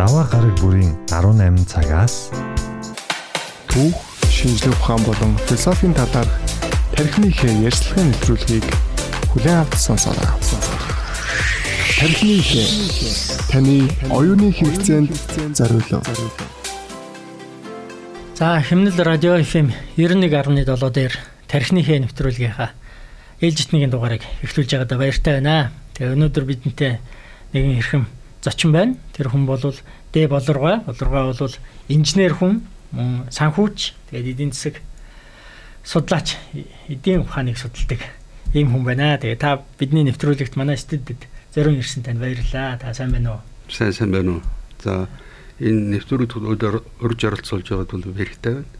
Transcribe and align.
Даваа 0.00 0.24
гараг 0.32 0.56
бүрийн 0.64 0.96
18 1.12 1.68
цагаас 1.68 2.32
түүх, 3.68 3.92
шинжлэх 4.32 4.72
ухаан 4.80 5.04
болон 5.04 5.36
философийн 5.44 5.92
талаар 5.92 6.24
тархины 6.96 7.28
хэ 7.28 7.68
ярьцлагын 7.68 8.08
нэвтрүүлгийг 8.08 8.64
хүлээн 9.28 9.60
авч 9.60 9.76
сонсоорой. 9.76 10.24
Тархины 12.00 12.40
хэ 12.40 12.64
таны 13.52 13.92
оюуны 14.08 14.48
хэрэгцээнд 14.56 15.12
зориулав. 15.52 16.00
За 18.40 18.56
химнэл 18.64 18.96
радио 19.04 19.36
FM 19.36 19.68
91.7 20.00 20.64
дээр 20.96 21.12
тархины 21.44 21.84
хэ 21.84 22.08
нэвтрүүлгийнхаа 22.08 22.72
ээлжитнийгийн 23.44 23.92
дугаарыг 23.92 24.24
эхлүүлж 24.48 24.80
байгаадаа 24.80 24.96
баяртай 24.96 25.44
байна. 25.44 25.76
Тэгээ 25.92 26.16
өнөөдөр 26.16 26.44
бидэнтэй 26.48 27.04
нэгэн 27.52 27.76
хэрхэм 27.76 28.04
зочин 28.42 28.72
байна. 28.72 28.96
Тэр 29.12 29.30
хүн 29.30 29.46
бол 29.46 29.60
Д 30.12 30.28
болоргой. 30.28 30.80
Болоргой 30.86 31.32
бол 31.32 31.54
инженер 31.88 32.34
хүн, 32.34 32.62
мөн 32.92 33.30
санхүүч, 33.30 33.94
тэгээд 34.10 34.30
эдийн 34.34 34.52
засаг 34.52 34.82
судлаач, 35.84 36.36
эдийн 36.88 37.22
ухааныг 37.22 37.58
судалдаг 37.58 38.00
ийм 38.54 38.72
хүн 38.74 38.84
байна. 38.84 39.18
Тэгээ 39.18 39.38
та 39.38 39.62
бидний 39.78 40.04
нэвтрүүлэгт 40.04 40.56
манай 40.56 40.76
студид 40.76 41.28
зориун 41.54 41.78
ирсэн 41.78 42.02
танд 42.02 42.18
баярлалаа. 42.18 42.78
Та 42.78 42.94
сайн 42.94 43.12
байна 43.12 43.38
уу? 43.38 43.40
Сайн 43.70 43.92
сайн 43.92 44.10
байна 44.10 44.38
уу. 44.38 44.42
За 44.82 45.06
энэ 45.60 46.00
нэвтрүүлэгт 46.00 46.34
урьж 47.00 47.20
оролцуулж 47.24 47.66
байгаад 47.70 47.90
бол 47.94 48.10
баяртай 48.10 48.52
байна. 48.62 48.70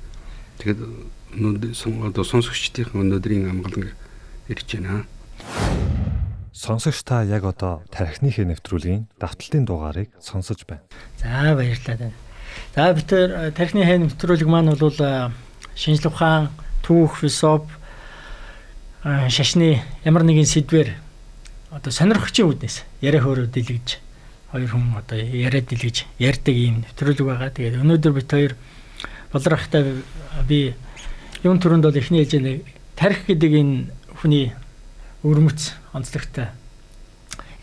Тэгээд 0.59 0.81
өнөөдөр 1.39 2.27
сонсогчдын 2.27 2.91
өнөөдрийн 2.95 3.51
амгалан 3.51 3.95
ирж 4.51 4.69
байна. 4.75 5.07
Сонсогч 6.53 7.03
та 7.07 7.23
яг 7.23 7.45
одоо 7.47 7.83
тархиныхээ 7.95 8.45
нэвтрүүлгийн 8.51 9.07
давталтын 9.23 9.65
дугаарыг 9.65 10.11
сонсож 10.19 10.67
байна. 10.67 10.83
За 11.19 11.55
баярлалаа. 11.55 12.11
За 12.75 12.93
бид 12.95 13.07
тэр 13.07 13.55
тархины 13.55 13.87
хэ 13.87 14.03
нэвтрүүлэг 14.03 14.49
маань 14.51 14.75
бол 14.75 14.99
шинжлэх 15.79 16.11
ухаан, 16.11 16.51
түүх, 16.83 17.23
философи 17.23 17.71
шашны 19.31 19.81
ямар 20.05 20.27
нэгэн 20.27 20.45
сэдвэр 20.45 20.93
одоо 21.71 21.93
сонирхогчийн 21.95 22.51
үднэс 22.51 22.83
яриа 23.01 23.23
хөөрөө 23.23 23.49
дэлгэж 23.49 24.03
хоёр 24.51 24.71
хүн 24.75 24.99
одоо 24.99 25.17
яриа 25.23 25.63
дэлгэж 25.63 26.05
ярьдаг 26.19 26.55
ийм 26.55 26.83
нэвтрүүлэг 26.83 27.25
байгаа. 27.25 27.55
Тэгээд 27.55 27.81
өнөөдөр 27.81 28.13
бид 28.13 28.29
хоёр 28.29 28.53
болрахтай 29.33 30.03
би 30.45 30.75
юм 31.47 31.63
төрөнд 31.63 31.87
бол 31.87 31.97
эхний 31.97 32.27
ээлжээ 32.27 32.61
тарих 32.99 33.25
гэдэг 33.25 33.53
энэ 33.55 33.89
хүний 34.19 34.53
өрмөц 35.25 35.77
онцлогтой 35.93 36.49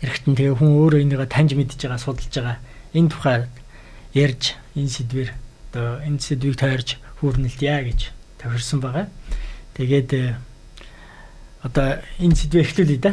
эргэтэн 0.02 0.34
тэгээ 0.38 0.54
хүн 0.58 0.70
өөрөө 0.78 1.02
энийгээ 1.02 1.26
таньж 1.26 1.58
мэдж 1.58 1.74
байгаа 1.74 1.98
судалж 1.98 2.30
байгаа 2.30 2.58
энэ 2.94 3.10
тухай 3.10 3.38
ярьж 4.14 4.54
энэ 4.78 4.94
сэдвэр 4.94 5.30
одоо 5.72 5.98
энэ 6.06 6.22
сэдвийг 6.22 6.54
тойрж 6.54 6.88
хүүрнэлтье 7.18 7.74
гэж 7.82 8.00
тохирсон 8.38 8.80
байгаа. 8.80 9.06
Тэгээд 9.74 10.10
э, 10.14 10.38
одоо 11.66 11.98
энэ 12.22 12.38
сэдвээ 12.38 12.62
эхлүүлъя 12.62 13.00
да. 13.02 13.12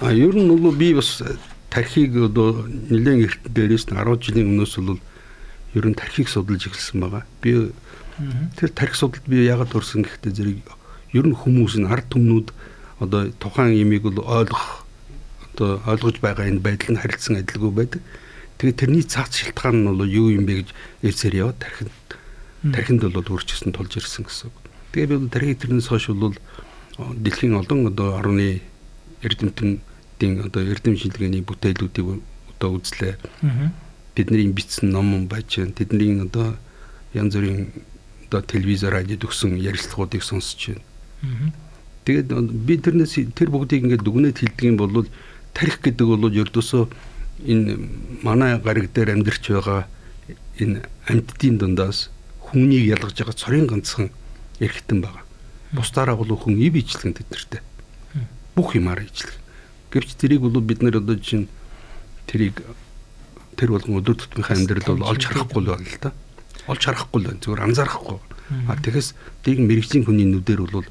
А 0.00 0.12
ер 0.12 0.32
нь 0.32 0.48
бол 0.48 0.72
би 0.72 0.96
бас 0.96 1.20
тархийг 1.68 2.16
одоо 2.16 2.64
нэлээд 2.64 3.28
эрт 3.28 3.42
дээрээс 3.52 3.92
10 3.92 4.00
жилийн 4.16 4.48
өмнөөс 4.56 4.74
бол 4.80 5.00
ер 5.76 5.84
нь 5.84 5.94
тархийг 5.94 6.32
судалж 6.32 6.72
эхэлсэн 6.72 7.04
байгаа. 7.04 7.28
Би 7.44 7.70
тэр 8.56 8.70
тархи 8.72 8.96
судалд 8.96 9.28
би 9.28 9.44
яагаад 9.44 9.70
төрсөн 9.76 10.08
гэхдээ 10.08 10.32
зэрэг 10.32 10.79
ер 11.12 11.26
нь 11.26 11.34
хүмүүс 11.34 11.78
нь 11.80 11.90
ард 11.90 12.06
түмнүүд 12.12 12.48
одоо 13.00 13.30
тухайн 13.42 13.74
имийг 13.74 14.06
бол 14.06 14.20
ойлгох 14.22 14.84
одоо 15.54 15.80
ойлгож 15.86 16.20
байгаа 16.22 16.46
энэ 16.46 16.62
байдал 16.62 16.94
нь 16.94 17.00
харилцсан 17.02 17.40
адилгүй 17.42 17.72
байдаг. 17.72 18.02
Тэгээд 18.58 18.80
тэрний 18.80 19.02
цаац 19.02 19.34
шалтгаан 19.40 19.82
нь 19.82 19.88
бол 19.88 20.04
юу 20.06 20.30
юм 20.30 20.44
бэ 20.46 20.62
гэж 20.62 20.68
ярьсээр 21.02 21.34
яваа 21.42 21.56
тархинд 21.58 21.92
тархинд 22.62 23.02
бол 23.08 23.24
үржсэн 23.24 23.72
тулж 23.72 23.96
ирсэн 23.96 24.24
гэсэн. 24.28 24.52
Тэгээд 24.92 25.10
би 25.10 25.28
тархи 25.32 25.54
тэрнээс 25.56 25.88
хойш 25.88 26.12
бол 26.12 26.36
дэлхийн 26.96 27.56
олон 27.56 27.88
одоо 27.88 28.20
орны 28.20 28.60
эрдэмтэн 29.24 29.80
одоо 30.44 30.62
эрдэм 30.62 30.96
шилгээний 30.96 31.40
бүтээлүүдийг 31.40 32.20
одоо 32.56 32.76
үзлээ. 32.76 33.16
Бидний 34.14 34.52
бичсэн 34.52 34.92
ном 34.92 35.28
байж, 35.28 35.56
тэдний 35.56 36.20
одоо 36.20 36.56
янз 37.14 37.34
бүрийн 37.34 37.72
одоо 38.28 38.42
телевиз 38.44 38.84
радиод 38.84 39.24
өгсөн 39.24 39.56
ярилцлагуудыг 39.56 40.22
сонсч 40.22 40.76
байна. 40.76 40.89
Тэгээд 42.04 42.28
би 42.64 42.74
тэрнээс 42.80 43.14
тэр 43.36 43.52
бүгдийг 43.52 43.84
ингээд 43.84 44.04
дүгнээд 44.04 44.38
хэлдэг 44.40 44.66
юм 44.66 44.76
бол 44.80 45.06
тарих 45.52 45.80
гэдэг 45.84 46.06
бол 46.06 46.32
ердөөсөө 46.32 46.84
энэ 47.44 47.76
манай 48.24 48.58
гариг 48.60 48.92
дээр 48.92 49.16
амьдарч 49.16 49.52
байгаа 49.52 49.88
энэ 50.60 50.84
амьтдын 51.08 51.56
дундаас 51.60 52.08
хүнийг 52.40 52.88
ялгаж 52.88 53.16
байгаа 53.16 53.36
цорын 53.36 53.66
ганцхан 53.68 54.08
эрхтэн 54.60 55.00
байгаа. 55.00 55.24
Бусдаараа 55.72 56.16
бол 56.16 56.36
хүн 56.36 56.58
ив 56.58 56.74
ижилхэн 56.74 57.14
тэднэртэй. 57.14 57.60
Бүх 58.56 58.74
юмараа 58.74 59.04
ижилхэн. 59.04 59.40
Гэвч 59.92 60.10
тэрийг 60.18 60.40
бол 60.42 60.60
бид 60.60 60.82
нэр 60.82 60.98
одоо 60.98 61.16
чинь 61.16 61.48
тэрийг 62.26 62.60
тэр 63.56 63.76
болгон 63.76 64.00
өдөр 64.00 64.16
тутмынхаа 64.18 64.56
амьдрал 64.56 64.98
бол 64.98 65.14
олж 65.14 65.22
харахгүй 65.26 65.60
л 65.62 65.70
байна 65.72 65.86
л 65.86 66.00
да. 66.00 66.10
Олж 66.66 66.82
харахгүй 66.84 67.18
л 67.20 67.26
байна. 67.28 67.42
Зүгээр 67.44 67.64
анзаарахгүй. 67.64 68.18
А 68.66 68.74
тэгэхээс 68.76 69.08
тийг 69.46 69.58
мэрэгжлийн 69.62 70.04
хүний 70.06 70.26
нүдээр 70.26 70.60
бол 70.66 70.86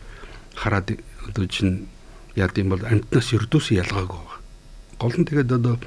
хараад 0.60 1.00
одоо 1.24 1.46
чинь 1.48 1.88
яа 2.36 2.52
гэм 2.52 2.76
бол 2.76 2.84
амтнаас 2.84 3.32
ердөөс 3.32 3.72
ялгаагүй 3.80 4.20
байгаа. 4.20 4.40
Гол 5.00 5.16
нь 5.16 5.28
тэгээд 5.28 5.52
одоо 5.56 5.80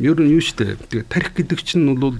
ер 0.00 0.16
нь 0.16 0.32
юу 0.32 0.40
штэ 0.40 0.80
тэгээд 0.88 1.12
тарих 1.12 1.36
гэдэг 1.36 1.60
чинь 1.60 1.92
бол 2.00 2.16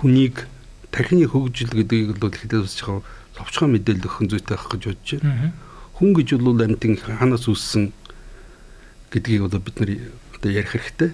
хүнийг 0.00 0.48
тархины 0.88 1.28
хөгжил 1.28 1.68
гэдгийг 1.68 2.16
бол 2.16 2.32
ихдээ 2.32 2.64
бас 2.64 2.80
жоохон 2.80 3.04
товчхон 3.36 3.76
мэдээлэл 3.76 4.08
өгөх 4.08 4.24
зүйтэй 4.24 4.56
байх 4.56 4.66
гэж 4.72 4.82
бодож 4.88 5.10
байна. 5.20 5.52
Хүн 6.00 6.10
гэж 6.16 6.28
бол 6.40 6.64
амтын 6.64 6.96
ханаас 6.96 7.44
үүссэн 7.44 7.92
гэдгийг 9.12 9.52
одоо 9.52 9.60
бид 9.60 9.76
нар 9.84 9.90
одоо 10.32 10.50
ярих 10.50 10.72
хэрэгтэй. 10.72 11.10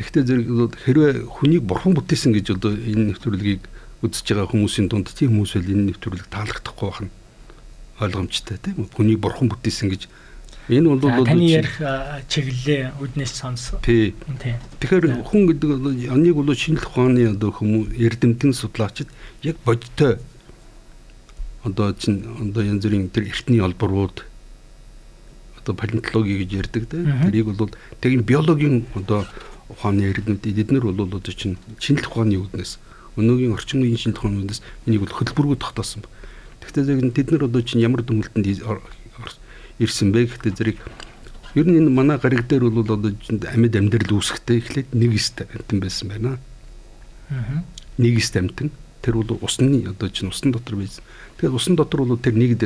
Тэгэхдээ 0.00 0.24
зэрэг 0.24 0.46
хэрвээ 0.80 1.12
хүнийг 1.28 1.62
бурхан 1.66 1.92
бүтээсэн 1.92 2.32
гэж 2.32 2.56
одоо 2.56 2.72
энэ 2.72 3.12
нэвтрүүлгийг 3.12 3.62
үзэж 4.00 4.26
байгаа 4.32 4.48
хүмүүсийн 4.54 4.86
дунд 4.88 5.10
тийм 5.10 5.34
хүмүүс 5.34 5.58
бол 5.58 5.72
энэ 5.74 5.86
нэвтрүүлэг 5.90 6.26
таалагдахгүй 6.30 6.88
байна 6.94 7.17
ойлгомжтой 8.00 8.58
тийм 8.62 8.86
хүний 8.94 9.16
бурхан 9.16 9.50
бүтээсэн 9.50 9.90
гэж. 9.90 10.08
Энэ 10.68 10.88
бол 10.88 11.00
таны 11.00 11.48
ярих 11.48 11.80
чиглэлээ 12.28 13.00
үднээс 13.00 13.32
сонс. 13.32 13.72
Тий. 13.82 14.14
Тэгэхээр 14.78 15.24
хүн 15.24 15.42
гэдэг 15.48 15.68
бол 15.72 15.88
оныг 16.12 16.34
бол 16.36 16.52
шинжлэх 16.54 16.92
ухааны 16.92 17.32
одоо 17.32 17.50
хүмүүс 17.56 17.96
эрдэмтэн 17.96 18.52
судлаачид 18.52 19.08
яг 19.42 19.56
бодтой. 19.64 20.20
Одоо 21.64 21.96
чин 21.96 22.22
одоо 22.38 22.62
янз 22.62 22.84
бүрийн 22.84 23.08
тэр 23.08 23.32
эртний 23.32 23.64
олборууд 23.64 24.28
одоо 25.56 25.74
палеонтологи 25.74 26.44
гэж 26.44 26.50
ярьдаг 26.54 26.84
тийм 26.86 27.04
тэрийг 27.26 27.50
бол 27.56 27.72
тэг 28.00 28.12
энэ 28.14 28.28
биологийн 28.28 28.86
одоо 28.94 29.26
ухааны 29.68 30.04
эрдэмтдүүд 30.12 30.62
эднэр 30.68 30.84
бол 30.84 31.08
одоо 31.08 31.20
чин 31.32 31.58
шинжлэх 31.80 32.12
ухааны 32.12 32.38
үднээс 32.38 32.78
өнөөгийн 33.16 33.52
орчин 33.52 33.82
үеийн 33.82 34.00
шинжлэх 34.00 34.24
ухааны 34.24 34.44
үднээс 34.44 34.62
энийг 34.86 35.02
бол 35.04 35.16
хөтөлбөргөө 35.16 35.58
тогтоосон 35.60 36.04
байна 36.04 36.17
Гэхдээ 36.68 37.16
тэд 37.16 37.32
нар 37.32 37.48
одоо 37.48 37.62
чинь 37.64 37.80
ямар 37.80 38.04
дүнэлтэнд 38.04 38.44
ирсэн 39.78 40.12
бэ 40.12 40.28
гэхдээ 40.28 40.52
зэрэг 40.52 40.78
ер 41.54 41.66
нь 41.66 41.80
энэ 41.80 41.88
манай 41.88 42.18
гариг 42.18 42.44
дээр 42.44 42.68
бол 42.68 42.84
одоо 42.84 43.08
амьд 43.08 43.74
амьдрал 43.78 44.20
үүсэхдээ 44.20 44.56
эхлээд 44.58 44.88
нэг 44.92 45.16
эст 45.16 45.40
амтан 45.48 45.78
байсан 45.80 46.06
байна. 46.12 46.36
Аа. 47.30 47.64
Нэг 47.96 48.20
эст 48.20 48.36
амтан 48.36 48.68
тэр 49.00 49.22
бол 49.22 49.38
усны 49.40 49.86
одоо 49.88 50.12
чинь 50.12 50.28
усан 50.28 50.52
дотор 50.52 50.76
байсан. 50.76 51.00
Тэгээд 51.40 51.56
усан 51.56 51.74
дотор 51.78 52.04
бол 52.04 52.20
тэр 52.20 52.36
нэг 52.36 52.58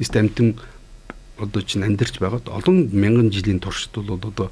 эст 0.00 0.16
амтан 0.16 0.56
одоо 1.36 1.60
чинь 1.60 1.84
амьдарч 1.84 2.16
байгаад 2.22 2.48
олон 2.48 2.88
мянган 2.94 3.28
жилийн 3.28 3.60
туршид 3.60 3.92
бол 3.92 4.16
одоо 4.16 4.48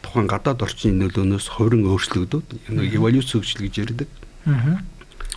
тухайн 0.00 0.30
гадаад 0.30 0.62
орчны 0.64 0.96
нөлөөнөөс 0.96 1.60
хувиран 1.60 1.84
өөрчлөгдөд 1.92 2.46
эволюц 2.72 3.28
хөгжил 3.36 3.68
гэж 3.68 3.74
ярьдаг. 3.84 4.08
Аа 4.48 4.80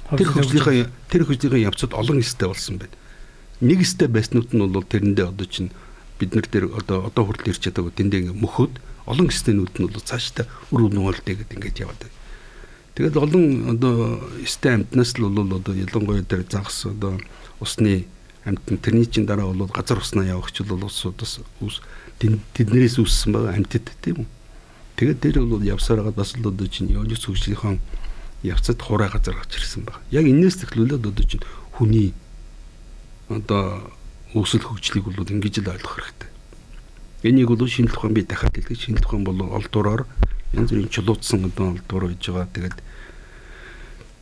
Тэр 0.07 0.31
хөгжлийнхаа 0.31 0.87
тэр 1.11 1.23
хөгжлийн 1.27 1.67
явцад 1.67 1.91
олон 1.91 2.23
эстэй 2.23 2.47
болсон 2.47 2.79
байна. 2.79 2.95
Нэг 3.59 3.83
эстэй 3.83 4.07
байснууд 4.07 4.55
нь 4.55 4.63
бол 4.63 4.87
тэрэндээ 4.87 5.27
одоо 5.35 5.47
чинь 5.49 5.75
бид 6.15 6.31
нар 6.31 6.47
дээр 6.47 6.71
одоо 6.71 7.11
одоо 7.11 7.23
хүртэл 7.27 7.51
ирч 7.51 7.67
чадаагүй 7.67 7.91
тэндээ 7.91 8.31
ингээ 8.31 8.39
мөхөд 8.39 8.79
олон 9.03 9.27
эстэнүүд 9.27 9.75
нь 9.83 9.87
бол 9.91 9.99
цаашдаа 9.99 10.47
үр 10.71 10.87
нүгэлтэйгээд 10.87 11.55
ингээд 11.59 11.81
яваад 11.83 11.99
байна. 11.99 12.15
Тэгэл 12.95 13.19
олон 13.19 13.45
одоо 13.75 13.95
эстэй 14.39 14.79
амтнаас 14.79 15.11
л 15.19 15.27
бол 15.27 15.59
одоо 15.59 15.73
ялангуяа 15.75 16.23
тэр 16.23 16.47
загас 16.47 16.87
одоо 16.87 17.19
усны 17.59 18.07
амтн 18.47 18.79
тэрний 18.79 19.05
чин 19.05 19.27
дараа 19.27 19.51
бол 19.51 19.67
газар 19.67 19.99
уснаа 19.99 20.25
явагч 20.25 20.63
бол 20.63 20.87
улсуудаас 20.87 21.43
үс 21.59 21.83
тэднэрээс 22.19 22.97
үүссэн 22.97 23.35
байгаа 23.35 23.59
амтд 23.59 23.91
тийм 24.01 24.23
үү. 24.23 24.27
Тэгээд 24.97 25.19
тэр 25.19 25.45
бол 25.45 25.61
явсаар 25.61 26.01
хагаад 26.01 26.17
бас 26.17 26.33
л 26.39 26.47
одоо 26.47 26.67
чинь 26.71 26.89
явж 26.89 27.21
хөгжлийнхаа 27.21 27.77
явцад 28.43 28.81
хураа 28.81 29.09
газар 29.09 29.35
гарч 29.35 29.57
ирсэн 29.57 29.83
баг. 29.83 30.01
Яг 30.11 30.25
энэс 30.25 30.61
тэхлүүлээд 30.61 31.07
одоо 31.07 31.25
чинь 31.25 31.45
хүний 31.73 32.13
одоо 33.29 33.91
өсөл 34.33 34.61
хөгжлийг 34.61 35.09
бол 35.09 35.25
ингэж 35.25 35.63
л 35.63 35.71
ойлгох 35.73 35.95
хэрэгтэй. 35.97 36.29
Энийг 37.23 37.49
бол 37.49 37.67
шинжлэх 37.67 37.97
ухаан 37.97 38.13
би 38.13 38.21
дахиад 38.21 38.55
хэлдэг 38.55 38.77
шинжлэх 38.77 39.09
ухаан 39.09 39.23
бол 39.25 39.41
олдураар 39.57 40.05
янз 40.53 40.69
бүрийн 40.69 40.89
чулуутсан 40.89 41.49
одоо 41.49 41.73
олдуур 41.73 42.13
байж 42.13 42.23
байгаа. 42.29 42.47
Тэгээд 42.53 42.77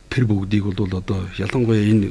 тэр 0.08 0.24
бүгдийг 0.24 0.64
бол 0.64 0.96
одоо 0.96 1.28
ялангуяа 1.36 1.84
энэ 1.84 2.08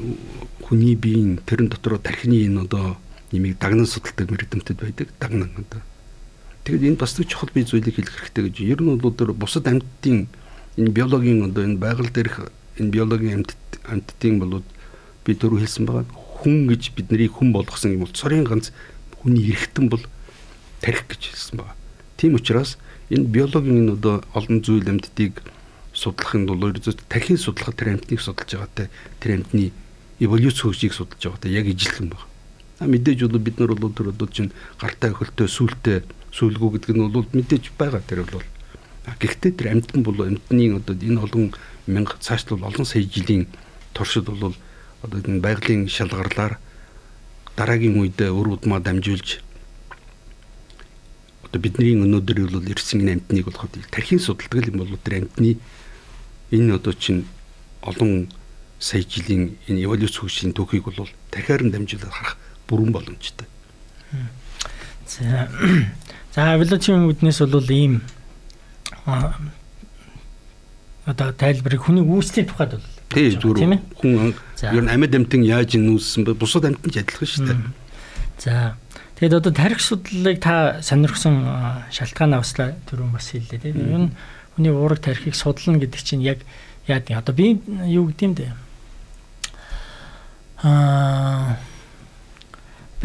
хүний 0.62 0.96
биеийн 0.96 1.42
тэрэн 1.42 1.74
дотор 1.74 1.98
тархины 1.98 2.46
энэ 2.46 2.70
одоо 2.70 2.98
нэмийг 3.34 3.58
дагнан 3.58 3.90
судалдаг 3.90 4.30
мэрэгдэмтэд 4.30 4.78
байдаг 4.78 5.10
дагнан 5.20 5.52
одоо. 5.58 5.82
Тэгээд 6.64 6.96
энэ 6.96 7.02
бас 7.02 7.18
нэг 7.18 7.28
чухал 7.28 7.50
бие 7.50 7.66
зүйлийг 7.66 7.96
хэлэх 7.98 8.30
хэрэгтэй 8.30 8.44
гэж. 8.46 8.56
Ер 8.62 8.80
нь 8.82 8.98
бол 8.98 9.14
тэр 9.14 9.34
бусад 9.34 9.68
амьтдын 9.68 10.30
энэ 10.78 10.92
биологийн 10.92 11.46
одоо 11.48 11.64
энэ 11.64 11.80
байгаль 11.80 12.12
дээрх 12.12 12.52
энэ 12.80 12.92
биологийн 12.92 13.44
амьтд 13.44 13.64
амьтдын 13.88 14.40
болоод 14.40 14.68
би 15.24 15.32
дөрөв 15.34 15.64
хэлсэн 15.64 15.86
байгаа 15.88 16.06
хүн 16.12 16.68
гэж 16.68 16.84
бид 16.96 17.08
нарыг 17.12 17.32
хүн 17.32 17.50
болгосон 17.56 17.96
юм 17.96 18.04
бол 18.04 18.14
цорын 18.14 18.44
ганц 18.44 18.76
хүний 19.18 19.50
эргэтэн 19.56 19.88
бол 19.90 20.04
тарих 20.84 21.08
гэж 21.08 21.32
хэлсэн 21.32 21.58
байна. 21.64 21.76
Тийм 22.18 22.36
учраас 22.36 22.78
энэ 23.10 23.26
биологийн 23.26 23.88
энэ 23.88 23.94
одоо 23.96 24.16
олон 24.36 24.60
зүйл 24.62 24.86
амьтдыг 24.86 25.40
судлахын 25.96 26.46
тулд 26.46 26.76
ерөөсөө 26.76 27.08
тархийг 27.08 27.40
судлахад 27.40 27.80
тэр 27.80 27.96
амьтныг 27.96 28.20
судалж 28.20 28.52
байгаатай 28.52 28.88
тэр 29.24 29.32
амьтны 29.40 29.72
эволюц 30.20 30.60
хөгжийг 30.60 30.94
судалж 30.94 31.24
байгаатай 31.24 31.52
яг 31.56 31.66
ижилхэн 31.72 32.12
байна. 32.12 32.28
А 32.80 32.86
мэдээж 32.92 33.32
бол 33.32 33.40
бид 33.40 33.60
нар 33.60 33.74
бол 33.80 33.96
тэр 33.96 34.12
одоо 34.12 34.28
чинь 34.28 34.52
гартаа 34.76 35.16
өхөлтөө 35.16 35.48
сүултээ 35.48 35.98
сүйлгүү 36.36 36.70
гэдэг 36.76 36.92
нь 36.92 37.08
бол 37.08 37.26
мэдээж 37.32 37.72
байгаа 37.80 38.04
тэр 38.04 38.28
бол. 38.28 38.44
Гэхдээ 39.06 39.52
тэр 39.54 39.68
амьтан 39.72 40.02
бол 40.02 40.18
амьтны 40.26 40.76
одоо 40.76 40.96
энэ 40.98 41.22
олон 41.22 41.54
мянга 41.86 42.18
цаашлал 42.20 42.66
олон 42.66 42.86
сая 42.86 43.06
жилийн 43.06 43.46
туршид 43.94 44.26
бол 44.26 44.56
одоо 45.06 45.20
энэ 45.22 45.40
байгалийн 45.46 45.88
шалгарлаар 45.88 46.58
дараагийн 47.56 48.02
үедээ 48.02 48.34
өр 48.34 48.58
удмаа 48.58 48.82
дамжуулж 48.82 49.46
одоо 51.46 51.60
бидний 51.62 51.94
өнөөдөр 51.94 52.50
бол 52.50 52.66
ирсэн 52.66 53.06
энэ 53.06 53.14
амтныг 53.22 53.46
болоход 53.46 53.78
тархийн 53.94 54.20
судалдаг 54.20 54.66
юм 54.66 54.82
бол 54.82 54.98
тэр 54.98 55.22
амтны 55.22 55.62
энэ 56.52 56.76
одоо 56.76 56.94
чинь 56.98 57.30
олон 57.86 58.28
сая 58.80 59.06
жилийн 59.06 59.56
энэ 59.70 59.86
эволюц 59.86 60.18
хөгжлийн 60.18 60.58
түүхийг 60.58 60.90
бол 60.90 61.10
тархиар 61.32 61.64
нь 61.64 61.72
дамжуулаад 61.72 62.12
харах 62.12 62.38
бүрэн 62.68 62.92
боломжтой. 62.92 63.48
За 66.34 66.54
эволюцийн 66.58 67.06
үднээс 67.06 67.40
бол 67.46 67.70
ийм 67.72 68.02
одоо 71.06 71.30
тайлбарыг 71.38 71.82
хүний 71.86 72.02
үүслийн 72.02 72.50
тухайд 72.50 72.78
бол 72.78 72.88
тий 73.14 73.30
зүгээр 73.38 73.78
хүн 74.02 74.34
ер 74.74 74.84
нь 74.84 74.90
амьд 74.90 75.14
амьтан 75.14 75.46
яаж 75.46 75.78
нүүссэн 75.78 76.26
бэ? 76.26 76.34
Бусад 76.34 76.66
амьтан 76.66 76.90
ч 76.90 76.98
адилхан 77.06 77.30
шүү 77.30 77.46
дээ. 77.46 77.60
За. 78.42 78.76
Тэгэд 79.16 79.38
одоо 79.38 79.54
тарих 79.54 79.80
судлалыг 79.80 80.42
та 80.42 80.82
сонирхсан 80.82 81.88
шалтгаан 81.94 82.34
авслаа. 82.34 82.74
Түрүүн 82.90 83.14
бас 83.14 83.30
хэллээ 83.30 83.62
тийм. 83.62 83.78
Ер 83.78 84.02
нь 84.10 84.12
хүний 84.58 84.74
уураг 84.74 85.00
тарихыг 85.00 85.38
судлана 85.38 85.78
гэдэг 85.78 86.02
чинь 86.02 86.26
яг 86.26 86.42
яад 86.90 87.06
одоо 87.14 87.36
би 87.38 87.62
юу 87.86 88.10
гэдэм 88.10 88.34
бэ? 88.34 88.52
Аа 90.66 91.62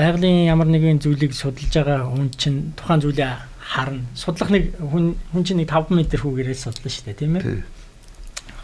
байгалийн 0.01 0.49
ямар 0.49 0.69
нэгэн 0.73 1.03
зүйлийг 1.05 1.37
судалж 1.37 1.69
байгаа 1.77 2.09
хүн 2.09 2.31
чинь 2.41 2.73
тухайн 2.73 3.05
зүйлээ 3.05 3.50
харна. 3.71 4.03
Судлах 4.19 4.51
нэг 4.51 4.75
хүн 4.83 5.15
хүн 5.31 5.45
чинь 5.47 5.63
нэг 5.63 5.71
5 5.71 5.95
м 5.95 6.03
хүүгээрээ 6.03 6.59
судлаа 6.59 6.91
шүү 6.91 7.07
дээ, 7.07 7.21
тийм 7.23 7.39
ээ. 7.39 7.63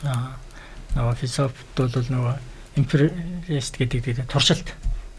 Аа 0.03 0.35
нөгөө 0.97 1.15
философт 1.21 1.79
бол 1.79 1.93
нөгөө 1.93 2.35
эмпирист 2.81 3.77
гэдэг 3.77 4.27
туршилт 4.27 4.73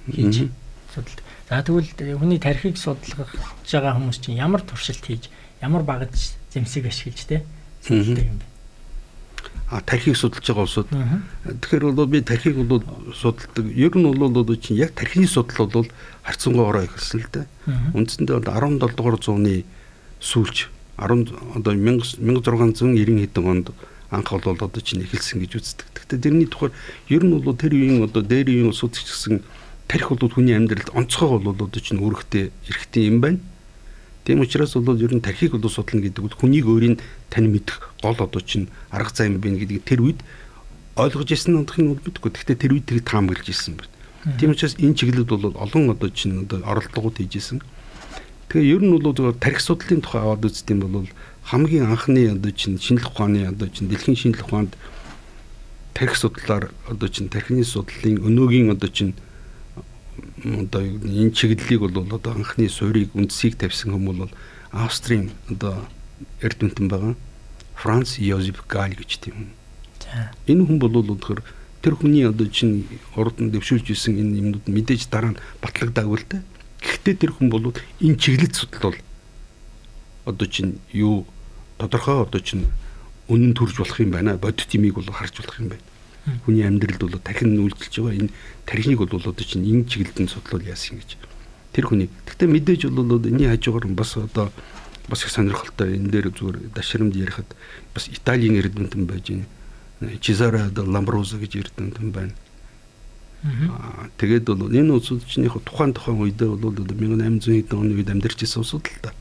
хийж 0.09 0.49
судалдаг. 0.91 1.23
За 1.47 1.61
тэгвэл 1.61 2.19
хүний 2.19 2.41
тархийг 2.41 2.77
судлах 2.81 3.31
байгаа 3.63 3.93
хүмүүс 3.95 4.19
чинь 4.19 4.41
ямар 4.41 4.61
туршилт 4.65 5.05
хийж, 5.05 5.29
ямар 5.61 5.85
багаж 5.85 6.11
зэмсэг 6.51 6.89
ашиглаж 6.89 7.23
те 7.29 7.45
судалдаг 7.85 8.25
юм 8.25 8.37
бэ? 8.41 8.45
А 9.69 9.81
тархийг 9.85 10.17
судалж 10.17 10.47
байгаа 10.47 10.65
улсууд. 10.65 10.89
Тэгэхээр 10.89 11.83
бол 11.93 12.09
би 12.09 12.21
тархийг 12.25 12.57
бол 12.65 12.83
судалдаг. 13.13 13.65
Ер 13.75 13.93
нь 13.93 14.07
бол 14.07 14.33
одоо 14.33 14.55
чинь 14.57 14.81
яг 14.81 14.97
тархины 14.97 15.27
судал 15.27 15.69
бол 15.69 15.87
харьцангуй 16.23 16.65
ороо 16.65 16.83
ихэлсэн 16.89 17.21
л 17.21 17.29
дээ. 17.29 17.45
Үндсэндээ 17.93 18.41
17 18.47 18.95
дугаар 18.97 19.19
зууны 19.21 19.63
сүүлч 20.19 20.67
10 20.97 21.29
одоо 21.55 21.73
1690 21.73 23.21
хэдэн 23.21 23.45
онд 23.45 23.69
анх 24.09 24.31
бол 24.31 24.57
одоо 24.57 24.81
чинь 24.81 25.03
эхэлсэн 25.03 25.43
гэж 25.43 25.51
үздэг. 25.59 25.87
Гэхдээ 25.93 26.19
тэрний 26.23 26.47
тухай 26.47 26.71
ер 27.11 27.23
нь 27.23 27.35
бол 27.37 27.55
тэр 27.55 27.75
үеийн 27.75 28.07
одоо 28.07 28.23
дээр 28.23 28.49
үеийн 28.49 28.71
улсууд 28.71 28.95
ч 28.95 29.03
гэсэн 29.03 29.43
тарих 29.87 30.09
бол 30.09 30.31
хүний 30.31 30.55
амьдралд 30.55 30.95
онцгой 30.95 31.39
бол 31.39 31.51
одоо 31.51 31.81
чинь 31.81 31.99
үүрэгтэй 31.99 32.51
эрхтэй 32.71 33.11
юм 33.11 33.19
байна. 33.19 33.39
Тийм 34.23 34.39
учраас 34.41 34.73
бол 34.79 34.99
ер 34.99 35.11
нь 35.11 35.23
тархийг 35.23 35.59
бол 35.59 35.69
судлана 35.69 36.03
гэдэг 36.07 36.23
бол 36.23 36.35
хүнийг 36.39 36.65
өөрийн 36.67 36.99
тань 37.29 37.51
мэдэх 37.51 37.91
гол 38.01 38.15
одоо 38.15 38.41
чинь 38.41 38.67
арга 38.91 39.11
зай 39.11 39.27
юм 39.27 39.39
байна 39.43 39.59
гэдгийг 39.59 39.83
тэр 39.83 40.01
үед 40.01 40.19
ойлгож 40.95 41.31
ирсэн 41.31 41.61
нь 41.61 41.67
мэдгүй. 41.67 42.31
Гэхдээ 42.31 42.57
тэр 42.57 42.73
үед 42.75 42.87
тэрийг 42.87 43.05
таамаглаж 43.07 43.47
ирсэн 43.47 43.75
байна. 43.75 43.91
Тийм 44.39 44.51
учраас 44.51 44.75
энэ 44.75 44.95
чиглэлд 44.95 45.31
бол 45.31 45.55
олон 45.55 45.91
одоо 45.91 46.09
чинь 46.11 46.43
одоо 46.43 46.59
оролдлогууд 46.63 47.19
хийжсэн. 47.23 47.61
Тэгээ 48.49 48.79
ер 48.79 48.81
нь 48.83 48.91
бол 48.95 49.33
тарих 49.35 49.59
судлалын 49.59 50.01
тухай 50.01 50.21
аваад 50.21 50.45
үзт 50.47 50.69
юм 50.71 50.79
бол 50.79 51.07
хамгийн 51.44 51.91
анхны 51.91 52.31
одоо 52.31 52.51
чинь 52.51 52.79
шинжлэх 52.79 53.11
ухааны 53.11 53.47
одоо 53.47 53.67
чинь 53.67 53.88
дэлхийн 53.91 54.15
шинжлэх 54.15 54.47
ухаанд 54.47 54.75
тарих 55.94 56.15
судлаар 56.15 56.71
одоо 56.88 57.09
чинь 57.09 57.27
тархины 57.27 57.63
судлалын 57.63 58.23
өнөөгийн 58.23 58.71
одоо 58.71 58.88
чинь 58.88 59.13
одоо 60.44 60.81
энэ 60.83 61.31
чиглэлийг 61.35 61.81
бол 61.81 62.07
одоо 62.15 62.31
анхны 62.39 62.69
суурийг 62.69 63.11
үндсийг 63.15 63.59
тавьсан 63.59 63.91
хүмүүс 63.91 64.17
бол 64.17 64.33
Австрийн 64.71 65.31
одоо 65.49 65.88
эрдэмтэн 66.41 66.88
байгаа. 66.88 67.15
Франц 67.75 68.17
Йозеф 68.19 68.63
Гал 68.67 68.91
гэж 68.91 69.19
тийм. 69.19 69.51
Энэ 70.47 70.65
хүн 70.65 70.79
бол 70.79 70.91
өнөхөр 71.03 71.44
тэр 71.81 71.95
хүний 71.95 72.25
одоо 72.27 72.47
чинь 72.47 72.88
урд 73.15 73.39
нь 73.39 73.51
дэвшүүлж 73.51 73.91
исэн 73.91 74.17
энэ 74.17 74.38
юмнууд 74.39 74.65
мэдээж 74.67 75.07
дараа 75.11 75.35
нь 75.35 75.41
батлагдаагүй 75.61 76.17
л 76.19 76.27
дээ. 76.27 76.41
Гэхдээ 76.81 77.15
тэр 77.18 77.31
хүн 77.33 77.50
бол 77.50 77.74
энэ 78.01 78.18
чиглэлд 78.18 78.56
судлал 78.56 78.94
бол 78.94 78.97
одоо 80.27 80.47
чинь 80.47 80.79
юу 80.91 81.25
тодорхой 81.77 82.21
одоо 82.21 82.41
чинь 82.41 82.68
үнэн 83.27 83.53
төрж 83.53 83.77
болох 83.79 84.00
юм 84.00 84.12
байна. 84.12 84.38
Бодит 84.38 84.74
юмыг 84.74 84.95
бол 84.95 85.12
харж 85.12 85.39
болох 85.39 85.59
юм 85.59 85.69
байна. 85.71 85.83
Хүний 86.45 86.68
амьдралд 86.68 87.00
бол 87.00 87.19
тархин 87.19 87.56
үйлдэлж 87.59 87.95
байгаа 87.95 88.19
энэ 88.19 88.29
тархиныг 88.65 89.00
бол 89.00 89.15
одоо 89.15 89.45
чинь 89.45 89.63
энэ 89.63 89.88
чиглэлд 89.88 90.19
нь 90.19 90.31
судлал 90.31 90.62
яасан 90.62 91.00
гэж. 91.00 91.15
Тэр 91.71 91.85
хүний. 91.88 92.09
Гэхдээ 92.27 92.47
мэдээж 92.51 92.81
бол 92.91 93.23
энэний 93.23 93.47
хажуугаар 93.47 93.88
бас 93.95 94.18
одоо 94.18 94.51
бас 95.07 95.23
их 95.23 95.31
сонирхолтой 95.31 95.95
энэ 95.95 96.11
дээр 96.11 96.28
зүгээр 96.35 96.57
дашрамд 96.75 97.16
ярихад 97.16 97.47
бас 97.94 98.11
Италийн 98.11 98.59
эрдэмтэн 98.59 99.06
байж 99.07 99.31
байна. 99.31 99.47
Чизаро 100.19 100.69
да 100.69 100.83
Ламброзо 100.83 101.37
гэж 101.40 101.56
эрдэмтэн 101.56 102.11
байна. 102.11 102.33
Тэгээд 104.17 104.45
бол 104.49 104.73
энэ 104.73 104.97
яг 104.97 105.56
тухайн 105.61 105.94
тухайн 105.94 106.17
үедээ 106.17 106.49
бол 106.49 106.73
1800 106.73 107.69
хэдэн 107.69 107.77
оны 107.79 107.94
үед 107.94 108.09
амьдарч 108.09 108.41
ирсэн 108.44 108.65
улсууд 108.65 108.85
л 108.89 109.01
та. 109.01 109.13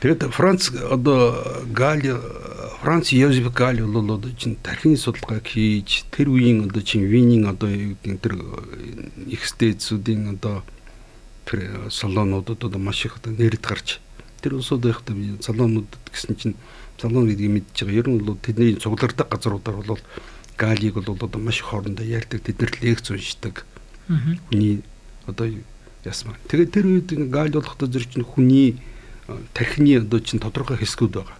Тэгээд 0.00 0.34
Франц 0.34 0.72
одоо 0.72 1.62
Гал 1.70 2.02
Франц 2.82 3.12
Йозеф 3.12 3.52
Гал 3.52 3.76
бол 3.86 4.18
одоо 4.18 4.32
чинь 4.34 4.56
тархины 4.56 4.96
судалгааг 4.96 5.46
хийж 5.46 6.08
тэр 6.10 6.32
үеийн 6.32 6.66
одоо 6.66 6.82
чинь 6.82 7.06
Винийн 7.06 7.46
одоо 7.46 7.70
юу 7.70 7.94
гэдэг 8.02 8.18
тэр 8.18 8.34
их 9.30 9.46
стэйцүүдийн 9.46 10.40
одоо 10.40 10.64
тэр 11.44 11.86
салонуудад 11.92 12.64
одоо 12.64 12.80
маш 12.82 13.04
их 13.06 13.20
одоо 13.22 13.30
нэрд 13.30 13.62
гарч 13.62 14.00
тэр 14.42 14.58
улсууд 14.58 14.82
байхдаа 14.82 15.14
би 15.14 15.38
салонууд 15.38 15.86
гэсэн 16.10 16.34
чинь 16.34 16.56
салон 16.98 17.30
гэдгийг 17.30 17.62
байгаа. 17.70 17.94
Ер 17.94 18.08
нь 18.10 18.18
бол 18.18 18.38
тэдний 18.42 18.74
цуглардаг 18.74 19.30
газруудаар 19.30 19.86
бол 19.86 20.00
Галийг 20.56 20.94
бол 20.94 21.16
одоо 21.16 21.40
маш 21.40 21.60
хоорондоо 21.62 22.04
ярьдаг. 22.04 22.42
Тэд 22.42 22.60
нар 22.60 22.72
лекц 22.80 23.10
уншдаг. 23.10 23.64
Хүний 24.50 24.82
одоо 25.26 25.48
ясмаа. 26.04 26.36
Тэгээд 26.48 26.70
тэр 26.72 26.86
үед 26.86 27.10
Гал 27.30 27.50
болохдоо 27.50 27.88
зэрэг 27.88 28.10
чинь 28.10 28.26
хүний 28.26 28.78
тархины 29.54 30.02
одоо 30.02 30.20
чинь 30.20 30.42
тодорхой 30.42 30.76
хэсгүүд 30.76 31.12
байгаа. 31.14 31.38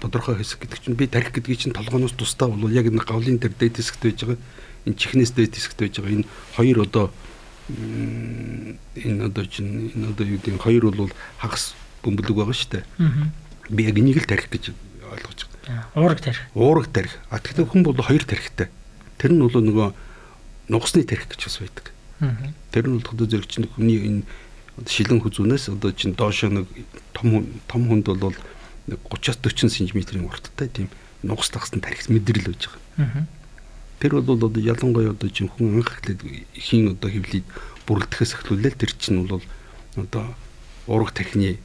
Тодорхой 0.00 0.36
хэсэг 0.38 0.62
гэдэг 0.62 0.78
чинь 0.80 0.94
би 0.96 1.06
тарих 1.06 1.34
гэдгийг 1.34 1.58
чинь 1.58 1.76
толгооноос 1.76 2.14
тусдаа 2.14 2.48
бол 2.48 2.70
яг 2.70 2.86
энэ 2.86 3.02
гавлын 3.02 3.38
тэр 3.42 3.52
дэд 3.58 3.76
хэсэгт 3.76 4.02
байж 4.02 4.18
байгаа. 4.22 4.40
Энэ 4.86 4.96
чихнээс 4.96 5.32
дэд 5.34 5.54
хэсэгт 5.54 5.78
байж 5.82 5.94
байгаа. 5.98 6.14
Энэ 6.22 6.26
хоёр 6.56 6.78
одоо 6.86 7.06
энэ 8.96 9.22
одоо 9.26 9.44
чинь 9.44 9.92
энэ 9.94 10.06
одоо 10.14 10.24
юу 10.26 10.38
гэдэг 10.38 10.62
хоёр 10.62 10.82
бол 10.94 11.12
хагас 11.38 11.74
бөмбөлөг 12.02 12.36
байгаа 12.38 12.56
шүү 12.56 12.70
дээ. 12.80 12.84
Би 13.70 13.82
яг 13.84 13.98
энийг 13.98 14.22
л 14.22 14.30
тарих 14.30 14.48
гэж. 14.48 14.72
Уураг 15.94 16.20
тарих. 16.20 16.40
Уураг 16.54 16.86
тарих. 16.88 17.18
А 17.30 17.38
тэгэхээр 17.38 17.70
хүн 17.70 17.82
бол 17.82 17.98
хоёр 17.98 18.22
тарихтай. 18.22 18.68
Тэр 19.18 19.34
нь 19.34 19.42
бол 19.42 19.50
нөгөө 19.50 19.88
нугасны 20.70 21.02
тарих 21.02 21.26
гэж 21.26 21.50
бас 21.50 21.58
байдаг. 21.58 21.86
Тэр 22.70 22.84
нь 22.86 22.94
бол 22.98 23.06
хөдөө 23.10 23.26
зэрэг 23.26 23.48
чинь 23.50 23.66
хүний 23.66 23.98
энэ 23.98 24.22
шилэн 24.86 25.20
хүзүүнээс 25.20 25.74
одоо 25.74 25.90
чинь 25.90 26.14
доошо 26.14 26.48
нэг 26.48 26.70
том 27.12 27.42
том 27.66 27.82
хүнд 27.90 28.06
бол 28.06 28.36
30-аас 28.86 29.38
40 29.42 29.70
см-ийн 29.90 30.24
урттай 30.24 30.68
тийм 30.70 30.88
нугас 31.22 31.50
тагсан 31.50 31.82
тархис 31.82 32.08
мэдрэл 32.08 32.54
байж 32.54 32.70
байгаа. 32.70 33.26
Тэр 33.98 34.22
бол 34.22 34.38
одоо 34.38 34.62
ялангуяа 34.62 35.12
одоо 35.12 35.28
чинь 35.28 35.50
хүн 35.50 35.82
анх 35.82 35.90
эхлээд 35.90 36.22
ихийн 36.54 36.94
одоо 36.96 37.10
хөвлөд 37.10 37.44
бүрэлдэхээс 37.84 38.32
эхлүүлэл 38.40 38.78
тэр 38.78 38.92
чинь 38.96 39.26
бол 39.26 39.42
одоо 39.98 40.24
ураг 40.86 41.12
техник 41.12 41.60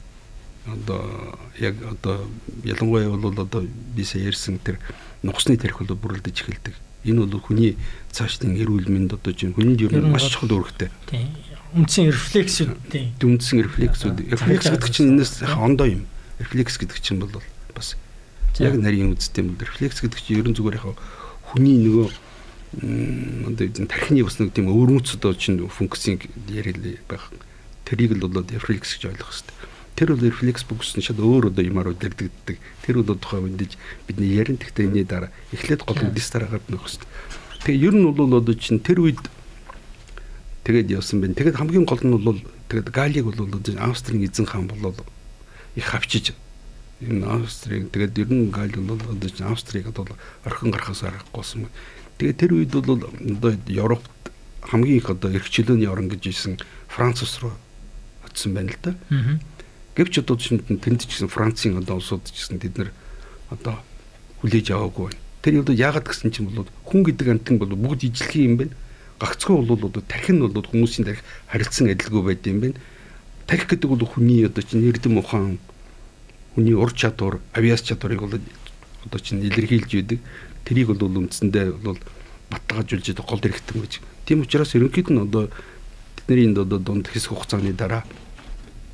одоо 0.66 1.38
яг 1.58 1.74
одоо 1.82 2.26
ялангуяа 2.64 3.16
бол 3.16 3.38
одоо 3.38 3.66
би 3.94 4.04
сая 4.04 4.22
ярьсан 4.22 4.58
тэр 4.58 4.78
нухсны 5.22 5.56
тарих 5.56 5.78
бол 5.78 5.96
бүрэлдэж 5.96 6.42
эхэлдэг. 6.42 6.74
Энэ 7.04 7.26
бол 7.26 7.40
хүний 7.40 7.76
цаашдын 8.10 8.58
эрүүл 8.58 8.90
мэнд 8.90 9.14
одоо 9.14 9.32
чинь 9.32 9.54
хүний 9.54 9.78
ер 9.78 9.94
нь 9.94 10.10
маш 10.10 10.26
чухал 10.26 10.58
үүрэгтэй. 10.58 10.90
Тийм. 11.06 11.30
Үндсэн 11.76 12.10
рефлексүүд 12.10 12.72
тийм. 12.90 13.14
Үндсэн 13.22 13.62
рефлексүүд. 13.62 14.16
Рефлекс 14.32 14.66
гэдэг 14.74 14.90
чинь 14.90 15.10
энэс 15.14 15.42
ондоо 15.54 15.86
юм. 15.86 16.02
Рефлекс 16.42 16.78
гэдэг 16.78 16.98
чинь 16.98 17.20
бол 17.22 17.30
бас 17.74 17.94
яг 18.58 18.74
нарийн 18.74 19.14
үздэй 19.14 19.46
юм. 19.46 19.54
Рефлекс 19.60 20.02
гэдэг 20.02 20.18
чинь 20.18 20.40
ерөн 20.42 20.56
зүгээр 20.58 20.82
яг 20.82 20.98
хүний 21.52 21.78
нөгөө 21.78 22.08
одоо 23.46 23.86
тархины 23.86 24.26
бас 24.26 24.38
нэг 24.42 24.50
тийм 24.50 24.66
өвөрмөц 24.66 25.14
одоо 25.14 25.34
чинь 25.38 25.62
функцийн 25.68 26.18
яриад 26.50 26.82
байх. 27.06 27.30
Тэрийг 27.86 28.18
л 28.18 28.26
бол 28.26 28.42
рефлекс 28.42 28.98
гэж 28.98 29.14
ойлгох 29.14 29.30
хэрэгтэй. 29.30 29.75
Тэр 29.96 30.12
бол 30.12 30.28
рефлекс 30.28 30.64
бүгсэн 30.68 31.00
шал 31.00 31.16
өөр 31.16 31.48
одоо 31.48 31.64
юмар 31.64 31.88
үдэрдэгддэг. 31.88 32.56
Тэр 32.84 33.00
бол 33.00 33.16
тухай 33.16 33.40
үндэж 33.40 33.80
бидний 34.04 34.36
ярин 34.36 34.60
тэгтээ 34.60 34.92
энэ 34.92 35.08
дараа 35.08 35.32
эхлээд 35.56 35.88
гол 35.88 35.96
үдэс 35.96 36.28
дараа 36.30 36.52
гарна 36.52 36.76
байх 36.76 36.84
хэрэгтэй. 36.84 37.08
Тэгээ 37.64 37.84
ер 37.88 37.94
нь 37.96 38.04
бол 38.12 38.32
одоо 38.36 38.54
чинь 38.54 38.84
тэр 38.84 39.00
үед 39.00 39.24
тэгээд 40.68 40.92
явсан 40.92 41.24
байна. 41.24 41.32
Тэгээд 41.32 41.56
хамгийн 41.56 41.88
гол 41.88 42.02
нь 42.04 42.12
бол 42.12 42.40
тэгээд 42.68 42.88
Галиг 42.92 43.24
бол 43.24 43.40
Австрийн 43.80 44.28
эзэн 44.28 44.44
хаан 44.44 44.68
болол 44.68 44.94
их 45.74 45.88
хавчиж 45.88 46.36
энэ 47.00 47.24
Австрийг 47.24 47.88
тэгээд 47.88 48.20
ер 48.20 48.28
нь 48.28 48.52
Галиг 48.52 48.84
бол 48.84 49.00
одоо 49.00 49.48
Австрийг 49.48 49.88
одоо 49.88 50.12
орхин 50.44 50.76
гарахаас 50.76 51.08
аргахгүйсэн. 51.08 51.72
Тэгээд 52.20 52.36
тэр 52.36 52.52
үед 52.52 52.70
бол 52.76 53.00
одоо 53.00 53.56
Европт 53.64 54.12
хамгийн 54.60 54.98
их 54.98 55.10
одоо 55.10 55.30
эрх 55.32 55.48
чөлөөний 55.48 55.88
орн 55.88 56.08
гэж 56.12 56.22
исэн 56.28 56.60
Франц 56.88 57.22
руу 57.40 57.52
очсон 58.24 58.54
байна 58.54 58.72
л 58.74 58.78
да. 58.82 58.92
Гэвч 59.96 60.20
одоо 60.20 60.36
чинь 60.36 60.60
тэнд 60.60 61.04
ч 61.04 61.10
гэсэн 61.10 61.32
Францын 61.32 61.80
одоо 61.80 61.96
улсууд 61.98 62.28
ч 62.28 62.36
гэсэн 62.36 62.60
тэд 62.60 62.76
нар 62.76 62.90
одоо 63.50 63.80
хүлээж 64.44 64.76
аваагүй 64.76 65.10
байна 65.10 65.26
Тэр 65.46 65.62
одоо 65.62 65.78
яагаад 65.78 66.10
гэсэн 66.10 66.34
чинь 66.34 66.50
бол 66.50 66.66
хүн 66.90 67.06
гэдэг 67.06 67.38
амтан 67.38 67.62
бол 67.62 67.70
бүгд 67.70 68.10
ижилхэн 68.10 68.42
юм 68.42 68.54
байна. 68.58 68.74
Гагцгүй 69.22 69.62
бол 69.62 69.78
одоо 69.78 70.02
тархин 70.02 70.42
нь 70.42 70.50
бол 70.50 70.66
хүмүүсийн 70.66 71.06
тарих 71.06 71.22
харилцсан 71.46 71.86
адилгүй 71.86 72.22
байд 72.26 72.42
юм 72.50 72.58
байна. 72.66 72.74
Тарих 73.46 73.70
гэдэг 73.70 73.86
бол 73.86 74.02
хүний 74.02 74.42
одоо 74.42 74.66
чинь 74.66 74.82
эрдэм 74.82 75.22
ухаан 75.22 75.62
хүний 76.58 76.74
ур 76.74 76.90
чадвар, 76.90 77.38
авиас 77.54 77.86
чадварыг 77.86 78.26
бол 78.26 78.34
одоо 79.06 79.20
чинь 79.22 79.46
илэрхийлж 79.46 79.86
байдаг. 79.94 80.18
Тэрийг 80.66 80.90
бол 80.90 81.14
үндсэндээ 81.14 81.78
бол 81.78 82.02
баталгаажуулж 82.50 83.06
байгаа 83.06 83.30
гол 83.30 83.44
хэрэгтэн 83.46 83.78
гэж. 83.86 83.92
Тийм 84.26 84.42
учраас 84.42 84.74
ерөнхийд 84.74 85.14
нь 85.14 85.22
одоо 85.30 85.46
бидний 86.18 86.50
энэ 86.50 86.66
одоо 86.66 86.82
дунд 86.82 87.06
хэсэг 87.06 87.30
хугацааны 87.30 87.70
дараа 87.70 88.02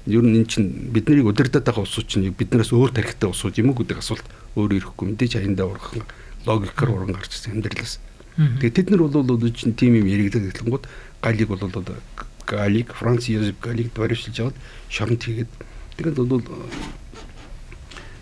ер 0.07 0.23
нь 0.23 0.37
эн 0.43 0.47
чинь 0.47 0.91
биднийг 0.91 1.27
удирдах 1.27 1.63
байгаа 1.63 1.87
улсууд 1.87 2.07
чинь 2.11 2.31
биднээс 2.31 2.75
өөр 2.75 2.91
тарихтай 2.91 3.31
улсууд 3.31 3.59
юм 3.59 3.71
уу 3.71 3.79
гэдэг 3.83 3.99
асуулт 4.03 4.27
өөр 4.59 4.83
ирэхгүй 4.83 5.07
мэдээж 5.15 5.39
аяндаа 5.39 5.67
ургах 5.71 6.03
логикоор 6.47 6.91
уран 6.91 7.15
гарч 7.15 7.39
ирсэн 7.39 7.63
амьдралаас. 7.63 8.03
Тэгээд 8.37 8.75
тэд 8.75 8.89
нар 8.91 9.07
бол 9.07 9.23
одоо 9.23 9.49
чинь 9.51 9.75
тим 9.79 9.95
юм 9.95 10.07
яригддаг 10.11 10.43
гэхлэнгууд 10.51 10.85
галиг 11.23 11.49
бол 11.49 11.63
одоо 11.63 11.97
галиг 12.47 12.93
Франц 12.95 13.29
Йозеф 13.29 13.57
галиг 13.61 13.95
дөрвишилж 13.95 14.41
аваад 14.41 14.57
шоронд 14.89 15.23
хийгээд 15.23 15.51
тэгээд 15.97 16.17
бол 16.19 16.43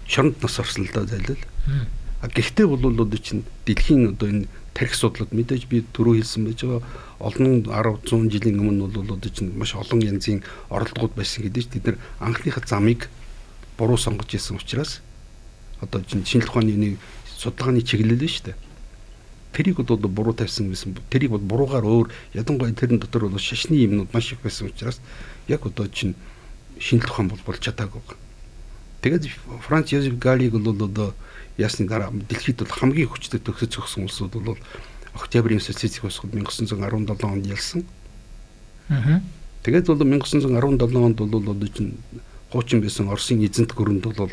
шоронд 0.06 0.37
нас 0.42 0.58
орсон 0.58 0.84
л 0.84 0.92
да 0.92 1.06
зайлал. 1.06 1.40
А 2.20 2.28
гэхдээ 2.28 2.66
бол 2.66 2.82
одоо 2.84 3.18
чинь 3.18 3.44
дэлхийн 3.64 4.12
одоо 4.12 4.28
энэ 4.28 4.46
тарих 4.80 4.96
судлаад 4.96 5.37
мэдээж 5.37 5.68
би 5.68 5.84
түрүү 5.92 6.25
хэлсэн 6.25 6.49
байж 6.49 6.64
байгаа 6.64 6.80
олон 7.20 7.68
10 7.68 8.00
100 8.00 8.32
жилийн 8.32 8.64
өмнө 8.64 8.88
бол 8.88 9.12
одоо 9.12 9.28
чинь 9.28 9.52
маш 9.52 9.76
олон 9.76 10.00
янзын 10.00 10.40
оролдогууд 10.72 11.12
байсан 11.20 11.44
гэдэг 11.44 11.68
чинь 11.68 11.75
тэд 11.76 11.84
нар 11.84 11.96
анхныхаа 12.16 12.64
замыг 12.64 13.12
буруу 13.76 14.00
сонгож 14.00 14.32
ирсэн 14.32 14.56
учраас 14.56 15.04
одоо 15.84 16.00
чинь 16.00 16.25
шинжлэх 16.25 16.56
ухааны 16.56 16.72
нэг 16.80 16.96
судалгааны 17.28 17.84
чиглэл 17.84 18.16
нь 18.16 18.25
шүү 18.25 18.44
дээ. 18.49 18.56
Тэрийг 19.52 19.84
бол 19.84 20.00
буруу 20.00 20.32
тавьсан 20.32 20.72
гэсэн. 20.72 20.96
Тэрийг 21.12 21.37
бол 21.37 21.44
буруугаар 21.44 21.84
өөр 21.84 22.08
ядангуяа 22.32 22.72
тэрэн 22.72 23.04
дотор 23.04 23.28
бол 23.28 23.37
шашны 23.37 23.76
юмнууд 23.76 24.08
маш 24.16 24.32
их 24.32 24.40
байсан 24.40 24.72
учраас 24.72 24.96
яг 25.44 25.60
одоо 25.68 25.92
чинь 25.92 26.16
шинжлэх 26.80 27.12
ухаан 27.12 27.28
бол 27.28 27.42
болж 27.44 27.60
чадаагүй. 27.60 28.00
Тэгээд 29.04 29.28
Франц 29.60 29.92
Йозеф 29.92 30.16
Галиг 30.16 30.56
бол 30.56 30.72
одоо 30.72 31.12
ясны 31.61 31.85
дараа 31.87 32.11
дэлхийд 32.11 32.64
бол 32.64 32.73
хамгийн 32.73 33.09
хүчтэй 33.12 33.40
төгсөж 33.45 33.76
зогсон 33.76 34.09
улсууд 34.09 34.35
бол 34.40 34.59
Октябрийн 35.12 35.61
социалистик 35.61 36.05
улсууд 36.09 36.33
1917 36.33 37.25
онд 37.29 37.47
ялсан. 37.47 37.85
Аа. 38.88 39.21
Тэгээд 39.62 39.87
бол 39.93 40.00
1917 40.00 40.97
онд 40.97 41.17
бол 41.21 41.50
одоо 41.52 41.69
чинь 41.69 42.00
хуучин 42.50 42.81
байсан 42.81 43.09
Оросын 43.09 43.45
эзэнт 43.45 43.76
гүрэнд 43.76 44.09
бол 44.09 44.33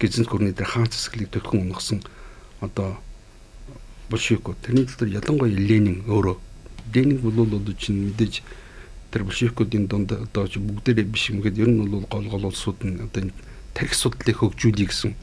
эзэнт 0.00 0.28
гүрний 0.28 0.52
дээр 0.52 0.68
хаан 0.68 0.86
цэцгэлийг 0.86 1.30
төлхөн 1.32 1.72
унгасан 1.72 2.04
одоо 2.60 3.00
большевикууд 4.10 4.58
тэрний 4.62 4.84
дотор 4.84 5.08
ялангуяа 5.08 5.50
Ленин 5.50 6.04
өөрөө 6.06 6.36
Ленин 6.94 7.18
бол 7.18 7.56
одоо 7.56 7.74
чинь 7.74 8.12
мэдээж 8.12 8.42
тэр 9.10 9.24
большевикуудын 9.24 9.86
дунд 9.86 10.12
одоо 10.12 10.46
бүгдээрээ 10.46 11.06
биш 11.08 11.30
юм 11.30 11.42
гээд 11.42 11.58
ер 11.58 11.68
нь 11.68 11.80
бол 11.82 12.06
гол 12.06 12.26
гол 12.28 12.44
улсууд 12.50 12.84
нь 12.84 13.00
одоо 13.00 13.30
тарих 13.74 13.94
судлалыг 13.94 14.38
хөгжүүлэе 14.38 14.86
гэсэн 14.86 15.14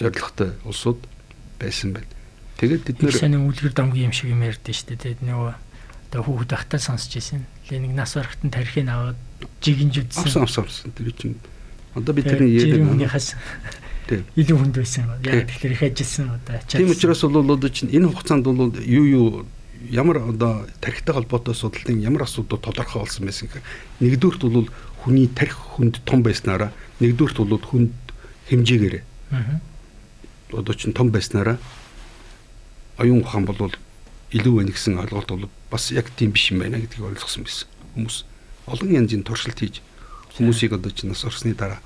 зорилготой 0.00 0.50
улсууд 0.64 1.00
байсан 1.60 1.94
байна. 1.94 2.08
Тэгээд 2.56 2.84
бид 2.88 2.98
нэр 3.04 3.16
сайн 3.16 3.36
үлгэр 3.36 3.76
дамгийн 3.76 4.08
юм 4.08 4.14
шиг 4.16 4.32
юм 4.32 4.40
ярьдэн 4.40 4.72
шүү 4.72 4.88
дээ. 4.96 5.20
Тэгээд 5.20 5.22
нөгөө 5.28 5.52
одоо 6.10 6.20
хүүхэд 6.24 6.52
ахтаа 6.56 6.80
сонсч 6.80 7.20
ирсэн. 7.20 7.44
Ленин 7.68 7.94
нас 7.94 8.16
барахтан 8.16 8.50
тарихыг 8.50 8.88
аваад 8.88 9.20
жигинж 9.60 9.94
үдсэн. 10.00 10.40
Авсан 10.40 10.64
авсан. 10.64 10.92
Тэр 10.96 11.12
чинь 11.12 11.36
одоо 11.94 12.12
бид 12.16 12.26
тэрний 12.26 12.56
яриад 12.56 13.20
илүү 14.10 14.56
хүнд 14.58 14.76
байсан. 14.76 15.06
Яг 15.22 15.46
тэгэхээр 15.46 15.74
их 15.76 15.82
ажилласан 15.86 16.28
одоо 16.34 16.54
ачаад. 16.58 16.80
Тийм 16.82 16.90
учраас 16.90 17.22
бол 17.22 17.54
одоо 17.54 17.70
чинь 17.70 17.92
энэ 17.94 18.10
хугацаанд 18.10 18.44
бол 18.44 18.74
юу 18.82 19.06
юу 19.06 19.26
ямар 19.90 20.18
одоо 20.18 20.66
тархитай 20.80 21.14
холбоотой 21.14 21.54
судалтын 21.54 22.02
ямар 22.02 22.26
асуудал 22.26 22.58
тодорхой 22.58 23.02
болсон 23.02 23.24
байсан 23.26 23.48
гэхээр 23.48 23.64
нэгдүгürt 24.00 24.42
бол 24.50 24.68
хүний 25.04 25.28
тархи 25.30 25.56
хүнд 25.56 26.02
том 26.04 26.22
байснараа 26.22 26.72
нэгдүгürt 27.00 27.38
бол 27.46 27.62
хүнд 27.62 27.94
хэмжээгээр 28.50 29.02
одоо 30.52 30.74
чинь 30.74 30.92
том 30.92 31.10
байснараа 31.10 31.58
оюун 32.98 33.22
ухаан 33.22 33.44
бол 33.44 33.72
илүү 34.32 34.54
байна 34.56 34.70
гэсэн 34.70 34.98
ойлголт 34.98 35.28
бол 35.28 35.48
бас 35.70 35.90
яг 35.90 36.10
тийм 36.16 36.32
биш 36.32 36.50
юм 36.52 36.60
байна 36.60 36.78
гэдгийг 36.78 37.06
ойлгосон 37.14 37.44
байсан 37.44 37.68
хүмүүс 37.94 38.24
олон 38.66 38.90
янзын 38.90 39.22
туршилт 39.22 39.58
хийж 39.58 39.82
хүмүүсийг 40.36 40.74
одоо 40.78 40.90
чинь 40.90 41.10
нас 41.10 41.24
орсны 41.24 41.54
дараа 41.54 41.80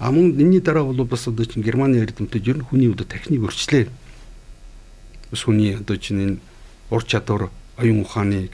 А 0.00 0.10
мөн 0.10 0.32
энэний 0.32 0.60
дараа 0.64 0.84
бол 0.84 1.04
бас 1.04 1.28
одоо 1.28 1.44
чинь 1.44 1.62
Германы 1.62 2.00
эрдэмтэд 2.00 2.48
ер 2.48 2.56
нь 2.56 2.64
хүний 2.64 2.88
одоо 2.88 3.04
техник 3.04 3.44
өрчлөө. 3.44 3.92
Бас 5.30 5.42
хүний 5.44 5.76
одоо 5.76 5.96
чинь 6.00 6.24
энэ 6.24 6.36
ур 6.88 7.04
чадвар, 7.04 7.52
оюун 7.76 8.00
ухааны 8.08 8.48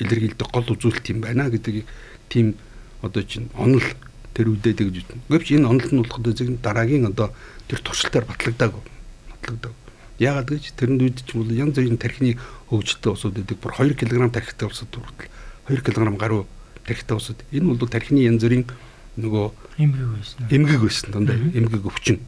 илэрхийлдэг 0.00 0.48
гол 0.48 0.64
үзүүлэлт 0.64 1.12
юм 1.12 1.20
байна 1.20 1.52
гэдгийг 1.52 1.84
тийм 2.32 2.56
одоо 3.04 3.20
чинь 3.20 3.52
онол 3.52 3.84
тэр 4.32 4.48
үедээ 4.48 4.88
гэж 4.88 4.96
үтэн. 5.04 5.20
Гэвч 5.28 5.60
энэ 5.60 5.68
онол 5.68 5.92
нь 5.92 6.00
болох 6.00 6.24
одоо 6.24 6.32
дараагийн 6.32 7.04
одоо 7.12 7.36
тэр 7.68 7.80
туршилтаар 7.84 8.24
батлагдаагүй. 8.24 8.82
Батлагдаагүй. 9.30 9.78
Яагаад 10.18 10.48
гэж 10.50 10.74
тэрэнд 10.74 11.02
үед 11.04 11.18
ч 11.22 11.36
бол 11.38 11.46
янз 11.46 11.78
бүрийн 11.78 12.00
тархины 12.00 12.34
хөгжилтэй 12.72 13.12
усуд 13.12 13.38
гэдэг 13.38 13.58
бүр 13.62 13.72
2 13.76 13.94
кг 13.94 14.32
тархитай 14.34 14.66
усуд 14.66 14.90
хүртэл 14.90 15.30
2 15.70 15.84
кг 15.86 16.18
гаруй 16.18 16.42
тархитай 16.82 17.16
усуд. 17.16 17.38
Энэ 17.54 17.70
бол 17.70 17.86
тархины 17.86 18.26
янз 18.26 18.42
бүрийн 18.42 18.66
нөгөө 19.14 19.46
эмгэг 19.78 20.08
байсан. 20.10 20.38
Эмгэг 20.50 20.80
байсан 20.82 21.08
дандаа 21.14 21.36
эмгэг 21.36 21.86
өвчин. 21.86 22.18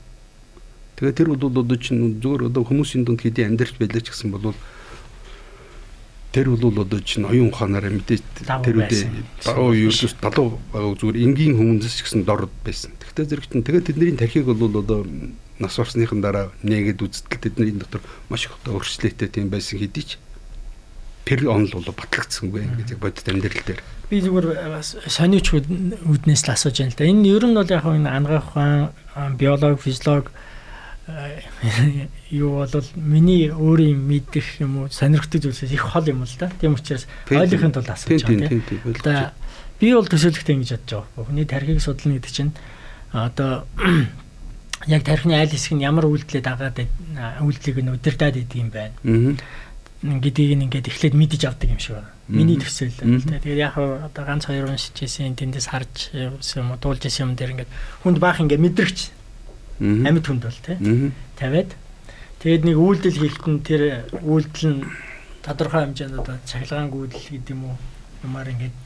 Тэгээ 1.00 1.16
тэр 1.18 1.28
бол 1.34 1.50
одоо 1.50 1.76
чинь 1.80 2.20
зөвөр 2.20 2.46
одоо 2.46 2.62
хүмүүсийн 2.62 3.02
дунд 3.08 3.24
хэдий 3.24 3.48
амьдарч 3.48 3.74
байлаа 3.80 4.04
ч 4.04 4.12
гэсэн 4.12 4.30
бол 4.30 4.54
тэр 6.30 6.50
бол 6.54 6.86
одоо 6.86 7.00
чинь 7.02 7.26
оюун 7.26 7.50
ухаанаараа 7.50 7.90
мэдээж 7.90 8.22
тэр 8.46 8.76
үедээ 8.78 9.50
оо 9.58 9.74
ердөөс 9.74 10.14
талуу 10.22 10.62
байгаа 10.70 10.94
зүгээр 10.94 11.18
энгийн 11.26 11.58
хүмүүнс 11.58 12.02
гэсэн 12.06 12.22
дор 12.22 12.46
байсан. 12.62 12.94
Тэгтээ 13.02 13.26
зэрэг 13.34 13.46
чинь 13.50 13.66
тэгээ 13.66 13.86
тэдний 13.90 14.14
тархийг 14.14 14.46
бол 14.46 14.70
одоо 14.70 15.06
нас 15.58 15.74
орсныхан 15.74 16.22
дараа 16.22 16.54
нээгээд 16.62 17.02
үзтэл 17.02 17.42
тэдний 17.42 17.74
дотор 17.74 18.00
маш 18.30 18.46
их 18.46 18.54
одоо 18.62 18.78
өөрчлөлттэй 18.78 19.26
тийм 19.26 19.50
байсан 19.50 19.82
хэдий 19.82 20.06
ч 20.06 20.10
тэр 21.26 21.50
онол 21.50 21.82
бол 21.82 21.94
батлагдсан 21.98 22.48
үгүй 22.48 22.62
ингээд 22.64 23.02
бодит 23.02 23.26
амьдрал 23.28 23.62
дээр. 23.66 23.82
Би 24.10 24.18
зүгээр 24.22 24.82
сониуч 25.06 25.46
үднээс 25.54 26.42
л 26.46 26.54
асууж 26.54 26.76
байна 26.78 26.90
л 26.90 26.98
да. 26.98 27.10
Энэ 27.10 27.26
ер 27.26 27.44
нь 27.46 27.58
бол 27.58 27.70
яг 27.70 27.86
энэ 27.86 28.10
ангаах 28.10 28.54
ухаан, 28.54 29.34
биолог, 29.38 29.78
физиолог 29.78 30.30
юу 32.30 32.62
бол 32.62 32.86
миний 32.96 33.50
өөрийн 33.50 33.98
мэдих 33.98 34.60
юм 34.60 34.84
уу 34.84 34.88
сонирхдаг 34.88 35.42
зүйлсээс 35.42 35.72
их 35.72 35.82
хол 35.82 36.06
юм 36.06 36.22
л 36.22 36.36
да. 36.38 36.50
Тийм 36.60 36.74
учраас 36.74 37.06
ойлгохын 37.30 37.72
тулд 37.72 37.90
асууж 37.90 38.22
байгаа. 38.24 39.32
Би 39.80 39.94
бол 39.94 40.06
төсөөлөхтэй 40.06 40.54
ингэж 40.56 40.70
бодож 40.76 41.04
байгаа. 41.04 41.26
Хүний 41.26 41.46
тархийг 41.46 41.80
судлана 41.80 42.18
гэдэг 42.20 42.32
чинь 42.32 42.52
одоо 43.12 43.66
яг 44.86 45.02
тархины 45.04 45.34
айл 45.34 45.50
хэсэг 45.50 45.74
нь 45.76 45.84
ямар 45.84 46.06
үйлдэлээ 46.06 46.44
дагаад 46.44 46.78
үйлдэлийг 47.42 47.78
нь 47.82 47.92
удирдах 47.94 48.34
гэдэг 48.34 48.58
юм 48.60 48.70
байна. 48.70 48.94
гэдгийг 50.00 50.56
ингээд 50.56 50.88
эхлээд 50.88 51.12
мэдэж 51.12 51.42
авдаг 51.44 51.68
юм 51.68 51.80
шиг 51.80 52.00
байна. 52.00 52.08
Миний 52.28 52.56
төсөөл. 52.56 52.96
Тэгээд 52.96 53.60
яг 53.60 53.76
одоо 53.76 54.24
ганц 54.24 54.48
хоёр 54.48 54.72
уншиж 54.72 54.96
ирсэн 54.96 55.36
тэндээс 55.36 55.68
харж 55.68 56.14
юм 56.56 56.72
уу 56.72 56.80
дуулж 56.80 57.04
ирсэн 57.04 57.28
юм 57.28 57.36
дээр 57.36 57.52
ингээд 57.52 57.70
хүнд 58.00 58.16
баах 58.16 58.40
ингээд 58.40 58.64
мэдрэгч 58.64 59.19
амьд 59.80 60.24
хүнд 60.28 60.44
бол 60.44 60.60
тий. 60.60 60.76
Тавиад 61.40 61.72
тэгээд 62.44 62.62
нэг 62.68 62.76
үйлдэл 62.76 63.16
хийлтэн 63.16 63.56
тэр 63.64 63.82
үйлдэл 64.20 64.68
нь 64.68 64.80
тодорхой 65.40 65.88
хэмжээнд 65.88 66.20
одоо 66.20 66.36
цахилгаан 66.44 66.92
гүйдэл 66.92 67.26
гэдэг 67.40 67.54
юм 67.56 67.72
уу 67.72 67.76
юмар 68.24 68.48
ингээд 68.52 68.76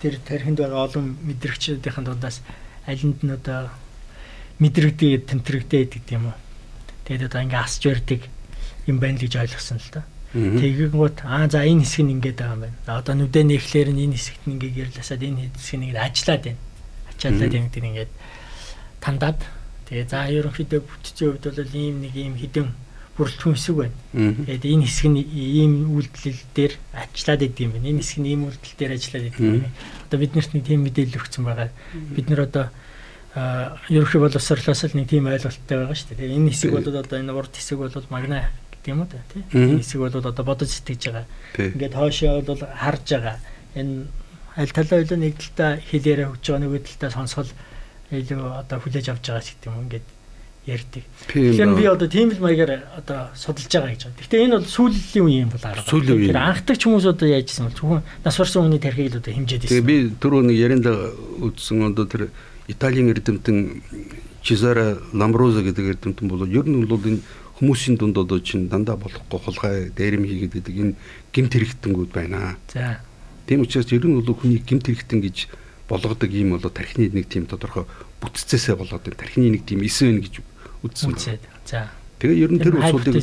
тэр 0.00 0.14
тархинд 0.20 0.60
байгаа 0.60 0.84
олон 0.84 1.16
мэдрэгчдийн 1.24 1.80
дундаас 2.04 2.44
алинд 2.84 3.20
нь 3.24 3.32
одоо 3.32 3.72
мэдрэгдээ 4.60 5.24
тэмтрэгдээ 5.24 5.84
гэдэг 5.88 6.12
юм 6.16 6.32
уу. 6.32 6.36
Тэгээд 7.08 7.28
одоо 7.32 7.40
ингээ 7.44 7.64
асч 7.64 7.82
барьдаг 7.88 8.20
юм 8.84 8.96
байна 9.00 9.16
л 9.16 9.24
гэж 9.24 9.34
ойлгосон 9.40 9.80
л 9.80 9.90
да. 9.92 10.04
Тэгэнгүүт 10.36 11.24
аа 11.24 11.48
за 11.48 11.64
энэ 11.64 11.84
хэсэг 11.84 12.04
нь 12.04 12.12
ингээд 12.20 12.40
байгаа 12.40 12.56
юм 12.56 12.62
байна. 12.68 12.76
Одоо 12.92 13.14
нүдэ 13.16 13.40
нэхлээр 13.40 13.88
нь 13.92 14.04
энэ 14.04 14.16
хэсэгт 14.20 14.44
нь 14.44 14.54
ингээ 14.60 14.72
гэрлэсаад 14.76 15.22
энэ 15.24 15.40
хэсэг 15.56 15.76
нь 15.80 15.84
ингээд 15.88 16.04
ажиллаад 16.04 16.42
байна. 16.44 16.60
Ачаалаад 17.08 17.52
юм 17.56 17.64
гэдэг 17.68 17.84
ингээд 17.84 18.12
тандаад 19.00 19.38
тэгээ 19.86 20.06
за 20.10 20.26
ерөнхийдөө 20.28 20.80
бүтцийн 20.82 21.30
хувьд 21.34 21.46
бол 21.56 21.74
ийм 21.74 21.96
нэг 22.02 22.14
ийм 22.14 22.34
хідэн 22.36 22.68
бүрэлдэхүүн 23.16 23.56
хэсэг 23.56 23.76
байна. 23.80 23.96
Тэгээд 24.12 24.64
энэ 24.76 24.84
хэсэг 24.84 25.08
нь 25.08 25.20
ийм 25.24 25.72
үйлдэл 25.96 26.40
дээр 26.52 26.72
ажиллаад 26.92 27.42
идэв 27.48 27.64
юм 27.64 27.72
байна. 27.72 27.88
Энэ 27.88 28.00
хэсэг 28.04 28.18
нь 28.20 28.28
ийм 28.28 28.42
үйлдэл 28.44 28.76
дээр 28.76 28.92
ажиллаад 28.92 29.24
идэв 29.32 29.40
юм 29.40 29.52
байна. 29.64 29.72
Одоо 30.04 30.18
биднэрт 30.20 30.50
нэг 30.52 30.64
тийм 30.68 30.80
мэдээлэл 30.84 31.18
өгсөн 31.24 31.44
байгаа. 31.48 31.68
Бид 32.12 32.26
нар 32.28 32.42
одоо 32.44 32.66
ерөнхий 33.88 34.20
боловсрлоос 34.20 34.82
л 34.84 34.96
нэг 35.00 35.08
тийм 35.08 35.24
ойлголттой 35.32 35.76
байгаа 35.80 35.96
шүү 35.96 36.12
дээ. 36.12 36.36
Энэ 36.36 36.52
хэсэг 36.52 36.72
бол 36.76 36.84
одоо 36.84 37.16
энэ 37.16 37.32
урд 37.32 37.52
хэсэг 37.56 37.78
бол 37.80 37.92
магна 38.12 38.52
гэдэг 38.72 38.92
юм 38.92 39.00
уу 39.00 39.08
та 39.08 39.24
тий. 39.32 39.44
Энэ 39.52 39.80
хэсэг 39.80 40.00
бол 40.00 40.12
одоо 40.12 40.44
бодож 40.44 40.68
сэтгэж 40.68 41.02
байгаа. 41.08 41.26
Ингээд 41.56 41.96
хоошоо 41.96 42.44
бол 42.44 42.60
харж 42.60 43.06
байгаа. 43.16 43.36
Энэ 43.76 44.08
аль 44.56 44.72
талаа 44.72 45.00
илүү 45.04 45.18
нэг 45.20 45.34
талдаа 45.36 45.70
хэлээрээ 45.84 46.28
өгч 46.32 46.44
байгаа 46.48 46.64
нөгөө 46.64 46.80
талдаа 46.84 47.10
сонсгол 47.12 47.50
илүү 48.10 48.42
одоо 48.62 48.78
хүлээж 48.78 49.06
авч 49.10 49.24
байгаа 49.26 49.42
гэдэг 49.42 49.66
юм 49.66 49.82
ингээд 49.86 50.06
ярьдаг. 50.66 51.02
Тэгэхээр 51.30 51.74
би 51.78 51.86
одоо 51.86 52.08
тийм 52.10 52.30
л 52.34 52.42
маягаар 52.42 52.86
одоо 52.98 53.30
судалж 53.38 53.70
байгаа 53.70 53.94
гэж 53.94 54.02
байна. 54.10 54.18
Гэхдээ 54.18 54.44
энэ 54.46 54.56
бол 54.58 54.66
сүүлийн 54.66 55.24
үеийн 55.26 55.44
юм 55.46 55.52
бол 55.54 55.66
арга. 55.66 55.86
Сүүлийн. 55.86 56.30
Тэр 56.30 56.42
анхдагч 56.42 56.82
хүмүүс 56.82 57.06
одоо 57.06 57.28
яажсэн 57.30 57.64
бол 57.70 57.78
зөвхөн 57.78 58.02
нас 58.26 58.36
барсан 58.38 58.62
хүний 58.66 58.82
тархийг 58.82 59.10
л 59.14 59.18
одоо 59.22 59.32
хэмжээд 59.34 59.62
ирсэн. 59.62 59.74
Тэгээ 59.78 59.86
би 59.86 59.96
түрүү 60.18 60.42
нэг 60.50 60.56
ярианда 60.58 60.92
үзсэн 61.46 61.86
одоо 61.86 62.06
тэр 62.10 62.22
Италийн 62.66 63.14
эрдэмтэн 63.14 63.58
Чизара 64.42 64.98
Ламроза 65.14 65.62
гэдэг 65.62 66.02
эрдэмтэн 66.02 66.26
бол 66.26 66.42
ер 66.50 66.66
нь 66.66 66.82
бол 66.86 66.98
энэ 66.98 67.22
хүмүүсийн 67.62 67.94
дунд 67.94 68.18
одоо 68.18 68.42
чинь 68.42 68.66
дандаа 68.66 68.98
болохгүй 68.98 69.38
хулгай 69.38 69.76
дээрэм 69.94 70.26
хийгээд 70.26 70.54
байдаг 70.54 70.74
энэ 70.74 70.94
гимт 71.30 71.52
хэрэгтэнгүүд 71.54 72.10
байна. 72.10 72.58
За. 72.74 72.98
Тийм 73.46 73.62
учраас 73.62 73.86
ер 73.94 74.02
нь 74.02 74.18
бол 74.18 74.34
хүний 74.34 74.58
гимт 74.60 74.90
хэрэгтэн 74.90 75.22
гэж 75.22 75.46
болгодог 75.88 76.30
юм 76.30 76.58
бол 76.58 76.70
тархины 76.70 77.10
нэг 77.12 77.28
тийм 77.28 77.46
тодорхой 77.46 77.86
бүтцээсээ 78.20 78.76
болоод 78.76 79.06
энэ 79.06 79.16
тархины 79.16 79.50
нэг 79.54 79.64
тийм 79.66 79.82
эс 79.86 80.02
вэ 80.02 80.18
гэж 80.20 80.40
үзсэн. 80.82 81.12
Үзээд. 81.14 81.42
За. 81.66 81.90
Тэгээ 82.18 82.42
ер 82.42 82.50
нь 82.52 82.60
тэр 82.60 82.80
усуудыг 82.80 83.20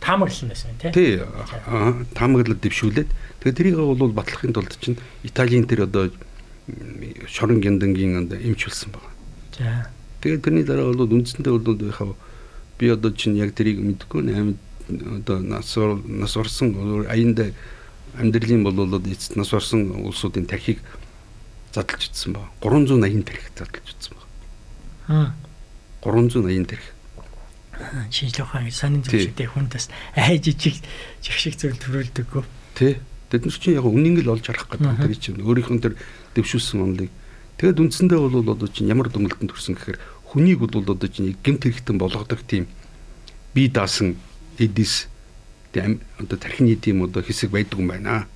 таамаглал 0.00 0.48
байсан 0.48 0.70
тийм. 0.78 0.92
Тий. 0.94 1.20
Таамаглал 2.14 2.56
дэвшүүлээд 2.56 3.10
тэгээ 3.42 3.56
тэрийг 3.56 3.76
бол 3.76 4.12
батлахын 4.14 4.54
тулд 4.54 4.72
чинь 4.80 4.96
Италийн 5.26 5.66
тэр 5.66 5.84
одоо 5.84 6.08
шорон 7.26 7.60
гяндангийн 7.60 8.30
эмч 8.30 8.70
болсон 8.70 8.94
байна. 8.94 9.10
За. 9.58 9.90
Тэгээд 10.22 10.44
тэрний 10.44 10.64
дараа 10.64 10.94
бол 10.94 11.12
үндсэндээ 11.12 11.52
бол 11.52 11.76
яхав 11.82 12.16
би 12.78 12.88
одоо 12.88 13.10
чинь 13.12 13.36
яг 13.36 13.52
тэрийг 13.52 13.82
мэдэхгүй 13.82 14.22
нэ 14.22 14.54
одоо 15.20 15.40
нас 15.40 15.76
нас 15.76 16.36
орсон 16.36 17.04
аянд 17.08 17.52
амьдралын 18.16 18.64
болоод 18.64 19.06
эцэст 19.06 19.36
нас 19.36 19.52
орсон 19.52 19.90
улсуудын 20.06 20.46
тархийг 20.46 20.78
задлж 21.72 22.10
утсан 22.10 22.32
ба 22.34 22.48
380 22.60 23.24
тархи 23.24 23.48
задлж 23.56 23.86
утсан 23.94 24.14
ба. 24.16 24.24
Аа. 25.08 25.34
380 26.02 26.66
тархи. 26.66 26.90
Шинжлэх 28.10 28.46
ухааны 28.46 28.70
сонин 28.70 29.02
зөвшөлтэй 29.02 29.48
хүнээс 29.48 29.88
ай 30.16 30.36
жижиг 30.38 30.76
жигшиг 31.22 31.56
зүйл 31.56 31.78
төрүүлдэггүй. 31.80 32.44
Тий. 32.76 33.00
Тэд 33.30 33.46
нар 33.46 33.54
чинь 33.54 33.78
яг 33.78 33.86
үннийг 33.86 34.26
л 34.26 34.34
олж 34.34 34.42
харах 34.50 34.66
гэдэг 34.66 35.06
тэр 35.06 35.14
чинь 35.14 35.38
өөрийнх 35.38 35.70
нь 35.70 35.78
тэр 35.78 35.94
дэвшүүлсэн 36.34 36.82
онлыг. 36.82 37.10
Тэгэд 37.62 37.78
үндсэндээ 37.78 38.18
бол 38.18 38.42
одоо 38.42 38.66
чинь 38.66 38.90
ямар 38.90 39.06
дүнэлтэнд 39.06 39.54
төрсөн 39.54 39.78
гэхээр 39.78 39.98
хүнийг 40.34 40.58
бол 40.58 40.74
одоо 40.74 41.06
чинь 41.06 41.38
гэмт 41.38 41.62
хэрэгтэн 41.62 41.94
болгодог 41.94 42.42
тийм 42.42 42.66
бие 43.54 43.70
даасан 43.70 44.18
эдис 44.58 45.06
тийм 45.70 46.02
одоо 46.18 46.34
тархины 46.42 46.74
тийм 46.74 47.06
одоо 47.06 47.22
хэсэг 47.22 47.54
байдаг 47.54 47.78
юм 47.78 47.94
байна 47.94 48.26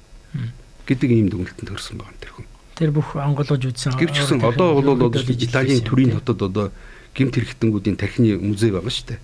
гэдэг 0.86 1.10
ийм 1.10 1.26
дүнэлтэнд 1.26 1.74
төрсөн 1.74 1.98
байгаа 1.98 2.22
тэр 2.22 2.32
хүн. 2.38 2.46
Тэр 2.74 2.90
бүх 2.90 3.14
онгоолгож 3.14 3.70
үзсэн. 3.70 3.94
Тэр 3.94 4.10
ч 4.10 4.26
гэсэн 4.26 4.42
одоо 4.42 4.82
бол 4.82 5.14
Италийн 5.14 5.82
төрийн 5.82 6.18
хотод 6.18 6.42
одоо 6.42 6.66
гэмт 7.14 7.34
хэрэгтэнгүүдийн 7.38 7.96
тархины 7.96 8.38
музей 8.42 8.74
байгаа 8.74 8.90
шүү 8.90 9.14
дээ. 9.14 9.20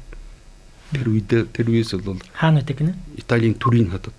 Тэр 0.95 1.07
үед 1.11 1.31
тэр 1.51 1.67
үеэс 1.67 1.99
бол 1.99 2.23
хаана 2.35 2.63
байдаг 2.63 2.79
нэ? 2.79 2.95
Италийн 3.19 3.59
төрийн 3.59 3.91
хотод 3.91 4.15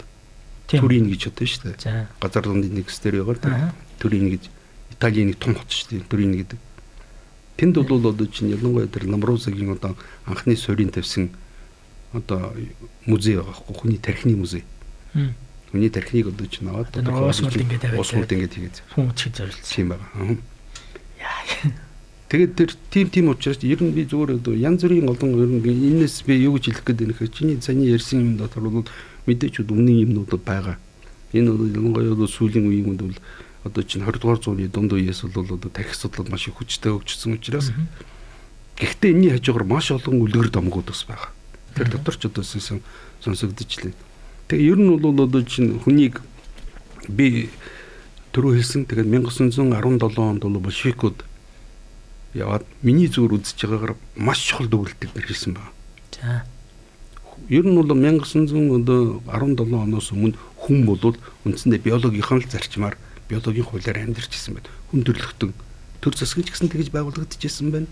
төрийн 0.68 1.08
гэж 1.08 1.32
одоо 1.32 1.48
шүү 1.48 1.64
дээ. 1.80 2.08
Газар 2.20 2.44
дундын 2.44 2.76
нэг 2.76 2.92
стер 2.92 3.24
байгаа 3.24 3.72
төрийн 4.00 4.28
гэж 4.36 4.52
Италийн 4.92 5.32
нэг 5.32 5.40
том 5.40 5.56
хот 5.56 5.72
шүү 5.72 6.04
дээ. 6.04 6.08
төрийн 6.12 6.36
гэдэг. 6.36 6.60
Тэнд 7.56 7.76
бол 7.88 8.12
одоо 8.12 8.28
чинь 8.28 8.52
ялангуяа 8.52 8.88
тэр 8.88 9.08
Ламрузагийн 9.08 9.72
одоо 9.72 9.96
анхны 10.28 10.56
суурийн 10.56 10.92
тавьсан 10.92 11.32
одоо 12.14 12.52
музей 13.06 13.36
байгаа 13.40 13.56
хгүй 13.56 13.76
хүний 13.76 14.00
тархины 14.00 14.36
музей. 14.36 14.64
Хүний 15.72 15.90
тархиныг 15.90 16.36
одоо 16.36 16.48
чинь 16.48 16.68
аваад 16.68 16.92
одоо 16.92 17.32
уусмал 17.32 17.56
ингээд 17.56 17.82
тавиад 17.82 18.00
уусмал 18.00 18.28
ингээд 18.28 18.54
хийгээд 18.56 18.78
хүн 18.92 19.16
чиг 19.16 19.32
зориулсан. 19.36 19.64
Тийм 19.72 19.88
байгаа. 19.96 20.12
Яа. 21.20 21.92
Тэгээд 22.32 22.54
тэр 22.56 22.72
тим 22.92 23.08
тим 23.12 23.28
учраас 23.32 23.60
ер 23.64 23.80
нь 23.84 23.92
би 23.92 24.04
зүгээр 24.08 24.40
одоо 24.40 24.56
янз 24.56 24.84
бүрийн 24.84 25.08
олон 25.08 25.32
ер 25.36 25.52
нь 25.52 25.64
энэс 25.64 26.24
би 26.24 26.40
юу 26.44 26.56
гэж 26.56 26.72
хэлэх 26.72 26.84
гээд 26.88 27.00
байна 27.00 27.14
гэхээр 27.16 27.36
чиний 27.36 27.58
саний 27.60 27.92
ярьсан 27.92 28.20
юм 28.20 28.38
дотор 28.40 28.68
бол 28.68 28.88
мэдээч 29.28 29.64
үнэн 29.68 30.04
юмнууд 30.08 30.32
байгаа. 30.44 30.80
Энэ 31.36 31.52
бол 31.52 31.68
ялангуяа 31.68 32.16
бол 32.16 32.28
сүүлийн 32.28 32.68
үеийн 32.68 32.88
үед 32.92 33.04
бол 33.04 33.20
одоо 33.64 33.84
чинь 33.84 34.04
20 34.04 34.20
дугаар 34.20 34.40
зууны 34.40 34.68
дунд 34.68 34.92
үеэс 34.92 35.28
бол 35.28 35.44
одоо 35.56 35.72
тархи 35.72 35.96
судлал 35.96 36.28
маш 36.32 36.48
их 36.48 36.56
хүчтэй 36.56 36.92
хөгжсөн 36.92 37.36
учраас 37.36 37.72
гэхдээ 38.80 39.12
энэний 39.12 39.32
хажуугаар 39.36 39.68
маш 39.68 39.92
олон 39.92 40.24
үлгэр 40.24 40.50
домгууд 40.50 40.88
бас 40.90 41.04
байгаа. 41.08 41.30
Тэр 41.76 41.88
дотор 41.92 42.16
ч 42.18 42.26
одоо 42.26 42.44
сонсогдож 42.44 43.72
лээ. 43.84 43.96
Тэгээ 44.52 44.68
ер 44.68 44.80
нь 44.84 44.92
бол 45.00 45.16
одоо 45.16 45.48
чинь 45.48 45.80
хүнийг 45.80 46.20
би 47.08 47.48
түрүү 48.36 48.60
хэлсэн 48.60 48.84
тэгээд 48.84 49.08
1917 49.08 49.64
онд 50.20 50.44
бол 50.44 50.60
большевикууд 50.60 51.24
яваад 52.36 52.68
миний 52.84 53.08
зүгээр 53.08 53.40
үзэж 53.40 53.64
байгаагаар 53.64 53.96
маш 54.20 54.44
чухал 54.44 54.68
дүгнэлтийг 54.68 55.16
хийсэн 55.24 55.56
байна. 55.56 55.72
За 56.20 56.44
ер 57.48 57.64
нь 57.64 57.76
бол 57.80 57.88
1917 57.96 59.24
оноос 59.72 60.12
өмнө 60.12 60.36
хүн 60.60 60.84
бол 60.84 61.16
үндсэндээ 61.48 61.88
биологийн 61.88 62.28
л 62.28 62.52
зарчмаар 62.52 63.00
биологийн 63.32 63.64
хуулиар 63.64 64.04
амьдарч 64.04 64.36
ирсэн 64.36 64.60
байна. 64.60 64.68
Хүн 64.92 65.08
төрлөختөн 65.08 65.56
төр 66.04 66.14
засгийн 66.16 66.44
ч 66.44 66.52
гэсэн 66.52 66.68
тэгж 66.68 66.92
байгуулагдчихсэн 66.92 67.72
байна. 67.72 67.88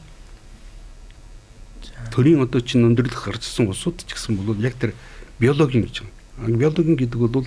Төрийн 2.11 2.43
одоо 2.43 2.59
чинь 2.59 2.83
өндөрлөх 2.83 3.31
гарчсан 3.31 3.71
улсууд 3.71 4.03
ч 4.03 4.11
гэсэн 4.11 4.35
бол 4.35 4.59
яг 4.59 4.75
тэр 4.75 4.91
биологийн 5.39 5.87
гэж 5.87 6.03
байна. 6.03 6.18
Биологийн 6.47 6.95
гэдэг 6.95 7.19
бол 7.19 7.45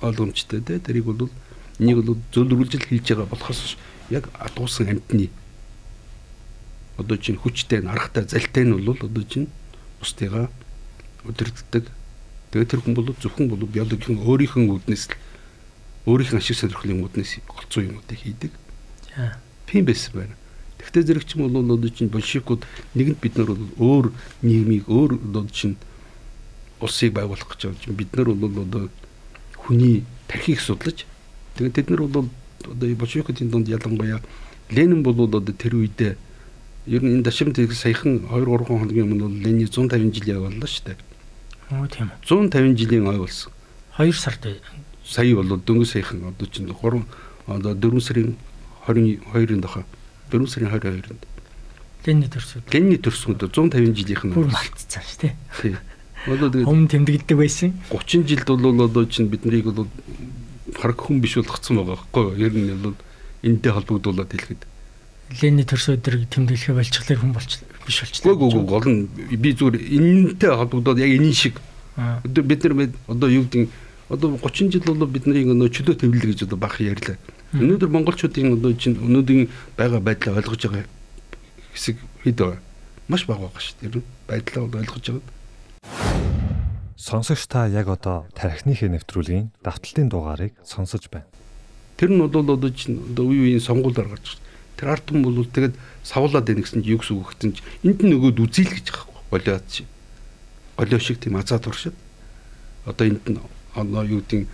ойлгомжтой 0.00 0.60
те 0.60 0.78
тэрийг 0.78 1.04
бол 1.04 1.30
нэг 1.78 1.96
бол 2.00 2.16
зөвлөрүүлжил 2.32 2.86
хийж 2.86 3.12
байгаа 3.12 3.28
болохоос 3.28 3.76
яг 4.10 4.28
адуусан 4.40 4.88
амьтны 4.88 5.30
одоо 6.96 7.16
чинь 7.16 7.36
хүчтэй 7.36 7.80
нарахтай 7.82 8.24
залтай 8.28 8.64
нь 8.64 8.72
бол 8.72 8.96
одоо 8.96 9.24
чинь 9.24 9.48
бусдыгаа 10.00 10.50
удирддаг. 11.24 11.88
Тэгээд 12.50 12.70
тэр 12.70 12.80
хүн 12.80 12.94
бол 12.94 13.14
зөвхөн 13.16 13.48
бол 13.48 13.64
биологийн 13.64 14.20
өөрийнх 14.20 14.56
нь 14.56 14.70
үднэс 14.70 15.08
л 15.08 15.16
өөрийнх 16.06 16.32
нь 16.36 16.40
ашиг 16.40 16.56
сонирхлын 16.56 17.04
үднэс 17.04 17.40
голцоо 17.48 17.82
юмуудыг 17.82 18.18
хийдэг. 18.18 18.52
Тийм 19.66 19.84
байсан 19.86 20.12
байна. 20.12 20.34
Тэгвэл 20.78 21.06
зэрэг 21.06 21.24
ч 21.24 21.38
юм 21.38 21.48
бол 21.48 21.64
одоо 21.64 21.88
чинь 21.88 22.12
большевикууд 22.12 22.66
нэгэнт 22.94 23.20
бид 23.22 23.34
нар 23.38 23.54
бол 23.54 23.64
өөр 23.78 24.06
нийгмийг 24.42 24.90
өөр 24.90 25.16
одоо 25.16 25.48
чинь 25.48 25.76
улсыг 26.82 27.14
байгуулах 27.14 27.48
гэж 27.54 27.78
чинь 27.78 27.94
бид 27.94 28.10
нар 28.16 28.34
бол 28.34 28.62
одоо 28.66 28.90
хүний 29.56 30.04
тархийг 30.28 30.60
судлаж 30.60 31.06
тэгээд 31.56 31.74
тэд 31.78 31.90
нар 31.90 32.02
бол 32.10 32.28
одоо 32.66 32.88
большевикуудын 32.98 33.50
дунд 33.50 33.68
ялангуяа 33.68 34.20
Ленин 34.70 35.02
бол 35.02 35.14
одоо 35.14 35.40
тэр 35.40 35.78
үедээ 35.78 36.16
ер 36.86 37.02
нь 37.02 37.14
энэ 37.14 37.22
дашимт 37.22 37.56
саяхан 37.56 38.26
2 38.26 38.42
3 38.42 38.66
хоногийн 38.66 39.06
өмнө 39.06 39.28
бол 39.28 39.38
Ленин 39.38 39.68
150 39.68 40.14
жил 40.16 40.26
явууллаа 40.34 40.66
шүү 40.66 40.84
дээ. 40.90 40.98
Оо 41.70 41.86
тийм. 41.86 42.10
150 42.26 42.76
жилийн 42.76 43.06
ой 43.06 43.18
болсон. 43.18 43.52
2 43.98 44.12
сард 44.12 44.42
сая 45.04 45.34
бол 45.36 45.46
дөнгөж 45.46 45.88
саяхан 45.92 46.24
одоо 46.26 46.46
чинь 46.48 46.66
3 46.66 47.04
одоо 47.46 47.74
4 47.74 48.00
сарын 48.00 48.36
22-нд 48.86 49.62
баха 49.62 49.84
4 50.30 50.46
сарын 50.48 50.68
22-нд 50.72 51.22
Ленний 52.06 52.28
төрсөн. 52.28 52.62
Ленний 52.72 52.98
төрсөн 52.98 53.36
одоо 53.38 53.48
150 53.48 53.94
жилийнх 53.94 54.24
нь 54.26 54.34
бүр 54.34 54.50
мартцсан 54.50 55.02
шүү 55.06 55.20
дээ. 55.22 55.34
Тий. 55.62 55.76
Одоо 56.26 56.48
тэгээд 56.54 56.68
Өмнө 56.70 56.88
тэмдэглэдэг 56.88 57.36
байсан. 57.38 57.74
30 57.90 58.30
жилд 58.30 58.46
бол 58.46 58.86
одоо 58.86 59.04
чинь 59.10 59.26
бид 59.26 59.42
нарыг 59.42 59.74
бол 59.74 59.90
хараг 60.78 60.98
хүн 61.02 61.18
биш 61.18 61.34
болгоцсон 61.34 61.82
байгаа 61.82 61.98
байхгүй 61.98 62.22
юу? 62.22 62.38
Ер 62.38 62.54
нь 62.54 62.70
бол 62.78 62.94
энэтэй 63.42 63.72
холбогдуулаад 63.74 64.30
хэлэхэд. 64.30 64.62
Лений 65.42 65.66
төрс 65.66 65.90
өдрийг 65.90 66.30
тэмдэглэхэ 66.30 66.78
болчихлоо 66.78 67.18
хүн 67.18 67.32
болч 67.34 67.58
биш 67.86 67.98
болчихлоо. 68.06 68.38
Гүү 68.38 68.50
гүү 68.54 68.64
гол 68.70 68.86
нь 68.86 69.00
би 69.34 69.50
зүгээр 69.50 69.76
энэнтэй 69.98 70.50
холбогдоод 70.54 71.02
яг 71.02 71.10
энэ 71.10 71.34
шиг 71.34 71.58
одоо 71.98 72.42
бид 72.46 72.62
нар 72.64 72.94
одоо 73.10 73.28
юу 73.28 73.42
гэдэг 73.50 73.68
одоо 74.08 74.38
30 74.38 74.70
жил 74.70 74.84
болоо 74.86 75.08
бид 75.10 75.26
нарыг 75.26 75.50
нөө 75.50 75.74
чөлөө 75.74 75.96
төвлөл 75.98 76.30
гэж 76.30 76.46
одоо 76.46 76.58
бах 76.60 76.78
ярьлаа. 76.78 77.18
Өнөөдөр 77.50 77.90
монголчуудын 77.90 78.54
одоо 78.56 78.72
чинь 78.78 78.96
өнөөдрийн 78.96 79.50
байгаа 79.76 80.00
байдлаа 80.00 80.38
ойлгож 80.38 80.70
байгаа 80.70 80.86
хэсэг 81.74 81.96
хэд 82.22 82.38
байна? 82.38 82.62
Маш 83.08 83.26
бага 83.26 83.48
байгаа 83.48 83.60
шүү 83.60 83.76
дээ. 83.90 84.02
Байдлаа 84.28 84.70
бол 84.70 84.80
ойлгож 84.80 85.04
байгаа. 85.10 85.41
Сонсогч 87.02 87.50
та 87.50 87.66
яг 87.66 87.90
одоо 87.90 88.30
тархиныхээ 88.38 88.86
нэвтрүүлгийн 88.94 89.50
давталтын 89.66 90.06
дугаарыг 90.06 90.54
сонсож 90.62 91.10
байна. 91.10 91.26
Тэр 91.98 92.14
нь 92.14 92.22
бол 92.22 92.30
одоо 92.30 92.70
чинь 92.70 93.02
одоо 93.10 93.26
үе 93.26 93.42
үеийн 93.42 93.58
сонгуулиар 93.58 94.06
гарч 94.06 94.38
байна. 94.38 94.46
Тэр 94.78 94.88
арт 94.94 95.10
хүн 95.10 95.26
бол 95.26 95.42
тэгээд 95.42 95.74
савлаад 96.06 96.46
байна 96.46 96.62
гэсэн 96.62 96.86
чинь 96.86 96.94
юу 96.94 97.02
гэсэн 97.02 97.18
үг 97.18 97.34
гэсэн 97.34 97.58
чинь 97.58 97.66
энд 97.82 98.06
нь 98.06 98.10
нөгөөд 98.14 98.38
үзэл 98.38 98.70
гэж 98.70 98.86
байгаа 98.94 99.18
голиод 99.34 99.66
чи. 99.66 99.82
Голио 100.78 100.98
шиг 101.02 101.18
тийм 101.18 101.34
азаа 101.42 101.58
туршид. 101.58 101.98
Одоо 102.86 103.04
энд 103.10 103.26
нь 103.26 103.42
одоо 103.74 104.02
юу 104.06 104.22
гэдэг 104.22 104.46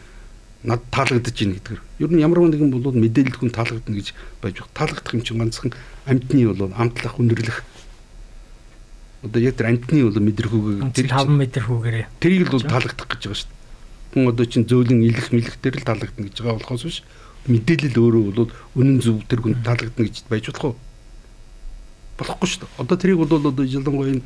над 0.65 0.81
таалагдаж 0.89 1.37
байна 1.37 1.55
гэдгээр. 1.61 1.81
Ер 2.01 2.11
нь 2.17 2.25
ямар 2.25 2.49
нэгэн 2.49 2.73
бол 2.73 2.97
мэдээлэл 2.97 3.45
хүн 3.45 3.53
таалагдана 3.53 3.93
гэж 4.01 4.17
байж 4.41 4.57
байгаа. 4.57 4.73
Таалагдах 4.73 5.13
юм 5.13 5.21
чинь 5.21 5.37
ганцхан 5.37 5.77
амьтны 6.09 6.49
бол 6.49 6.73
амтлах, 6.73 7.21
үнэрлэх 7.21 7.61
одоо 9.23 9.41
яг 9.43 9.59
тэр 9.59 9.75
амтны 9.75 10.07
бол 10.07 10.21
мэдрэхүүгээ 10.23 10.95
тэр 10.95 11.09
5 11.11 11.27
м 11.27 11.43
хүүгээрээ 11.43 12.07
тэрийг 12.23 12.43
л 12.47 12.55
бол 12.55 12.67
таалагдах 12.71 13.09
гэж 13.11 13.23
байгаа 13.27 13.39
шүү 13.43 13.51
дээ. 13.51 13.59
Хүн 14.15 14.25
одоо 14.31 14.47
чинь 14.47 14.69
зөөлөн 14.71 15.03
илэх 15.11 15.29
мэлэх 15.35 15.57
дээр 15.59 15.77
л 15.83 15.89
таалагдана 15.91 16.27
гэж 16.31 16.37
байгаа 16.39 16.59
болохоос 16.63 16.85
биш 16.87 16.99
мэдээлэл 17.51 17.99
өөрөө 17.99 18.23
бол 18.31 18.51
үнэн 18.79 18.99
зөв 19.03 19.25
тэр 19.27 19.41
хүн 19.43 19.59
таалагдана 19.65 20.07
гэж 20.07 20.17
байж 20.31 20.45
болох 20.55 20.65
уу? 20.71 20.77
Болохгүй 22.19 22.47
шүү 22.47 22.61
дээ. 22.63 22.79
Одоо 22.79 22.97
тэрийг 22.99 23.19
бол 23.25 23.33
одоо 23.43 23.65
ялангуяа 23.65 24.13
энэ 24.15 24.25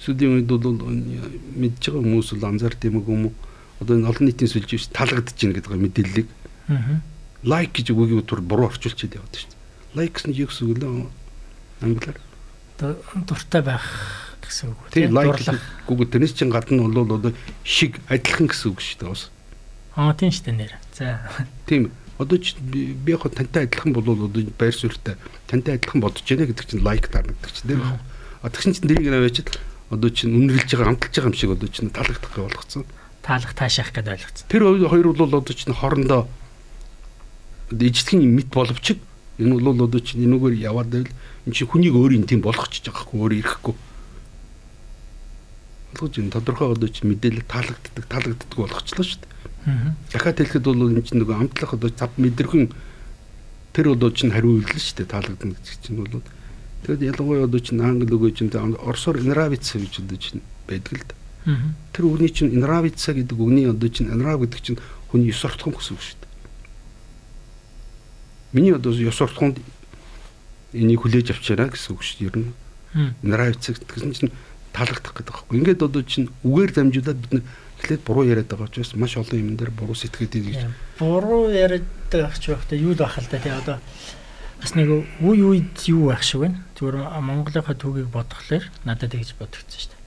сүдийн 0.00 0.32
үед 0.42 0.48
бол 0.50 0.82
мэдж 0.82 1.82
байгаа 1.94 2.02
хүмүүс 2.02 2.28
бол 2.34 2.48
анзаард 2.50 2.82
юм 2.88 2.96
уу? 3.04 3.32
Одоо 3.78 3.94
энэ 4.00 4.08
олон 4.10 4.24
нийтийн 4.26 4.50
сүлж 4.50 4.70
биш 4.70 4.90
таалагдаж 4.90 5.36
байна 5.36 5.56
гэдэг 5.60 5.78
мэдээллийг. 5.78 6.28
Аа. 6.72 6.98
Лайк 7.44 7.76
гэж 7.76 7.92
үгийг 7.92 8.24
түр 8.24 8.40
буруу 8.40 8.72
орчуулчихад 8.72 9.20
яваад 9.20 9.34
шүү 9.36 9.50
дээ. 9.52 9.62
Лайк 9.94 10.12
гэсэн 10.16 10.32
юу 10.32 10.48
гэсэн 10.48 10.64
үг 10.72 10.78
лээ? 10.80 10.90
Англиар. 11.84 12.18
Дуртай 13.28 13.62
байх 13.62 13.84
гэсэн 14.46 14.70
үг 14.72 14.80
тийм 14.92 15.14
дурлах. 15.14 15.60
Google 15.88 16.08
тэрнээс 16.08 16.34
чинь 16.36 16.52
гадна 16.52 16.86
бол 16.86 17.18
одоо 17.18 17.32
шиг 17.64 17.98
адилхан 18.08 18.48
гэсэн 18.48 18.70
үг 18.72 18.80
шүү 18.80 18.98
дээ 19.00 19.10
бас. 19.10 19.30
Аа 19.96 20.14
тийм 20.14 20.30
шүү 20.30 20.44
дээ 20.48 20.56
нэр. 20.60 20.72
За. 20.92 21.20
Тийм. 21.66 21.92
Одоо 22.18 22.38
ч 22.38 22.54
би 22.60 22.94
яг 23.10 23.26
тантай 23.26 23.66
адилхан 23.66 23.92
бол 23.92 24.06
одоо 24.06 24.28
байр 24.58 24.74
суурьтай 24.74 25.16
тантай 25.48 25.80
адилхан 25.80 26.00
бодож 26.00 26.22
байна 26.22 26.46
гэдэг 26.46 26.66
чинь 26.68 26.84
лайк 26.86 27.10
дарагддаг 27.10 27.50
чинь 27.50 27.68
тийм 27.74 27.80
байна. 27.82 28.00
А 28.42 28.50
тэгсэн 28.52 28.72
чинь 28.76 28.88
тэрийг 28.88 29.10
наваачаад 29.10 29.58
одоо 29.90 30.10
чинь 30.10 30.36
үнэрлж 30.36 30.70
байгаа 30.70 30.94
амталж 30.94 31.14
байгаа 31.14 31.30
юм 31.30 31.38
шиг 31.38 31.50
одоо 31.50 31.68
чинь 31.68 31.90
таалагдах 31.90 32.30
гэх 32.30 32.44
болгоцсон. 32.44 32.84
Таалах 33.24 33.54
таашаах 33.54 33.90
гэдээ 33.90 34.14
ойлгоцсон. 34.14 34.46
Тэр 34.46 34.62
хоёр 34.88 35.06
бол 35.10 35.32
одоо 35.40 35.54
чинь 35.54 35.74
хоорондоо 35.74 36.28
ижтгэн 37.72 38.22
мэд 38.22 38.48
боловч 38.52 38.94
энэ 39.38 39.58
бол 39.58 39.84
одоо 39.84 40.00
чинь 40.00 40.22
энэгээр 40.26 40.54
яваад 40.70 40.88
байвал 40.92 41.12
энэ 41.46 41.54
чинь 41.54 41.68
хүнийг 41.68 41.94
өөрийн 41.98 42.26
тийм 42.28 42.40
болгочихж 42.44 42.90
байгаа 42.92 43.04
хгүй 43.08 43.18
өөр 43.18 43.34
ирэхгүй 43.42 43.74
болгож 45.94 46.18
энэ 46.18 46.34
тодорхой 46.34 46.68
одоо 46.74 46.88
чи 46.90 47.06
мэдээлэл 47.06 47.46
таалагддаг 47.46 48.04
таалагддаг 48.10 48.58
болгочлоо 48.58 49.06
шүү 49.06 49.20
дээ. 49.22 49.94
Дахиад 50.12 50.38
хэлэхэд 50.42 50.64
бол 50.66 50.90
энэ 50.90 51.06
чинь 51.06 51.20
нөгөө 51.22 51.36
амтлах 51.38 51.72
одоо 51.78 51.90
цав 51.94 52.10
мэдэрхэн 52.18 52.74
тэр 53.72 53.86
одоо 53.96 54.10
чинь 54.10 54.34
хариу 54.34 54.60
үйлдэл 54.60 54.82
шүү 54.82 54.96
дээ 55.00 55.08
таалагдана 55.08 55.54
гэж 55.56 55.66
чинь 55.80 55.98
бол 55.98 56.20
тэгээд 56.84 57.02
ялангуяа 57.14 57.48
одоо 57.48 57.60
чинь 57.64 57.80
англи 57.80 58.12
өгөө 58.12 58.32
чинь 58.36 58.50
орсоор 58.52 59.18
инравица 59.22 59.78
гэж 59.80 60.04
одоо 60.04 60.18
чинь 60.20 60.42
байдаг 60.68 60.92
л 60.94 61.06
да. 61.08 61.14
Тэр 61.92 62.04
үгний 62.08 62.28
чинь 62.28 62.52
инравица 62.52 63.12
гэдэг 63.14 63.38
үгний 63.38 63.66
одоо 63.68 63.88
чинь 63.88 64.12
инрав 64.12 64.40
гэдэг 64.44 64.60
чинь 64.60 64.78
хүний 65.08 65.28
ёс 65.32 65.40
суртахуун 65.40 65.76
гэсэн 65.76 65.96
үг 65.96 66.02
шүү 66.02 66.18
дээ. 66.20 66.32
Миний 68.52 68.72
одоо 68.72 68.92
ёс 68.92 69.16
суртахуунд 69.16 69.60
энийг 70.72 71.00
хүлээж 71.04 71.36
авчаарай 71.36 71.68
гэсэн 71.68 71.90
үг 71.92 72.02
шүү 72.02 72.16
дээ 72.18 72.28
ер 72.28 72.36
нь. 72.38 72.52
Инравица 73.22 73.74
гэсэн 73.76 74.12
чинь 74.12 74.32
таалагдах 74.74 75.14
гэдэг 75.14 75.32
байхгүй. 75.32 75.56
Ингээд 75.62 75.86
одоо 75.86 76.02
чинь 76.02 76.28
үгээр 76.42 76.70
дамжуулаад 76.74 77.18
бид 77.22 77.32
нэр 77.38 77.44
эхлээд 77.78 78.02
буруу 78.02 78.24
яриад 78.26 78.50
байгаа 78.50 78.68
ч 78.68 78.82
бас 78.82 78.92
маш 78.98 79.14
олон 79.14 79.38
юм 79.38 79.56
дээр 79.56 79.70
буруу 79.70 79.94
сэтгэхэд 79.94 80.34
ий 80.34 80.42
гэж. 80.50 80.60
Буруу 80.98 81.48
яриад 81.54 81.86
байгаа 82.10 82.34
ч 82.34 82.50
байхдаа 82.50 82.78
юу 82.78 82.92
л 82.92 83.00
байх 83.00 83.16
л 83.22 83.30
та 83.30 83.38
тий 83.38 83.54
одоо 83.54 83.78
бас 84.58 84.72
нэг 84.74 84.88
үе 85.22 85.42
үед 85.46 85.78
юу 85.86 86.10
байх 86.10 86.26
шиг 86.26 86.42
байна. 86.42 86.58
Зүгээр 86.74 86.96
Монголынхаа 87.22 87.76
төвийг 87.78 88.10
бодглохлоор 88.10 88.64
надад 88.82 89.14
тэгж 89.14 89.38
бодогдсон 89.38 89.78
шүү 89.78 89.90
дээ. 89.94 90.02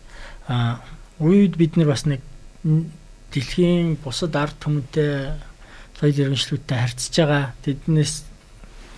Аа 0.52 0.84
үед 1.24 1.56
бид 1.56 1.80
нар 1.80 1.96
бас 1.96 2.04
нэг 2.04 2.22
дэлхийн 3.32 3.98
бусад 4.04 4.36
ард 4.36 4.58
түмэнтэй 4.60 5.38
соёл 6.00 6.20
иргэншлүүдтэй 6.28 6.78
харьцаж 6.78 7.16
байгаа. 7.16 7.46
Тэднээс 7.64 8.14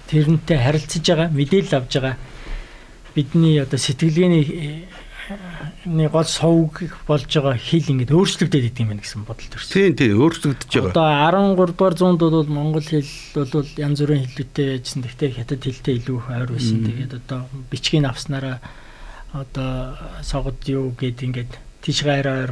тэрнтэй 0.09 0.57
харилцаж 0.57 1.05
байгаа, 1.05 1.29
мэдээлэл 1.29 1.77
авж 1.77 1.93
байгаа. 1.95 2.15
Бидний 3.15 3.61
одоо 3.61 3.79
сэтгэлгээний 3.79 4.85
нэг 5.85 6.11
гол 6.11 6.25
сувг 6.25 6.89
болж 7.05 7.29
байгаа 7.29 7.57
хэл 7.57 7.91
ингээд 7.93 8.13
өөрчлөгдөд 8.13 8.65
идэв 8.65 8.81
юм 8.81 8.89
байна 8.89 9.03
гэсэн 9.05 9.25
бодол 9.29 9.49
төрсөн. 9.53 9.73
Тийм 9.77 9.93
тийм 9.93 10.21
өөрчлөгдөж 10.25 10.71
байгаа. 10.73 10.89
Одоо 10.89 11.07
13 11.53 11.77
дугаар 11.77 11.95
зуунд 11.95 12.19
бол 12.19 12.49
монгол 12.49 12.85
хэл 12.85 13.13
бол 13.37 13.69
янз 13.77 13.99
бүрийн 14.01 14.25
хэллүүтэй 14.25 14.67
яжсан. 14.81 15.05
Гэхдээ 15.05 15.29
хятад 15.37 15.61
хэлтэй 15.61 15.95
илүү 16.01 16.19
ойр 16.33 16.49
байсан. 16.49 16.77
Тэгээд 16.81 17.13
одоо 17.21 17.39
бичгийн 17.69 18.09
авснараа 18.09 18.57
одоо 19.33 19.93
согод 20.25 20.57
юу 20.65 20.97
гэд 20.97 21.21
ингээд 21.21 21.51
тийш 21.85 22.01
гайраа 22.01 22.49
ойр. 22.49 22.51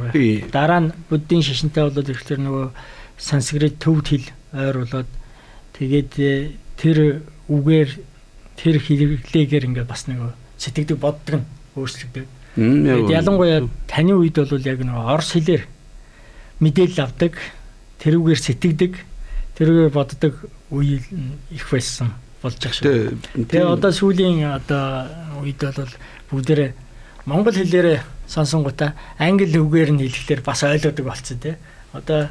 Дараа 0.54 0.80
нь 0.86 0.94
буддийн 1.10 1.42
шашинтай 1.42 1.82
болоод 1.82 2.06
ирэхээр 2.06 2.40
нөгөө 2.46 2.66
санскрит 3.18 3.82
төвд 3.82 4.06
хэл 4.06 4.26
ойр 4.54 4.76
болоод 4.86 5.10
тэгээд 5.74 6.12
э, 6.22 6.54
тэр 6.78 7.26
үгээр 7.50 7.90
тэр 8.54 8.76
хэрэглээгээр 8.78 9.66
ингээд 9.66 9.90
бас 9.90 10.06
нөгөө 10.06 10.30
сэтгэдэг 10.62 10.98
боддог 10.98 11.42
нь 11.42 11.46
өөрчлөгдөв. 11.74 12.37
Ялангуяа 12.58 13.68
таны 13.86 14.18
үед 14.18 14.34
бол 14.34 14.66
яг 14.66 14.82
нэг 14.82 14.98
орс 14.98 15.30
хэлээр 15.38 15.62
мэдээлэл 16.58 17.06
авдаг, 17.06 17.38
тэрүүгээр 18.02 18.40
сэтгэдэг, 18.42 18.92
тэрүүгээр 19.54 19.94
боддог 19.94 20.34
үе 20.74 20.98
их 21.54 21.66
байсан 21.70 22.18
болж 22.42 22.58
байгаа 22.58 22.74
шүү. 22.74 23.46
Тэгээ 23.46 23.62
одоо 23.62 23.92
сүүлийн 23.94 24.42
одоо 24.50 25.06
үед 25.38 25.62
бол 25.62 25.94
бүгдээрээ 26.34 26.70
монгол 27.30 27.54
хэлээр 27.54 28.02
сонсонгуудаа 28.26 28.98
англи 29.22 29.54
үгээр 29.54 29.94
нь 29.94 30.02
хэлэхлээр 30.02 30.42
бас 30.42 30.66
ойлгодог 30.66 31.06
болцсон 31.06 31.38
тий. 31.38 31.54
Одоо 31.94 32.26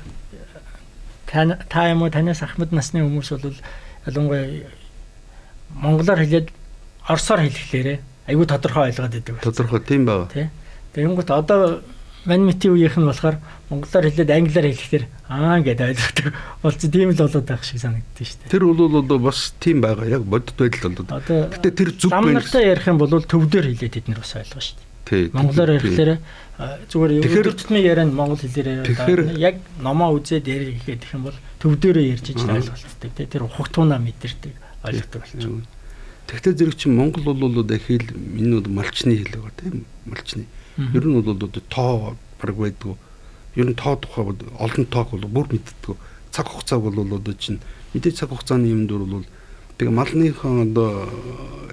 та 1.31 1.79
юм 1.87 2.03
уу 2.03 2.11
танаас 2.11 2.43
ахмад 2.43 2.75
насны 2.75 2.99
хүмүүс 2.99 3.31
бол 3.31 3.55
ялангуяа 4.07 4.67
монголоор 5.71 6.19
хэлээд 6.19 6.47
орсоор 7.07 7.47
хэлэхлээрээ 7.47 7.99
айгүй 8.27 8.45
тодорхой 8.45 8.91
ойлгоод 8.91 9.13
байдаг. 9.15 9.39
Тодорхой 9.41 9.81
тийм 9.81 10.05
байна. 10.05 10.27
Тий. 10.31 10.49
Тэгэнгүүт 10.93 11.31
одоо 11.31 11.81
мань 12.27 12.43
мити 12.43 12.67
үеийнх 12.67 12.99
нь 12.99 13.07
болохоор 13.07 13.39
монголоор 13.71 14.05
хэлээд 14.11 14.35
англиар 14.35 14.67
хэлэхдээ 14.67 15.03
аа 15.31 15.63
гэдээ 15.63 15.87
ойлгодог. 15.95 16.27
Болцсон 16.61 16.91
тийм 16.91 17.11
л 17.15 17.21
болоод 17.23 17.47
байх 17.47 17.63
шиг 17.63 17.79
санагддаг 17.79 18.27
шүү 18.27 18.39
дээ. 18.43 18.51
Тэр 18.51 18.63
бол 18.67 18.99
одоо 18.99 19.19
бас 19.19 19.55
тийм 19.63 19.79
байгаа. 19.79 20.19
Яг 20.19 20.23
бодит 20.27 20.59
байдал 20.59 20.91
болоод. 20.91 21.23
Гэтэ 21.23 21.71
тэр 21.71 21.89
зүг 21.95 22.11
байна. 22.11 22.43
Замнартай 22.43 22.63
ярих 22.67 22.87
юм 22.87 22.99
бол 22.99 23.15
төвдөр 23.15 23.65
хэлээд 23.71 23.95
бид 23.95 24.07
нар 24.11 24.19
бас 24.19 24.35
ойлгоо 24.35 24.59
шүү 24.59 24.75
дээ. 24.75 24.87
Тий. 25.07 25.23
Монголоор 25.31 25.71
ярихлээр 25.79 26.11
зүгээр 26.91 27.11
өдөр 27.23 27.55
тутмын 27.55 27.83
ярианд 27.85 28.11
монгол 28.11 28.41
хэлээр 28.43 29.39
яг 29.39 29.63
номоо 29.79 30.19
үзээд 30.19 30.51
ярих 30.51 30.83
гэх 30.83 31.15
юм 31.15 31.31
бол 31.31 31.37
төвдөрөө 31.63 32.05
ярьж 32.11 32.35
иж 32.35 32.43
ойлголцдог. 32.43 33.11
Тэр 33.15 33.47
ухагтуунаа 33.47 34.03
мэдэрдэг 34.03 34.51
ойлгодог 34.83 35.21
болчихно. 35.23 35.63
Тэгтээ 36.27 36.53
зэрэг 36.59 36.75
чинь 36.75 36.99
Монгол 36.99 37.23
бол 37.23 37.63
одоо 37.63 37.79
хэл 37.79 38.03
энэ 38.35 38.59
бол 38.59 38.83
малчны 38.83 39.15
хэл 39.15 39.31
байгаа 39.39 39.55
тийм 39.55 39.87
малчны. 40.03 40.43
Ер 40.75 41.05
нь 41.07 41.15
бол 41.15 41.31
одоо 41.31 41.47
тоо 41.71 42.17
баг 42.35 42.55
байдгүй. 42.55 42.95
Ер 43.55 43.71
нь 43.71 43.79
тоо 43.79 43.95
тухай 43.95 44.35
олон 44.59 44.85
тоог 44.91 45.15
бол 45.15 45.23
бүр 45.23 45.47
мэддэггүй. 45.55 45.95
Цаг 46.35 46.51
хугацааг 46.51 46.83
бол 46.83 46.99
одоо 46.99 47.31
чинь 47.31 47.63
мэдээ 47.95 48.11
цаг 48.11 48.35
хугацааны 48.35 48.67
юм 48.67 48.91
дөр 48.91 49.07
бол 49.07 49.25
тэгээ 49.79 49.95
малныхан 49.95 50.67
одоо 50.67 51.07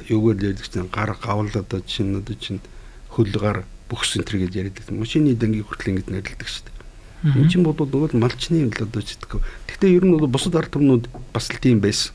юугаар 0.07 0.39
ярьдаг 0.39 0.71
чинь 0.71 0.87
гар 0.87 1.19
гавл 1.19 1.51
одоо 1.51 1.81
чинь 1.83 2.15
одоо 2.15 2.39
чинь 2.39 2.63
хөл 3.11 3.35
гар 3.35 3.67
бүхс 3.91 4.15
энэ 4.15 4.27
төр 4.31 4.39
гэж 4.47 4.53
яриад 4.55 4.79
байсан. 4.79 5.03
Машины 5.03 5.35
дангийн 5.35 5.67
хүртэл 5.67 5.99
ингэж 5.99 6.07
нэрлэдэг 6.15 6.47
шүү 6.47 6.63
дээ. 6.63 7.43
Энэ 7.43 7.51
чинь 7.51 7.67
бол 7.67 7.75
нөгөө 7.75 8.15
малчны 8.23 8.63
юм 8.63 8.71
л 8.71 8.87
одоо 8.87 9.03
чиддэг. 9.03 9.43
Тэгтээ 9.67 9.99
ер 9.99 10.07
нь 10.07 10.15
бол 10.15 10.31
бусад 10.31 10.55
ард 10.55 10.71
түмнүүд 10.71 11.11
бас 11.35 11.51
л 11.51 11.59
тийм 11.59 11.83
байсан 11.83 12.15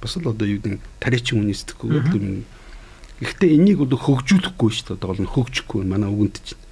бас 0.00 0.16
л 0.16 0.28
одоо 0.28 0.46
юу 0.46 0.60
гэдэг 0.62 0.80
тариачин 1.00 1.42
үнэсдэхгүй 1.42 1.88
юм. 1.90 2.44
Гэхдээ 3.18 3.50
энийг 3.58 3.82
одоо 3.82 3.98
хөгжүүлэхгүй 3.98 4.70
шүү 4.70 4.94
дээ. 4.94 4.98
Одоо 5.02 5.18
нь 5.18 5.26
хөгжихгүй 5.26 5.82
манай 5.82 6.06
үгэнд 6.06 6.38
чинь. 6.38 6.62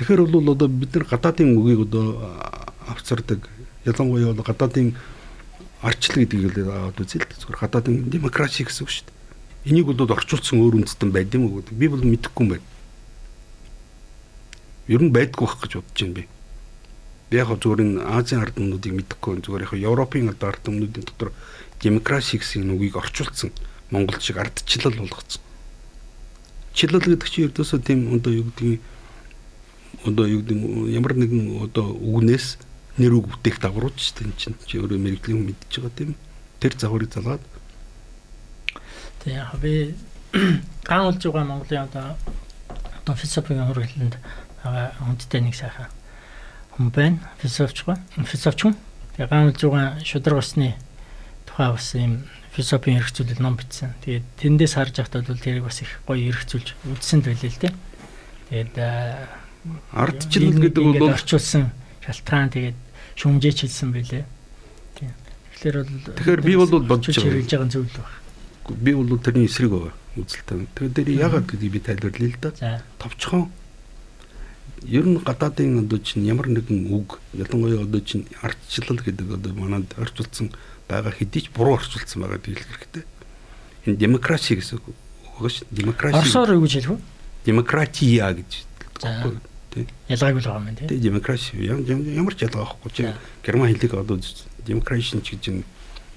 Тэгэхээр 0.00 0.28
бол 0.32 0.48
одоо 0.56 0.68
бид 0.68 0.92
нар 0.96 1.04
гадаадын 1.04 1.56
үгийг 1.60 1.88
одоо 1.88 2.24
авцардаг 2.88 3.44
ялангуяа 3.84 4.32
бол 4.32 4.44
гадаадын 4.44 4.96
арчлал 5.84 6.24
гэдгийг 6.24 6.56
л 6.56 6.96
үзье 6.96 7.20
л 7.20 7.28
зүгээр 7.36 7.60
гадаадын 7.60 8.08
демокраси 8.08 8.64
гэсэн 8.64 8.84
үг 8.84 8.92
шүү 8.92 9.04
дээ. 9.06 9.16
Энийг 9.72 9.86
бол 9.92 10.08
орчуулсан 10.08 10.60
өөр 10.60 10.84
үндэстэн 10.84 11.10
байд 11.12 11.34
юм 11.36 11.52
уу 11.52 11.60
гэдэг. 11.60 11.76
Би 11.76 11.86
бол 11.88 12.00
мэдэхгүй 12.00 12.42
юм 12.44 12.50
байна. 12.56 12.66
Ер 14.88 15.02
нь 15.04 15.12
байдгүй 15.12 15.44
байх 15.46 15.60
гэж 15.60 15.72
бодож 15.80 16.00
байна 16.00 16.16
би. 16.16 16.24
Би 17.30 17.36
яг 17.36 17.50
зүгээр 17.52 17.82
энэ 17.82 18.04
Азийн 18.06 18.40
ард 18.40 18.56
өмнөдийг 18.56 18.94
мэдэхгүй 18.94 19.42
зүгээр 19.42 19.64
яг 19.66 19.72
Европын 19.74 20.30
одоо 20.30 20.48
ард 20.48 20.64
өмнөдийн 20.64 21.04
дотор 21.04 21.30
демокраси 21.82 22.38
гэсэн 22.38 22.70
үгийг 22.72 22.96
орчуулсан 22.96 23.52
Монгол 23.90 24.20
шиг 24.20 24.38
ардчлал 24.38 24.96
болгоцсон. 24.96 25.42
Чилэл 26.74 27.00
гэдэг 27.00 27.28
чинь 27.30 27.46
ердөөсөө 27.48 27.80
тийм 27.80 28.00
одоо 28.12 28.32
юу 28.32 28.50
гэдгийг 28.50 28.80
одоо 30.04 30.26
юу 30.26 30.40
гэдэг 30.42 30.58
ямар 30.92 31.14
нэгэн 31.16 31.62
одоо 31.64 31.94
үгнээс 31.94 32.58
нэр 32.98 33.12
үг 33.16 33.32
бүтээх 33.32 33.60
даврууч 33.60 33.96
шүү 34.00 34.28
дээ 34.28 34.36
чинь 34.36 34.56
чи 34.66 34.80
өөрөө 34.80 34.98
мэрэгжлийн 35.00 35.38
хүн 35.40 35.48
мэдчихэж 35.52 35.74
байгаа 35.80 35.96
тийм. 35.96 36.10
Тэр 36.60 36.72
загварыг 36.76 37.12
залгаад. 37.12 37.42
Яг 39.26 39.52
би 39.60 39.94
ган 40.84 41.06
улж 41.06 41.22
байгаа 41.22 41.44
Монголын 41.44 41.86
одоо 41.88 42.16
одоо 43.04 43.14
философийн 43.14 43.66
хургаланд 43.66 44.16
байгаа 44.64 44.92
хүндтэй 45.00 45.40
нэг 45.40 45.54
сайхан 45.54 45.90
хүн 46.76 46.90
байна. 46.90 47.18
Философч 47.40 47.84
ба 47.84 48.00
философч 48.16 48.60
хүн. 48.62 48.76
Тэгээ 49.16 49.30
ган 49.30 49.48
улж 49.48 49.60
байгаа 49.60 50.00
шудраг 50.04 50.40
усны 50.40 50.74
тухай 51.56 51.72
бас 51.72 51.88
юм 51.96 52.28
философийн 52.52 53.00
хэрэгцүүлэл 53.00 53.40
ном 53.40 53.56
бичсэн 53.56 53.96
тэгээд 54.04 54.26
тэндээс 54.36 54.76
харж 54.76 55.00
байхдаа 55.00 55.24
бол 55.24 55.40
тэрийг 55.40 55.64
бас 55.64 55.80
их 55.80 56.04
гоё 56.04 56.28
хэрэгцүүлж 56.28 56.68
үзсэн 56.92 57.24
байлээ 57.24 57.48
л 57.48 57.60
дээ 57.64 57.74
тэгээд 58.52 58.74
ардчлал 59.92 60.60
гэдэг 60.60 60.84
бол 61.00 61.16
орчуулсан 61.16 61.72
шалтгаан 62.04 62.50
тэгээд 62.52 62.78
шүмжээч 63.16 63.58
хэлсэн 63.64 63.90
байлээ. 63.92 64.24
Тийм. 64.94 65.12
Тэгэхээр 65.56 65.76
бол 65.80 65.90
Тэгэхээр 66.20 66.42
би 66.44 66.54
бол 66.56 66.70
бодож 66.84 67.16
хэрэгж 67.16 67.50
байгаа 67.50 67.70
зүйл 67.72 67.90
байна. 67.96 68.12
Би 68.76 68.92
бол 68.94 69.18
тэрний 69.18 69.48
эсрэг 69.48 69.70
байгаа 69.72 69.94
үзэлтэй. 70.20 70.66
Тэгэхээр 70.76 70.92
дээр 70.94 71.08
яагаад 71.16 71.46
гэдгийг 71.48 71.72
би 71.72 71.80
тайлбарлая 71.80 72.30
л 72.30 72.40
да. 72.44 72.82
Товчхон 73.00 73.50
ер 74.84 75.04
нь 75.08 75.18
гадаадын 75.18 75.88
одоо 75.88 75.98
чинь 75.98 76.28
ямар 76.28 76.46
нэгэн 76.46 76.92
үг 76.92 77.18
ялангуяа 77.32 77.82
одоо 77.82 78.00
чинь 78.04 78.28
ардчлал 78.44 79.00
гэдэг 79.00 79.26
одоо 79.32 79.52
манад 79.56 79.88
орчуулсан 79.96 80.52
байгаа 80.88 81.12
хэдий 81.12 81.42
ч 81.42 81.50
буруу 81.50 81.76
орчуулсан 81.76 82.22
байгаа 82.22 82.40
дийлэх 82.40 82.66
хэрэгтэй. 82.66 83.04
Энэ 83.86 83.96
демокраси 83.96 84.56
гэсэн 84.56 84.78
үг 84.78 84.94
байгаа 85.38 85.50
шүү. 85.50 85.66
Демокраси. 85.70 86.18
Орсоор 86.18 86.54
юу 86.54 86.62
гэж 86.62 86.72
хэлэх 86.78 86.92
вэ? 86.94 87.00
Демократия 87.44 88.28
гэж. 88.32 88.50
За. 89.02 89.32
Ялгаагүй 90.08 90.40
л 90.40 90.48
байгаа 90.48 90.62
юм 90.62 90.76
тийм. 90.76 90.88
Тэгээ 90.88 91.04
демокраси 91.04 91.50
ямар 91.60 92.34
ч 92.34 92.40
ялгаа 92.46 92.64
байхгүй 92.64 92.90
чи 92.94 93.02
герман 93.44 93.68
хэлийг 93.74 93.92
одоо 93.94 94.16
демокраси 94.64 95.20
ч 95.20 95.36
гэж 95.36 95.42
юм 95.50 95.58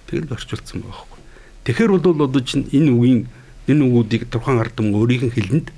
тэгэл 0.08 0.32
орчуулсан 0.32 0.86
байгаа 0.86 0.96
байхгүй. 0.96 1.20
Тэгэхээр 1.66 1.92
бол 2.00 2.24
одоо 2.24 2.42
чинь 2.42 2.70
энэ 2.72 2.92
үгийн 2.94 3.22
энэ 3.68 3.84
үгүүдийг 3.84 4.32
турхан 4.32 4.62
ардам 4.64 4.96
өөрийн 4.96 5.30
хэлэнд 5.34 5.74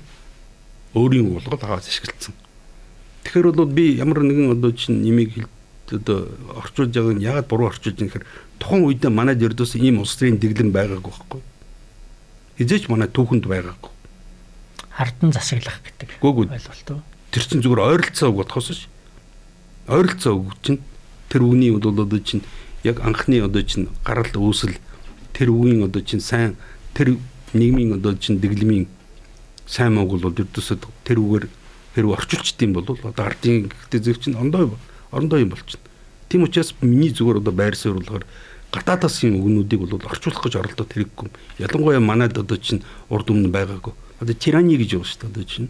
өөрийн 0.94 1.26
болгоод 1.32 1.62
аваад 1.64 1.84
ашигласан. 1.84 2.32
Тэгэхээр 3.24 3.52
бол 3.52 3.66
би 3.66 3.96
ямар 3.98 4.22
нэгэн 4.22 4.54
одоо 4.56 4.72
чинь 4.72 5.02
нэмийг 5.02 5.48
одоо 5.92 6.28
орчуулж 6.56 6.92
байгааг 6.94 7.16
нь 7.16 7.24
ягаад 7.24 7.48
буруу 7.48 7.68
орчуулж 7.68 7.96
байгаа 7.96 8.08
гэхээр 8.08 8.26
тухайн 8.58 8.82
үед 8.86 9.02
манайд 9.08 9.42
ердөөс 9.42 9.76
ийм 9.76 10.00
улсын 10.00 10.38
дэглэн 10.38 10.72
байгаагүй 10.72 11.12
байхгүй. 11.12 11.40
Хизээч 12.58 12.88
манай 12.88 13.08
түүхэнд 13.08 13.46
байгаагүй. 13.48 13.90
Хардан 14.92 15.32
засаглах 15.32 15.80
гэдэг 15.84 16.20
ойлголт 16.20 17.02
тэр 17.32 17.42
чинь 17.48 17.64
зүгээр 17.64 17.80
ойролцоо 17.80 18.28
үг 18.28 18.44
бодхоос 18.44 18.68
ш. 18.76 18.88
Ойролцоо 19.88 20.36
үг 20.36 20.52
чинь 20.60 20.80
тэр 21.32 21.48
үгний 21.48 21.72
бол 21.72 21.88
одоо 21.88 22.20
чинь 22.20 22.44
яг 22.84 23.00
анхны 23.00 23.40
одоо 23.40 23.62
чинь 23.64 23.88
гарал 24.04 24.28
үүсэл 24.36 24.76
тэр 25.32 25.48
үгийн 25.48 25.88
одоо 25.88 26.02
чинь 26.04 26.20
сайн 26.20 26.60
тэр 26.92 27.16
нийгмийн 27.56 27.96
одоо 27.96 28.12
чинь 28.14 28.36
дэглэмийн 28.36 28.86
сайн 29.66 29.96
мог 29.96 30.12
бол 30.12 30.28
ердөөсөө 30.28 30.76
тэр 31.08 31.18
үгээр 31.24 31.46
хэрэг 31.96 32.10
орчуулчдсан 32.12 32.72
бол 32.76 32.84
одоо 32.84 33.24
ардын 33.24 33.72
гэхдээ 33.72 34.00
зөв 34.00 34.18
чинь 34.20 34.36
ондоо 34.36 34.76
орондоо 35.12 35.38
юм 35.38 35.54
болчихно. 35.54 35.86
Тийм 36.28 36.42
учраас 36.42 36.74
миний 36.80 37.12
зүгээр 37.12 37.38
одоо 37.44 37.52
байр 37.52 37.76
суурь 37.76 38.00
болохоор 38.00 38.24
гадаадаас 38.72 39.22
юм 39.22 39.38
өгнүүдийг 39.38 39.84
бол 39.84 40.00
орчуулах 40.00 40.42
гэж 40.42 40.56
оролдоод 40.56 40.90
хэрэггүй. 40.90 41.28
Ялангуяа 41.60 42.00
манайд 42.00 42.40
одоо 42.40 42.56
чинь 42.56 42.82
урд 43.12 43.28
өмнө 43.30 43.52
байгаагүй. 43.52 43.92
Одоо 44.18 44.34
тирани 44.34 44.80
гэж 44.80 44.96
байгаа 44.96 45.06
шүү 45.06 45.20
дээ 45.20 45.30
одоо 45.30 45.44
чинь 45.44 45.68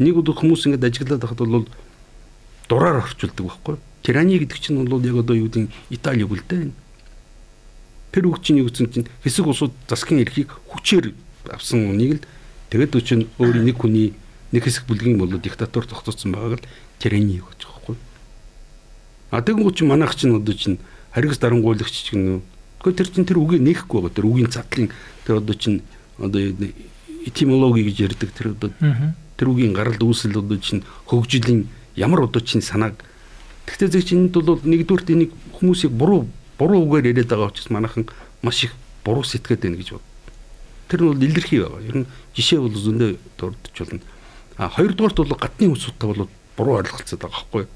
Нэг 0.00 0.16
удаа 0.16 0.32
хүмүүс 0.32 0.64
ингэж 0.64 0.80
ажиглаад 0.80 1.20
байхад 1.20 1.40
бол 1.44 1.68
дураар 2.72 3.04
орчуулдаг 3.04 3.44
байхгүй. 3.44 3.76
Тирани 4.00 4.40
гэдэг 4.40 4.56
чинь 4.56 4.80
бол 4.88 5.04
яг 5.04 5.16
одоо 5.20 5.36
юу 5.36 5.52
гэдэг 5.52 5.68
Итали 5.92 6.24
үг 6.24 6.40
л 6.40 6.44
дээ. 6.48 6.72
Үг 8.24 8.40
чинь 8.40 8.64
юу 8.64 8.72
гэсэн 8.72 8.88
чинь 8.88 9.08
хэсэг 9.20 9.44
улсууд 9.44 9.76
засгийн 9.92 10.24
эрхийг 10.24 10.56
хүчээр 10.72 11.12
авсан 11.52 11.92
үнийг 11.92 12.16
л 12.16 12.24
тэгээд 12.72 12.96
өчн 12.96 13.28
өөр 13.36 13.60
нэг 13.60 13.76
хүний 13.76 14.16
нэг 14.56 14.64
хэсэг 14.64 14.88
бүлгийн 14.88 15.20
болоо 15.20 15.36
диктатор 15.36 15.84
тогтооцсон 15.84 16.32
байгааг 16.32 16.64
л 16.64 16.68
тирани 16.96 17.44
гэж. 17.44 17.69
А 19.30 19.42
тэгвэл 19.42 19.74
чи 19.74 19.84
манайх 19.84 20.14
чинь 20.14 20.36
одоо 20.36 20.54
чинь 20.54 20.78
харигс 21.12 21.38
дарангуулагч 21.38 22.10
чинь 22.10 22.42
Гэхдээ 22.80 22.96
тэр 22.96 23.08
чинь 23.12 23.28
тэр 23.28 23.38
үгийг 23.38 23.60
нээхгүй 23.60 24.00
байгаа. 24.00 24.16
Тэр 24.16 24.26
үгийн 24.26 24.50
задлын 24.50 24.88
тэр 25.28 25.36
одоо 25.44 25.54
чинь 25.54 25.84
одоо 26.16 26.40
этимологи 27.28 27.84
гэж 27.92 27.96
ярьдаг 28.08 28.30
тэр 28.32 28.56
одоо 28.56 28.72
тэр 29.36 29.48
үгийн 29.52 29.76
гаралд 29.76 30.00
үүсэл 30.00 30.40
одоо 30.40 30.56
чинь 30.56 30.80
хөгжлийн 31.06 31.68
ямар 31.94 32.24
одоо 32.24 32.40
чинь 32.40 32.64
санааг 32.64 33.04
Тэгтээ 33.70 33.88
зөв 33.92 34.02
чинь 34.02 34.20
энд 34.26 34.34
бол 34.34 34.58
нэгдүгürt 34.66 35.12
энийг 35.14 35.30
хүмүүсийг 35.54 35.94
буруу 35.94 36.26
буруу 36.58 36.82
үгээр 36.90 37.14
яриад 37.14 37.30
байгаа 37.30 37.54
учраас 37.54 37.70
манайхан 37.70 38.08
маш 38.42 38.64
их 38.66 38.74
буруу 39.04 39.22
сэтгэхэд 39.22 39.62
байна 39.62 39.78
гэж 39.78 39.94
бод. 39.94 40.06
Тэр 40.90 41.00
нь 41.04 41.08
бол 41.12 41.22
илэрхий 41.22 41.60
байгаа. 41.62 41.86
Ер 41.86 41.96
нь 42.02 42.06
жишээ 42.34 42.58
бол 42.58 42.74
зөндөө 42.74 43.10
дурдж 43.38 43.76
болно. 43.78 44.02
А 44.58 44.68
хоёрдугаарт 44.74 45.16
бол 45.22 45.38
гадны 45.38 45.70
хүмүүстэй 45.70 46.08
бол 46.08 46.28
буруу 46.58 46.82
ойлголцоод 46.82 47.20
байгаа 47.22 47.30
байхгүй 47.30 47.60
юу? 47.62 47.70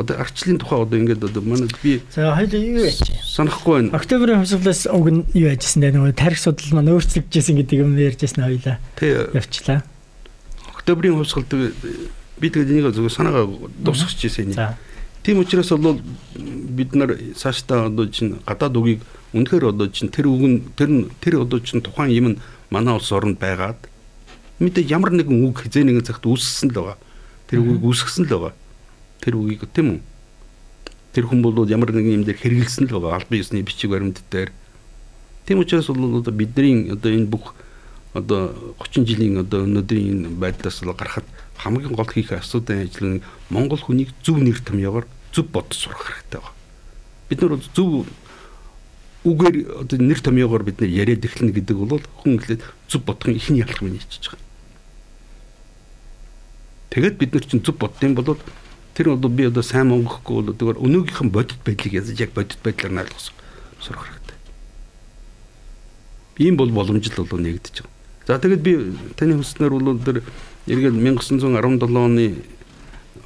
Одоо 0.00 0.16
арчлалын 0.16 0.56
тухай 0.56 0.80
одоо 0.80 0.96
ингээд 0.96 1.28
одоо 1.28 1.42
манайд 1.44 1.76
би 1.84 2.00
За 2.08 2.32
хоёул 2.32 2.56
юу 2.56 2.88
яач? 2.88 3.04
Санахгүй 3.20 3.84
байна. 3.84 4.00
Октябрийн 4.00 4.40
хувьсгалаас 4.40 4.88
уг 4.88 5.06
нь 5.12 5.28
юу 5.36 5.52
яажсэн 5.52 5.84
дээ 5.84 5.92
нөгөө 5.92 6.16
тарих 6.16 6.40
судал 6.40 6.72
маань 6.72 6.96
өөрчлөгдөжсэн 6.96 7.60
гэдэг 7.60 7.76
юм 7.84 7.92
ярьжсэн 8.00 8.40
хоёлаа. 8.40 8.80
Явчлаа 8.96 9.84
октябрийн 10.80 11.14
хувьсгалд 11.14 11.52
би 12.40 12.48
тэгээд 12.50 12.70
энийг 12.70 12.94
зөвхөн 12.94 13.10
санаагаа 13.12 13.46
дуусгах 13.78 14.16
гэсэн 14.16 14.56
юм. 14.56 14.74
Тийм 15.22 15.38
учраас 15.38 15.70
бол 15.70 16.00
бид 16.34 16.94
нар 16.94 17.16
цаашдаа 17.36 17.86
одоо 17.86 18.06
чинь 18.08 18.40
гадаад 18.46 18.76
үгийг 18.76 19.00
үнэхээр 19.36 19.68
одоо 19.68 19.88
чинь 19.88 20.08
тэр 20.08 20.26
үг 20.32 20.42
нь 20.48 20.58
тэр 20.76 20.88
тэр 21.20 21.44
одоо 21.44 21.60
чинь 21.60 21.84
тухайн 21.84 22.10
юм 22.10 22.26
нь 22.32 22.40
манай 22.70 22.94
улс 22.96 23.12
оронд 23.12 23.38
байгаад 23.38 23.76
мэдээ 24.58 24.88
ямар 24.88 25.12
нэгэн 25.12 25.44
үг 25.44 25.60
хизээ 25.60 25.84
нэгэн 25.84 26.08
цагт 26.08 26.24
үүсгэсэн 26.24 26.72
л 26.72 26.80
байгаа. 26.80 26.98
Тэр 27.46 27.60
үгийг 27.60 27.84
үүсгэсэн 27.84 28.24
л 28.24 28.32
байгаа. 28.32 28.52
Тэр 29.20 29.36
үгийг 29.36 29.68
тийм 29.72 29.86
үү? 29.96 30.00
Тэр 31.12 31.24
хүн 31.28 31.42
бол 31.42 31.68
ямар 31.68 31.92
нэгэн 31.92 32.22
юм 32.22 32.24
дээр 32.24 32.40
хэрэгэлсэн 32.40 32.88
л 32.88 33.00
байгаа. 33.00 33.20
Албан 33.20 33.40
ёсны 33.40 33.62
бичиг 33.62 33.90
баримт 33.90 34.22
дээр. 34.30 34.50
Тийм 35.46 35.60
учраас 35.60 35.88
бол 35.92 36.20
одоо 36.20 36.32
бидний 36.32 36.88
одоо 36.88 37.12
энэ 37.12 37.28
бүх 37.28 37.54
одоо 38.14 38.74
30 38.78 39.06
жилийн 39.06 39.38
одоо 39.44 39.66
өнөөдрийн 39.66 40.26
энэ 40.26 40.28
байдлаас 40.40 40.82
л 40.82 40.94
гарахад 40.94 41.26
хамгийн 41.58 41.94
гол 41.94 42.08
хийх 42.08 42.32
асуудал 42.32 42.82
ажил 42.82 43.20
нь 43.20 43.22
Монгол 43.50 43.78
хүнийг 43.78 44.10
зөв 44.24 44.38
нэр 44.38 44.58
томьёогоор 44.64 45.06
зөв 45.32 45.46
бодож 45.46 45.76
сурах 45.76 46.06
хэрэгтэй 46.06 46.40
байна. 46.40 46.56
Бид 47.28 47.40
нар 47.42 47.60
зөв 47.60 48.06
үгээр 49.24 49.56
одоо 49.84 49.98
нэр 50.00 50.20
томьёогоор 50.20 50.64
бид 50.64 50.80
нар 50.80 50.90
яриад 50.90 51.24
эхлэнэ 51.24 51.52
гэдэг 51.52 51.76
бол 51.76 52.02
хүн 52.24 52.40
ихлээр 52.40 52.62
зөв 52.88 53.02
бодохын 53.04 53.36
ихний 53.36 53.60
ялгамыг 53.60 54.00
нийцэж 54.00 54.32
байгаа. 54.32 54.48
Тэгээд 56.90 57.16
бид 57.20 57.30
нар 57.34 57.44
чинь 57.44 57.62
зөв 57.62 57.76
боддсон 57.78 58.14
бол 58.16 58.38
тэр 58.94 59.16
бол 59.16 59.30
би 59.30 59.46
одоо 59.46 59.62
сайн 59.62 59.88
монгохгүй 59.88 60.34
бол 60.42 60.54
зүгээр 60.54 60.78
өнөөгийнхэн 60.82 61.30
бодит 61.30 61.60
байдлыг 61.64 61.92
язж 61.94 62.18
яг 62.20 62.32
бодит 62.34 62.58
байдлаар 62.62 62.92
нь 62.92 63.00
ойлгох 63.04 63.22
сурах 63.80 64.06
хэрэгтэй. 64.06 64.38
Ийм 66.46 66.56
бол 66.56 66.70
боломжтой 66.70 67.24
бол 67.24 67.40
нэгдэж 67.40 67.84
байгаа. 67.84 68.00
За 68.26 68.38
тэгээд 68.38 68.62
би 68.62 68.72
таны 69.16 69.38
хүснээр 69.38 69.72
бол 69.74 69.98
тэр 69.98 70.22
эргээд 70.66 70.94
1917 70.94 71.50
оны 71.96 72.42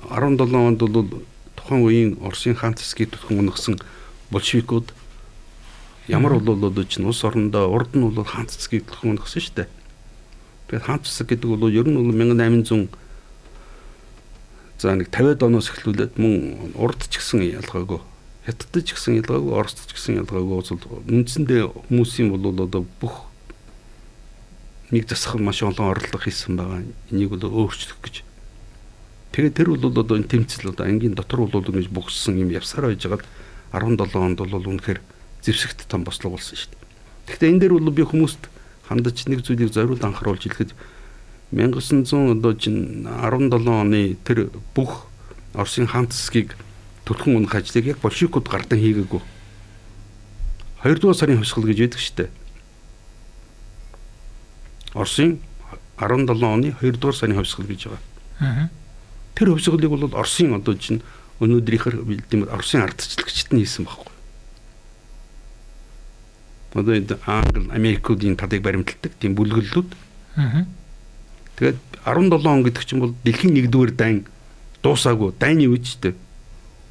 17 0.09 0.55
онд 0.55 0.81
бол 0.81 1.09
тухайн 1.57 1.83
үеийн 1.83 2.11
Оросын 2.21 2.55
хаан 2.55 2.75
цэсгийг 2.77 3.11
түлхэн 3.11 3.41
унагсан 3.41 3.77
большевикууд 4.31 4.93
ямар 6.09 6.39
бол 6.39 6.61
одоо 6.65 6.85
чинь 6.85 7.05
улс 7.05 7.25
орондоо 7.25 7.69
урд 7.73 7.97
нь 7.97 8.05
бол 8.05 8.25
хаан 8.25 8.47
цэсгийг 8.47 8.85
түлхэн 8.87 9.17
унагсан 9.17 9.41
шүү 9.43 9.55
дээ. 9.57 9.69
Тэгээд 10.69 10.85
хаан 10.85 11.01
цэсэг 11.05 11.27
гэдэг 11.33 11.49
бол 11.49 11.73
ер 11.73 11.89
нь 11.89 11.97
бол 11.97 12.13
1800 12.13 12.89
за 14.85 14.93
нэг 14.93 15.09
50-аад 15.09 15.41
оноос 15.49 15.73
эхлүүлээд 15.73 16.21
мөн 16.21 16.77
урд 16.77 17.09
ч 17.09 17.17
гэсэн 17.17 17.41
ялгаагүй 17.41 18.05
хятадд 18.45 18.85
ч 18.85 18.93
гэсэн 18.93 19.25
ялгаагүй 19.25 19.53
оросд 19.57 19.81
ч 19.89 19.97
гэсэн 19.97 20.21
ялгаагүй 20.21 20.61
үндсэндээ 21.09 21.89
хүмүүсийн 21.89 22.29
бол 22.29 22.53
одоо 22.53 22.85
бүх 23.01 23.33
нэг 24.93 25.09
засах 25.09 25.41
маш 25.41 25.65
олон 25.65 25.97
орлого 25.97 26.21
хийсэн 26.21 26.61
байгаа. 26.61 26.85
Энийг 27.09 27.33
бол 27.33 27.49
өөрчлөх 27.49 27.99
гэж 28.05 28.21
Тэгээд 29.35 29.59
тэр 29.59 29.69
бол 29.75 29.83
одоо 29.91 30.15
энэ 30.15 30.31
тэмцэл 30.31 30.71
одоо 30.71 30.87
ангийн 30.87 31.19
дотор 31.19 31.51
бол 31.51 31.59
ингэж 31.59 31.91
бүгссэн 31.91 32.39
юм 32.39 32.55
явсаар 32.55 32.95
байжгаад 32.95 33.27
17 33.75 34.15
онд 34.15 34.39
бол 34.39 34.71
үнэхээр 34.71 35.03
зэвсэгт 35.43 35.91
том 35.91 36.07
бослого 36.07 36.39
болсон 36.39 36.55
шүү 36.55 36.71
дээ. 36.71 36.87
Гэхдээ 37.35 37.51
энэ 37.51 37.61
дээр 37.67 37.75
бол 37.75 37.91
би 37.91 38.07
хүмүүст 38.07 38.47
хандаж 38.87 39.27
нэг 39.27 39.43
зүйлийг 39.43 39.75
зориуд 39.75 40.07
анхааруулж 40.07 40.47
хэлэхэд 40.47 40.71
1900 41.55 42.35
одоо 42.35 42.53
чинь 42.55 43.07
17 43.07 43.69
оны 43.69 44.17
тэр 44.27 44.51
бүх 44.75 45.07
Оросын 45.55 45.87
хаан 45.87 46.11
засгийг 46.11 46.57
төлхөн 47.07 47.37
унах 47.39 47.55
ажлыг 47.55 47.87
яг 47.87 47.99
большевикууд 48.03 48.49
гардан 48.51 48.79
хийгээгүй. 48.83 49.23
2 50.83 50.99
дугаар 50.99 51.17
сарын 51.17 51.39
хувьсгал 51.39 51.65
гэж 51.65 51.79
яддаг 51.79 52.03
дээ. 52.03 52.31
Оросын 54.95 55.39
17 55.99 56.43
оны 56.43 56.75
2 56.83 56.99
дугаар 56.99 57.15
сарын 57.15 57.39
хувьсгал 57.39 57.67
гэж 57.71 57.87
байгаа. 57.87 58.03
Аа. 58.41 58.69
Тэр 59.35 59.55
хувьсгалыг 59.55 59.87
бол 59.87 60.11
Оросын 60.11 60.55
одоо 60.59 60.75
чинь 60.75 61.03
өнөөдрийнхэр 61.39 62.03
бэлдэм 62.03 62.51
Оросын 62.51 62.83
ардчлагчд 62.83 63.55
нь 63.55 63.63
хийсэн 63.63 63.87
байхгүй. 63.87 64.11
Одоо 66.75 66.95
энэ 66.99 67.19
Англи, 67.27 67.71
Америкуудын 67.71 68.35
тадыг 68.35 68.63
баримталдаг 68.63 69.15
тийм 69.23 69.39
бүлгэллүүд. 69.39 69.95
Аа. 70.35 70.67
Тэгээд 71.57 71.79
17 72.05 72.47
он 72.47 72.63
гэдэг 72.63 72.85
чинь 72.85 73.01
бол 73.01 73.15
дэлхийн 73.25 73.55
1-р 73.55 73.91
дайн 73.95 74.27
дуусаагүй 74.83 75.35
дайны 75.39 75.71
үед 75.71 75.87
ч 75.87 75.99
дээ. 76.03 76.15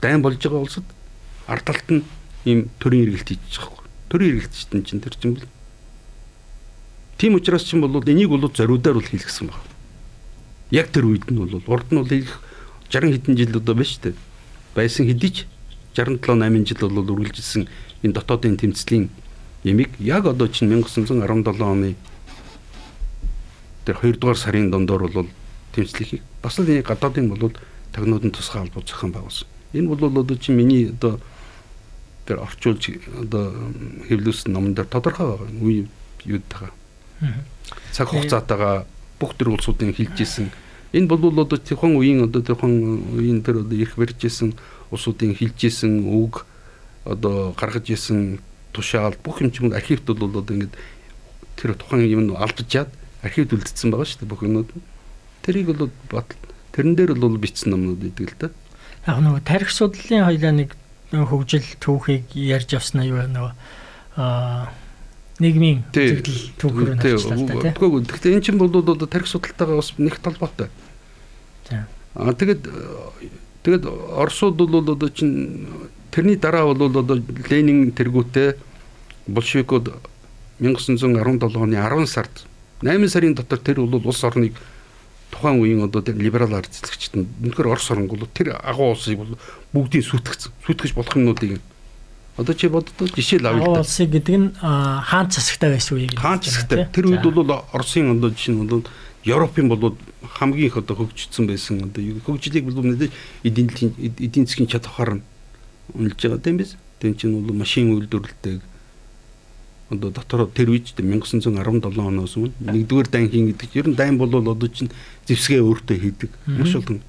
Дайн 0.01 0.21
болж 0.21 0.39
байгаа 0.39 0.63
улсад 0.63 0.87
ард 1.47 1.65
талд 1.67 1.87
нь 1.91 2.03
ийм 2.45 2.69
төрийн 2.79 3.07
эргэлт 3.11 3.29
хийж 3.29 3.59
байгаа. 3.59 3.83
Төрийн 4.09 4.39
эргэлт 4.39 4.53
чинь 4.87 5.03
тэр 5.03 5.15
чинь 5.19 5.35
бол 5.35 5.47
Тийм 7.17 7.35
учраас 7.35 7.63
чинь 7.63 7.81
бол 7.81 8.03
энийг 8.03 8.29
бол 8.29 8.51
зориудаар 8.51 8.95
бол 8.95 9.05
хийлгсэн 9.05 9.47
байна. 9.47 9.63
Яг 10.71 10.89
тэр 10.91 11.05
үед 11.05 11.29
нь 11.31 11.37
бол 11.37 11.61
урд 11.67 11.87
нь 11.91 11.99
бол 12.01 12.11
их 12.11 12.41
60 12.89 13.13
хэдэн 13.13 13.37
жил 13.37 13.57
одоо 13.57 13.75
шүү 13.79 14.01
дээ. 14.11 14.15
Байсан 14.75 15.07
хэдий 15.07 15.31
ч 15.31 15.37
67 15.95 16.19
8 16.19 16.65
жил 16.65 16.89
бол 16.89 17.15
үргэлжилсэн 17.15 17.67
энэ 18.03 18.13
дотоодын 18.13 18.57
тэмцлийн 18.57 19.09
ямиг 19.63 19.93
яг 19.99 20.25
одоо 20.25 20.47
чинь 20.47 20.67
1917 20.67 21.61
оны 21.61 21.95
тэр 23.85 23.97
2 24.01 24.19
дугаар 24.19 24.37
сарын 24.37 24.71
дондор 24.71 25.07
бол 25.11 25.29
тэмцлийг 25.73 26.21
бас 26.41 26.59
л 26.59 26.67
энэ 26.67 26.83
гадаадын 26.83 27.29
бол 27.29 27.51
тагнуудын 27.91 28.31
тусгай 28.31 28.61
албан 28.61 28.83
зохион 28.85 29.11
байгуулсан. 29.11 29.47
Энэ 29.73 29.87
бол 29.87 30.19
одоо 30.19 30.37
чинь 30.37 30.55
миний 30.55 30.89
одоо 30.89 31.19
тэр 32.25 32.39
орчуулж 32.39 32.89
одоо 33.19 33.53
хэвлүүлсэн 34.07 34.53
номон 34.53 34.73
дээр 34.73 34.87
тодорхой 34.87 35.27
байгаа. 35.27 35.49
Үе 35.61 35.87
юуд 36.25 36.45
тагаа 36.49 36.71
цаг 37.91 38.07
хугацаатайгаа 38.09 38.85
бүх 39.19 39.35
төр 39.35 39.55
улсуудын 39.55 39.93
хилжсэн. 39.93 40.51
Энэ 40.93 41.07
бол 41.07 41.33
одоо 41.39 41.57
тэрхэн 41.57 41.97
үеийн 41.97 42.23
одоо 42.23 42.41
тэрхэн 42.41 43.17
үеийн 43.17 43.43
тэр 43.43 43.65
одоо 43.65 43.77
их 43.77 43.95
барьжсэн 43.97 44.53
улсуудын 44.91 45.35
хилжсэн 45.35 46.05
үг 46.05 46.45
одоо 47.05 47.53
гаргаж 47.57 47.89
исэн 47.89 48.39
тушаал 48.71 49.15
бүх 49.23 49.41
юм 49.41 49.51
чимд 49.51 49.73
архивт 49.73 50.05
бол 50.05 50.29
одоо 50.29 50.53
ингээд 50.55 50.73
тэр 51.57 51.73
тухайн 51.75 52.07
юм 52.07 52.35
алдчихад 52.35 52.89
архивд 53.23 53.55
үлдсэн 53.55 53.89
байгаа 53.91 54.07
шүү 54.07 54.19
дээ 54.23 54.31
бүх 54.31 54.43
юмнууд 54.43 54.69
тэрийг 55.41 55.67
бол 55.71 55.89
бат 56.11 56.35
тэрэн 56.75 56.95
дээр 56.95 57.15
бол 57.15 57.39
бичсэн 57.39 57.71
номнууд 57.73 58.03
идэг 58.03 58.35
л 58.35 58.39
да 58.39 58.47
яг 59.07 59.19
нөгөө 59.19 59.41
тарих 59.43 59.71
судлалын 59.71 60.27
хоёлаа 60.27 60.53
нэг 60.53 60.69
хөгжил 61.11 61.67
түүхийг 61.79 62.35
ярьж 62.35 62.75
авснаа 62.75 63.05
юу 63.05 63.23
нөгөө 63.27 63.53
аа 64.17 64.71
нийгмийн 65.41 65.83
үзэгдэл 65.89 66.41
түүхээр 66.61 66.89
нь 66.93 67.01
авчлаа 67.01 67.73
тийм. 67.73 68.05
Гэхдээ 68.05 68.33
эн 68.37 68.43
чинь 68.45 68.61
бол 68.61 68.69
одоо 68.69 69.07
тарих 69.09 69.27
судалтайгаа 69.27 69.81
бас 69.81 69.93
нэг 69.97 70.17
толботой. 70.21 70.69
За. 71.69 71.87
Аа 72.13 72.33
тэгэд 72.33 72.69
тэгэд 73.65 73.83
Оросууд 73.89 74.55
бол 74.55 74.85
одоо 74.85 75.09
чинь 75.09 75.67
тэрний 76.11 76.37
дараа 76.37 76.69
бол 76.69 76.85
одоо 76.85 77.17
Ленин 77.49 77.91
тэргүүтээ 77.91 78.57
большевикууд 79.27 79.89
1917 80.61 81.57
оны 81.57 81.75
10 81.81 82.07
сард 82.07 82.45
8 82.83 83.09
сарын 83.09 83.35
дотор 83.35 83.59
тэр 83.59 83.81
бол 83.87 84.03
улс 84.03 84.23
орныг 84.23 84.53
тухайн 85.31 85.59
үеийн 85.59 85.83
одоо 85.87 86.01
тэр 86.05 86.19
либерал 86.19 86.53
ард 86.53 86.69
зэлгчд 86.69 87.17
нь 87.17 87.25
үнэхээр 87.41 87.73
Орос 87.73 87.89
орнг 87.89 88.13
бол 88.13 88.29
тэр 88.29 88.59
агуу 88.61 88.93
улсыг 88.93 89.17
бол 89.17 89.33
бүгдийг 89.73 90.05
сүтгэж 90.05 90.53
сүтгэж 90.67 90.91
болох 90.93 91.15
юмнуудыг 91.17 91.59
Одоо 92.37 92.53
чи 92.55 92.67
боддоо 92.67 93.07
жишээл 93.13 93.45
авъя 93.45 93.61
л 93.61 93.73
да. 93.77 93.81
Улсыг 93.85 94.09
гэдэг 94.09 94.37
нь 94.37 94.47
хаан 94.57 95.29
засагтай 95.29 95.69
байсан 95.69 95.97
үеийг. 95.97 96.17
Хаан 96.17 96.41
засагтай. 96.41 96.89
Тэр 96.89 97.13
үед 97.13 97.21
бол 97.21 97.45
Оросын 97.73 98.09
одоо 98.09 98.33
жишээ 98.33 98.57
нь 98.57 98.65
бол 98.65 98.81
Европын 99.21 99.69
бол 99.69 99.97
хамгийн 100.41 100.67
их 100.73 100.77
одоо 100.77 100.97
хөгжсөн 100.97 101.45
байсан 101.45 101.85
одоо 101.85 102.01
хөгжлийг 102.25 102.65
бол 102.65 102.81
мэдээж 102.81 103.13
эдийн 103.45 103.69
эдийн 104.17 104.49
засгийн 104.49 104.65
чадвараар 104.65 105.21
үнэлж 105.93 106.17
байгаа 106.25 106.41
тийм 106.41 106.57
биз. 106.57 106.73
Тэн 106.97 107.13
чинь 107.13 107.37
бол 107.37 107.53
машин 107.53 107.93
үйлдвэрлэлтэй 107.93 108.65
одоо 109.93 110.09
дотор 110.11 110.49
тэр 110.49 110.73
үед 110.73 110.91
1917 110.97 111.53
оноос 112.01 112.35
өмнө 112.37 112.57
нэгдүгээр 112.59 113.09
дайнхийн 113.13 113.45
гэдэг 113.53 113.69
ер 113.77 113.87
нь 113.89 113.97
дайн 113.97 114.17
бол 114.17 114.33
одоо 114.33 114.67
чинь 114.67 114.91
зэвсгээ 115.29 115.61
өөртөө 115.61 115.97
хийдэг 116.01 116.31
маш 116.49 116.75
олон. 116.75 116.99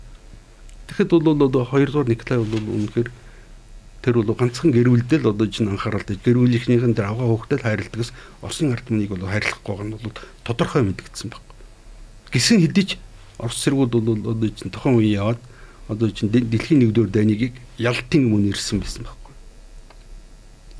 Тэгэхэд 0.88 1.11
бол 1.11 1.42
одоо 1.49 1.64
хоёрдугаар 1.64 2.09
Николай 2.09 2.38
бол 2.44 2.61
үнэхээр 2.61 3.09
тэр 4.05 4.20
бол 4.20 4.37
ганцхан 4.37 4.68
гэрүүлдэл 4.68 5.33
одоо 5.33 5.49
чинь 5.49 5.73
анхаарал 5.73 6.05
дээр 6.05 6.20
гэрүүлийнхнийхэн 6.20 6.92
дээр 6.92 7.09
авгаа 7.09 7.29
хөөхтэй 7.33 7.59
хайрладагс 7.64 8.12
Оросын 8.44 8.77
ард 8.77 8.85
түмнийг 8.85 9.16
бол 9.16 9.25
хайрлахгүй 9.25 9.81
нь 9.81 9.97
бол 9.97 10.12
тодорхой 10.44 10.85
мэдгдсэн 10.85 11.33
баг. 11.33 11.40
Гисэн 12.29 12.61
хэдий 12.61 12.85
ч 12.85 12.90
Орос 13.40 13.64
зэргүүд 13.64 13.92
бол 13.97 14.37
одоо 14.37 14.49
чинь 14.53 14.68
тохон 14.68 15.01
үе 15.01 15.16
яваад 15.16 15.40
одоо 15.88 16.12
чинь 16.12 16.29
дэлхийн 16.29 16.85
нэгдүгээр 16.85 17.11
дайныг 17.16 17.57
ялтын 17.81 18.29
өмнө 18.29 18.53
ирсэн 18.53 18.85
байсан 18.85 19.09
байхгүй. 19.09 19.33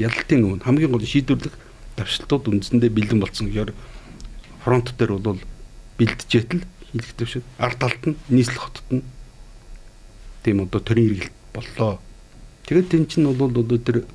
Ялтын 0.05 0.45
өмнө 0.45 0.65
хамгийн 0.69 0.93
гол 0.93 1.03
шийдвэрлэх 1.03 1.57
давшилтууд 1.97 2.45
үндсэндээ 2.51 2.91
бэлэн 2.91 3.21
болсон 3.21 3.49
гэхээр 3.51 3.73
фронт 4.65 4.95
дээр 4.99 5.19
бол 5.19 5.41
бэлтжээтэл 5.99 6.65
хэлэхдээ 6.93 7.29
шүү. 7.29 7.43
Ард 7.59 7.79
талд 7.79 8.03
нь 8.07 8.19
нийслэх 8.31 8.71
хотод 8.71 8.89
нь 8.91 9.05
тийм 10.43 10.65
одоо 10.65 10.81
төрийн 10.81 11.09
хэрэгэлт 11.15 11.37
боллоо 11.55 11.99
Тэгээд 12.65 12.89
тэн 12.89 13.05
чинь 13.05 13.29
бол 13.29 13.53
одоо 13.53 13.77
тэр 13.77 14.09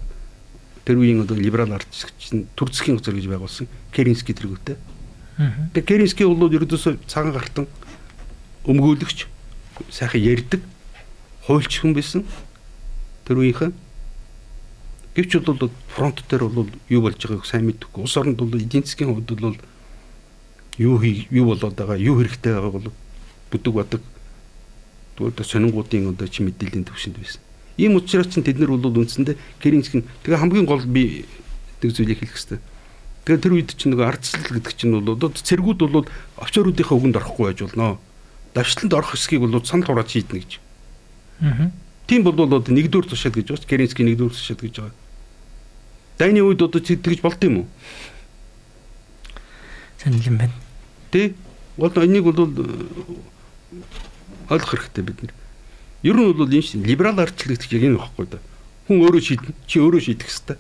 тэр 0.86 0.98
үеийн 0.98 1.22
одоо 1.22 1.38
либерал 1.38 1.70
ардчлагч 1.70 2.34
нь 2.34 2.50
төр 2.58 2.74
засгийн 2.74 2.98
газар 2.98 3.14
гэж 3.14 3.30
байгуулсан 3.30 3.70
Керенский 3.94 4.34
тэргүүтэй. 4.34 4.78
Тэгээд 5.78 5.86
Керенский 5.86 6.26
бол 6.26 6.50
ердөөсөө 6.50 7.06
цагаан 7.06 7.38
гартан 7.38 7.66
өмгөөлөгч 8.66 9.30
сайхан 9.94 10.22
ярьдаг 10.26 10.62
хуульч 11.46 11.78
хүн 11.78 11.94
байсан. 11.94 12.26
Тэр 13.30 13.38
үеийнхэн 13.46 13.74
гэвч 15.16 15.42
бол 15.42 15.72
фронт 15.88 16.24
дээр 16.30 16.44
бол 16.50 16.70
юу 16.90 17.02
болж 17.02 17.18
байгааг 17.18 17.46
сайн 17.46 17.66
мэдэхгүй. 17.66 18.04
Улс 18.04 18.18
оронд 18.18 18.38
бол 18.38 18.54
эдийн 18.54 18.86
засгийн 18.86 19.14
хувьд 19.14 19.32
бол 19.40 19.58
юу 20.78 21.02
юу 21.02 21.46
болоод 21.46 21.76
байгаа, 21.76 21.98
юу 21.98 22.22
хэрэгтэй 22.22 22.54
байгааг 22.54 22.74
бол 22.74 22.94
бүдэг 23.52 23.74
бадаг. 23.74 24.02
Тэгвэл 25.18 25.44
сонингуудын 25.44 26.14
одоо 26.14 26.28
чи 26.28 26.44
мэдээллийн 26.44 26.86
төвшөнд 26.86 27.18
байсан. 27.18 27.42
Ийм 27.78 27.96
учраас 27.96 28.28
чинь 28.28 28.44
тэд 28.44 28.60
нар 28.60 28.76
бол 28.76 28.92
үндсэндээ 29.04 29.36
Керенский 29.60 30.04
тэгээ 30.24 30.40
хамгийн 30.40 30.68
гол 30.68 30.84
би 30.86 31.26
тэг 31.82 31.92
зүйлийг 31.96 32.20
хэлэх 32.20 32.36
хэрэгтэй. 32.36 32.60
Тэгээ 33.26 33.44
тэр 33.44 33.54
үед 33.56 33.70
чинь 33.76 33.92
нэг 33.96 34.04
ардчлал 34.04 34.56
гэдэг 34.56 34.74
чинь 34.76 34.96
бол 34.96 35.16
одоо 35.16 35.30
цэргүүд 35.32 35.80
бол 35.88 36.08
овчооруудынхаа 36.40 36.96
үгэнд 36.96 37.20
орохгүй 37.20 37.46
байж 37.52 37.60
болно. 37.64 38.00
Давшланд 38.54 38.94
орох 38.94 39.16
хэсгийг 39.16 39.44
бол 39.44 39.64
санал 39.64 39.88
хурааж 39.88 40.12
шийднэ 40.12 40.40
гэж. 40.40 40.52
Аа. 41.44 41.72
Тийм 42.10 42.26
бол 42.26 42.34
одоо 42.34 42.66
нэгдүгээр 42.66 43.06
тушаал 43.06 43.38
гэж 43.38 43.54
байна. 43.54 43.70
Керенский 43.70 44.06
нэгдүгээр 44.10 44.34
тушаал 44.34 44.58
гэж 44.58 44.76
байгаа. 44.82 44.98
Дайны 46.18 46.42
үед 46.42 46.62
одоо 46.66 46.82
тэгж 46.82 47.22
болд 47.22 47.44
юм 47.46 47.58
уу? 47.62 47.68
Санал 50.02 50.26
юм 50.26 50.42
байна. 50.42 50.58
Тэ? 51.14 51.38
Вот 51.78 52.02
энийг 52.02 52.26
бол 52.26 52.50
ойлгох 54.50 54.74
хэрэгтэй 54.74 55.04
бид 55.06 55.22
нэр. 55.22 55.34
Ер 56.02 56.18
нь 56.18 56.34
бол 56.34 56.50
энэ 56.50 56.66
чинь 56.66 56.84
либерал 56.84 57.20
ардчлал 57.22 57.54
гэдэг 57.54 57.78
энэ 57.78 58.02
багхгүй 58.02 58.26
да. 58.26 58.42
Хүн 58.90 59.06
өөрөө 59.06 59.22
шийдэн 59.22 59.54
чи 59.70 59.78
өөрөө 59.78 60.02
шийдэх 60.02 60.34
хэвээр. 60.34 60.58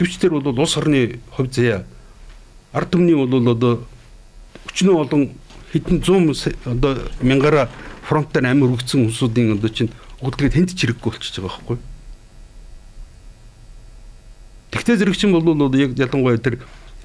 Гэвч 0.00 0.16
тэр 0.16 0.32
бол 0.32 0.48
улс 0.48 0.76
орны 0.80 1.20
хувь 1.36 1.52
заяа 1.52 1.84
ард 2.72 2.88
түмний 2.88 3.14
бол 3.14 3.28
одоо 3.28 3.84
өчнөө 4.72 4.96
олон 4.96 5.36
хэдэн 5.76 6.00
100 6.00 6.56
одоо 6.64 7.04
мянгаараа 7.20 7.68
фронт 8.02 8.28
дээр 8.34 8.50
амир 8.50 8.74
өгцөн 8.74 9.08
хүмүүсийн 9.08 9.56
одоо 9.56 9.70
чинь 9.70 9.94
угдгээд 10.20 10.54
тэнд 10.58 10.70
ч 10.74 10.86
хэрэггүй 10.86 11.08
болчихж 11.14 11.38
байгаа 11.38 11.54
байхгүй. 11.56 11.78
Тэгтээ 14.74 14.96
зэрэг 14.98 15.16
чинь 15.16 15.32
бол 15.32 15.46
яг 15.78 15.94
ялангуяа 15.94 16.38
тэр 16.42 16.62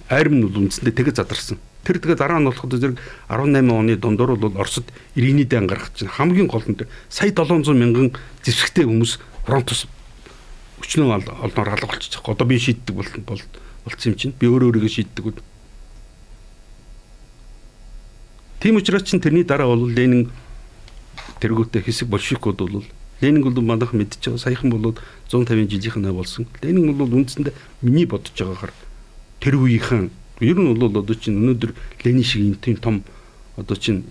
айрам 0.10 0.40
нь 0.40 0.46
бол 0.46 0.66
үндсэндээ 0.66 0.96
тэгээ 0.98 1.16
задарсан. 1.16 1.60
Тэр 1.86 2.00
тэгээ 2.02 2.18
дараа 2.18 2.40
нь 2.40 2.48
болоход 2.48 2.74
зэрэг 2.80 2.98
18 3.30 3.70
оны 3.70 3.96
дундуур 3.96 4.40
бол 4.40 4.56
Оросд 4.58 4.88
иргэний 5.16 5.46
дан 5.46 5.68
гаргах 5.68 5.92
чинь 5.94 6.10
хамгийн 6.10 6.48
гол 6.48 6.64
нь 6.66 6.80
сая 7.10 7.32
700 7.32 7.76
мянган 7.76 8.16
зэвсэгтэй 8.44 8.88
хүмүүс 8.88 9.20
фронтос 9.46 9.88
өчнөө 10.80 11.28
олноор 11.44 11.70
алга 11.76 11.88
болчих. 11.88 12.24
Одоо 12.24 12.48
би 12.48 12.60
шийддэг 12.60 12.96
бол 12.96 13.42
болцсон 13.86 14.14
юм 14.14 14.18
чинь. 14.18 14.36
Би 14.38 14.48
өөрөө 14.48 14.72
өөрийгөө 14.72 14.92
шийддэг 14.92 15.26
үү. 15.26 15.36
Тийм 18.60 18.76
учраас 18.80 19.04
чинь 19.04 19.22
тэрний 19.22 19.44
дараа 19.44 19.68
бол 19.68 19.88
Ленин 19.88 20.32
тэргүүтээ 21.40 21.82
хэсэг 21.84 22.08
большевикууд 22.08 22.58
бол 22.58 22.86
Ленин 23.22 23.42
бол 23.42 23.62
манайх 23.62 23.92
байгаа 23.94 24.38
саяхан 24.38 24.70
бол 24.70 24.94
150 25.30 25.70
жилийнхэн 25.70 26.14
болсон. 26.14 26.46
Ленин 26.62 26.94
бол 26.94 27.10
үндсэндээ 27.10 27.54
миний 27.82 28.06
бодож 28.06 28.34
байгаагаар 28.38 28.74
тэр 29.42 29.56
үеийнхэн 29.58 30.12
ер 30.42 30.58
нь 30.58 30.74
бол 30.78 31.02
одоо 31.02 31.16
чинь 31.18 31.42
өнөөдөр 31.42 31.74
Ленин 32.06 32.24
шиг 32.24 32.42
юм 32.46 32.56
тийм 32.62 32.78
том 32.78 33.04
одоо 33.58 33.76
чинь 33.76 34.06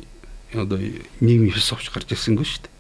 одоо 0.55 0.79
нийгмийн 1.23 1.55
философч 1.55 1.95
гарч 1.95 2.11
ирсэнгүй 2.11 2.45
шүү 2.45 2.67
дээ. 2.67 2.75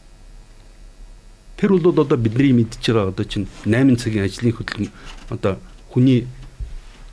Тэр 1.62 1.70
бол 1.78 1.94
одоо 1.94 2.18
бидний 2.18 2.52
мэдж 2.52 2.82
байгаа 2.82 3.14
одоо 3.14 3.24
чинь 3.24 3.46
8 3.62 3.94
цагийн 3.94 4.26
ажлын 4.26 4.50
хөдөлгөөн 4.50 4.90
одоо 5.30 5.62
хүний 5.94 6.26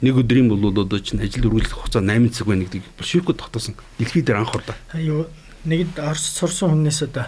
нэг 0.02 0.18
өдрийн 0.18 0.50
бол 0.50 0.74
одоо 0.74 1.00
чинь 1.00 1.22
ажил 1.22 1.48
үргэлжлэх 1.48 1.86
хугацаа 1.86 2.02
8 2.02 2.34
цаг 2.34 2.50
байна 2.50 2.66
гэдэг 2.66 2.82
большевикууд 2.98 3.38
тогтоосон. 3.38 3.76
Дэлхий 4.02 4.26
дээр 4.26 4.42
анх 4.42 4.58
удаа. 4.58 4.76
Юу 4.98 5.30
нэгд 5.66 6.00
Орос 6.00 6.26
сурсан 6.38 6.76
хүнээс 6.76 7.08
одоо 7.08 7.28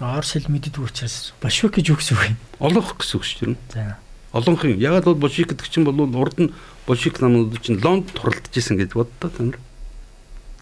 Орос 0.00 0.34
хэл 0.34 0.50
мэддэг 0.50 0.78
учраас 0.78 1.34
большевик 1.42 1.78
гэж 1.78 1.86
юу 1.90 1.98
гэсэн 1.98 2.14
үг 2.18 2.24
юм? 2.34 2.38
Олонх 2.58 2.98
гэсэн 2.98 3.16
үг 3.18 3.24
шүү 3.24 3.38
дээ. 3.54 3.58
За. 3.74 3.98
Олонх 4.34 4.62
юм. 4.66 4.78
Ягаад 4.78 5.04
бол 5.04 5.26
большевик 5.26 5.54
гэдэг 5.54 5.68
чинь 5.70 5.86
бол 5.86 5.98
урд 5.98 6.38
нь 6.38 6.54
большевик 6.86 7.20
намууд 7.22 7.54
чинь 7.62 7.78
Лонд 7.82 8.10
туралдаж 8.14 8.54
исэн 8.54 8.78
гэж 8.78 8.94
боддоо 8.94 9.30
та 9.30 9.42
нар. 9.42 9.58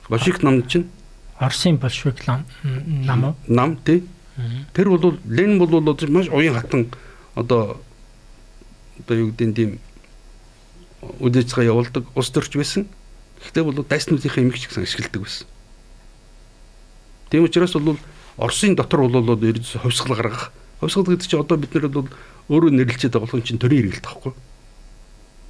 Большевик 0.09 0.43
намд 0.43 0.69
чинь 0.69 0.89
Оросын 1.39 1.77
большевик 1.77 2.27
нам 2.27 2.45
уу? 3.25 3.35
Нам 3.49 3.77
тий. 3.85 4.05
Тэр 4.73 4.89
бол 4.89 5.19
Ленин 5.25 5.59
бол 5.59 5.81
маш 6.09 6.29
уян 6.29 6.55
хатан 6.55 6.89
одоо 7.35 7.81
одоо 9.01 9.17
юу 9.17 9.33
гэдэг 9.33 9.57
тийм 9.57 9.81
үдээцгээ 11.03 11.67
явуулдаг 11.69 12.05
ус 12.15 12.31
төрч 12.31 12.57
байсан. 12.57 12.87
Гэхдээ 13.43 13.65
бол 13.65 13.83
дайснуудынхаа 13.83 14.45
эмгч 14.45 14.69
гэсэн 14.69 14.85
ашигладаг 14.85 15.23
байсан. 15.23 15.47
Тийм 17.33 17.49
учраас 17.49 17.73
бол 17.73 17.97
Оросын 18.37 18.77
дотор 18.77 19.09
бол 19.09 19.41
ердөөс 19.41 19.81
ховсгал 19.81 20.17
гаргах. 20.17 20.53
Ховсгал 20.81 21.09
гэдэг 21.09 21.25
чинь 21.25 21.41
одоо 21.41 21.57
бид 21.57 21.73
нар 21.73 21.89
бол 21.89 22.09
өөрөө 22.53 22.77
нэрлэлчээд 22.77 23.17
байгаа 23.17 23.25
болох 23.25 23.49
чинь 23.49 23.57
төрийн 23.57 23.89
хэрэгэлт 23.89 24.05
тахгүй. 24.05 24.33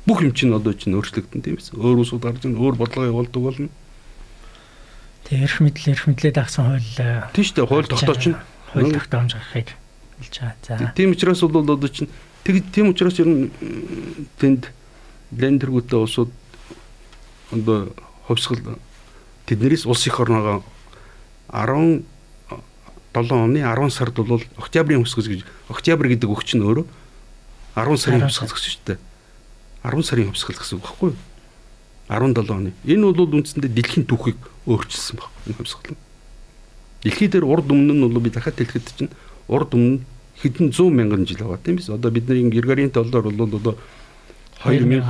Бүх 0.06 0.22
юм 0.22 0.30
чинь 0.30 0.54
одоо 0.54 0.78
чинь 0.78 0.94
өөрчлөгдөн 0.94 1.42
тийм 1.42 1.58
ээ. 1.58 1.74
Өөр 1.74 2.06
усуд 2.06 2.22
гарч 2.22 2.46
ийн 2.46 2.54
өөр 2.54 2.78
бодлого 2.78 3.10
явуулдаг 3.10 3.42
болно. 3.42 3.70
Тэгээ 5.26 5.42
эрх 5.42 5.58
мэдэл 5.58 5.90
эрх 5.90 6.06
мэдлээ 6.06 6.32
дагсан 6.38 6.62
хууль 6.70 6.90
тийм 7.34 7.44
шүү 7.50 7.56
дээ. 7.58 7.66
Хууль 7.66 7.90
тогтооч 7.90 8.24
нь 8.30 8.38
хууль 8.70 8.94
тогтоомж 8.94 9.30
гаргахыг 9.34 9.68
хэлж 10.22 10.34
байгаа. 10.38 10.78
За. 10.86 10.94
Тийм 10.94 11.10
учраас 11.18 11.42
бол 11.42 11.66
одоо 11.66 11.90
чинь 11.90 12.10
тэг 12.46 12.62
тийм 12.70 12.94
учраас 12.94 13.18
ер 13.18 13.26
нь 13.26 13.50
тэнд 14.38 14.70
лендергүүтэй 15.34 15.98
улсууд 15.98 16.30
одоо 17.50 17.90
ховсгал 18.26 18.78
тэднэрээс 19.46 19.86
улс 19.86 20.06
их 20.06 20.18
орногоо 20.18 20.62
17 21.52 22.02
оны 23.14 23.60
10 23.60 23.90
сард 23.92 24.16
бол 24.16 24.40
октябрийн 24.56 25.04
хөсгөс 25.04 25.28
гэж 25.28 25.40
октябрь 25.68 26.08
гэдэг 26.16 26.28
үг 26.32 26.44
чинь 26.48 26.64
өөрөө 26.64 26.86
10 27.76 27.96
сарын 28.00 28.24
хөсгөл 28.24 28.52
гэсэн 28.56 28.72
шүү 28.72 28.84
дээ. 28.88 28.98
10 29.84 30.02
сарын 30.02 30.32
хөсгөл 30.32 30.56
гэсэн 30.56 30.76
үг 30.80 30.84
байхгүй 30.88 31.12
юу? 31.12 31.20
17 32.08 32.50
оны. 32.50 32.72
Энэ 32.88 33.12
бол 33.12 33.36
үндсэндээ 33.36 33.68
дэлхийн 33.68 34.08
түүхийг 34.08 34.40
өөрчилсөн 34.64 35.20
баг. 35.20 35.28
Энэ 35.44 35.60
хөсгөл. 35.60 35.96
Дэлхий 37.04 37.28
дээр 37.28 37.44
урд 37.44 37.68
өмнө 37.68 37.92
нь 37.92 38.04
бол 38.08 38.20
би 38.20 38.32
дахиад 38.32 38.56
хэлэхэд 38.56 38.88
чинь 38.96 39.12
урд 39.48 39.76
өмнө 39.76 40.00
хэдэн 40.40 40.72
100 40.72 40.88
мянган 40.88 41.26
жил 41.28 41.44
байгаа 41.44 41.60
тийм 41.60 41.76
биз. 41.76 41.92
Одоо 41.92 42.10
бидний 42.10 42.48
Григорийн 42.48 42.90
толдоор 42.90 43.28
бол 43.28 43.44
одоо 43.44 43.76
2020 44.64 45.04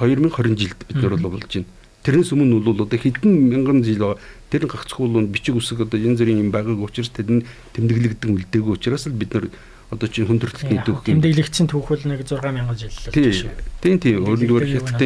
2020 0.00 0.56
жилд 0.56 0.80
бид 0.88 0.96
нар 1.02 1.16
бол 1.20 1.36
болж 1.36 1.52
байна. 1.52 1.68
Тэрнээс 2.06 2.30
өмнө 2.30 2.62
бол 2.62 2.86
одоо 2.86 2.94
хэдэн 2.94 3.50
мянган 3.50 3.82
жил. 3.82 4.14
Тэр 4.46 4.70
гагцхуул 4.70 5.10
нь 5.18 5.26
бичиг 5.26 5.58
үсэг 5.58 5.82
одоо 5.82 5.98
янз 5.98 6.22
бүрийн 6.22 6.46
юм 6.46 6.50
байгааг 6.54 6.78
учраас 6.78 7.10
тэр 7.10 7.42
нь 7.42 7.46
тэмдэглэгдэн 7.74 8.30
үлдээгүй 8.30 8.78
учраас 8.78 9.10
л 9.10 9.18
бид 9.18 9.34
нар 9.34 9.50
одоо 9.90 10.06
чинь 10.06 10.30
хүндрэлтний 10.30 10.86
түүх 10.86 11.02
тэмдэглэгдсэн 11.02 11.66
түүх 11.66 11.90
бол 11.90 12.04
нэг 12.06 12.22
6000 12.22 12.78
жил 12.78 12.94
л 12.94 13.10
болж 13.10 13.34
шүү. 13.42 13.50
Тийм 13.82 13.98
тийм 13.98 14.22
өөрөөр 14.22 14.64
хэлбэл 14.70 15.02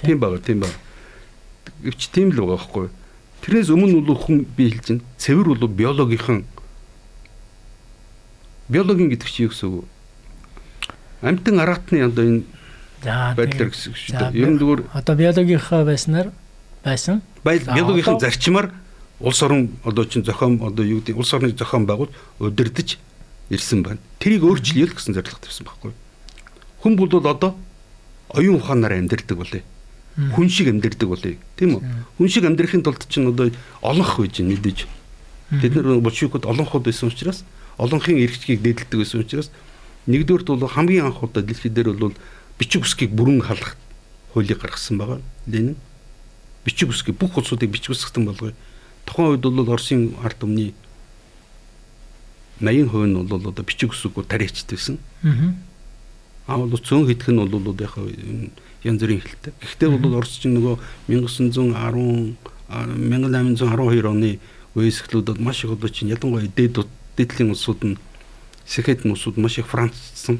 тийм 0.00 0.16
байгаа 0.24 0.40
тийм 0.40 0.64
байгаа. 0.64 0.80
Гэвч 1.84 2.00
тийм 2.08 2.32
л 2.32 2.40
байгаа 2.40 2.56
байхгүй. 2.56 2.86
Тэрнээс 3.44 3.68
өмнө 3.68 4.00
бол 4.00 4.16
хүн 4.16 4.48
би 4.56 4.72
хэлж 4.72 4.88
байна. 4.88 5.04
Цэвэр 5.20 5.46
бол 5.52 5.68
биологийнхан 5.68 6.48
биологийн 8.72 9.12
гэдэг 9.12 9.28
чинь 9.28 9.44
юу 9.48 9.52
гэсэн 9.52 9.68
үг? 9.68 9.84
Амтан 11.20 11.60
аратны 11.60 12.00
одоо 12.08 12.24
энэ 12.24 12.42
байдлаар 13.02 13.70
гэсэн 13.70 13.92
шүү 13.94 14.32
дээ. 14.32 14.42
Ер 14.42 14.50
нь 14.54 14.58
зүгээр 14.58 14.80
одоо 14.94 15.14
биологийнхаа 15.16 15.84
байснаар 15.84 16.28
байсан. 16.84 17.22
Биологийн 17.44 18.20
зарчмаар 18.20 18.70
улс 19.20 19.42
орон 19.42 19.70
одоо 19.84 20.04
чинь 20.04 20.24
зохион 20.24 20.62
одоо 20.62 20.84
юу 20.84 21.00
гэдэг 21.00 21.16
улс 21.16 21.32
орны 21.34 21.52
зохион 21.52 21.86
байгуул 21.86 22.10
удирдах 22.38 22.98
ирсэн 23.50 23.82
байна. 23.82 24.00
Тэрийг 24.18 24.42
өөрчлөе 24.42 24.86
л 24.86 24.94
гэсэн 24.94 25.14
зорилго 25.14 25.38
тавьсан 25.38 25.66
байхгүй. 25.66 25.92
Хүн 26.82 26.96
бол 26.96 27.10
одоо 27.26 27.54
оюун 28.30 28.56
ухаанаар 28.56 28.98
амьдэрдэг 28.98 29.36
болъё. 29.36 29.62
Хүн 30.16 30.48
шиг 30.48 30.68
амьдэрдэг 30.68 31.08
болъё. 31.08 31.36
Тийм 31.56 31.76
үү? 31.76 31.82
Хүн 32.18 32.28
шиг 32.28 32.44
амьдрахын 32.44 32.82
тулд 32.82 33.06
чинь 33.08 33.28
одоо 33.28 33.50
олонх 33.82 34.18
байж 34.18 34.40
мэдээж. 34.40 34.86
Тэд 35.60 35.76
нар 35.76 36.00
болшикуд 36.00 36.46
олонхууд 36.46 36.84
байсан 36.84 37.08
учраас 37.08 37.44
олонхын 37.78 38.18
эрхчлийг 38.18 38.62
дээдэлдэг 38.62 38.98
байсан 38.98 39.20
учраас 39.20 39.50
нэгдүгürt 40.08 40.48
бол 40.48 40.68
хамгийн 40.68 41.06
анх 41.12 41.22
удаа 41.22 41.42
дэлхий 41.42 41.70
дээр 41.70 41.92
бол 41.92 42.14
бичиг 42.62 42.86
үсгийг 42.86 43.10
бүрэн 43.10 43.42
халах 43.42 43.74
хуулийг 44.30 44.62
гаргасан 44.62 44.98
байгаа. 44.98 45.18
Ленин 45.50 45.74
бичиг 46.64 46.94
үсгийг 46.94 47.18
бүх 47.18 47.34
улсуудыг 47.34 47.74
бичиг 47.74 47.90
үсгтэн 47.90 48.30
болгоё. 48.30 48.54
Тухайн 49.02 49.34
үед 49.34 49.42
бол 49.42 49.74
Оросын 49.74 50.14
ард 50.22 50.38
түмний 50.38 50.70
80% 52.62 52.86
нь 52.86 53.18
бол 53.26 53.42
одоо 53.50 53.64
бичиг 53.66 53.90
үсгүүд 53.90 54.30
тариачдсэн. 54.30 54.94
Аа 56.46 56.62
бол 56.62 56.78
цөөн 56.78 57.10
хэдх 57.10 57.34
нь 57.34 57.42
бол 57.42 57.74
яг 57.82 57.98
янз 58.86 59.02
бүрийн 59.02 59.26
хэлтэй. 59.26 59.52
Гэхдээ 59.58 59.90
бол 59.98 60.22
Орос 60.22 60.38
чинь 60.38 60.54
нөгөө 60.54 60.78
1910 61.10 62.38
1812 62.70 64.06
оны 64.06 64.38
үеэс 64.78 65.02
эхлээд 65.02 65.42
маш 65.42 65.66
их 65.66 65.74
одоо 65.74 65.90
чинь 65.90 66.14
ялангуяа 66.14 66.46
дээд 66.46 66.86
дээдлийн 67.18 67.50
улсууд 67.50 67.82
нь 67.82 67.98
Сэхэдэн 68.70 69.10
улсууд 69.10 69.42
маш 69.42 69.58
их 69.58 69.66
Францсан 69.66 70.38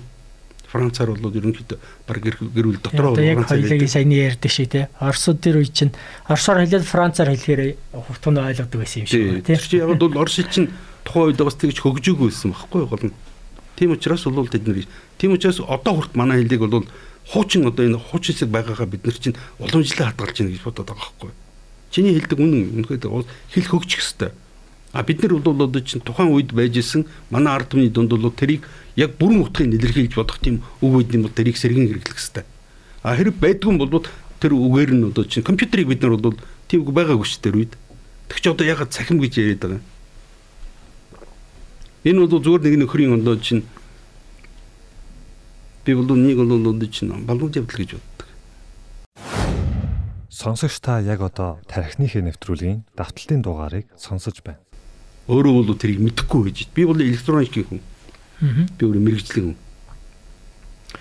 Францаар 0.73 1.13
бол 1.13 1.37
ерөнхийдөө 1.37 1.79
баг 2.09 2.19
гэрүүл 2.25 2.81
дотроо 2.81 3.21
яг 3.21 3.45
хоёулаа 3.45 3.89
саяны 3.93 4.17
ярьдаг 4.17 4.49
шиг 4.49 4.73
тий. 4.73 4.89
Оросууд 4.97 5.45
тэр 5.45 5.61
үе 5.61 5.69
чинь 5.69 5.93
орсоор 6.25 6.65
хэлээд 6.65 6.89
францаар 6.89 7.29
хэлэхээр 7.37 7.77
хурдхан 7.93 8.41
ойлгодог 8.41 8.81
байсан 8.81 9.05
юм 9.05 9.09
шиг 9.13 9.45
тий. 9.45 9.53
Тэр 9.53 9.61
чинь 9.61 9.85
яг 9.85 9.93
бол 9.93 10.17
орос 10.17 10.41
чинь 10.41 10.73
тухайн 11.05 11.37
үед 11.37 11.45
бас 11.45 11.61
тэгж 11.61 11.77
хөгжөөгүй 11.77 12.33
байсан 12.33 12.57
байхгүй 12.57 12.89
гол 12.89 13.05
нь. 13.05 13.15
Тийм 13.77 13.93
учраас 13.93 14.25
бол 14.25 14.49
тэд 14.49 14.65
нар 14.65 14.81
тийм 15.21 15.37
учраас 15.37 15.61
одоо 15.61 15.93
хүрт 16.01 16.17
манай 16.17 16.41
хэлийг 16.41 16.65
бол 16.65 16.89
хуучин 17.29 17.67
одоо 17.67 17.85
энэ 17.87 17.99
хуучин 17.99 18.35
хэсэг 18.35 18.49
байгаагаа 18.49 18.89
бид 18.89 19.05
нар 19.05 19.19
чинь 19.21 19.37
уламжлалаа 19.61 20.11
хадгалж 20.17 20.37
байна 20.41 20.53
гэж 20.57 20.63
бодоод 20.65 20.89
байгаа 20.89 21.05
байхгүй. 21.05 21.31
Чиний 21.93 22.17
хэлдэг 22.17 22.39
үнэн 22.41 22.63
үнэхээр 22.81 23.29
хэл 23.53 23.69
хөгжих 23.69 24.01
хэвээр. 24.01 24.33
А 24.93 25.03
бид 25.03 25.23
нар 25.23 25.41
бол 25.41 25.63
одоо 25.65 25.81
чинь 25.81 26.05
тухайн 26.05 26.37
үед 26.37 26.53
байж 26.53 26.77
исэн 26.77 27.07
манай 27.31 27.57
ард 27.57 27.73
түмний 27.73 27.89
дунд 27.89 28.13
бол 28.13 28.29
тэрийг 28.29 28.69
яг 28.97 29.17
бүрэн 29.17 29.41
утгыг 29.41 29.73
илэрхийлж 29.73 30.15
бодох 30.15 30.37
тийм 30.37 30.61
үг 30.85 30.93
үйдний 30.93 31.25
бол 31.25 31.33
тэрийг 31.33 31.57
сэргэн 31.57 31.89
хэрэглэх 31.89 32.13
хэрэгтэй. 32.13 32.45
А 33.01 33.17
хэрэг 33.17 33.41
байдгүй 33.41 33.81
бол 33.81 34.05
тэр 34.37 34.53
үгээр 34.53 34.93
нь 34.93 35.09
одоо 35.09 35.25
чинь 35.25 35.47
компьютерийг 35.47 35.89
бид 35.89 36.03
нар 36.05 36.21
бол 36.21 36.37
тийм 36.69 36.85
үг 36.85 36.93
байгаагүй 36.93 37.25
шүү 37.25 37.41
дээ 37.41 37.57
үед. 37.57 37.73
Тэг 38.29 38.39
чи 38.45 38.49
одоо 38.53 38.67
ягаад 38.69 38.93
цахим 38.93 39.17
гэж 39.17 39.33
яриад 39.41 39.61
байгаа 39.65 39.81
юм. 39.81 39.87
Энэ 42.05 42.19
бол 42.27 42.43
зүгээр 42.43 42.63
нэг 42.67 42.75
нөхрийн 42.85 43.17
ондоо 43.17 43.41
чинь 43.41 43.65
би 45.89 45.95
бол 45.95 46.11
нэг 46.13 46.37
бол 46.37 46.53
одоо 46.53 46.89
чинь 46.91 47.15
балуун 47.25 47.55
явдал 47.55 47.81
гэж 47.81 47.97
боддог. 47.97 48.29
Сонсогч 50.29 50.83
та 50.85 51.01
яг 51.01 51.23
одоо 51.23 51.63
тархиныхээ 51.71 52.29
нэвтрүүлгийн 52.29 52.85
давталтын 52.99 53.41
дугаарыг 53.41 53.87
сонсож 53.97 54.43
байна. 54.43 54.61
Өөрөө 55.33 55.65
бол 55.65 55.81
тэрийг 55.81 56.01
мэдэхгүй 56.05 56.41
байж. 56.45 56.69
Би 56.77 56.85
бол 56.85 57.01
электроникийн 57.01 57.65
хүн. 57.65 57.81
Би 58.77 58.83
өөрөө 58.85 59.01
мэрэгжлийн 59.01 59.47
хүн. 59.57 59.59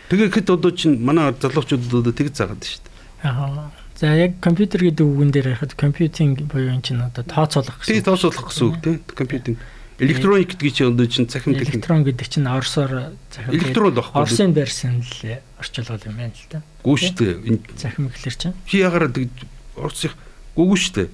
Тэгэхэд 0.07 0.47
одоо 0.55 0.71
чинь 0.71 0.95
манай 1.03 1.35
залуучууд 1.35 1.83
одоо 1.91 2.15
тэгж 2.15 2.39
заагаад 2.39 2.63
шүү 2.63 2.79
дээ. 2.79 3.27
Аа. 3.27 3.71
За 4.01 4.15
яг 4.15 4.39
компьютер 4.41 4.81
гэдэг 4.87 5.05
үгэн 5.05 5.29
дээр 5.29 5.53
ярихад 5.53 5.75
компьютинг 5.77 6.41
буюу 6.49 6.73
энэ 6.73 6.81
чинь 6.81 7.03
одоо 7.05 7.21
тооцоолох 7.21 7.83
гэсэн. 7.83 8.01
Тийм 8.01 8.07
тооцоолох 8.07 8.49
гэсэн 8.49 8.65
үг 8.65 8.77
тийм. 8.81 8.97
Компьютинг. 9.13 9.57
Электроник 10.01 10.49
гэдэг 10.57 10.73
чинь 10.73 10.89
одоо 10.89 11.05
чинь 11.05 11.27
цахим 11.29 11.53
техник. 11.53 11.85
Электрон 11.85 12.01
гэдэг 12.01 12.27
чинь 12.27 12.49
орсоор 12.49 13.13
захим. 13.29 13.53
Электрон 13.53 13.93
байхгүй. 13.93 14.17
Орсын 14.17 14.57
барьсан 14.57 15.05
л 15.05 15.37
орчуулгал 15.61 16.01
юм 16.09 16.17
байна 16.17 16.33
л 16.33 16.47
да. 16.49 16.65
Гүү 16.81 16.97
шүү 16.97 17.13
дээ. 17.21 17.59
Захим 17.77 18.09
гэхэлэр 18.09 18.35
чинь. 18.41 18.57
Чи 18.65 18.81
ягараа 18.81 19.13
тэгж 19.13 19.45
орсих 19.77 20.17
гүүгүү 20.57 20.77
шүү 20.81 20.93
дээ. 20.97 21.09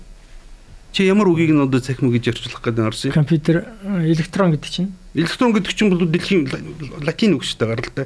Чи 0.98 1.06
ямар 1.06 1.30
үгийг 1.30 1.54
нь 1.54 1.62
одоо 1.62 1.78
цахим 1.78 2.10
гэж 2.10 2.34
орчуулах 2.34 2.58
гэдэг 2.66 2.90
орсон 2.90 3.14
юм? 3.14 3.14
Компьютер 3.14 3.70
электрон 3.86 4.50
гэдэг 4.58 4.66
чинь. 4.66 4.98
Электрон 5.14 5.54
гэдэг 5.54 5.70
чинь 5.78 5.94
бол 5.94 6.02
дэлхийн 6.10 6.50
латин 7.06 7.38
үг 7.38 7.46
шүү 7.46 7.62
дээ 7.62 7.70
гаралтай. 7.70 8.06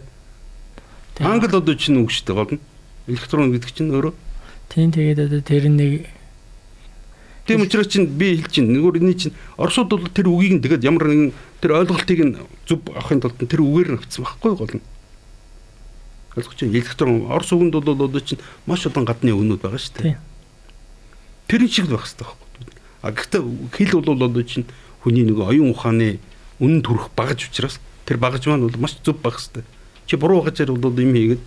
Англи 1.24 1.56
одоо 1.56 1.72
чинь 1.80 2.04
үг 2.04 2.12
шүү 2.12 2.28
дээ 2.28 2.36
гол 2.36 2.52
нь. 2.52 2.64
Электрон 3.08 3.56
гэдэг 3.56 3.72
чинь 3.72 3.96
өөрөө. 3.96 4.12
Тийм 4.76 4.92
тэгээд 4.92 5.24
одоо 5.24 5.40
тэр 5.40 5.72
нэг 5.72 6.12
Тийм 7.48 7.64
учраас 7.64 7.88
чинь 7.88 8.12
би 8.12 8.36
хэлж 8.44 8.60
чинь 8.60 8.68
нөгөө 8.76 9.00
энэ 9.00 9.16
чинь 9.16 9.40
Оросууд 9.56 9.88
бол 9.88 10.12
тэр 10.12 10.28
үгийг 10.28 10.60
нь 10.60 10.64
тэгээд 10.68 10.84
ямар 10.84 11.08
нэгэн 11.08 11.32
тэр 11.64 11.80
ойлголтыг 11.80 12.20
нь 12.20 12.36
зөв 12.68 12.84
авахын 12.92 13.24
тулд 13.24 13.40
тэр 13.40 13.64
үгээр 13.64 13.88
нь 13.88 14.00
авцсан 14.04 14.28
байхгүй 14.28 14.52
гол 14.52 14.76
нь. 14.76 14.84
Ойлгож 16.36 16.60
чинь 16.60 16.76
электрон 16.76 17.32
Орос 17.32 17.56
үгэнд 17.56 17.72
бол 17.72 17.88
одоо 18.04 18.20
чинь 18.20 18.44
маш 18.68 18.84
олон 18.84 19.08
гадны 19.08 19.32
үнүүд 19.32 19.64
байгаа 19.64 19.80
шүү 19.80 19.96
дээ. 19.96 20.20
Тэр 21.48 21.64
шиг 21.72 21.88
байх 21.88 22.04
хэрэгтэй 22.04 22.28
байхгүй. 22.28 22.51
А 23.02 23.12
гэхдээ 23.12 23.42
хэл 23.74 24.02
бол 24.02 24.30
одоо 24.30 24.44
чинь 24.46 24.66
хүний 25.02 25.26
нөгөө 25.26 25.50
оюун 25.50 25.74
ухааны 25.74 26.22
үнэн 26.62 26.86
төрөх 26.86 27.10
багаж 27.18 27.50
учраас 27.50 27.82
тэр 28.06 28.22
багаж 28.22 28.46
маань 28.46 28.70
бол 28.70 28.78
маш 28.78 28.98
зөв 29.02 29.18
байх 29.18 29.42
хэрэгтэй. 29.42 29.66
Чи 30.06 30.16
буруу 30.18 30.46
багажаар 30.46 30.78
бол 30.78 30.94
юм 30.94 31.14
хийгээд 31.18 31.44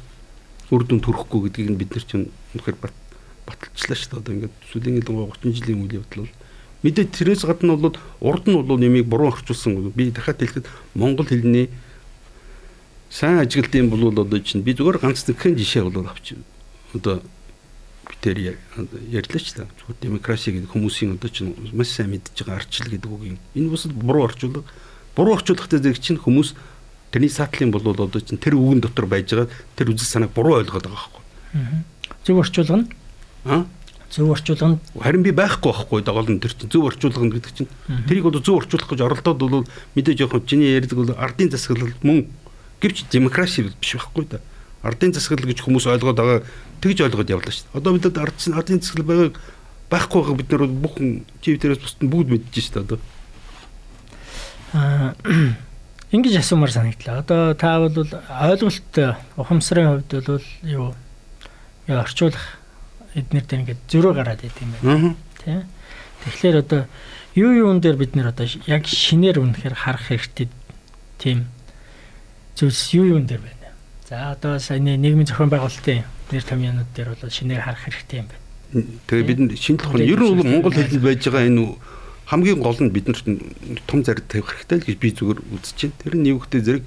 үр 0.74 0.82
дүн 0.82 1.00
төрөхгүй 1.00 1.50
гэдгийг 1.50 1.70
нь 1.70 1.78
бид 1.78 1.94
нар 1.94 2.04
чинь 2.04 2.26
үнэхээр 2.58 2.76
баталчлаа 3.46 3.94
шүү 3.94 4.10
дээ. 4.10 4.20
Одоо 4.20 4.32
ингээд 4.34 4.54
сүүлийн 4.72 4.98
30 5.06 5.54
жилийн 5.54 5.82
үйл 5.86 5.98
явдал 6.02 6.26
бол 6.26 6.34
мэдээ 6.82 7.06
тэрээс 7.14 7.42
гадна 7.46 7.78
бол 7.78 7.96
урд 8.20 8.44
нь 8.50 8.58
бол 8.58 8.78
нэмийг 8.78 9.06
буруу 9.06 9.30
орчуулсан. 9.30 9.94
Би 9.94 10.10
дахиад 10.10 10.42
хэлэхэд 10.42 10.66
монгол 10.98 11.30
хэлний 11.30 11.70
сайн 13.14 13.38
ажиглалтын 13.38 13.88
бол 13.88 14.10
одоо 14.10 14.38
чинь 14.42 14.66
би 14.66 14.74
зүгээр 14.74 14.98
ганц 14.98 15.22
нэгэн 15.30 15.54
жишээ 15.54 15.86
бол 15.86 16.10
авч 16.10 16.34
одоо 16.98 17.22
битэр 18.24 18.56
ярьлаа 19.12 19.40
ч 19.40 19.52
та 19.52 19.68
зүгээр 19.84 20.00
демокраси 20.00 20.56
гэдэг 20.56 20.72
хүмүүсийн 20.72 21.20
одоо 21.20 21.28
чинь 21.28 21.52
маш 21.76 21.92
сайн 21.92 22.08
мэдж 22.08 22.32
байгаа 22.40 22.64
арчил 22.64 22.88
гэдэг 22.88 23.10
үг 23.12 23.36
юм. 23.36 23.38
Энэ 23.52 23.68
бас 23.68 23.84
буруу 23.84 24.24
орчуулга. 24.24 24.64
Буруу 25.12 25.36
орчуулгатай 25.36 25.80
зэрэг 25.84 26.00
чинь 26.00 26.16
хүмүүс 26.16 26.56
тэрний 27.12 27.28
саатлын 27.28 27.70
бол 27.70 27.84
одоо 27.84 28.08
чинь 28.08 28.40
тэр 28.40 28.56
үгэн 28.56 28.80
дотор 28.80 29.04
байж 29.04 29.28
байгаа 29.28 29.52
тэр 29.76 29.92
үзэл 29.92 30.08
санааг 30.08 30.32
буруу 30.32 30.64
ойлгоод 30.64 30.88
байгаа 30.88 31.12
байхгүй. 31.12 31.84
Зөв 32.24 32.40
орчуулга 32.40 32.76
нь 32.80 32.88
Аа? 33.44 33.68
Зөв 34.08 34.32
орчуулга 34.32 34.68
нь 34.72 34.78
харин 34.96 35.22
би 35.22 35.32
байхгүй 35.36 35.68
байхгүй 35.68 36.00
дагал 36.00 36.28
нь 36.32 36.40
тэр 36.40 36.56
чинь 36.56 36.72
зөв 36.72 36.88
орчуулга 36.88 37.28
гэдэг 37.28 37.52
чинь 37.52 37.68
тэрийг 38.08 38.24
одоо 38.32 38.40
зөв 38.40 38.64
орчуулах 38.64 38.88
гэж 38.88 39.00
оролдоод 39.04 39.36
бол 39.36 39.68
мэдээж 40.00 40.24
явах 40.24 40.48
чиний 40.48 40.72
ярьдаг 40.72 40.96
бол 40.96 41.12
ардын 41.12 41.52
засаглал 41.52 41.92
мөн 42.00 42.32
гэвч 42.80 43.04
демокраси 43.12 43.68
биш 43.68 44.00
байхгүй 44.00 44.24
да. 44.32 44.40
Ардын 44.84 45.16
засаглал 45.16 45.48
гэж 45.48 45.64
хүмүүс 45.64 45.88
ойлгоод 45.88 46.18
байгаа 46.20 46.40
тэгж 46.84 46.98
ойлгоод 47.08 47.32
явлаа 47.32 47.52
шүү 47.52 47.64
дээ. 47.72 47.78
Одоо 47.80 47.90
бид 47.96 48.06
ардын 48.12 48.54
ардын 48.60 48.80
засаглал 48.84 49.08
байгааг 49.08 49.34
байхгүй 49.88 50.20
байгаа 50.20 50.36
бид 50.36 50.50
нар 50.52 50.62
бүх 50.68 50.94
чив 51.40 51.56
дээрээс 51.56 51.80
бусд 51.80 51.98
нь 52.04 52.12
бүгд 52.12 52.28
мэдж 52.28 52.52
шүү 52.52 52.72
дээ 52.76 52.84
одоо. 52.84 52.98
Аа 54.76 55.16
ингэж 56.14 56.36
асуумаар 56.38 56.72
санагдлаа. 56.72 57.24
Одоо 57.24 57.54
та 57.56 57.80
бол 57.80 57.96
ойлголт 57.96 58.94
ухамсарын 59.40 60.04
хувьд 60.04 60.12
бол 60.28 60.46
юу 60.62 60.86
орчуулах 61.88 62.60
эднэр 63.14 63.44
дээр 63.46 63.60
ингээд 63.64 63.82
зөрөө 63.88 64.12
гараад 64.14 64.40
байт 64.42 64.58
юм 64.60 64.70
байна. 64.82 65.16
Тэ. 65.40 65.64
Тэгэхээр 66.24 66.56
одоо 66.60 66.86
юу 67.34 67.50
юун 67.52 67.80
дээр 67.80 67.96
бид 67.96 68.14
нэр 68.14 68.30
одоо 68.30 68.46
яг 68.66 68.86
шинээр 68.86 69.38
үнэхээр 69.40 69.74
харах 69.74 70.08
хэрэгтэй 70.10 70.48
тийм 71.18 71.46
зүйлс 72.54 72.94
юу 72.94 73.18
юун 73.18 73.26
дээр 73.26 73.42
байна. 73.42 73.63
За 74.08 74.32
одоо 74.32 74.58
саяны 74.58 74.96
нийгмийн 75.00 75.24
зохион 75.24 75.48
байгуулалтын 75.48 76.04
нэр 76.28 76.44
томьёонууд 76.44 76.90
дээр 76.92 77.16
бол 77.16 77.30
шинээр 77.32 77.64
харах 77.64 77.88
хэрэгтэй 77.88 78.20
юм 78.20 78.28
байна. 78.28 78.44
Тэгээ 79.08 79.24
бид 79.24 79.56
шинжлэх 79.56 79.88
ухааны 79.88 80.04
ер 80.04 80.20
нь 80.20 80.28
бол 80.36 80.44
Монгол 80.44 80.76
хэлэнд 80.76 81.00
байж 81.00 81.24
байгаа 81.24 81.48
энэ 81.48 81.64
хамгийн 82.28 82.60
гол 82.60 82.76
нь 82.84 82.92
биднэрт 82.92 83.24
том 83.88 84.04
зарим 84.04 84.28
тавих 84.28 84.44
хэрэгтэй 84.52 84.76
л 84.76 84.86
гэж 84.92 84.98
би 85.00 85.08
зүгээр 85.08 85.40
үзэж 85.56 85.78
байна. 85.88 86.00
Тэр 86.04 86.14
нь 86.20 86.24
нэгүхтэй 86.28 86.60
зэрэг 86.60 86.84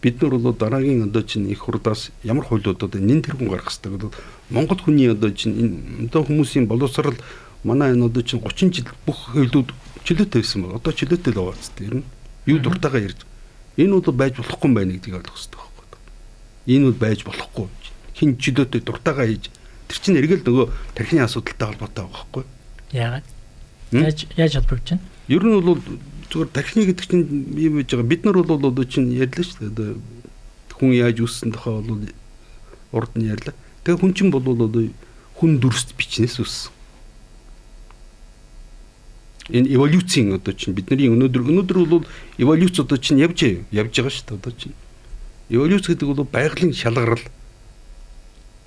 бид 0.00 0.16
нар 0.24 0.40
бол 0.40 0.56
дараагийн 0.56 1.04
одоо 1.04 1.20
чинь 1.20 1.52
их 1.52 1.68
хурдаас 1.68 2.16
ямар 2.24 2.48
хуулиудад 2.48 2.96
нэн 2.96 3.20
тэргүүн 3.28 3.52
гаргах 3.52 3.68
хэрэгтэй 3.68 3.92
гэдэг 3.92 4.12
Монгол 4.48 4.80
хүний 4.80 5.12
одоо 5.12 5.28
чинь 5.36 5.52
энэ 5.52 6.08
одоо 6.08 6.24
хүмүүсийн 6.24 6.64
боловсрал 6.64 7.18
манай 7.60 7.92
энэ 7.92 8.08
одоо 8.08 8.24
чинь 8.24 8.40
30 8.40 8.72
жил 8.72 8.88
бүх 9.04 9.36
хуулиуд 9.36 9.76
чөлөөтэй 10.00 10.40
байсан 10.40 10.64
баг. 10.64 10.80
Одоо 10.80 10.96
чөлөөтэй 10.96 11.32
л 11.36 11.44
байгаа 11.44 11.60
зү. 11.60 11.84
Ер 11.84 11.94
нь 12.00 12.04
юу 12.48 12.56
дуртайгаа 12.56 13.04
ярьж. 13.04 13.20
Энэ 13.76 14.00
бол 14.00 14.16
байж 14.16 14.40
болохгүй 14.40 14.64
юм 14.64 14.74
байна 14.80 14.96
гэдгийг 14.96 15.20
ойлгох 15.20 15.36
хэрэгтэй. 15.36 15.67
Энэ 16.68 16.92
бол 16.92 17.00
байж 17.00 17.24
болохгүй. 17.24 17.66
Хин 18.12 18.36
чөлөөтэй 18.36 18.84
дуртайгаа 18.84 19.24
хийж 19.24 19.48
тэр 19.88 19.98
чинь 20.04 20.20
эргэл 20.20 20.44
нөгөө 20.44 20.66
тархины 20.92 21.24
асуудалтай 21.24 21.72
холбоотой 21.72 22.04
байгаа 22.04 22.12
байхгүй. 22.12 22.44
Яагаад? 22.92 23.26
Яаж 23.92 24.18
яаж 24.36 24.52
холбогдож 24.60 24.88
байна? 24.92 25.04
Ер 25.32 25.42
нь 25.48 25.56
бол 25.56 25.80
зүгээр 26.28 26.50
тархины 26.52 26.84
гэдэг 26.92 27.06
чинь 27.08 27.24
юм 27.56 27.80
байж 27.80 27.88
байгаа. 27.88 28.12
Бид 28.12 28.22
нар 28.28 28.44
бол 28.44 28.60
одоо 28.68 28.84
чинь 28.84 29.16
ярьлаа 29.16 29.44
шүү 29.48 29.72
дээ. 29.72 29.96
Хүн 30.76 30.92
яаж 30.92 31.16
үүссэн 31.24 31.56
тохоо 31.56 31.80
бол 31.80 32.04
урд 32.92 33.12
нь 33.16 33.32
ярьлаа. 33.32 33.56
Тэгээ 33.88 34.00
хүн 34.04 34.12
чинь 34.12 34.28
бол 34.28 34.44
одоо 34.44 34.92
хүн 35.40 35.56
дүрст 35.56 35.96
бичнээс 35.96 36.36
үүссэн. 36.36 36.76
Энэ 39.56 39.72
эволюцийн 39.72 40.36
одоо 40.36 40.52
чинь 40.52 40.76
бидний 40.76 41.08
өнөөдөр 41.08 41.40
өнөөдөр 41.48 41.78
бол 41.88 42.04
эволюц 42.36 42.76
одоо 42.76 43.00
чинь 43.00 43.24
явж 43.24 43.64
явж 43.72 43.92
байгаа 43.96 44.12
шүү 44.12 44.28
дээ 44.28 44.36
одоо 44.36 44.52
чинь. 44.52 44.76
Эволюц 45.48 45.88
гэдэг 45.88 46.08
бол 46.08 46.24
байгалийн 46.24 46.74
шалгарал. 46.74 47.20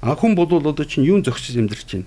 А 0.02 0.16
хүн 0.16 0.36
бол 0.36 0.50
одоо 0.50 0.86
чинь 0.86 1.06
юун 1.06 1.24
зогсож 1.24 1.56
амьдарч 1.56 1.94
байна. 1.94 2.06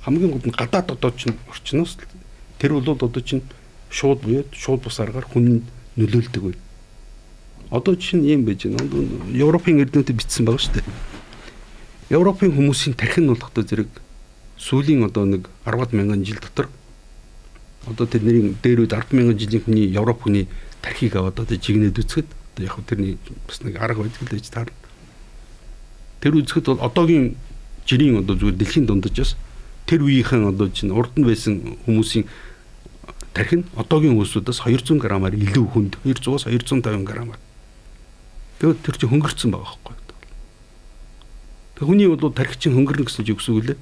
Хамгийн 0.00 0.30
гол 0.30 0.40
нь 0.40 0.56
гадаад 0.56 0.92
одоо 0.92 1.10
чинь 1.12 1.36
орчноос 1.48 1.98
тэр 2.58 2.72
бол 2.72 2.96
одоо 2.96 3.20
чинь 3.20 3.42
шууд 3.90 4.22
буюу 4.22 4.44
шууд 4.52 4.82
бус 4.82 5.00
аргаар 5.00 5.28
хүн 5.28 5.62
нөлөөлдөг 5.96 6.42
бай. 6.42 6.56
Одоо 7.70 7.94
жишээ 7.94 8.20
нь 8.20 8.32
юм 8.32 8.44
байж 8.44 8.64
байна. 8.64 8.88
Европын 9.36 9.84
эрдэмтэд 9.84 10.16
бичсэн 10.16 10.48
байгаа 10.48 10.64
шүү 10.64 10.74
дээ. 10.80 10.88
Европын 12.16 12.56
хүмүүсийн 12.56 12.96
тархин 12.96 13.28
болох 13.28 13.52
зэрэг 13.52 13.88
сүүлийн 14.56 15.04
одоо 15.04 15.24
нэг 15.28 15.48
10 15.64 15.92
мянган 15.92 16.24
жил 16.24 16.40
дотор 16.40 16.68
одоо 17.86 18.06
тэдний 18.06 18.56
дээр 18.62 18.84
үед 18.84 18.96
10 18.96 19.12
мянган 19.12 19.38
жилийн 19.38 19.64
хүний 19.64 19.92
Европ 19.92 20.22
хүний 20.22 20.48
тархийг 20.80 21.16
аваад 21.16 21.40
одоо 21.40 21.56
жигнээд 21.56 21.98
үзэхэд 21.98 22.28
одоо 22.54 22.64
яг 22.64 22.76
тэрний 22.86 23.18
бас 23.48 23.62
нэг 23.62 23.76
арга 23.80 24.02
байдаг 24.02 24.22
л 24.22 24.36
гэж 24.36 24.48
таарна. 24.52 24.76
Тэр 26.20 26.36
үзэхэд 26.36 26.66
бол 26.68 26.84
одоогийн 26.84 27.36
жирийн 27.88 28.20
одоо 28.20 28.36
зүгээр 28.36 28.56
дэлхийн 28.60 28.86
дундаж 28.86 29.36
тэр 29.86 30.04
үеийнхэн 30.04 30.52
одоо 30.52 30.68
чинь 30.68 30.92
урд 30.92 31.16
нь 31.16 31.24
байсан 31.26 31.78
хүмүүсийн 31.88 32.28
тархин 33.32 33.64
одоогийн 33.74 34.14
хүмүүсүүдээс 34.14 34.60
200 34.68 35.00
грамаар 35.00 35.34
илүү 35.34 35.66
хүнд 35.72 35.92
200-аас 36.04 36.46
250 36.46 37.08
грамаар. 37.08 37.40
Тэгээд 38.60 38.82
тэр 38.84 38.96
чинь 39.00 39.10
хөнгөрцөн 39.10 39.50
байгаа 39.50 39.76
байхгүй. 39.82 39.96
Тэг 41.80 41.88
хүний 41.88 42.06
бол 42.06 42.30
тархи 42.30 42.60
чинь 42.60 42.76
хөнгөрнө 42.76 43.08
гэсэн 43.08 43.24
чинь 43.24 43.34
үгсүү 43.34 43.58
лээ. 43.72 43.78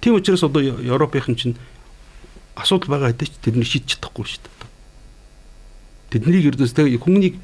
Тийм 0.00 0.16
учраас 0.16 0.40
одоо 0.46 0.62
Европынхан 0.62 1.36
чинь 1.36 1.58
асуудал 2.56 2.96
байгаа 2.96 3.12
хэдий 3.12 3.28
ч 3.28 3.36
тэрний 3.44 3.68
шийдэж 3.68 4.00
чадахгүй 4.00 4.24
шүү 4.24 4.40
дээ. 4.48 4.69
Тэднийг 6.10 6.54
ердөөс 6.54 6.74
тэг 6.74 6.98
хүнийг 6.98 7.38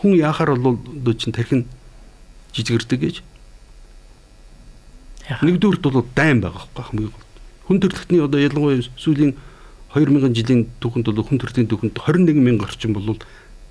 хүн 0.00 0.16
яахаар 0.16 0.56
бол 0.56 0.80
одоо 0.80 1.14
чинь 1.14 1.36
тархи 1.36 1.62
нь 1.62 1.68
жижигэрдэг 2.56 3.00
гэж. 3.00 3.16
Нэгдүгürt 5.42 5.82
бол 5.84 6.04
дайм 6.14 6.40
байгаа 6.40 6.64
байхгүй 6.72 6.84
хамгийн 6.84 7.12
гол 7.12 7.26
хүн 7.66 7.80
төрөлхтний 7.82 8.22
одоо 8.22 8.40
ялангуяа 8.40 8.82
сүүлийн 8.96 9.34
2000 9.92 10.36
жилийн 10.38 10.66
түүхэнд 10.78 11.10
бол 11.10 11.26
хүн 11.26 11.40
төрлийн 11.42 11.66
түүхэнд 11.66 11.98
21 11.98 12.38
мянга 12.38 12.68
орчим 12.70 12.94
бол 12.94 13.18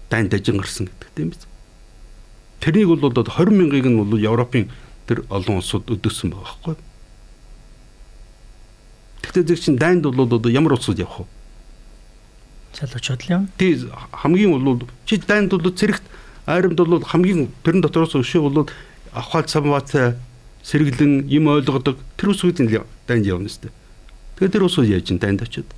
дайн 0.09 0.27
дажин 0.27 0.59
гарсан 0.59 0.89
гэдэг 0.91 1.09
тийм 1.15 1.29
биз. 1.31 1.47
Тэрнийг 2.59 2.91
бол 2.91 3.07
одоо 3.07 3.23
20 3.23 3.55
мянгаыг 3.55 3.87
нь 3.87 3.97
бол 3.97 4.19
Европын 4.19 4.69
тэр 5.07 5.23
олон 5.29 5.61
улсууд 5.63 5.87
өдөөсөн 5.87 6.33
байгаа 6.33 6.43
байхгүй. 6.43 6.75
Тэгтээ 9.21 9.43
зэрэг 9.47 9.63
чин 9.63 9.77
дайнд 9.79 10.03
бол 10.03 10.27
одоо 10.27 10.51
ямар 10.51 10.75
улсууд 10.75 10.99
явах 10.99 11.23
вэ? 11.23 11.25
Залуучууд 12.75 13.21
л 13.23 13.31
юм. 13.31 13.43
Тий 13.57 13.79
хамгийн 14.11 14.51
бол 14.51 14.83
чи 15.05 15.17
дайнд 15.17 15.51
бол 15.51 15.71
зэрэгт 15.71 16.03
айрамд 16.45 16.75
бол 16.75 17.03
хамгийн 17.03 17.49
тэрэн 17.63 17.81
дотроос 17.81 18.19
өшөө 18.19 18.41
бол 18.51 18.69
авхал 19.15 19.47
самбац 19.47 19.95
сэргэлэн 20.65 21.29
юм 21.31 21.47
ойлгодог 21.47 21.97
тэр 22.17 22.35
усуудын 22.35 22.67
дайнд 23.07 23.25
явна 23.25 23.49
шүү 23.49 23.69
дээ. 23.69 23.73
Тэгээд 24.35 24.53
тэр 24.53 24.63
ус 24.67 24.77
яаж 24.81 25.11
ин 25.11 25.19
танд 25.19 25.41
очиод. 25.41 25.69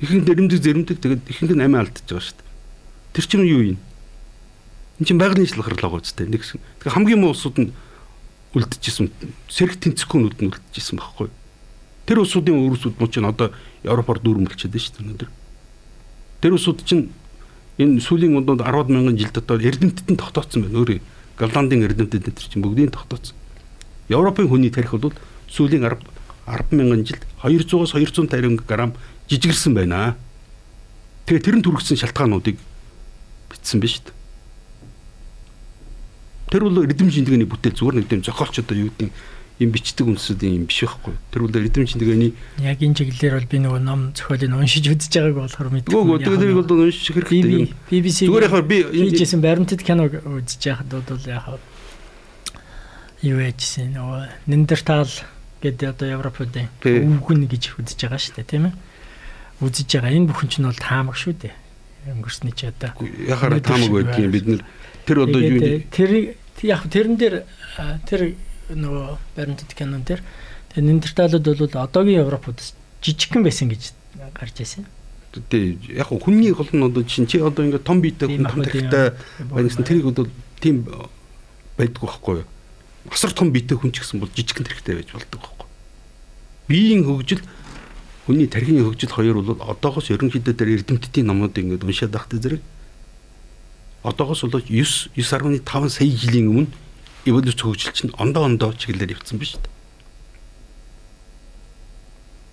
Ихэнх 0.00 0.24
нэрмдэг 0.24 0.62
зэрэмдэг 0.62 0.98
тэгээд 1.02 1.22
ихэнх 1.28 1.52
нь 1.52 1.64
амиа 1.66 1.84
алдчихж 1.84 2.08
байгаа 2.08 2.24
шүү 2.24 2.36
дээ. 2.40 2.48
Тэр 3.12 3.24
чинь 3.28 3.44
юу 3.44 3.62
юм? 3.76 3.78
Энд 4.96 5.08
чинь 5.10 5.20
байгалийн 5.20 5.50
шалгарлаа 5.50 5.90
гоцтой 5.90 6.30
нэг. 6.30 6.40
Тэгээд 6.40 6.94
хамгийн 6.96 7.20
муу 7.20 7.36
усууд 7.36 7.58
нь 7.58 7.74
үлдчихсэн. 8.56 9.12
Сэрэг 9.50 9.76
тэнцэхүүнүүд 9.82 10.38
нь 10.40 10.50
үлдчихсэн 10.54 10.96
байхгүй. 10.96 11.28
Тэр 12.06 12.24
усуудын 12.24 12.62
өөрсүүд 12.62 12.96
мөн 12.96 13.10
чинь 13.10 13.28
одоо 13.28 13.52
Европоор 13.84 14.22
дүүрмэлчээд 14.22 14.72
шүү 14.72 14.94
дээ 14.96 15.02
өнөөдөр. 15.02 15.30
Тэр 16.42 16.58
усууд 16.58 16.82
чинь 16.82 17.14
энэ 17.78 18.02
сүүлийн 18.02 18.34
удаад 18.34 18.66
10 18.66 18.90
мянган 18.90 19.16
жил 19.16 19.30
дотор 19.30 19.62
эрдэмтэд 19.62 20.10
нь 20.10 20.18
тогтооцсон 20.18 20.66
байна 20.66 20.82
өөрөө. 20.82 20.98
Голландын 21.38 21.86
эрдэмтэд 21.86 22.28
энэ 22.28 22.36
чинь 22.36 22.62
бүгдийг 22.66 22.90
тогтооцсон. 22.90 23.38
Европын 24.10 24.50
хүний 24.50 24.74
тарих 24.74 24.98
бол 24.98 25.14
сүүлийн 25.46 25.86
10 25.86 26.02
10 26.46 26.74
мянган 26.74 27.06
жилд 27.06 27.22
200-аас 27.42 27.94
250 27.94 28.66
грамм 28.66 28.92
жижигэрсэн 29.30 29.74
байна. 29.74 30.16
Тэгээ 31.26 31.46
тэр 31.46 31.56
нь 31.56 31.62
түргсэн 31.62 31.96
шалтгаануудыг 32.02 32.58
бичсэн 33.48 33.78
биз 33.78 34.02
дээ. 34.02 34.14
Тэр 36.50 36.66
бол 36.66 36.82
эрдэм 36.82 37.14
шинжилгээний 37.14 37.46
бүтээл 37.46 37.78
зүгээр 37.78 37.96
нэг 38.02 38.08
тийм 38.10 38.26
зохиолч 38.26 38.58
одоо 38.58 38.76
юу 38.76 38.90
гэдэг 38.90 39.14
юм 39.60 39.70
бичдэг 39.70 40.06
үндэсүүдийн 40.08 40.54
юм 40.62 40.64
биш 40.66 40.84
байхгүй. 40.86 41.14
Тэр 41.30 41.42
бол 41.44 41.56
эдийн 41.60 41.86
чинь 41.86 42.00
тэгээний 42.00 42.32
яг 42.64 42.80
энэ 42.80 42.96
чиглэлээр 42.96 43.34
бол 43.36 43.50
би 43.52 43.58
нөгөө 43.60 43.82
ном 43.84 44.00
зохиолыг 44.16 44.52
уншиж 44.56 44.84
үзэж 44.88 45.12
байгааг 45.12 45.36
болохоор 45.44 45.70
мэдгүй. 45.76 45.92
Гөө 45.92 46.18
тэр 46.24 46.36
тэрийг 46.40 46.58
бол 46.62 46.88
уншиж 46.88 47.06
хэрэгтэй. 47.12 47.70
BBC 47.92 48.18
зүгээр 48.26 48.46
яхаар 48.48 48.66
би 48.66 48.76
хийжсэн 49.12 49.40
баримтат 49.44 49.84
кино 49.84 50.08
үзэж 50.08 50.62
байхад 50.66 50.88
бол 50.88 51.26
яхаа 51.28 51.58
юу 53.22 53.38
яжсэн 53.38 53.94
нөгөө 53.94 54.50
Нендертал 54.50 55.12
гэдэг 55.62 55.94
одоо 55.94 56.08
Европуудын 56.10 56.66
өвгөн 56.82 57.46
гэж 57.46 57.78
үзэж 57.78 57.98
байгаа 58.02 58.18
шүү 58.18 58.34
дээ 58.42 58.50
тийм 58.50 58.64
ээ. 58.66 58.74
Үзэж 59.62 59.88
байгаа 59.94 60.10
энэ 60.10 60.26
бүхэн 60.26 60.50
чинь 60.50 60.66
бол 60.66 60.80
таамаг 60.82 61.14
шүү 61.14 61.38
дээ. 61.38 61.54
Өнгөрсний 62.10 62.50
чи 62.50 62.66
одоо 62.66 62.90
яхаар 62.98 63.62
таамаг 63.62 63.94
байдгийн 63.94 64.34
бид 64.34 64.46
нэр 64.50 64.62
тэр 65.06 65.18
одоо 65.22 65.38
юу 65.38 65.86
тэр 65.86 66.34
яг 66.66 66.82
тэрэн 66.90 67.14
дээр 67.14 67.46
тэр 68.10 68.34
нөгөө 68.76 69.18
баримтат 69.36 69.74
кинон 69.74 70.02
дээр 70.06 70.22
тэгээ 70.72 70.86
Нендерталууд 70.88 71.44
бол 71.44 71.82
одоогийн 71.84 72.24
Европуудаас 72.24 72.74
жижигхэн 73.02 73.42
байсан 73.42 73.68
гэж 73.68 73.92
гарч 74.34 74.56
ирсэн. 74.60 74.86
Тий 75.48 75.78
яг 75.88 76.08
хүний 76.12 76.52
гол 76.52 76.68
нь 76.72 76.84
одоо 76.84 77.02
чинь 77.04 77.26
чи 77.26 77.40
одоо 77.40 77.64
ингээд 77.64 77.84
том 77.84 78.00
биетэй 78.00 78.28
хүн 78.28 78.48
том 78.48 78.62
тархитай 78.62 79.12
байгсан 79.48 79.84
тэрийг 79.84 80.12
бол 80.12 80.28
тийм 80.60 80.84
байдгүй 81.76 82.06
байхгүй 82.08 82.34
юу? 82.44 82.48
Асар 83.10 83.32
том 83.32 83.52
биетэй 83.52 83.76
хүн 83.76 83.92
ч 83.92 84.04
гэсэн 84.04 84.20
бол 84.20 84.30
жижигхэн 84.32 84.68
тархитай 84.68 85.00
байж 85.00 85.08
болдог 85.12 85.40
байхгүй 85.40 85.64
юу? 85.64 85.72
Биеийн 86.68 87.04
хөгжил 87.04 87.42
хүний 88.28 88.46
тархины 88.46 88.84
хөгжил 88.84 89.10
хоёр 89.10 89.40
бол 89.40 89.56
одоогоос 89.56 90.12
ерөнхийдөө 90.12 90.54
тэр 90.54 90.76
эрдэмтдийн 90.78 91.26
номнууд 91.26 91.56
ингээд 91.56 91.84
уншаад 91.84 92.12
байхтай 92.12 92.38
зэрэг 92.38 92.62
одоогоос 94.04 94.44
бол 94.46 94.62
9 94.62 95.16
9.5 95.16 95.88
сая 95.88 96.10
жилийн 96.12 96.48
өмнө 96.52 96.70
эволюц 97.24 97.60
хөгжил 97.60 97.92
чинь 97.92 98.14
ондоо 98.18 98.44
ондоо 98.44 98.72
чиглэлээр 98.74 99.14
явцсан 99.14 99.38
ба 99.38 99.46
шүү 99.46 99.60
дээ. 99.62 99.72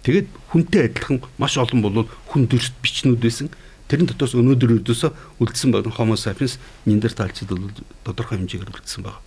Тэгээд 0.03 0.28
хүнтэй 0.53 0.82
адилхан 0.89 1.22
маш 1.38 1.57
олон 1.57 1.82
бол 1.82 2.07
хүн 2.32 2.47
төрөлт 2.47 2.76
бичнүүд 2.82 3.20
байсан. 3.20 3.49
Тэрэн 3.89 4.05
дотроос 4.05 4.38
өнөөдөр 4.38 4.80
өдөөсөө 4.80 5.41
үлдсэн 5.41 5.74
байгаа 5.74 5.97
Homo 5.97 6.15
sapiens 6.15 6.61
Neanderthalчид 6.86 7.49
бол 7.49 7.74
тодорхой 8.05 8.38
хэмжээгээр 8.38 8.70
үлдсэн 8.70 9.03
байна. 9.03 9.20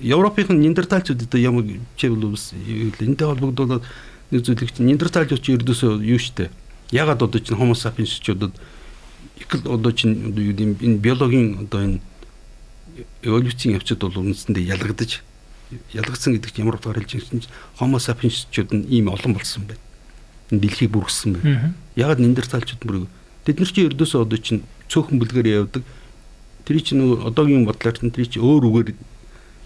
Европын 0.00 0.62
одоо 0.62 1.38
ямар 1.40 1.66
чи 1.98 2.08
бол 2.08 2.38
энэтэй 2.38 3.26
холбогдуулаад 3.26 3.82
нэг 4.30 4.40
зүйлийг 4.46 4.70
чинь 4.70 4.86
Neanderthalчид 4.86 5.42
чи 5.42 5.58
ердөөсөө 5.58 5.98
юу 6.06 6.22
штэ. 6.22 6.54
Ягаад 6.94 7.22
одоо 7.26 7.40
чинь 7.42 7.58
Homo 7.58 7.74
sapiens 7.74 8.14
ч 8.14 8.30
одоо 8.30 8.54
их 9.36 9.50
л 9.52 9.68
одоо 9.68 9.92
чинь 9.92 10.32
юу 10.32 10.54
юм 10.54 10.78
энэ 10.78 11.02
биологийн 11.02 11.66
одоо 11.66 11.82
энэ 11.82 12.00
эволюцийн 13.22 13.74
явцад 13.76 14.00
бол 14.00 14.22
үндсэндээ 14.22 14.74
ялгадаж 14.74 15.22
ялгагдсан 15.92 16.34
гэдэг 16.34 16.50
чинь 16.52 16.64
ямар 16.64 16.76
утгаар 16.80 16.98
хэлж 17.04 17.12
байгаа 17.12 17.44
чинь 17.44 17.52
Homo 17.78 17.98
sapiens-чууд 18.00 18.70
нь 18.72 18.88
ийм 18.88 19.12
олон 19.12 19.36
болсон 19.36 19.68
байна. 19.68 19.80
Энэ 20.50 20.60
дэлхийг 20.64 20.90
бүргэсэн 20.96 21.32
байна. 21.36 21.74
Ягаад 21.96 22.20
Неандерталчууд 22.20 22.82
бүр 22.82 23.06
тэд 23.44 23.60
нар 23.60 23.68
чи 23.68 23.84
ердөөсөө 23.84 24.24
одоо 24.24 24.38
чинь 24.40 24.64
цөөхөн 24.88 25.20
бүлгээр 25.20 25.48
явдаг. 25.68 25.84
Тэр 26.64 26.80
чинь 26.80 27.04
нөгөө 27.04 27.28
одоогийн 27.28 27.68
бодлоор 27.68 27.96
чинь 28.00 28.12
тэр 28.12 28.28
чинь 28.28 28.44
өөр 28.44 28.64
үгээр 28.64 28.88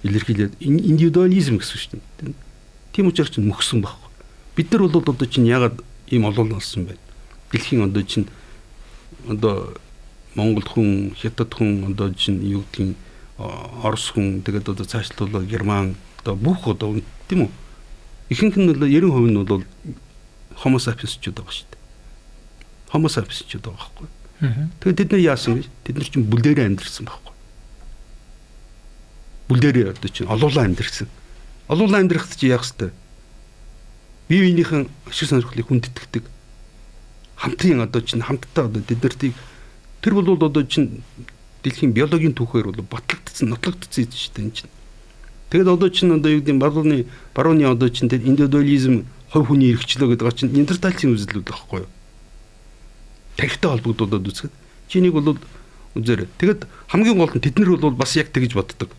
илэрхийлээд 0.03 0.59
индивидуализм 0.59 1.63
гэсэн 1.63 1.79
шүү 1.79 1.99
дээ. 2.19 2.35
Тийм 2.91 3.07
учраас 3.07 3.31
чинь 3.31 3.47
мөхсөн 3.47 3.83
байхгүй. 3.87 4.11
Бид 4.59 4.75
нар 4.75 4.83
бол 4.91 5.07
одоо 5.07 5.27
чинь 5.31 5.47
ягаад 5.47 5.79
ийм 6.11 6.27
олон 6.27 6.59
болсон 6.59 6.91
байна. 6.91 7.03
Дэлхийн 7.55 7.87
одоо 7.87 8.03
чинь 8.03 8.27
одоо 9.29 9.79
Монгол 10.35 10.65
хүн, 10.67 11.15
Хятад 11.15 11.55
хүн 11.55 11.93
одоо 11.95 12.11
чинь 12.11 12.43
юу 12.43 12.65
гэдгийг 12.73 12.97
Орос 13.83 14.13
хүн 14.15 14.43
тэгээд 14.47 14.71
одоо 14.73 14.87
цаашлуулаа 14.87 15.43
Герман 15.43 15.97
одоо 16.23 16.37
бүх 16.37 16.67
одоо 16.69 17.01
тийм 17.29 17.47
үү 17.47 17.51
ихэнх 18.31 18.57
нь 18.57 18.69
бол 18.71 18.83
90% 18.87 19.31
нь 19.31 19.45
бол 19.45 19.65
Homo 20.63 20.79
sapiens-чуд 20.79 21.35
байгаа 21.35 21.53
шүү 21.53 21.69
дээ. 21.73 21.83
Homo 22.93 23.09
sapiens-чуд 23.09 23.63
байгаа 23.65 23.89
байхгүй. 23.89 24.09
Тэгээд 24.79 24.99
тэд 25.01 25.11
нар 25.13 25.23
яасан 25.23 25.53
гэж 25.59 25.67
тэд 25.85 25.97
нар 25.97 26.09
чинь 26.09 26.29
бүлдэрээ 26.29 26.67
амьдэрсэн 26.69 27.05
байхгүй. 27.09 27.35
Бүлдэрээ 29.49 29.87
одоо 29.97 30.11
чинь 30.13 30.29
олуулаа 30.29 30.65
амьдэрсэн. 30.69 31.09
Олуулаа 31.73 32.01
амьдэрхт 32.05 32.37
чи 32.37 32.53
яах 32.53 32.67
хэвээр 32.69 32.93
бие 34.29 34.41
биенийхэн 34.45 34.89
ашиг 35.09 35.29
сонирхлыг 35.29 35.67
хүндэтгдэг 35.67 36.25
хамтын 37.37 37.81
одоо 37.83 38.01
чинь 38.01 38.23
хамтдаа 38.23 38.71
одоо 38.71 38.83
тэднэртийг 38.83 39.35
тэр 40.01 40.15
бол 40.15 40.39
одоо 40.39 40.63
чинь 40.63 41.03
дэлхийн 41.63 41.95
биологийн 41.95 42.35
түүхээр 42.35 42.71
бол 42.71 42.83
батлагдсан, 42.91 43.49
нотлогдсон 43.49 44.05
юм 44.05 44.13
шүү 44.13 44.33
дээ 44.35 44.45
энэ 44.45 44.55
чинь. 44.55 44.73
Тэгэд 45.51 45.69
одоо 45.69 45.89
чинь 45.89 46.13
одоо 46.13 46.31
юу 46.33 46.41
гэдэг 46.41 46.59
барууны 46.59 47.07
барууны 47.35 47.65
одоо 47.71 47.89
чинь 47.89 48.09
тэр 48.09 48.25
индивидуализм 48.25 49.07
хувь 49.31 49.47
хүний 49.47 49.73
эрхчлөө 49.73 50.17
гэдэг 50.17 50.35
чинь 50.35 50.57
интерталцийн 50.59 51.15
үзэлүүд 51.15 51.47
байхгүй 51.47 51.85
юу? 51.87 51.91
Тарихтай 53.37 53.71
холбогдуулаад 53.71 54.29
үзэхэд 54.29 54.53
чинийг 54.89 55.15
бол 55.15 55.39
үзээрэй. 55.95 56.29
Тэгэд 56.41 56.67
хамгийн 56.89 57.19
гол 57.19 57.33
нь 57.37 57.45
тэд 57.45 57.59
нар 57.61 57.77
бол 57.77 57.95
бас 57.95 58.17
яг 58.17 58.33
тэгж 58.33 58.57
боддог. 58.57 58.91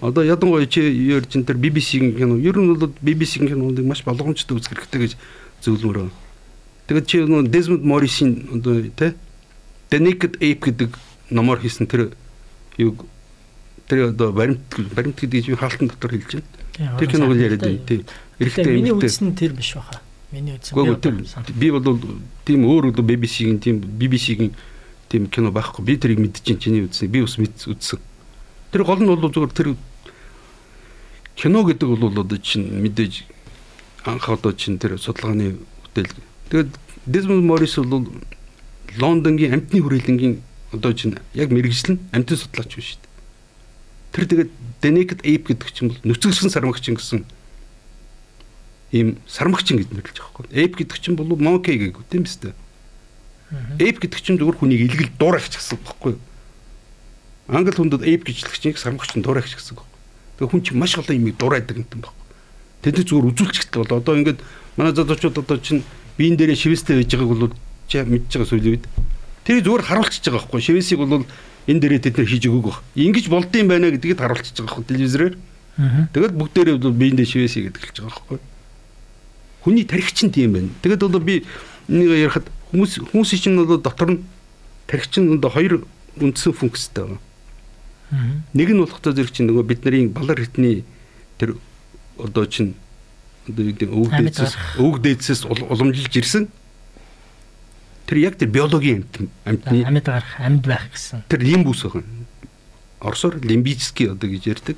Одоо 0.00 0.22
ядангуяа 0.26 0.66
чи 0.66 0.82
юу 0.82 1.22
чинь 1.24 1.46
тэр 1.46 1.56
BBC-ийн 1.56 2.14
кино 2.14 2.36
ер 2.36 2.58
нь 2.58 2.74
бол 2.74 2.92
BBC-ийн 3.00 3.48
киноныг 3.48 3.86
маш 3.86 4.04
болгоомжтой 4.04 4.58
үзэх 4.58 4.76
хэрэгтэй 4.76 5.00
гэж 5.00 5.12
зөвлөмөр. 5.62 6.12
Тэгэд 6.86 7.06
чи 7.06 7.16
нөө 7.24 7.48
Desmond 7.48 7.82
Morris-ийн 7.82 8.60
одоо 8.60 8.82
тэ 8.94 9.14
The 9.90 9.98
Naked 10.02 10.36
Ape 10.42 10.62
гэдэг 10.70 10.90
номоор 11.30 11.60
хийсэн 11.60 11.86
тэр 11.86 12.12
юу 12.78 12.96
тэр 13.88 14.10
одоо 14.10 14.32
баримт 14.32 14.62
баримт 14.94 15.20
гэдэг 15.20 15.44
чинь 15.44 15.56
хаалтан 15.56 15.88
дотор 15.88 16.10
хэлж 16.10 16.42
байна. 16.76 16.98
Тэр 16.98 17.08
киног 17.10 17.36
яриад 17.36 17.60
байна 17.60 17.78
тий. 17.86 18.04
Эрэхтэй 18.38 18.74
миний 18.74 18.92
үзсэн 18.92 19.34
тэр 19.34 19.52
биш 19.52 19.74
баха. 19.74 20.00
Миний 20.32 20.58
үзсэн. 20.58 20.74
Би 21.54 21.70
бол 21.70 22.00
тийм 22.44 22.66
өөр 22.66 22.90
өөр 22.90 23.02
BBC-ийн 23.02 23.58
тийм 23.58 23.80
BBC-ийн 23.80 24.52
тийм 25.08 25.26
кино 25.30 25.50
байхгүй. 25.50 25.84
Би 25.84 25.96
тэрийг 25.96 26.18
мэдчихээн 26.18 26.58
чиний 26.58 26.82
үзсэн. 26.84 27.08
Би 27.08 27.22
бас 27.22 27.38
мэд 27.38 27.54
үзсэн. 27.54 28.00
Тэр 28.72 28.82
гол 28.84 29.00
нь 29.00 29.06
бол 29.06 29.22
зөвхөн 29.22 29.54
тэр 29.54 29.76
кино 31.36 31.62
гэдэг 31.64 31.88
бол 31.88 32.10
одоо 32.10 32.38
чинь 32.38 32.66
мэдээж 32.82 33.24
анх 34.04 34.28
одоо 34.28 34.52
чинь 34.52 34.78
тэр 34.78 34.98
судалгааны 34.98 35.56
бүтээл. 35.94 36.12
Тэгээд 36.50 36.70
Desmond 37.06 37.46
Morris 37.46 37.78
бол 37.78 38.04
Лондонгийн 38.98 39.54
амтны 39.54 39.80
хүрээлэнгийн 39.80 40.42
одоо 40.76 40.92
чинь 40.92 41.16
яг 41.34 41.50
мэрэгжил 41.50 41.96
нь 41.96 42.02
амтын 42.12 42.36
судлаач 42.36 42.76
биш 42.76 42.94
шүү 42.94 43.00
дээ. 43.00 43.12
Тэр 44.12 44.24
тэгээд 44.28 44.50
The 44.80 44.88
Naked 44.92 45.20
Ape 45.24 45.44
гэдэг 45.50 45.68
чинь 45.72 45.88
бол 45.90 46.00
нүцгэрсэн 46.04 46.52
сармагчин 46.52 46.94
гэсэн 47.00 47.24
ийм 48.92 49.16
сармагчин 49.26 49.80
гэж 49.80 49.88
нэрлэж 49.90 50.16
байгаа 50.20 50.46
байхгүй. 50.46 50.46
Ape 50.52 50.76
гэдэг 50.84 50.98
чинь 51.00 51.16
бол 51.16 51.32
monkey 51.36 51.76
гээгүү 51.80 52.04
тийм 52.12 52.28
биз 52.28 52.36
дээ. 52.38 52.54
Ape 53.80 53.98
гэдэг 54.04 54.20
чинь 54.20 54.38
зөвхөн 54.38 54.70
хүнийг 54.70 54.84
илгэл 54.86 55.16
дуурайч 55.18 55.56
гэсэн 55.56 55.80
байхгүй 55.80 56.14
юу? 56.14 56.22
Англи 57.48 57.72
хүндэд 57.74 58.02
ape 58.04 58.24
гэжлэх 58.26 58.58
чинь 58.58 58.76
сармагчин 58.76 59.22
дуурайч 59.22 59.54
гэсэн 59.56 59.74
байхгүй. 59.78 59.96
Тэгээ 60.38 60.50
хүн 60.52 60.62
чинь 60.62 60.78
маш 60.78 60.98
олон 60.98 61.16
юмыг 61.16 61.36
дуурайдаг 61.38 61.76
юм 61.76 61.86
байна. 61.88 62.14
Тэд 62.82 63.02
зүгээр 63.02 63.30
үзүүлчихдэг 63.32 63.80
бол 63.86 63.98
одоо 63.98 64.14
ингээд 64.18 64.40
манай 64.76 64.92
залуучууд 64.92 65.40
одоо 65.40 65.58
чинь 65.58 65.82
биен 66.18 66.36
дээрээ 66.36 66.58
шивэстэй 66.58 67.00
байж 67.00 67.10
байгааг 67.16 67.32
бол 67.32 67.54
чи 67.88 68.02
мэдж 68.02 68.30
байгаа 68.34 68.50
сүүлийн 68.50 68.74
үед 68.76 68.84
Тэр 69.46 69.62
зүгээр 69.62 69.84
харуулчихж 69.86 70.26
байгаа 70.26 70.42
байхгүй. 70.42 70.60
Шивэсийг 70.60 70.98
бол 70.98 71.22
энэ 71.70 71.80
дээрээ 71.80 72.02
тэд 72.02 72.18
нар 72.18 72.26
хийж 72.26 72.44
өгөөг 72.50 72.66
баг. 72.66 72.78
Ингиж 72.98 73.26
болдсон 73.30 73.70
байна 73.70 73.94
гэдгийг 73.94 74.18
харуулчихж 74.18 74.58
байгаа 74.58 74.74
байхгүй 74.74 74.90
телевизээр. 74.90 75.34
Тэгэл 76.10 76.34
бүгдээрээ 76.34 76.76
бол 76.82 76.98
биендээ 76.98 77.26
шивэсийг 77.30 77.70
гэдэг 77.70 77.82
хэлж 77.86 77.96
байгаа 78.02 78.10
байхгүй. 78.26 78.38
Хүний 79.62 79.84
тархич 79.86 80.18
нь 80.26 80.34
тийм 80.34 80.50
байна. 80.52 80.70
Тэгэд 80.82 81.06
бол 81.06 81.22
би 81.22 81.46
энийг 81.86 82.10
ярихад 82.26 82.50
хүмүүс 82.74 82.92
хүмүүсийн 83.14 83.40
чинь 83.46 83.58
бол 83.62 83.78
дотор 83.78 84.10
нь 84.18 84.26
тархич 84.90 85.22
нь 85.22 85.38
одоо 85.38 85.50
хоёр 85.54 85.86
үндсэн 86.18 86.50
функцтэй 86.50 87.06
байна. 87.06 87.22
Нэг 88.54 88.68
нь 88.74 88.82
болох 88.82 88.98
зэрэг 88.98 89.30
чинь 89.30 89.46
нөгөө 89.46 89.66
бидний 89.66 90.10
балар 90.10 90.38
хитний 90.38 90.82
тэр 91.38 91.58
одоо 92.18 92.46
чинь 92.46 92.74
одоо 93.46 93.62
юу 93.62 93.72
гэдэг 93.74 93.90
өвөг 93.90 94.10
дээдсээс 94.10 94.54
өвөг 94.78 94.98
дээдсээс 95.02 95.42
уламжилж 95.46 96.14
ирсэн 96.14 96.48
Тэр 98.06 98.18
яг 98.22 98.38
тэр 98.38 98.48
биологийн 98.48 99.02
амьд 99.44 99.66
амьтны 99.66 99.82
амьд 99.82 100.06
гарах 100.06 100.38
амьд 100.38 100.62
байх 100.66 100.86
гэсэн. 100.94 101.26
Тэр 101.26 101.42
лимбус 101.42 101.82
байна. 101.90 102.06
Оросоор 103.00 103.42
лимбический 103.42 104.10
одоо 104.10 104.30
гэж 104.30 104.46
ярьдаг. 104.46 104.76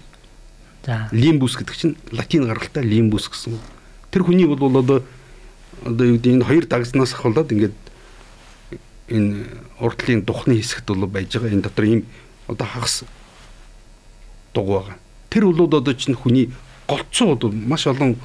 За. 0.89 1.09
Лимбус 1.13 1.57
гэдэг 1.61 1.77
чинь 1.77 1.97
латин 2.11 2.49
гаралтай 2.49 2.83
лимбус 2.83 3.29
гэсэн. 3.29 3.61
Тэр 4.11 4.25
хүний 4.25 4.49
бол 4.49 4.73
одоо 4.73 5.05
одоо 5.85 6.07
юу 6.07 6.17
гэдэг 6.17 6.33
энэ 6.41 6.45
хоёр 6.49 6.65
дагснаас 6.65 7.13
ахуулаад 7.13 7.53
ингээд 7.53 7.77
энэ 9.13 9.45
урдлын 9.77 10.25
духны 10.25 10.57
хэсэгт 10.57 10.89
бол 10.89 11.05
байж 11.05 11.29
байгаа 11.37 11.53
энэ 11.53 11.65
дотор 11.69 11.85
ийм 11.85 12.09
одоо 12.49 12.67
хагас 12.67 13.05
дуг 14.55 14.67
байгаа. 14.67 14.97
Тэр 15.29 15.53
бол 15.53 15.69
одоо 15.69 15.93
чинь 15.93 16.17
хүний 16.17 16.49
голцоо 16.89 17.37
бол 17.37 17.53
маш 17.53 17.87
олон 17.87 18.17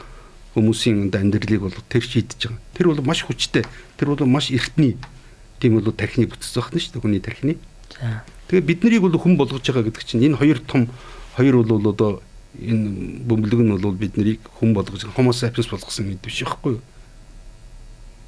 хүмүүсийн 0.54 1.10
амьдралыг 1.10 1.62
бол 1.66 1.78
тэр 1.90 2.04
шийдэж 2.06 2.50
байгаа. 2.50 2.62
Тэр 2.78 2.88
бол 2.94 3.02
маш 3.02 3.26
хүчтэй. 3.26 3.66
Тэр 3.98 4.14
бол 4.14 4.26
маш 4.30 4.54
эртний 4.54 4.98
тийм 5.60 5.80
бол 5.80 5.92
тархины 5.92 6.28
бүтц 6.28 6.54
байна 6.54 6.80
шүү 6.80 6.94
дээ 6.94 7.02
хүний 7.02 7.24
тархины. 7.24 7.58
За. 7.98 8.24
Тэгээ 8.48 8.68
бид 8.68 8.84
нарыг 8.84 9.02
бол 9.02 9.18
хүн 9.18 9.38
болгож 9.38 9.64
байгаа 9.64 9.88
гэдэг 9.88 10.04
чинь 10.06 10.26
энэ 10.28 10.38
хоёр 10.38 10.60
том 10.60 10.90
хоёр 11.40 11.64
бол 11.64 11.88
одоо 11.90 12.22
энэ 12.60 13.26
бөмбөлөг 13.26 13.62
нь 13.64 13.72
бол 13.80 13.96
бид 13.96 14.14
нарыг 14.18 14.40
хүн 14.60 14.76
болгож 14.76 15.08
homo 15.16 15.34
sapiens 15.34 15.72
болгосон 15.72 16.12
гэдэг 16.12 16.26
биш 16.28 16.44
байхгүй 16.44 16.78
юу? 16.78 16.84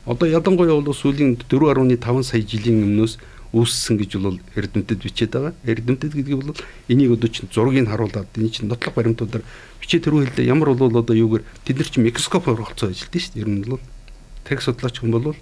Одоо 0.05 0.27
ялангуяа 0.29 0.81
бол 0.81 0.95
сүүлийн 0.95 1.37
4.5 1.37 2.23
сая 2.23 2.41
жилийн 2.41 2.87
өмнөөс 2.87 3.17
үүссэн 3.55 3.95
гэж 3.95 4.19
бол 4.19 4.39
эрдэмтэд 4.59 4.99
бичээд 4.99 5.31
байгаа. 5.31 5.53
Эрдэмтэд 5.63 6.11
гэдэг 6.11 6.35
бол 6.35 6.51
энийг 6.91 7.15
одоо 7.15 7.29
чинь 7.31 7.47
зургийг 7.47 7.87
харуулад 7.87 8.27
энэ 8.35 8.51
чинь 8.51 8.67
нотлох 8.67 8.91
баримтуудаар 8.91 9.47
бичээд 9.79 10.03
тэрүү 10.03 10.35
хэлдэ 10.35 10.43
ямар 10.43 10.75
бол 10.75 10.91
одоо 10.91 11.15
юугаар 11.15 11.47
тэд 11.63 11.79
нар 11.79 11.87
чинь 11.87 12.03
микроскопоор 12.03 12.67
олцоо 12.67 12.91
ажилтдаг 12.91 13.21
шүү 13.23 13.31
дээ. 13.31 13.43
Ер 13.47 13.49
нь 13.49 13.63
бол 13.63 13.79
тех 14.43 14.59
судлаач 14.59 14.99
хүн 14.99 15.11
бол 15.15 15.35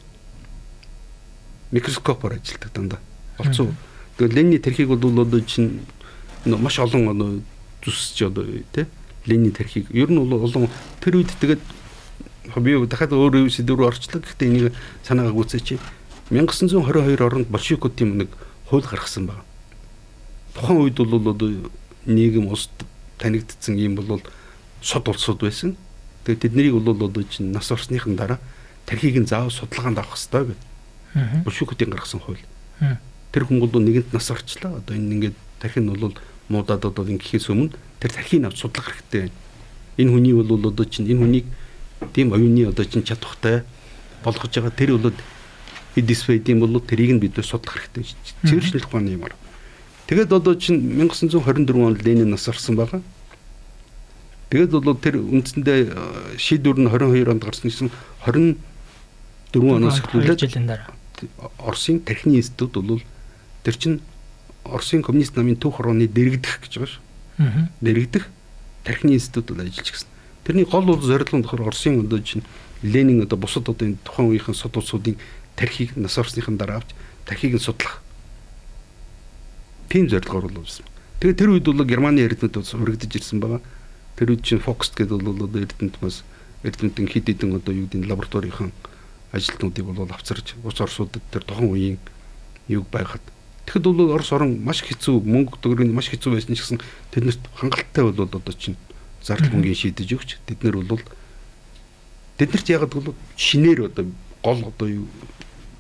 микроскопоор 1.74 2.38
ажилтдаг 2.38 2.70
дандаа. 2.70 3.02
Олцоо. 3.42 3.74
Тэгээ 4.22 4.36
ленний 4.38 4.62
тэрхийг 4.62 4.94
бол 4.94 5.02
одоо 5.02 5.42
чинь 5.42 5.82
маш 6.46 6.78
олон 6.78 7.10
одоо 7.10 7.30
зүсч 7.82 8.30
одоо 8.30 8.46
тий 8.46 8.86
ленний 9.26 9.50
тэрхийг 9.50 9.90
ер 9.90 10.12
нь 10.12 10.22
бол 10.22 10.46
олон 10.46 10.70
тэр 11.02 11.18
үед 11.18 11.34
тэгээд 11.42 11.62
би 12.62 12.78
дахиад 12.86 13.16
өөр 13.16 13.50
сэдв 13.50 13.74
рүү 13.74 13.88
орчлоо. 13.88 14.22
Гэхдээ 14.22 14.48
энийг 14.48 14.74
санаагаа 15.02 15.34
гүйцээч. 15.34 15.80
1922 16.30 17.36
онд 17.36 17.48
большевикуудын 17.48 18.18
нэг 18.18 18.30
хууль 18.70 18.84
гаргасан 18.84 19.28
байна. 19.28 19.44
Тухайн 20.54 20.80
үед 20.80 20.98
бол 20.98 21.30
одоо 21.30 21.52
нийгэм 22.06 22.48
ус 22.48 22.70
танигдсан 23.18 23.76
юм 23.76 23.96
бол 23.96 24.22
сод 24.82 25.08
улсууд 25.08 25.42
байсан. 25.42 25.76
Тэгээд 26.24 26.42
тэднийг 26.42 26.74
бол 26.80 26.96
одоо 27.08 27.24
чинь 27.24 27.52
нас 27.52 27.72
орсныхан 27.72 28.16
дараа 28.16 28.40
тархийг 28.86 29.20
нь 29.20 29.28
заав 29.28 29.52
судалгаанд 29.52 30.00
авах 30.00 30.16
хэрэгтэй 30.16 30.56
гэдэг. 30.56 31.44
Большевикуудын 31.44 31.90
гаргасан 31.90 32.20
хууль. 32.20 32.40
Тэр 33.32 33.44
хүн 33.46 33.60
бол 33.60 33.82
нэгэнт 33.82 34.14
нас 34.14 34.32
орчлоо. 34.32 34.80
Одоо 34.80 34.96
энэ 34.96 35.14
ингээд 35.16 35.38
тархи 35.60 35.80
нь 35.80 35.92
бол 35.92 36.14
муудаад 36.50 36.86
одоо 36.86 37.04
ингэхээс 37.08 37.50
өмнө 37.50 37.76
тэр 38.00 38.12
тархийг 38.12 38.46
авч 38.46 38.62
судлах 38.62 38.88
хэрэгтэй. 38.92 39.32
Энэ 39.98 40.12
хүний 40.12 40.34
бол 40.34 40.68
одоо 40.68 40.86
чинь 40.86 41.08
энэ 41.08 41.20
хүнийг 41.20 41.46
тийм 42.14 42.34
оюуны 42.34 42.68
одоо 42.68 42.86
чинь 42.86 43.04
чадвартай 43.04 43.64
болгож 44.24 44.52
байгаа 44.52 44.72
тэр 44.72 44.98
бол 44.98 45.14
дисплейд 46.02 46.50
юм 46.50 46.60
бол 46.66 46.80
тэрийг 46.82 47.18
нь 47.18 47.22
бид 47.22 47.38
судлах 47.46 47.78
хэрэгтэй. 47.78 48.16
Цэвэршнэлх 48.44 48.88
ухааны 48.90 49.14
юмар. 49.14 49.36
Тэгээд 50.08 50.34
одоо 50.34 50.56
чинь 50.56 50.82
1924 51.00 51.70
онд 51.78 52.04
Ленин 52.04 52.30
нас 52.32 52.48
орсон 52.48 52.76
байгаа. 52.76 53.02
Тэгээд 54.50 54.72
бол 54.74 54.98
тэр 54.98 55.18
үндсэндээ 55.22 56.38
шийдвэр 56.38 56.78
нь 56.82 56.90
22 56.90 57.30
онд 57.30 57.44
гарсан 57.46 57.70
гэсэн 57.70 57.90
24 58.26 58.58
оноос 59.54 60.02
эхлүүлээд 60.02 60.42
Оросын 61.58 62.00
техникийн 62.02 62.42
институт 62.42 62.74
бол 62.84 63.02
тэр 63.64 63.76
чинь 63.78 64.02
Оросын 64.64 65.04
коммунист 65.04 65.36
намын 65.36 65.56
түүх 65.56 65.80
орооны 65.80 66.08
дэрэгдэх 66.08 66.68
гэж 66.68 66.74
байгаа 66.78 66.92
шүү. 66.92 67.04
Аа. 67.40 67.70
Дэрэгдэх 67.82 68.28
техникийн 68.84 69.18
институт 69.20 69.52
бол 69.52 69.64
ажиллаж 69.64 69.90
гисэн. 69.92 70.10
Тэрний 70.44 70.66
гол 70.66 70.84
бол 70.84 71.02
зорилго 71.02 71.38
нь 71.38 71.44
болохоор 71.44 71.72
Оросын 71.72 72.04
одоо 72.04 72.20
чинь 72.20 72.44
Ленин 72.84 73.24
одоо 73.24 73.38
бусад 73.38 73.70
одоо 73.70 73.88
энэ 73.88 74.04
тухайн 74.04 74.30
үеийн 74.30 74.54
сод 74.54 74.76
улсуудын 74.76 75.16
тархийг 75.56 75.96
нас 75.96 76.18
орсныхан 76.18 76.58
дараа 76.58 76.82
авч 76.82 76.94
тархийг 77.26 77.56
нь 77.56 77.60
судлах. 77.60 78.02
Тийм 79.90 80.10
зорилгоор 80.10 80.48
бол 80.50 80.66
байсан. 80.66 80.86
Тэгээ 81.20 81.38
тэр 81.38 81.50
үед 81.54 81.66
бол 81.66 81.86
Германы 81.86 82.22
эрдэнэт 82.26 82.58
урагдж 82.58 83.14
ирсэн 83.16 83.40
байгаа. 83.40 83.62
Тэр 84.16 84.34
үед 84.34 84.44
чинь 84.44 84.60
Фокст 84.60 84.96
гэдэг 84.98 85.22
бол 85.22 85.48
эрдэнэт 85.48 85.98
бас 86.02 86.24
эрдэнэтэн 86.64 87.08
хид 87.08 87.28
хідэн 87.28 87.56
одоо 87.60 87.74
юу 87.74 87.88
гэдэг 87.88 88.10
лабораторийн 88.10 88.72
ажилтнуудыг 89.34 89.86
бол 89.86 90.10
авцарч 90.10 90.56
ус 90.64 90.82
орсуудад 90.82 91.22
тэр 91.32 91.44
тухайн 91.44 91.70
үеийн 91.70 91.98
юг 92.68 92.88
байхад 92.92 93.22
Тэгэхэд 93.66 93.84
бол 93.84 94.12
Орос 94.12 94.32
орон 94.36 94.60
маш 94.60 94.84
хэцүү 94.84 95.24
мөнгө 95.24 95.58
төгрөгийн 95.64 95.96
маш 95.96 96.12
хэцүү 96.12 96.36
байсан 96.36 96.52
ч 96.52 96.60
гэсэн 96.62 96.80
тэднэрт 97.16 97.44
хангалттай 97.56 98.04
бол 98.04 98.28
одоо 98.28 98.54
чинь 98.54 98.76
зардал 99.24 99.56
мөнгөний 99.56 99.80
шийдэж 99.80 100.10
өгч 100.20 100.30
тэд 100.44 100.68
нар 100.68 100.84
бол 100.84 101.00
тэднэрт 102.38 102.68
яг 102.76 102.92
бол 102.92 103.16
шинээр 103.40 103.88
одоо 103.88 104.12
гол 104.44 104.60
одоо 104.68 104.88
юу 104.92 105.08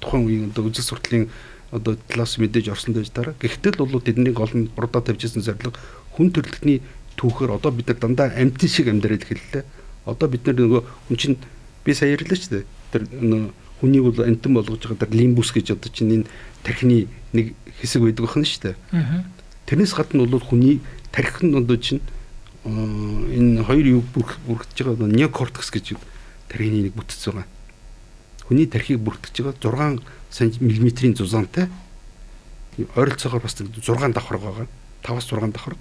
тухайн 0.04 0.28
үеийн 0.28 0.52
одоо 0.52 0.68
үзэл 0.68 0.84
суртлын 0.84 1.32
одоо 1.72 1.96
талаас 1.96 2.38
мэдээж 2.38 2.70
орсон 2.70 2.94
байж 2.94 3.10
дараа. 3.10 3.34
Гэхдээ 3.40 3.80
л 3.80 3.88
бол 3.88 4.04
тэдний 4.04 4.36
гол 4.36 4.52
нь 4.54 4.70
урдаа 4.78 5.02
тавьжсэн 5.02 5.42
зорилго 5.42 5.74
хүн 6.14 6.30
төрөлхтний 6.30 6.84
түүхээр 7.18 7.58
одоо 7.58 7.72
бид 7.72 7.88
нар 7.90 7.98
дандаа 7.98 8.28
амтэн 8.36 8.70
шиг 8.70 8.88
амьдраад 8.92 9.26
эхэллээ. 9.26 9.64
Одоо 10.06 10.28
бид 10.30 10.46
нар 10.46 10.56
нөгөө 10.60 10.82
хүн 11.10 11.18
чинь 11.18 11.38
би 11.82 11.94
сая 11.98 12.14
ярьлаа 12.14 12.38
ч 12.38 12.52
тэр 12.94 13.10
хүнийг 13.82 14.04
бол 14.06 14.22
амтэн 14.22 14.54
болгож 14.54 14.86
байгаа 14.86 15.02
тэр 15.02 15.18
лимбус 15.18 15.50
гэж 15.50 15.74
одоо 15.74 15.90
чинь 15.90 16.24
энэ 16.24 16.30
тархины 16.62 17.10
нэг 17.34 17.58
хэсэг 17.82 18.06
байдаг 18.06 18.30
байна 18.30 18.46
шүү 18.46 18.62
дээ. 18.64 18.76
Тэрнээс 19.66 19.94
гадна 19.98 20.30
бол 20.30 20.40
хүний 20.40 20.80
тархи 21.10 21.50
нь 21.50 21.58
одоо 21.58 21.78
чинь 21.82 22.06
энэ 22.64 23.66
хоёр 23.66 23.86
юу 24.00 24.02
бүрхэж 24.14 24.78
байгаа 24.86 25.10
неокортекс 25.10 25.74
гэж 25.74 25.98
тархины 26.48 26.86
нэг 26.88 26.94
бүтц 26.94 27.18
байгаа. 27.28 27.50
Хүний 28.48 28.68
тархийг 28.68 29.00
бүртгэж 29.00 29.36
байгаа 29.62 30.00
6 30.32 30.60
мм-ийн 30.60 31.16
зузаантай 31.16 31.70
ойролцоогоор 32.96 33.42
бас 33.42 33.56
6 33.56 34.14
давхар 34.14 34.38
байгаа. 34.38 34.68
5-аас 35.04 35.28
6 35.30 35.52
давхар. 35.54 35.76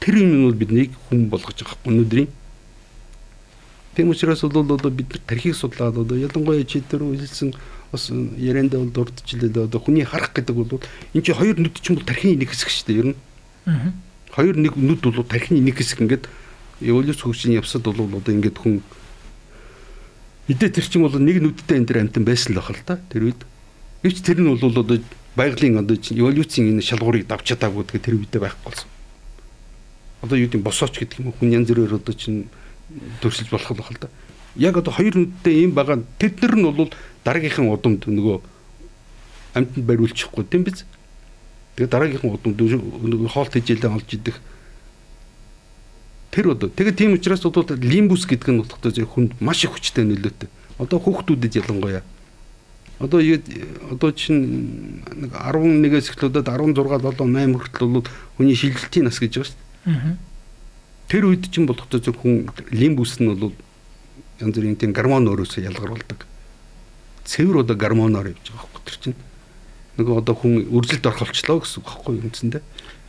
Тэр 0.00 0.14
юм 0.22 0.48
нь 0.48 0.58
биднийг 0.58 0.92
хүн 1.08 1.28
болгож 1.28 1.62
байгаа 1.62 1.78
өнөөдрийн 1.84 2.28
Тийм 3.98 4.10
учраас 4.10 4.42
бол 4.42 4.62
одоо 4.62 4.90
бид 4.90 5.10
нар 5.10 5.20
тархийг 5.26 5.56
судлаад 5.56 5.98
одоо 5.98 6.16
ялангуяа 6.16 6.62
чи 6.62 6.78
тэр 6.80 7.02
үйлсэн 7.02 7.50
бас 7.90 8.10
ярианд 8.38 8.70
бол 8.70 8.86
дурдчихлээ 8.86 9.66
одоо 9.66 9.80
хүний 9.82 10.06
харах 10.06 10.30
гэдэг 10.38 10.54
бол 10.54 10.78
энэ 11.14 11.24
чи 11.26 11.32
хоёр 11.34 11.58
нүд 11.58 11.82
чинь 11.82 11.98
бол 11.98 12.06
тархины 12.06 12.38
нэг 12.38 12.54
хэсэг 12.54 12.70
шүү 12.70 12.86
дээ 12.86 12.98
ер 13.02 13.06
нь. 13.10 13.16
Хоёр 14.30 14.54
нэг 14.54 14.78
нүд 14.78 15.02
бол 15.02 15.26
тархины 15.26 15.58
нэг 15.66 15.82
хэсэг 15.82 15.98
ингээд 16.06 16.30
эволюц 16.78 17.18
хөгжлийн 17.26 17.58
явсад 17.58 17.90
бол 17.90 18.06
одоо 18.06 18.30
ингээд 18.38 18.62
хүн 18.62 18.86
эдээ 20.48 20.70
тэр 20.72 20.86
чинь 20.88 21.04
бол 21.04 21.12
нэг 21.12 21.44
нүдтэй 21.44 21.76
энэ 21.76 21.88
төр 21.88 21.98
амтан 22.08 22.24
байсан 22.24 22.56
л 22.56 22.60
бахал 22.64 22.80
та 22.84 22.96
тэр 23.12 23.28
үед. 23.28 23.40
Гэвч 24.00 24.24
тэр 24.24 24.40
нь 24.40 24.48
бол 24.48 24.64
одоо 24.64 25.00
байгалийн 25.36 25.76
одоо 25.76 25.96
эволюцийн 25.96 26.72
энэ 26.72 26.82
шалгуурыг 26.82 27.28
давч 27.28 27.52
чадаагүй 27.52 27.84
гэдэг 27.84 28.02
тэр 28.02 28.16
үедээ 28.16 28.40
байхгүй 28.40 28.64
болсон. 28.64 28.88
Одоо 30.24 30.36
юу 30.40 30.48
гэдэг 30.48 30.64
босооч 30.64 30.96
гэдэг 30.96 31.20
юм 31.20 31.36
хүн 31.36 31.52
янз 31.52 31.68
бүрээр 31.68 32.00
одоо 32.00 32.14
чинь 32.16 32.48
төрсөлж 33.20 33.52
болох 33.52 33.76
бахал 33.76 34.00
та. 34.00 34.08
Яг 34.56 34.80
одоо 34.80 34.90
хоёр 34.90 35.14
нүдтэй 35.14 35.68
юм 35.68 35.76
байгаа 35.76 36.00
тэд 36.16 36.40
нар 36.40 36.54
нь 36.56 36.64
бол 36.64 36.90
дараагийнхын 37.28 37.68
удамд 37.68 38.08
нөгөө 38.08 38.40
амьтанд 39.54 39.84
бариулчихгүй 39.84 40.44
тийм 40.48 40.64
биз? 40.64 40.88
Тэгээ 41.76 41.92
дараагийнхын 41.92 42.32
удамд 42.32 42.56
нөгөө 42.56 43.30
хоолт 43.30 43.52
хижээлээ 43.52 43.92
олж 43.92 44.08
идэх 44.16 44.40
тэр 46.38 46.54
одоо 46.54 46.70
тэгээ 46.70 46.94
тийм 46.94 47.18
учраас 47.18 47.42
бол 47.42 47.66
лимбус 47.66 48.22
гэдэг 48.30 48.54
нь 48.54 48.62
утгатай 48.62 48.94
зэрэг 48.94 49.10
хүнд 49.10 49.32
маш 49.42 49.66
их 49.66 49.74
хүчтэй 49.74 50.06
нөлөөтэй. 50.06 50.46
Одоо 50.78 51.02
хүүхдүүдэд 51.02 51.58
ялангуяа. 51.58 52.06
Одоо 53.02 53.18
одоо 53.18 54.10
чинь 54.14 55.02
нэг 55.02 55.34
11-ээс 55.34 56.14
эхлээд 56.14 56.46
16 56.46 56.78
7 56.78 57.26
8 57.26 57.58
хүртэл 57.58 57.90
бол 57.90 58.06
хүний 58.38 58.54
шилжилтийн 58.54 59.10
нас 59.10 59.18
гэж 59.18 59.34
байгаа 59.34 59.50
шүү 59.50 59.58
дээ. 59.58 60.14
Тэр 61.10 61.26
үед 61.26 61.50
чинь 61.50 61.66
болохтой 61.66 61.98
зөв 61.98 62.14
хүн 62.22 62.54
лимбус 62.70 63.18
нь 63.18 63.34
бол 63.34 63.50
янз 64.38 64.54
бүрийн 64.54 64.78
тийм 64.78 64.94
гормон 64.94 65.26
өөрөөсөө 65.26 65.66
ялгаруулдаг 65.66 66.22
цэвэр 67.28 67.60
одоо 67.60 67.76
гормоноор 67.76 68.32
явж 68.32 68.46
байгаа 68.46 68.62
байхгүй 68.72 68.82
тэр 68.88 68.98
чинь. 69.02 69.18
Нөгөө 70.00 70.14
одоо 70.24 70.34
хүн 70.38 70.54
үржилд 70.72 71.04
орхолчлоо 71.04 71.60
гэсэн 71.60 71.82
үг 71.82 71.86
байхгүй 71.92 72.14
үндсэндээ 72.24 72.62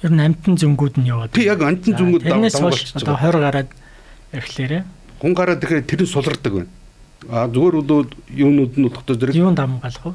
ер 0.03 0.11
нь 0.11 0.21
амтан 0.21 0.55
зөнгүүд 0.55 0.95
нь 0.99 1.09
яваад 1.09 1.31
тий 1.33 1.47
яг 1.49 1.61
амтан 1.61 1.97
зөнгүүд 1.97 2.23
давгаалж 2.23 2.95
одоо 2.95 3.15
20 3.17 3.43
гараад 3.43 3.69
ирэхлээрээ 4.33 4.83
хүн 5.19 5.35
гараад 5.35 5.59
тэгэхээр 5.59 5.83
тэр 5.83 6.01
нь 6.03 6.07
сулардаг 6.07 6.53
байна. 6.53 6.71
А 7.27 7.47
зүгээр 7.51 7.75
бол 7.83 8.07
юунууд 8.31 8.73
нь 8.79 8.87
болохтой 8.87 9.15
зэрэг? 9.19 9.35
Юун 9.35 9.55
дамгаалах 9.55 10.05
вэ? 10.07 10.13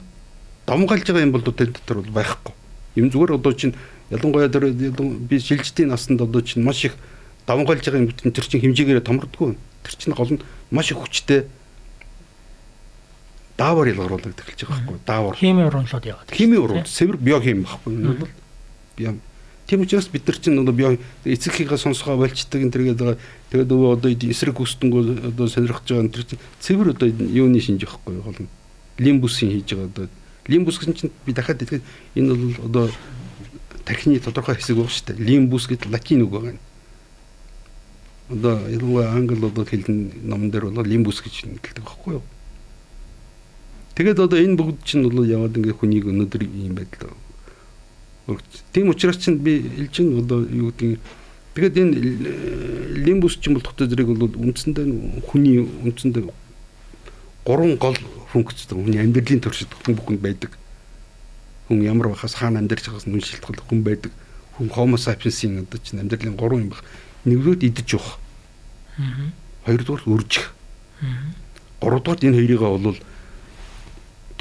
Дамгаалж 0.65 1.05
байгаа 1.05 1.27
юм 1.29 1.33
бол 1.37 1.45
тэр 1.45 1.71
дотор 1.77 2.01
бол 2.01 2.17
байхгүй. 2.17 2.53
Юм 2.97 3.13
зүгээр 3.13 3.37
одоо 3.37 3.53
чинь 3.53 3.77
ялангуяа 4.09 4.49
тэр 4.49 4.73
би 4.73 5.37
шилжилтийн 5.37 5.93
насанд 5.93 6.25
одоо 6.25 6.41
чинь 6.41 6.65
маш 6.65 6.89
их 6.89 6.97
давмгаалж 7.45 7.85
байгаа 7.85 8.01
юм 8.01 8.09
тэр 8.09 8.47
чинь 8.49 8.65
хэмжээгээр 8.65 9.05
томрдгоо 9.05 9.53
тэр 9.85 9.95
чинь 10.01 10.17
гол 10.17 10.33
нь 10.33 10.41
маш 10.73 10.89
их 10.89 11.05
хүчтэй 11.05 11.45
даавар 13.61 13.93
ялгаруулдаг 13.93 14.41
эхэлж 14.41 14.65
байгаа 14.65 14.89
байхгүй. 14.89 14.99
Даавар. 15.05 15.37
Хими 15.37 15.69
уруулууд 15.69 16.05
яваад 16.09 16.33
хими 16.33 16.57
уруул 16.57 16.89
цэвэр 16.89 17.21
биохим 17.21 17.69
байхгүй 17.69 17.93
энэ 17.93 18.17
бол 18.25 19.21
тийм 19.67 19.81
учраас 19.83 20.09
бид 20.09 20.27
нар 20.27 20.39
чинь 20.39 20.59
одоо 20.59 20.75
био 20.75 20.99
эцэгхийнхээ 21.25 21.79
сонсгоо 21.79 22.17
болчдаг 22.17 22.61
энэ 22.63 22.73
төргээд 22.73 22.99
байгаа. 22.99 23.19
Тэгээд 23.51 23.71
өвөө 23.73 23.91
одоо 23.97 24.11
эсрэг 24.13 24.57
хүсдэнгөө 24.59 25.33
одоо 25.33 25.47
сонирхож 25.49 25.89
байгаа 25.89 26.05
энэ 26.05 26.25
чинь 26.25 26.43
цэвэр 26.61 26.89
одоо 26.93 27.09
юуны 27.09 27.61
шинж 27.61 27.85
байхгүй 27.85 28.21
гол 28.21 28.39
нь 28.45 28.51
лимбусын 28.99 29.51
хийж 29.51 29.73
байгаа 29.73 29.89
одоо. 29.89 30.07
Лимбус 30.47 30.79
гэсэн 30.79 30.95
чинь 30.95 31.13
би 31.25 31.33
дахиад 31.33 31.61
хэлэхэд 31.65 31.85
энэ 32.15 32.35
бол 32.35 32.55
одоо 32.69 32.85
тархины 33.85 34.21
тодорхой 34.21 34.57
хэсэг 34.57 34.77
баг 34.77 34.91
шүү 34.93 35.17
дээ 35.17 35.25
лимбус 35.25 35.65
гэдэг 35.69 35.89
латин 35.89 36.23
үг 36.25 36.33
байгаа 36.33 36.57
одоо 38.29 38.69
ялангуяа 38.69 39.13
англи 39.13 39.47
одоо 39.47 39.65
хэлний 39.65 40.13
номон 40.23 40.51
дээр 40.51 40.71
бол 40.71 40.85
лимбус 40.85 41.21
гэж 41.21 41.45
хэлдэг 41.45 41.85
байхгүй 41.85 42.15
юу? 42.15 42.23
Тэгээд 43.95 44.19
одоо 44.19 44.39
энэ 44.41 44.57
бүгд 44.57 44.79
чинь 44.85 45.05
бол 45.05 45.25
яваад 45.25 45.57
ингээ 45.57 45.77
хүнийг 45.77 46.09
өнөөдөр 46.09 46.43
ийм 46.43 46.75
байдал. 46.75 47.13
Тийм 48.73 48.89
учраас 48.89 49.19
чинь 49.19 49.39
би 49.39 49.61
хэлж 49.61 49.91
чинь 49.93 50.19
одоо 50.19 50.45
юу 50.49 50.73
гэдэг 50.73 50.99
Тэгээд 51.55 51.79
энэ 51.79 51.95
лимбус 53.07 53.39
ч 53.39 53.47
юм 53.47 53.55
бол 53.55 53.63
тогтоо 53.63 53.87
зэрэг 53.87 54.11
бол 54.11 54.27
үндсэндээ 54.27 55.23
хүний 55.23 55.63
үндсэндээ 55.63 56.27
гурван 57.47 57.79
гол 57.79 57.95
функцтэй 58.35 58.75
хүний 58.75 58.99
амьдралын 58.99 59.39
туршид 59.39 59.71
хүн 59.87 59.95
бүхэнд 59.95 60.19
байдаг. 60.19 60.51
Хүн 61.71 61.87
ямар 61.87 62.11
байхаас 62.11 62.35
хаана 62.35 62.59
амьдарч 62.59 62.91
байгаас 62.91 63.07
нүн 63.07 63.23
шилтгэл 63.23 63.63
хүн 63.71 63.87
байдаг. 63.87 64.11
Хүн 64.59 64.67
homo 64.75 64.99
sapiens-ийн 64.99 65.63
одоо 65.63 65.79
чинь 65.79 66.03
амьдралын 66.03 66.35
гурван 66.35 66.67
юм 66.67 66.71
баг. 66.75 66.83
Нэгдүгээр 67.23 67.71
идэж 67.71 67.89
явах. 68.03 68.19
Хоёрдугаар 69.63 70.03
үржих. 70.11 70.59
Гуравдугаар 71.79 72.19
энэ 72.19 72.35
хоёрыгаа 72.35 72.83
бол 72.83 72.99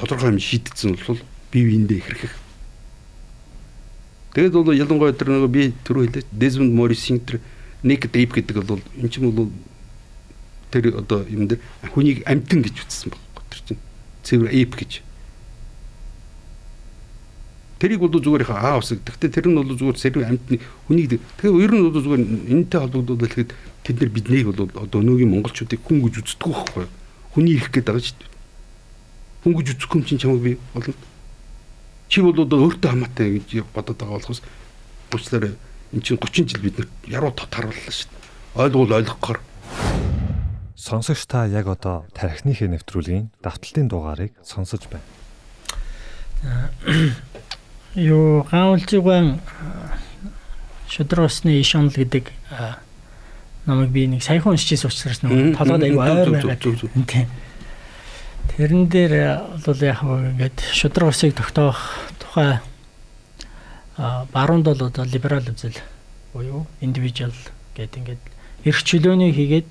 тодорхой 0.02 0.34
юм 0.34 0.42
шийдэгдсэн 0.42 0.98
бол 0.98 1.22
бие 1.54 1.70
биендээ 1.70 2.02
ихэрхэх. 2.02 2.43
Тэгээд 4.34 4.54
бол 4.54 4.74
ялангуяа 4.74 5.14
тэр 5.14 5.30
нэг 5.30 5.46
би 5.54 5.70
түрүү 5.86 6.10
хэлээ 6.10 6.26
Desmond 6.34 6.74
Morris-ийн 6.74 7.22
тэр 7.22 7.38
Naked 7.86 8.18
Ape 8.18 8.42
гэдэг 8.42 8.66
бол 8.66 8.82
эн 8.98 9.10
чинь 9.10 9.30
бол 9.30 9.54
тэр 10.74 10.98
одоо 10.98 11.22
юм 11.30 11.46
дээр 11.46 11.62
хүнийг 11.94 12.26
амтан 12.26 12.66
гэж 12.66 12.82
үзсэн 12.82 13.14
байхгүй 13.14 13.46
тэр 13.54 13.62
чинь 13.62 13.82
цэвэр 14.26 14.50
ape 14.50 14.74
гэж. 14.74 14.92
Тэрийг 17.78 18.02
бол 18.02 18.10
зүгээр 18.10 18.42
яхаа 18.42 18.74
аа 18.74 18.82
усаг. 18.82 19.06
Гэхдээ 19.06 19.30
тэр 19.30 19.54
нь 19.54 19.58
бол 19.60 19.70
зүгээр 19.70 20.02
сэрв 20.02 20.26
амтны 20.26 20.58
хүнийг 20.90 21.22
тэгэхээр 21.38 21.62
ер 21.62 21.72
нь 21.78 21.84
бол 21.86 21.94
зүгээр 21.94 22.22
энэтэй 22.58 22.80
холбогдуулаад 22.82 23.30
хэлэхэд 23.30 23.52
тэд 23.86 23.98
нар 24.02 24.10
биднийг 24.10 24.50
бол 24.50 24.66
одоо 24.66 24.98
өнөөгийн 24.98 25.30
монголчуудыг 25.30 25.84
хүн 25.86 26.02
гэж 26.10 26.26
үздэг 26.26 26.50
байхгүй 26.50 26.86
хүний 27.38 27.54
ирэх 27.60 27.70
гээд 27.70 27.86
байгаа 27.86 28.02
шүү 28.02 28.18
дээ. 28.18 28.32
Хүн 29.46 29.54
гэж 29.62 29.68
үзэх 29.78 29.94
юм 29.94 30.04
чинь 30.10 30.18
чамайг 30.18 30.42
би 30.42 30.54
болно 30.74 31.12
чи 32.14 32.22
бол 32.22 32.38
одоо 32.38 32.70
өөртөө 32.70 32.93
хамаатай 32.93 33.41
гэж 33.41 33.66
бодоод 33.74 33.97
байгаа 33.97 34.22
болохоос 34.22 34.45
уучлаарай 35.09 35.57
эн 35.97 36.01
чинь 36.05 36.22
30 36.22 36.45
жил 36.45 36.61
бид 36.61 36.78
нар 36.78 36.88
яруу 37.09 37.34
тот 37.34 37.49
харууллаа 37.49 37.89
шүү 37.89 38.14
дээ. 38.14 38.22
Ойлгуул 38.53 38.93
ойлгохоор. 39.01 39.41
Сонсогч 40.78 41.26
та 41.26 41.49
яг 41.49 41.66
одоо 41.66 42.05
тархиныхээ 42.14 42.70
нэвтрүүлгийн 42.70 43.34
давталтын 43.41 43.89
дугаарыг 43.89 44.38
сонсож 44.45 44.86
байна. 44.93 45.09
Юу 47.97 48.45
гаулжигван 48.45 49.41
шудросны 50.86 51.57
ишонл 51.66 51.89
гэдэг 51.89 52.30
намайг 53.66 53.89
би 53.89 54.05
нэг 54.05 54.22
саяхан 54.22 54.53
уншижсэн 54.53 54.86
учраас 54.93 55.26
нэг 55.26 55.57
толгойд 55.57 55.82
аягүй 55.82 55.97
ойр 55.97 56.30
байгаа. 56.30 56.61
Тийм. 56.61 57.26
Тэрэн 58.52 58.89
дээр 58.91 59.14
бол 59.64 59.80
яг 59.80 60.04
ингээд 60.04 60.58
шудраг 60.74 61.10
усыг 61.16 61.36
тогтоох 61.38 61.80
тухай 62.20 62.60
баруунд 63.98 64.66
бол 64.66 64.82
одоо 64.84 65.06
либерал 65.06 65.48
үзэл 65.48 65.78
буюу 66.34 66.68
индивидуал 66.82 67.34
гэдэг 67.78 68.00
ингээд 68.00 68.24
эрх 68.66 68.84
чөлөөний 68.84 69.32
хийгээд 69.32 69.68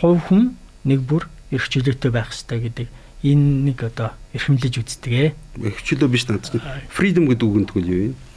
хувь 0.00 0.20
хүн 0.28 0.56
нэг 0.84 1.00
бүр 1.02 1.28
эрх 1.50 1.68
чөлөөтэй 1.68 2.10
байх 2.14 2.30
хэрэгтэй 2.30 2.60
гэдэг 2.60 2.88
энэ 3.20 3.46
нэг 3.68 3.78
одоо 3.84 4.16
эрхэмлэж 4.32 4.74
үздэг 4.80 5.12
ээ. 5.12 5.30
Эрх 5.60 5.80
чөлөө 5.84 6.08
биш 6.08 6.24
надад. 6.24 6.56
Freedom 6.88 7.28
гэдэг 7.28 7.44
үг 7.44 7.58
нь 7.60 7.68
тэгвэл 7.68 7.92
юу 7.92 8.00
вэ? 8.08 8.29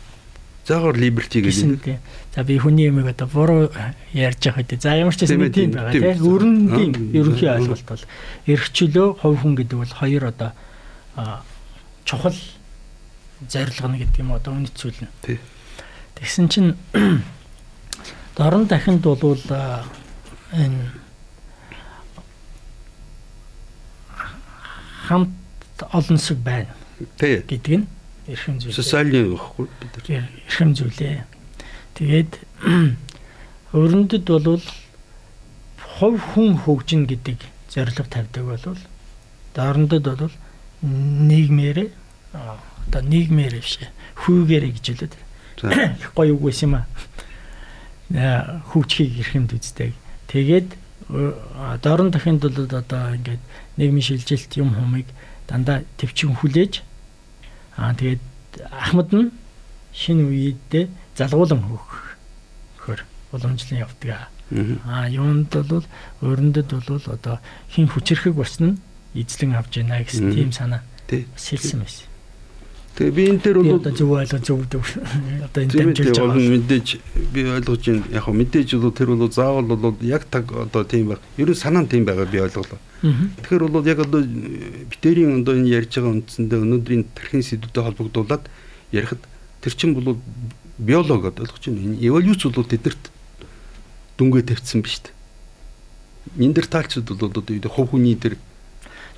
Заагаар 0.63 0.95
liberty 0.95 1.43
гэдэг. 1.43 1.99
За 2.35 2.43
би 2.43 2.57
хүний 2.57 2.87
юмыг 2.87 3.11
одоо 3.11 3.27
буруу 3.27 3.71
ярьж 4.13 4.39
байгаа 4.47 4.63
хэдий. 4.63 4.79
За 4.79 4.95
ямар 4.95 5.11
ч 5.15 5.27
гэсэн 5.27 5.51
тийм 5.51 5.71
байгаа 5.75 5.91
тийм. 5.91 6.23
Өрнөдийн 6.23 6.91
ерөнхий 7.11 7.51
ойлголт 7.51 7.83
бол 7.83 8.03
эрх 8.47 8.71
чөлөө 8.71 9.07
хувь 9.19 9.39
хүн 9.43 9.55
гэдэг 9.59 9.77
бол 9.77 9.93
хоёр 9.99 10.23
одоо 10.31 10.51
чухал 12.07 12.37
зорилго 13.43 13.87
нь 13.91 13.99
гэдэг 13.99 14.19
юм 14.23 14.31
одоо 14.31 14.55
үнэт 14.55 14.71
нь. 15.03 15.37
Тэгсэн 16.15 16.47
чинь 16.47 16.79
дорн 18.39 18.63
дахинд 18.71 19.03
бол 19.03 19.43
энэ 20.55 20.95
хамт 25.11 25.29
олонсог 25.91 26.37
байна. 26.39 26.71
гэдэг 27.19 27.83
нь 27.83 27.87
эрхэм 28.27 28.59
зүйл. 28.59 28.75
Социалын 28.75 29.35
багхгүй 29.35 29.67
бид 29.81 29.93
нар. 30.09 30.29
Эрхэм 30.47 30.71
зүйлээ. 30.77 31.23
Тэгээд 31.97 32.31
өрнөдөд 33.77 34.25
бол 34.27 34.63
хувь 35.97 36.21
хүн 36.33 36.57
хөгжин 36.63 37.05
гэдэг 37.05 37.39
зорилго 37.69 38.03
тавьдаг 38.07 38.43
бол 38.45 38.77
доорндод 39.53 40.03
бол 40.03 40.35
нийгмээр 40.81 41.91
одоо 42.33 43.01
нийгмээр 43.01 43.59
биш 43.61 43.79
хүүгээр 44.25 44.65
гэж 44.73 44.85
хэлээд 44.87 45.13
гоё 46.17 46.33
үг 46.33 46.43
байсан 46.47 46.69
юм 46.69 46.75
аа 46.79 46.85
хөгжихийг 48.71 49.19
эрхэмд 49.19 49.53
үздэг. 49.53 49.93
Тэгээд 50.27 50.69
дорн 51.81 52.09
дахинд 52.11 52.41
бол 52.41 52.57
одоо 52.71 53.15
ингээд 53.15 53.43
нийгмийн 53.77 54.05
шилжилт 54.05 54.51
юм 54.57 54.73
хумыг 54.73 55.07
дандаа 55.47 55.83
төвчин 55.97 56.35
хүлээж 56.35 56.81
Аа 57.77 57.93
тэгээд 57.93 58.21
Ахмад 58.69 59.09
нь 59.13 59.31
шинэ 59.93 60.23
үедээ 60.29 60.85
залгуулan 61.17 61.61
хөөхөр 61.65 62.99
уламжлан 63.33 63.81
явдаг. 63.81 64.29
Аа 64.85 65.09
юунд 65.09 65.49
бол 65.49 65.85
өрнөдөд 66.21 66.69
бол 66.69 67.05
одоо 67.09 67.41
хин 67.73 67.89
хүчрэхэг 67.89 68.33
нь 68.61 68.77
эзлэн 69.17 69.57
авч 69.57 69.81
байна 69.81 70.05
гэсэн 70.05 70.33
тийм 70.33 70.51
санаа 70.53 70.81
бас 71.09 71.45
хэлсэн 71.49 71.81
байсан. 71.81 72.12
Тэгээ 72.93 73.15
би 73.17 73.23
энэ 73.25 73.41
дээр 73.41 73.57
бол 73.57 73.81
одоо 73.81 73.89
зөв 73.89 74.09
ойлгож 74.13 74.43
зөвдөв. 74.45 74.85
Одоо 75.49 75.59
энэ 75.65 75.73
дамжуулж 75.73 76.13
байгаа. 76.13 76.37
Мэдээж 76.37 76.87
би 77.33 77.41
ойлгож 77.41 77.81
байна. 77.89 78.05
Яг 78.13 78.23
хөө 78.29 78.35
мэдээж 78.37 78.69
бол 78.77 78.93
тэр 78.93 79.09
бол 79.17 79.33
заавал 79.33 79.65
бол 79.65 79.97
яг 80.05 80.29
таг 80.29 80.45
одоо 80.53 80.85
тийм 80.85 81.09
баг. 81.09 81.21
Ер 81.41 81.49
нь 81.49 81.57
санаа 81.57 81.81
нь 81.81 81.89
тийм 81.89 82.05
байгаа 82.05 82.29
би 82.29 82.37
ойлголоо. 82.37 82.77
Тэгэхээр 83.01 83.63
бол 83.65 83.81
яг 83.89 83.97
одоо 83.97 84.21
битэрийн 84.21 85.41
одоо 85.41 85.57
энэ 85.57 85.73
ярьж 85.73 85.89
байгаа 85.97 86.21
үндсэндээ 86.21 86.59
өнөөдрийн 86.61 87.03
тархины 87.17 87.41
сэдвүүдэд 87.41 87.81
холбогдуулаад 87.81 88.43
ярихад 88.93 89.25
тэр 89.65 89.73
чинь 89.73 89.97
бол 89.97 90.21
биологи 90.77 91.33
одоо 91.33 91.49
ойлгож 91.49 91.65
байна. 91.65 91.81
Энэ 91.81 91.97
эволюц 91.97 92.45
бол 92.45 92.69
тэднэрт 92.69 93.03
дүнгээ 94.21 94.53
тавьсан 94.53 94.85
биз 94.85 95.01
дээ. 95.01 95.17
Ниндерталчууд 96.37 97.09
бол 97.09 97.33
одоо 97.41 97.57
хувь 97.73 97.89
хүний 97.97 98.13
тэр 98.21 98.37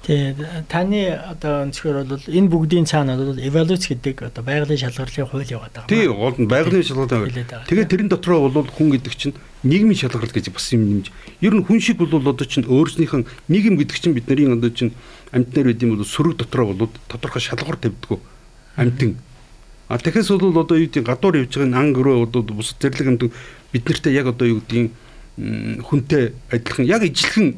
Тий 0.06 0.36
таны 0.70 1.18
одоо 1.18 1.66
өнцгөр 1.66 2.06
бол 2.06 2.22
энэ 2.30 2.50
бүгдийн 2.54 2.86
цаана 2.86 3.18
бол 3.18 3.42
эволюц 3.42 3.90
гэдэг 3.90 4.30
одоо 4.30 4.46
байгалийн 4.46 4.78
шалгарлын 4.78 5.26
хууль 5.26 5.50
яваад 5.50 5.74
байгаа. 5.74 5.90
Тий 5.90 6.06
гол 6.06 6.38
нь 6.38 6.46
байгалийн 6.46 6.86
шалгарлын 6.86 7.26
хууль. 7.26 7.66
Тэгээд 7.66 7.90
тэрэн 7.90 8.10
дотроо 8.14 8.46
бол 8.46 8.70
хүн 8.70 8.94
гэдэг 8.94 9.14
чинь 9.18 9.34
нийгмийн 9.66 9.98
шалгарл 9.98 10.30
гэж 10.30 10.54
бас 10.54 10.70
юм 10.78 10.86
нэмж. 11.02 11.10
Ер 11.42 11.58
нь 11.58 11.66
хүн 11.66 11.82
шиг 11.82 11.98
бол 11.98 12.22
одоо 12.22 12.46
чинь 12.46 12.70
өөрснийхэн 12.70 13.26
нийгэм 13.50 13.82
гэдэг 13.82 13.98
чинь 13.98 14.14
бидний 14.14 14.46
одоо 14.46 14.70
чинь 14.70 14.94
амьтнаар 15.34 15.74
байд 15.74 15.82
юм 15.82 15.98
бол 15.98 16.06
сөрөг 16.06 16.38
дотроо 16.38 16.78
бол 16.78 16.94
тодорхой 17.10 17.42
шалгуур 17.42 17.82
тавьдггүй 17.82 18.22
амьтан. 18.78 19.18
А 19.90 19.98
тэгэхээс 19.98 20.30
бол 20.38 20.54
одоо 20.54 20.78
юу 20.78 20.86
гэдэг 20.86 21.02
гадуур 21.02 21.50
явж 21.50 21.58
байгаа 21.58 21.82
ан 21.82 21.98
гөрөө 21.98 22.30
одоо 22.30 22.46
бус 22.46 22.78
зэрлэг 22.78 23.10
амьтан 23.10 23.34
бид 23.74 23.90
нартай 23.90 24.14
яг 24.14 24.30
одоо 24.30 24.46
юу 24.54 24.62
гэдэг 24.62 25.82
хүнтэй 25.82 26.38
адилхан 26.54 26.86
яг 26.86 27.02
ижилхэн 27.02 27.58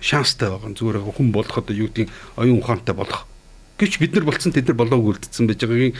шанстай 0.00 0.48
байгаа. 0.48 0.72
Зүгээр 0.72 0.98
хүн 1.04 1.32
болох 1.32 1.58
одоо 1.60 1.76
юу 1.76 1.88
гэдгийг 1.88 2.08
оюун 2.36 2.60
ухаантай 2.60 2.94
болох. 2.96 3.28
Гэвч 3.78 4.00
бид 4.00 4.12
нар 4.16 4.24
болцсон 4.24 4.52
тэд 4.52 4.72
нар 4.72 4.80
болоогүй 4.80 5.16
үлдсэн 5.16 5.46
байж 5.46 5.60
байгаагийн 5.60 5.96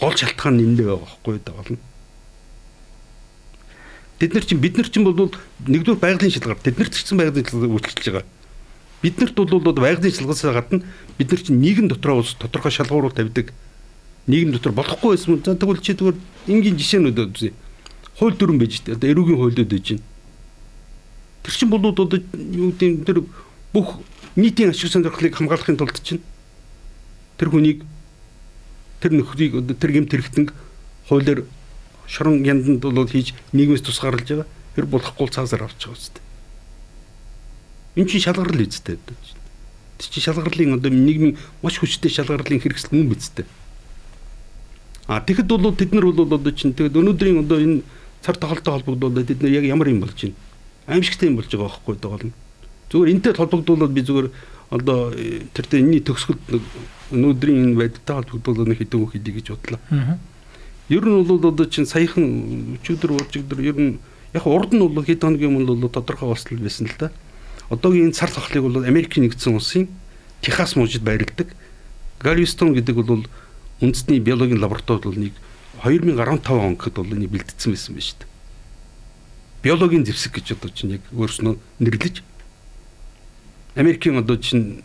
гол 0.00 0.16
шалтгаан 0.16 0.56
нэндээ 0.56 0.86
байгаа 0.86 1.08
байхгүй 1.08 1.40
дагална. 1.44 1.78
Бид 4.20 4.34
нар 4.36 4.44
чинь 4.44 4.60
бид 4.60 4.76
нар 4.76 4.88
чинь 4.88 5.04
бол 5.04 5.32
нэгдүгээр 5.64 6.00
байгалийн 6.00 6.32
шалгаар 6.32 6.60
тэд 6.60 6.76
нарт 6.76 6.92
ч 6.92 7.04
гэсэн 7.04 7.16
байгалийн 7.16 7.48
шалгаар 7.48 7.72
үйлчлж 7.72 8.06
байгаа. 8.12 8.28
Биднэрт 9.00 9.36
бол 9.36 9.80
байгалийн 9.80 10.12
шалгараас 10.12 10.44
гадна 10.44 10.84
бид 11.16 11.28
нар 11.32 11.40
чинь 11.40 11.60
нийгэм 11.60 11.88
дотроо 11.88 12.20
ус 12.20 12.36
тодорхой 12.36 12.70
шалгуурууд 12.70 13.16
тавьдаг. 13.16 13.52
Нийгэм 14.28 14.52
дотор 14.52 14.76
болохгүй 14.76 15.16
байсан. 15.16 15.40
За 15.40 15.56
тэгвэл 15.56 15.80
чи 15.80 15.96
тэгвэл 15.96 16.20
энгийн 16.44 16.76
жишээнүүд 16.76 17.18
үзье. 17.32 17.56
Хууль 18.20 18.36
дүрэн 18.36 18.60
байж 18.60 18.84
дээ. 18.84 19.00
Одоо 19.00 19.08
эрүүгийн 19.08 19.40
хуулиуд 19.40 19.72
байж 19.72 19.86
байна 19.96 20.09
Тэр 21.50 21.58
чин 21.58 21.70
болоод 21.70 21.98
одоо 21.98 22.22
юу 22.54 22.70
гэдэг 22.70 23.02
тэр 23.10 23.18
бүх 23.74 23.98
нийтийн 24.38 24.70
ашиг 24.70 24.94
сонирхлыг 24.94 25.34
хамгаалахын 25.34 25.74
тулд 25.74 25.98
чинь 25.98 26.22
тэр 27.42 27.50
хүнийг 27.50 27.82
тэр 29.02 29.18
нөхрийг 29.18 29.58
тэр 29.74 29.90
гэмт 29.90 30.14
хэрэгтэн 30.14 30.46
хуулиар 31.10 31.42
шорон 32.06 32.46
янданд 32.46 32.86
бол 32.86 33.02
хийж 33.02 33.34
нийгмээс 33.50 33.82
тусгаарлаж 33.82 34.30
байгаа. 34.30 34.48
Тэр 34.78 34.86
болохгүй 34.86 35.26
цаасаар 35.26 35.66
авч 35.66 35.90
байгаа 35.90 35.98
үстэй. 35.98 36.22
Энд 37.98 38.10
чинь 38.14 38.22
шалгарлал 38.22 38.70
үстэй. 38.70 38.94
Тэр 39.02 39.18
чинь 39.98 40.22
шалгарлын 40.22 40.78
одоо 40.78 40.94
нийгмийн 40.94 41.34
маш 41.66 41.82
хүчтэй 41.82 42.14
шалгарлын 42.14 42.62
хэрэгсэл 42.62 42.94
мөн 42.94 43.10
бидтэй. 43.10 43.46
А 45.10 45.18
тэгэхэд 45.18 45.50
бол 45.50 45.74
тэд 45.74 45.90
нар 45.98 46.06
бол 46.14 46.30
одоо 46.30 46.54
чинь 46.54 46.78
тэгэд 46.78 46.94
өнөөдрийн 46.94 47.42
одоо 47.42 47.58
энэ 47.58 47.82
цар 48.22 48.38
тахалтай 48.38 48.70
холбогдуулаад 48.70 49.26
тэд 49.26 49.42
нар 49.42 49.50
яг 49.50 49.66
ямар 49.66 49.90
юм 49.90 50.06
болж 50.06 50.14
байна 50.14 50.38
аимшигтай 50.90 51.28
юм 51.30 51.36
болж 51.38 51.50
байгаа 51.50 51.70
байхгүй 51.70 51.96
даа. 51.96 52.18
Зүгээр 52.90 53.12
энтэй 53.14 53.32
холбогдуулаад 53.38 53.92
би 53.94 54.02
зүгээр 54.02 54.28
одоо 54.70 55.10
э, 55.14 55.46
тэр 55.54 55.66
тэ 55.66 55.78
энэний 55.82 56.02
төгсгөлд 56.02 56.42
өнөөдрийн 57.14 57.74
энэ 57.74 57.78
байдалтай 57.78 58.14
холбогдуулаад 58.22 58.78
хэдэг 58.78 58.98
үг 58.98 59.12
хийдэг 59.14 59.34
гэж 59.38 59.46
бодлоо. 59.54 59.80
Ер 60.90 61.04
нь 61.06 61.22
бол 61.22 61.38
одоо 61.38 61.66
чинь 61.66 61.86
саяхан 61.86 62.78
өчигдөр 62.82 63.14
уужигдөр 63.14 63.60
ер 63.62 63.78
нь 63.78 63.98
яг 64.34 64.46
урд 64.46 64.74
нь 64.74 64.82
бол 64.82 65.02
хэд 65.02 65.22
хоногийн 65.22 65.54
өмнө 65.54 65.78
бол 65.78 65.90
тодорхой 65.90 66.34
болсол 66.34 66.58
байсан 66.58 66.86
л 66.86 66.98
да. 66.98 67.10
Одоогийн 67.70 68.10
энэ 68.10 68.18
цар 68.18 68.30
тахлыг 68.30 68.62
бол 68.62 68.82
Америкийн 68.82 69.26
нэгдсэн 69.26 69.54
улсын 69.54 69.86
Техас 70.42 70.74
мужид 70.74 71.02
байрладаг. 71.02 71.54
Galveston 72.18 72.74
гэдэг 72.74 73.06
бол 73.06 73.26
үндэсний 73.80 74.18
биологийн 74.18 74.60
лабораторид 74.60 75.04
бол 75.04 75.18
нэг 75.18 75.34
2015 75.84 76.50
он 76.50 76.76
гэхэд 76.76 76.94
бол 76.96 77.14
энийг 77.14 77.30
бэлтгэсэн 77.30 77.72
байсан 77.72 77.94
байна 77.94 78.06
шүү 78.06 78.18
дээ. 78.18 78.29
Биологийн 79.62 80.04
зэвсэг 80.04 80.40
гэж 80.40 80.56
одоо 80.56 80.70
чинь 80.72 80.96
яг 80.96 81.04
өөрснөө 81.12 81.56
нэрлэж 81.84 82.22
Америкийн 83.76 84.18
одоо 84.18 84.36
чинь 84.36 84.82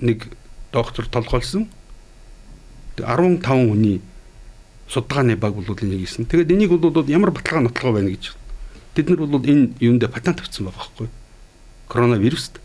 нэг 0.00 0.28
доктор 0.72 1.06
толгойлсон 1.06 1.68
15 2.96 3.42
хүний 3.44 4.00
судалгааны 4.88 5.36
баг 5.36 5.54
бол 5.54 5.64
энийг 5.64 6.00
хийсэн. 6.06 6.26
Тэгээд 6.26 6.50
энийг 6.50 6.70
бол 6.70 7.04
ямар 7.06 7.30
баталгаа 7.30 7.68
нотлогоо 7.68 7.92
байна 7.92 8.10
гэж. 8.10 8.34
Тэд 8.94 9.10
нар 9.10 9.18
бол 9.18 9.44
энэ 9.44 9.74
юунд 9.80 10.10
патент 10.10 10.40
авсан 10.40 10.66
байгаа 10.66 10.78
байхгүй. 10.78 11.08
Коронавируст. 11.88 12.60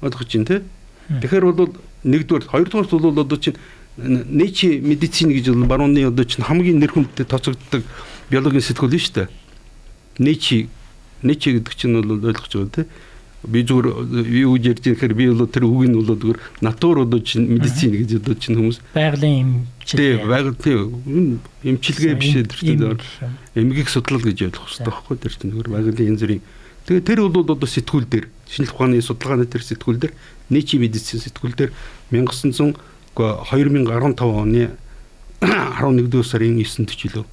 Одох 0.00 0.28
чинь 0.28 0.44
тий. 0.44 0.62
Тэгэхээр 1.08 1.44
бол 1.52 1.74
нэгдүгээр 2.04 2.48
хоёрдугаар 2.52 2.86
бол 2.88 3.18
одоо 3.18 3.38
чинь 3.38 3.56
нэчи 3.96 4.80
медицин 4.80 5.30
гэж 5.30 5.54
бол 5.54 5.66
барууны 5.66 6.04
одоо 6.04 6.24
чинь 6.24 6.44
хамгийн 6.44 6.78
нэр 6.78 6.92
хүндтэй 6.92 7.24
тооцогддог 7.24 7.82
биологийн 8.30 8.64
сэтгүүл 8.64 8.94
нь 8.94 9.04
шүү 9.04 9.14
дээ. 9.14 9.28
Нэчи 10.24 10.68
нэчи 11.24 11.48
гэдэг 11.58 11.74
чинь 11.74 11.96
бол 11.98 12.20
ойлгож 12.20 12.52
байгаа 12.52 12.72
тий 12.72 12.86
би 13.44 13.60
зүгээр 13.60 13.86
юу 14.24 14.56
гэж 14.56 14.64
ярьж 14.72 14.84
ирэхээр 14.88 15.14
би 15.14 15.28
бол 15.28 15.44
тэр 15.44 15.68
үг 15.68 15.84
нь 15.84 15.96
бол 15.96 16.16
зүгээр 16.16 16.38
натур 16.64 17.04
одоо 17.04 17.20
чинь 17.20 17.44
медицин 17.44 17.92
гэж 17.92 18.24
одоо 18.24 18.34
чинь 18.40 18.56
хүмүүс 18.56 18.80
байгалийн 18.96 19.68
эмчилгээ. 19.84 20.16
Тий, 20.16 20.24
байгаль 20.24 20.56
тий 20.56 20.76
эмчилгээ 21.68 22.14
биш 22.16 22.32
тэр 22.40 23.00
эмгэг 23.52 23.88
судлал 23.92 24.24
гэж 24.24 24.48
ойлгох 24.48 24.64
хэрэгтэй 24.64 24.88
байхгүй 24.88 25.16
тэр 25.20 25.32
чинь 25.36 25.52
зүгээр 25.52 25.68
байгалийн 25.76 26.08
янз 26.16 26.22
бүрийн 26.24 26.42
тэгээ 26.88 27.04
тэр 27.04 27.20
бол 27.28 27.44
одоо 27.44 27.68
сэтгүүл 27.68 28.08
дээр 28.08 28.26
шинжлэх 28.48 28.76
ухааны 28.80 29.04
судалгааны 29.04 29.44
тэр 29.44 29.60
сэтгүүл 29.60 30.00
дээр 30.00 30.12
нийчи 30.48 30.80
медицин 30.80 31.20
сэтгүүл 31.20 31.52
дээр 31.52 31.72
1900 32.16 32.80
2015 33.12 34.24
оны 34.24 34.72
11 35.44 36.08
дугаар 36.08 36.26
сарын 36.26 36.56
9-нд 36.56 36.90
ч 36.96 37.12
илүү 37.12 37.24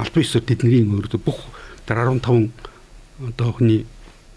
албан 0.00 0.24
ёсоор 0.24 0.44
тэдний 0.48 0.82
өөрөөр 0.82 1.20
бүх 1.20 1.38
тэр 1.84 2.00
15 2.08 2.50
одоо 3.20 3.52
хүний 3.52 3.84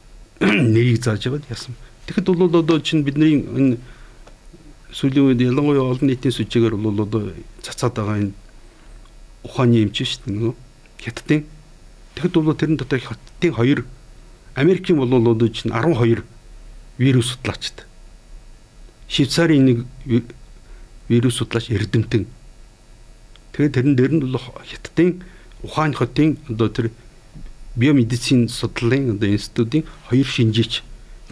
нэрийг 0.44 1.00
зааж 1.04 1.26
яваад 1.26 1.48
яасан. 1.50 1.76
Тэгэхэд 2.06 2.28
бол 2.36 2.52
одоо 2.52 2.80
чинь 2.84 3.04
бидний 3.08 3.40
энэ 3.40 3.78
сүүлийн 4.92 5.32
үед 5.32 5.42
ялангуяа 5.42 5.96
олон 5.96 6.08
нийтийн 6.12 6.36
сүжээгээр 6.36 6.76
бол 6.76 7.00
одоо 7.08 7.32
цацаад 7.64 7.96
байгаа 7.96 8.18
энэ 8.28 8.34
ухааны 9.48 9.88
эмч 9.88 10.04
шүү 10.04 10.28
дээ 10.28 10.36
нөгөө 10.36 10.54
хятадын. 11.00 11.42
Тэгэхэд 12.16 12.34
бол 12.36 12.60
тэрэн 12.60 12.78
дотор 12.78 13.00
хятадын 13.00 13.54
хоёр 13.56 13.80
Америкийн 14.56 15.00
бол 15.00 15.10
одоо 15.16 15.48
чинь 15.48 15.72
12 15.72 16.24
вирус 16.98 17.34
судлаачд. 17.34 17.88
Швейцарын 19.08 19.66
нэг 19.66 19.78
вирус 21.08 21.40
судлаач 21.40 21.72
эрдэмтэн. 21.72 22.28
Тэгээд 23.54 23.74
тэрэн 23.74 23.96
дээр 23.96 24.12
нь 24.14 24.22
бол 24.22 24.38
хятадын 24.38 25.24
Ухаан 25.64 25.94
хотын 25.96 26.38
одоо 26.50 26.70
тэр 26.70 26.92
биомедицин 27.76 28.50
судлалын 28.50 29.16
одоо 29.16 29.30
институтын 29.30 29.84
хоёр 30.10 30.28
шинжээч. 30.28 30.84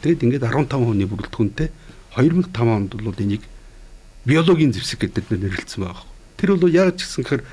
Тэгээд 0.01 0.23
ингээд 0.23 0.47
15 0.47 0.71
хүний 0.71 1.05
бүрэлдэхүүнтэй 1.05 1.69
2005 2.15 2.57
онд 2.57 2.91
бол 2.95 3.19
энийг 3.19 3.43
биологийн 4.25 4.73
зэвсэг 4.73 5.05
гэдэг 5.05 5.29
нэрлэлсэн 5.29 5.83
байгаа. 5.83 6.07
Тэр 6.37 6.57
бол 6.57 6.73
яг 6.73 6.97
ч 6.97 7.05
гэсэн 7.05 7.23
гэхээр 7.23 7.43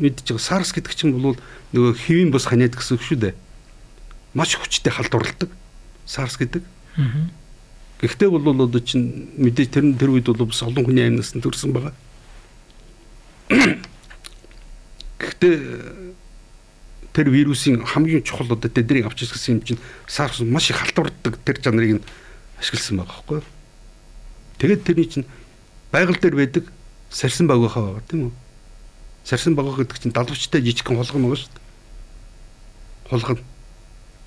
мэдж 0.00 0.24
байгаа 0.24 0.46
SARS 0.46 0.72
гэдэг 0.72 0.94
чинь 0.96 1.12
бол 1.12 1.36
нөгөө 1.74 1.92
хэвийн 2.06 2.30
бус 2.32 2.46
ханиад 2.48 2.72
гэсэн 2.78 2.96
үг 2.96 3.04
шүү 3.04 3.18
дээ. 3.18 3.34
Маш 4.32 4.56
хүчтэй 4.56 4.92
халдварладаг 4.92 5.50
SARS 6.06 6.38
гэдэг. 6.40 6.62
Гэхдээ 8.00 8.28
бол 8.30 8.46
одоо 8.46 8.80
чинь 8.80 9.34
мэдээж 9.36 9.68
тэр 9.74 9.84
тэр 9.98 10.10
үед 10.14 10.30
бол 10.30 10.48
бас 10.48 10.62
олон 10.62 10.86
хүний 10.86 11.04
амьнаас 11.04 11.34
нь 11.34 11.42
төрсэн 11.42 11.74
байгаа. 11.74 11.94
Гэхдээ 15.18 15.56
тэр 17.18 17.34
вирусын 17.34 17.82
хамгийн 17.82 18.22
чухал 18.22 18.46
одоо 18.46 18.70
тэднийг 18.70 19.10
авч 19.10 19.26
ирсэн 19.26 19.58
юм 19.58 19.62
чинь 19.66 19.82
SARS 20.06 20.38
маш 20.46 20.70
их 20.70 20.78
халтурдаг 20.78 21.34
тэр 21.42 21.58
чанарыг 21.58 21.98
нь 21.98 22.04
ашигласан 22.62 23.02
байгаа 23.02 23.10
байхгүй 23.18 23.36
юу. 23.42 23.46
Тэгээд 24.62 24.84
тэрний 24.86 25.08
чинь 25.10 25.26
байгаль 25.90 26.14
дээр 26.22 26.36
байдаг 26.38 26.70
сарсан 27.10 27.50
баг 27.50 27.58
байхаа 27.58 27.98
байгаа 27.98 28.06
тийм 28.06 28.30
үү. 28.30 28.32
Сарсан 29.26 29.58
баг 29.58 29.66
гэдэг 29.66 29.98
чинь 29.98 30.14
далавчтай 30.14 30.62
жижигхэн 30.62 30.94
холгон 30.94 31.26
байгаа 31.26 31.42
шүү 31.42 31.50
дээ. 31.50 31.66
Холгон 33.10 33.38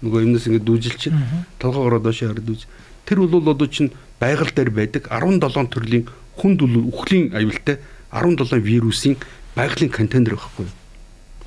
нөгөө 0.03 0.23
юмнаас 0.27 0.47
ингэ 0.51 0.59
дүүжил 0.59 0.99
чинь 0.99 1.15
толгоогоор 1.63 2.03
доош 2.03 2.27
хараад 2.27 2.43
дүүж. 2.43 2.67
Тэр 3.07 3.23
бол 3.23 3.55
одоо 3.55 3.71
чинь 3.71 3.95
байгаль 4.19 4.51
дээр 4.51 4.67
байдаг 4.67 5.07
17 5.07 5.47
төрлийн 5.71 6.11
хүнд 6.43 6.59
үхлийн 6.59 7.31
аюултай 7.39 7.79
17 8.11 8.59
вирусын 8.59 9.15
байгалийн 9.55 9.95
контейнер 9.95 10.35
байхгүй 10.35 10.67
юу 10.67 10.80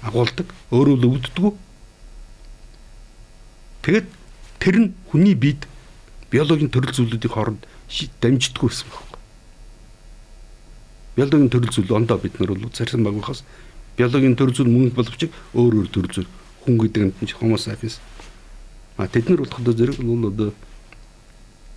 агуулдаг, 0.04 0.48
өөрөө 0.70 0.96
л 1.00 1.08
өвддөг. 1.08 1.54
Тэгэд 3.84 4.08
тэр 4.60 4.76
нь 4.80 4.88
хүний 5.08 5.34
биед 5.34 5.64
биологийн 6.28 6.68
төрөл 6.68 6.92
зүйлүүдийн 6.92 7.32
хооронд 7.32 7.62
дамждаггүй 8.20 8.68
гэсэн 8.68 8.88
байна. 8.92 9.18
Биологийн 11.16 11.52
төрөл 11.52 11.72
зүйл 11.72 11.92
ондоо 11.92 12.18
бид 12.18 12.36
нар 12.40 12.52
бол 12.52 12.72
царсан 12.72 13.04
багынхаас 13.04 13.44
биологийн 13.96 14.36
төрөл 14.36 14.56
зүйл 14.56 14.72
мөнгө 14.72 14.96
боловч 14.98 15.28
өөр 15.54 15.72
өөр 15.84 15.88
төрөл 15.88 16.12
зүйл 16.12 16.30
хүн 16.64 16.76
гэдэг 16.80 17.02
нь 17.12 17.32
homo 17.40 17.56
sapiens. 17.56 18.00
А 18.96 19.06
тэд 19.06 19.28
нар 19.28 19.44
болох 19.44 19.60
одоо 19.60 19.74
зэрэг 19.74 20.00
бол 20.00 20.28
одоо 20.28 20.50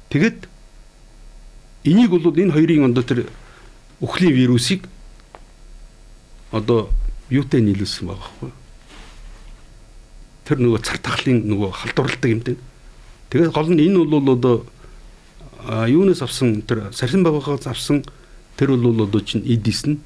тэгэд 0.10 0.48
энийг 1.84 2.10
бол 2.10 2.34
энэ 2.34 2.56
хоёрын 2.56 2.88
ондоо 2.90 3.04
тэр 3.04 3.30
өхлийн 4.02 4.34
вирусыг 4.34 4.88
одоо 6.52 6.90
юутай 7.30 7.62
нийлүүлсэн 7.62 8.08
байгаа 8.08 8.30
хгүй. 8.40 8.52
Тэр 10.48 10.58
нөгөө 10.64 10.82
цар 10.84 11.00
тахлын 11.04 11.44
нөгөө 11.44 11.70
халдварладаг 11.76 12.32
юм 12.32 12.42
дээ. 12.44 12.58
Тэгээд 13.30 13.52
гол 13.52 13.70
нь 13.72 13.84
энэ 13.84 14.00
бол 14.08 14.32
одоо 14.32 14.56
юунаас 15.88 16.24
авсан 16.24 16.64
тэр 16.64 16.96
сарсан 16.96 17.24
байгаагаас 17.28 17.68
авсан 17.68 18.08
тэр 18.56 18.80
бол 18.80 19.04
одоо 19.04 19.20
чинь 19.20 19.44
эдис 19.44 19.84
нь 19.84 20.00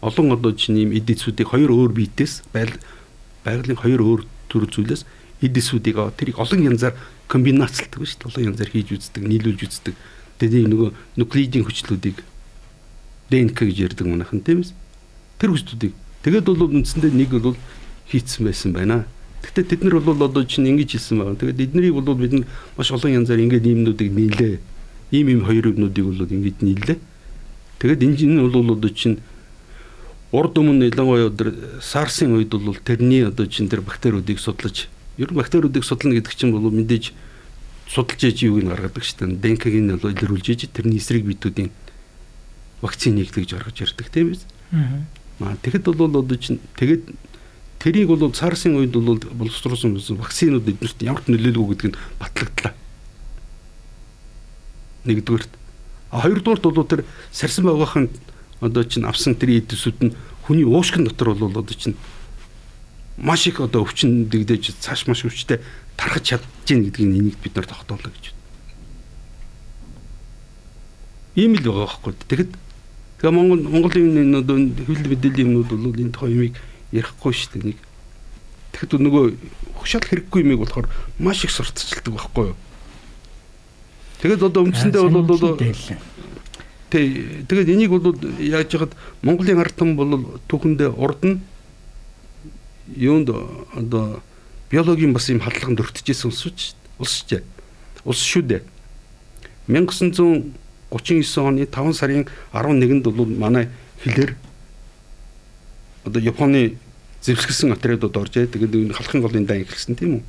олон 0.00 0.32
одоо 0.32 0.52
чинь 0.56 0.80
ийм 0.80 0.90
эдисүүдийг 0.96 1.52
хоёр 1.52 1.68
өөр 1.68 1.92
биетээс 1.92 2.48
байгалийн 2.54 3.76
хоёр 3.76 4.00
өөр 4.00 4.20
төр 4.48 4.64
зүйлээс 4.72 5.04
эдисүүдийг 5.44 6.00
тэрийг 6.16 6.40
олон 6.40 6.64
янзаар 6.64 6.96
комбинацлдаг 7.28 8.00
шүү 8.08 8.16
дээ. 8.16 8.28
Олон 8.32 8.44
янзаар 8.56 8.70
хийж 8.72 8.88
үздэг, 8.96 9.22
нийлүүлж 9.28 9.60
үздэг. 9.68 9.94
Тэгээд 10.40 10.70
нөгөө 10.72 10.88
нуклеидийн 11.20 11.66
хүчлүүдийг 11.68 12.24
ДНК 13.28 13.68
гэж 13.68 13.76
ярьдаг 13.92 14.06
манайхан 14.08 14.40
тийм 14.40 14.64
ээ 14.64 14.72
Тэр 15.38 15.54
хүчтүүдийг 15.54 15.94
тэгээд 16.22 16.46
бол 16.46 16.70
үндсэндээ 16.74 17.12
нэг 17.14 17.30
бол 17.38 17.56
хийцсэн 18.10 18.44
байсан 18.44 18.72
байна. 18.72 19.06
Гэтэ 19.42 19.62
тэд 19.64 19.84
нар 19.86 20.00
бол 20.02 20.18
одоо 20.18 20.42
чинь 20.44 20.66
ингэж 20.66 20.98
хэлсэн 20.98 21.18
байгаа. 21.18 21.38
Тэгээд 21.38 21.62
эднийг 21.70 21.94
бол 21.94 22.14
бид 22.18 22.46
маш 22.76 22.90
олон 22.90 23.22
янзаар 23.22 23.38
ингэж 23.38 23.64
иймнүүдийг 23.64 24.10
нийлээ. 24.10 24.58
Ийм 25.14 25.26
ийм 25.28 25.42
хоёр 25.46 25.70
юмнуудыг 25.70 26.04
бол 26.04 26.26
ингэж 26.26 26.56
нийллээ. 26.64 26.98
Тэгээд 27.78 28.02
энэ 28.02 28.26
нь 28.26 28.42
бол 28.42 28.74
одоо 28.74 28.90
чинь 28.90 29.22
урд 30.32 30.58
өмнө 30.58 30.90
ялангуяа 30.90 31.30
өдөр 31.30 31.80
сарсын 31.80 32.34
үед 32.34 32.50
бол 32.50 32.74
тэрний 32.74 33.24
одоо 33.24 33.46
чинь 33.46 33.70
тэр 33.70 33.80
бактериудыг 33.80 34.42
судлаж 34.42 34.90
ер 35.16 35.30
нь 35.30 35.38
бактериудыг 35.38 35.84
судлана 35.84 36.18
гэдэг 36.18 36.34
чинь 36.34 36.52
бол 36.52 36.68
мэдээж 36.68 37.14
судалж 37.88 38.20
яж 38.20 38.42
юуг 38.42 38.64
нь 38.64 38.68
гаргадаг 38.68 39.04
шүү 39.04 39.38
дээ. 39.38 39.40
ДНК-г 39.40 39.74
нь 39.80 39.92
бол 39.96 40.12
илрүүлж 40.12 40.46
яж 40.52 40.60
тэрний 40.68 41.00
эсрэг 41.00 41.24
битүүдийн 41.24 41.70
вакциныг 42.82 43.32
тэгж 43.32 43.56
гаргаж 43.56 43.80
ирдэг 43.80 44.08
тийм 44.12 44.34
биз. 44.34 44.42
Тэгэхэд 45.38 45.84
бол 45.94 46.10
одоо 46.18 46.36
чинь 46.36 46.58
тэгээд 46.74 47.14
тэрийг 47.78 48.10
бол 48.10 48.34
цаарсын 48.34 48.74
үед 48.74 48.90
бол 48.90 49.22
боловсруулсан 49.22 49.94
вакцинууд 49.94 50.66
эднэрт 50.66 50.98
ямар 51.06 51.22
ч 51.22 51.30
нөлөөлөгүй 51.30 51.76
гэдг 51.78 51.86
нь 51.94 51.98
батлагдлаа. 52.18 52.74
Нэгдүгээрт. 55.06 55.52
А 56.10 56.26
хоёрдугаарт 56.26 56.64
бол 56.66 56.90
тэр 56.90 57.06
сарсан 57.30 57.70
байгаахан 57.70 58.10
одоо 58.60 58.82
чинь 58.82 59.06
авсан 59.06 59.38
тэр 59.38 59.62
эдсүүд 59.62 59.98
нь 60.02 60.16
хүний 60.42 60.66
уушгин 60.66 61.06
дотор 61.06 61.38
бол 61.38 61.54
одоо 61.54 61.74
чинь 61.74 61.94
маш 63.16 63.46
их 63.46 63.60
одоо 63.60 63.86
өвчин 63.86 64.26
дэгдэж 64.26 64.74
цааш 64.82 65.06
маш 65.06 65.22
өвчтэй 65.22 65.62
тархаж 65.94 66.34
чадчихээн 66.34 66.82
гэдгийг 66.90 67.14
энийг 67.14 67.38
бид 67.38 67.54
нар 67.54 67.66
тогтоолоо 67.66 68.10
гэж. 68.10 68.34
Ийм 71.38 71.54
л 71.54 71.62
байгаа 71.62 71.86
байхгүй. 71.86 72.14
Тэгэхэд 72.26 72.52
Тэгээ 73.18 73.34
Монгол 73.34 73.62
Монголын 73.66 74.34
одоо 74.38 74.56
хэл 74.62 75.10
мэдээллийн 75.10 75.50
юмнууд 75.58 75.70
бол 75.74 75.98
энэ 75.98 76.14
тухай 76.14 76.30
юмыг 76.32 76.54
ярихгүй 76.94 77.32
шүү 77.34 77.50
дээ 77.58 77.64
нэг. 77.74 77.78
Тэгэхэд 78.72 79.02
нөгөө 79.02 79.24
хөшөөл 79.74 80.06
хэрэггүй 80.06 80.40
юмыг 80.46 80.62
болохоор 80.62 80.86
маш 81.18 81.42
их 81.42 81.50
сурталчилдаг 81.50 82.14
байхгүй 82.14 82.44
юу? 82.54 82.58
Тэгээд 84.22 84.42
одоо 84.46 84.62
үндсэндээ 84.70 85.02
бол 85.02 85.26
одоо 85.34 85.58
Тэ 86.88 87.44
тэгээд 87.44 87.68
энийг 87.68 87.92
бол 87.92 88.16
яаж 88.40 88.72
яхад 88.72 88.96
Монголын 89.20 89.60
ард 89.60 89.76
түмэн 89.76 89.96
бол 89.98 90.40
түүхэндээ 90.48 90.88
урд 90.96 91.20
нь 91.20 91.44
юунд 92.96 93.28
одоо 93.76 94.22
биологийн 94.72 95.12
бас 95.12 95.28
юм 95.28 95.44
хадлаганд 95.44 95.84
өртөжсэн 95.84 96.32
улс 96.32 96.40
шүү 96.40 96.54
ч 96.56 96.72
улс 98.08 98.24
шүү 98.24 98.42
дээ 98.48 98.62
1939 100.90 101.48
оны 101.48 101.66
5 101.66 101.92
сарын 101.94 102.24
11-нд 102.52 103.04
бол 103.12 103.28
манай 103.28 103.68
хилээр 104.04 104.36
одоо 106.04 106.20
Японы 106.22 106.78
зэвсгэлсэн 107.22 107.72
отрядууд 107.72 108.16
орж 108.16 108.36
ээ 108.36 108.52
тэгээд 108.52 108.74
энэ 108.74 108.96
халахын 108.96 109.22
голын 109.22 109.46
дан 109.46 109.60
эхэлсэн 109.62 109.96
тийм 109.96 110.20
үү 110.20 110.24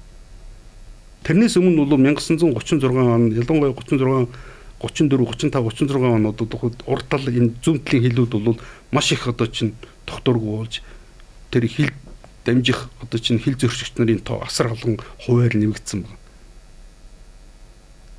Тэрнээс 1.24 1.60
өмнө 1.60 1.84
бол 1.84 2.00
1936 2.00 2.84
он 2.96 3.32
ялангуяа 3.36 3.76
36 3.76 4.32
34 4.80 5.52
35 5.52 5.76
36 5.76 6.16
онуудад 6.16 6.54
уртал 6.88 7.26
энэ 7.28 7.60
зүүнтлийн 7.60 8.04
хилүүд 8.08 8.34
бол 8.40 8.60
маш 8.92 9.12
их 9.12 9.28
одоо 9.28 9.48
чинь 9.48 9.76
болж 10.08 10.82
тэр 11.52 11.68
хил 11.68 11.92
дамжих 12.46 12.90
одоо 13.04 13.20
чинь 13.20 13.40
хил 13.40 13.60
зөрчигч 13.60 14.00
нарын 14.00 14.24
тоо 14.24 14.40
асар 14.42 14.72
олон 14.72 15.00
хуваар 15.20 15.54
нэмэгдсэн 15.56 16.08
байна. 16.08 16.19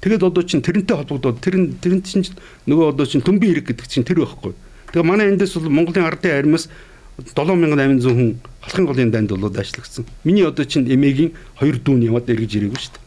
Тэгэд 0.01 0.24
одоо 0.24 0.42
чинь 0.42 0.64
тэрнтэй 0.64 0.96
холбогдоод 0.96 1.44
тэр 1.44 1.76
тэрэн 1.76 2.01
чинь 2.01 2.24
нөгөө 2.64 2.96
одоо 2.96 3.05
чинь 3.05 3.20
төмбийн 3.20 3.53
хэрэг 3.61 3.66
гэдэг 3.76 3.86
чинь 3.88 4.07
тэр 4.09 4.24
байхгүй. 4.24 4.57
Тэгээ 4.96 5.05
манай 5.05 5.28
эндээс 5.28 5.61
бол 5.61 5.68
Монголын 5.68 6.09
ардын 6.09 6.40
армиас 6.40 6.72
7800 7.20 8.09
хүн 8.09 8.40
халахын 8.64 8.86
голын 8.88 9.11
данд 9.12 9.30
болоод 9.30 9.61
ажиллагдсан. 9.61 10.09
Миний 10.24 10.44
одоо 10.48 10.64
чинь 10.64 10.88
эмээгийн 10.88 11.36
хоёр 11.61 11.76
дүүн 11.76 12.09
яваад 12.09 12.32
эргэж 12.32 12.53
ирээгүй 12.57 12.80
шүү 12.80 12.92
дээ. 12.96 13.05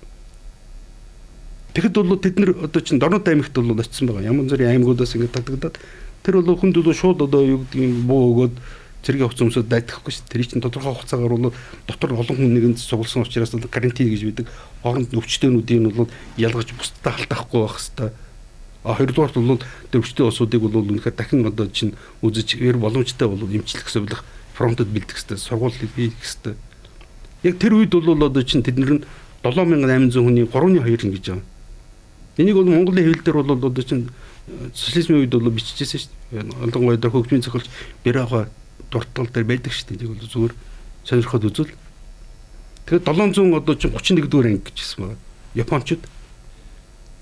Тэгэхэд 1.73 1.95
бол 1.97 2.21
тэд 2.21 2.37
нар 2.37 2.51
одоо 2.61 2.81
чинь 2.85 3.01
Дорнод 3.01 3.25
аймагт 3.25 3.57
бол 3.57 3.73
очсон 3.81 4.07
байгаа. 4.07 4.29
Ямар 4.29 4.45
зүрийн 4.45 4.77
аймагудаас 4.77 5.17
ингээд 5.17 5.33
татагдаад 5.33 5.81
тэр 6.21 6.33
бол 6.45 6.61
хүнд 6.61 6.77
бол 6.77 6.93
шууд 6.93 7.25
одоо 7.25 7.41
юу 7.41 7.65
гэдгийг 7.65 8.05
буу 8.05 8.21
өгөөд 8.37 8.53
цэргийн 9.03 9.27
хувцас 9.27 9.45
өмсөд 9.45 9.67
дайтахгүй 9.67 10.11
шүү. 10.15 10.27
Тэр 10.31 10.41
чинь 10.47 10.63
тодорхой 10.63 10.95
хугацаагаар 10.95 11.35
бол 11.35 11.53
дотор 11.87 12.11
олон 12.15 12.37
хүн 12.39 12.53
нэгэнд 12.55 12.79
цугласан 12.79 13.27
учраас 13.27 13.51
карантин 13.69 14.09
гэж 14.09 14.23
бидэг. 14.23 14.47
Хооронд 14.81 15.11
өвчтөнүүдийн 15.11 15.91
бол 15.91 16.09
ялгаж 16.39 16.71
бусдад 16.73 17.13
халтаахгүй 17.13 17.59
байх 17.61 17.77
хэвээр. 17.77 18.13
А 18.83 18.95
хоёрдугаарт 18.95 19.35
бол 19.35 19.61
тэр 19.91 19.99
өвчтөн 20.01 20.27
усуудыг 20.31 20.61
бол 20.63 20.79
үнэхээр 20.79 21.15
дахин 21.15 21.45
одоо 21.45 21.67
чинь 21.67 21.93
үзэж 22.23 22.63
ер 22.63 22.79
боломжтой 22.79 23.27
бол 23.27 23.43
эмчлэх 23.43 23.91
зөвлөх 23.91 24.23
фронтод 24.55 24.87
бэлдэх 24.87 25.19
хэвээр 25.19 25.39
сургууль 25.39 25.75
хийх 25.75 26.15
хэвээр. 26.17 26.57
Яг 27.43 27.55
тэр 27.59 27.75
үед 27.75 27.91
бол 27.91 28.23
одоо 28.23 28.43
чинь 28.43 28.63
тэднэр 28.63 28.91
нь 28.97 29.03
7800 29.43 30.15
хүний 30.15 30.47
3.2 30.47 31.11
ингэж 31.11 31.27
байгаа 31.27 31.43
Энийг 32.37 32.55
бол 32.55 32.65
Монголын 32.65 33.03
хэвлэл 33.03 33.23
дээр 33.23 33.37
бол 33.43 33.53
одоо 33.53 33.83
чинь 33.83 34.09
социализмын 34.73 35.21
үед 35.21 35.37
бол 35.37 35.53
биччихсэн 35.53 36.01
шүү 36.01 36.09
дээ. 36.33 36.65
Олонгой 36.65 36.97
дээр 36.97 37.13
хөгжмийн 37.13 37.45
цохилж 37.45 37.69
Бэрага 38.01 38.49
дуртгал 38.93 39.27
дээр 39.33 39.49
байдаг 39.49 39.73
шүү 39.73 39.97
дээ. 39.97 40.13
Бол 40.13 40.21
зүгээр 40.21 40.53
сонирхоод 41.09 41.47
үзвэл. 41.49 41.73
Тэгэхээр 42.85 43.03
700 43.33 43.57
одоо 43.57 43.73
чинь 43.73 43.91
31 43.97 44.29
дугаар 44.29 44.47
анги 44.53 44.69
гэжсэн 44.69 45.01
байна. 45.01 45.19
Япончууд 45.57 46.03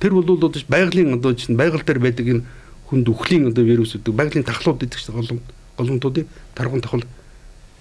тэр 0.04 0.12
бол 0.12 0.28
одоо 0.28 0.52
байгалийн 0.68 1.16
одоо 1.16 1.32
чинь 1.34 1.56
байгаль 1.56 1.88
дээр 1.88 2.00
байдаг 2.04 2.28
энэ 2.28 2.44
хүнд 2.92 3.08
үхлийн 3.08 3.48
одоо 3.48 3.64
вирус 3.64 3.96
гэдэг 3.96 4.12
байгалийн 4.12 4.44
тахлууд 4.44 4.84
гэдэг 4.84 5.00
чинь 5.00 5.16
голом 5.16 5.40
голомтуудын 5.80 6.28
тарган 6.54 6.82
тахал 6.84 7.06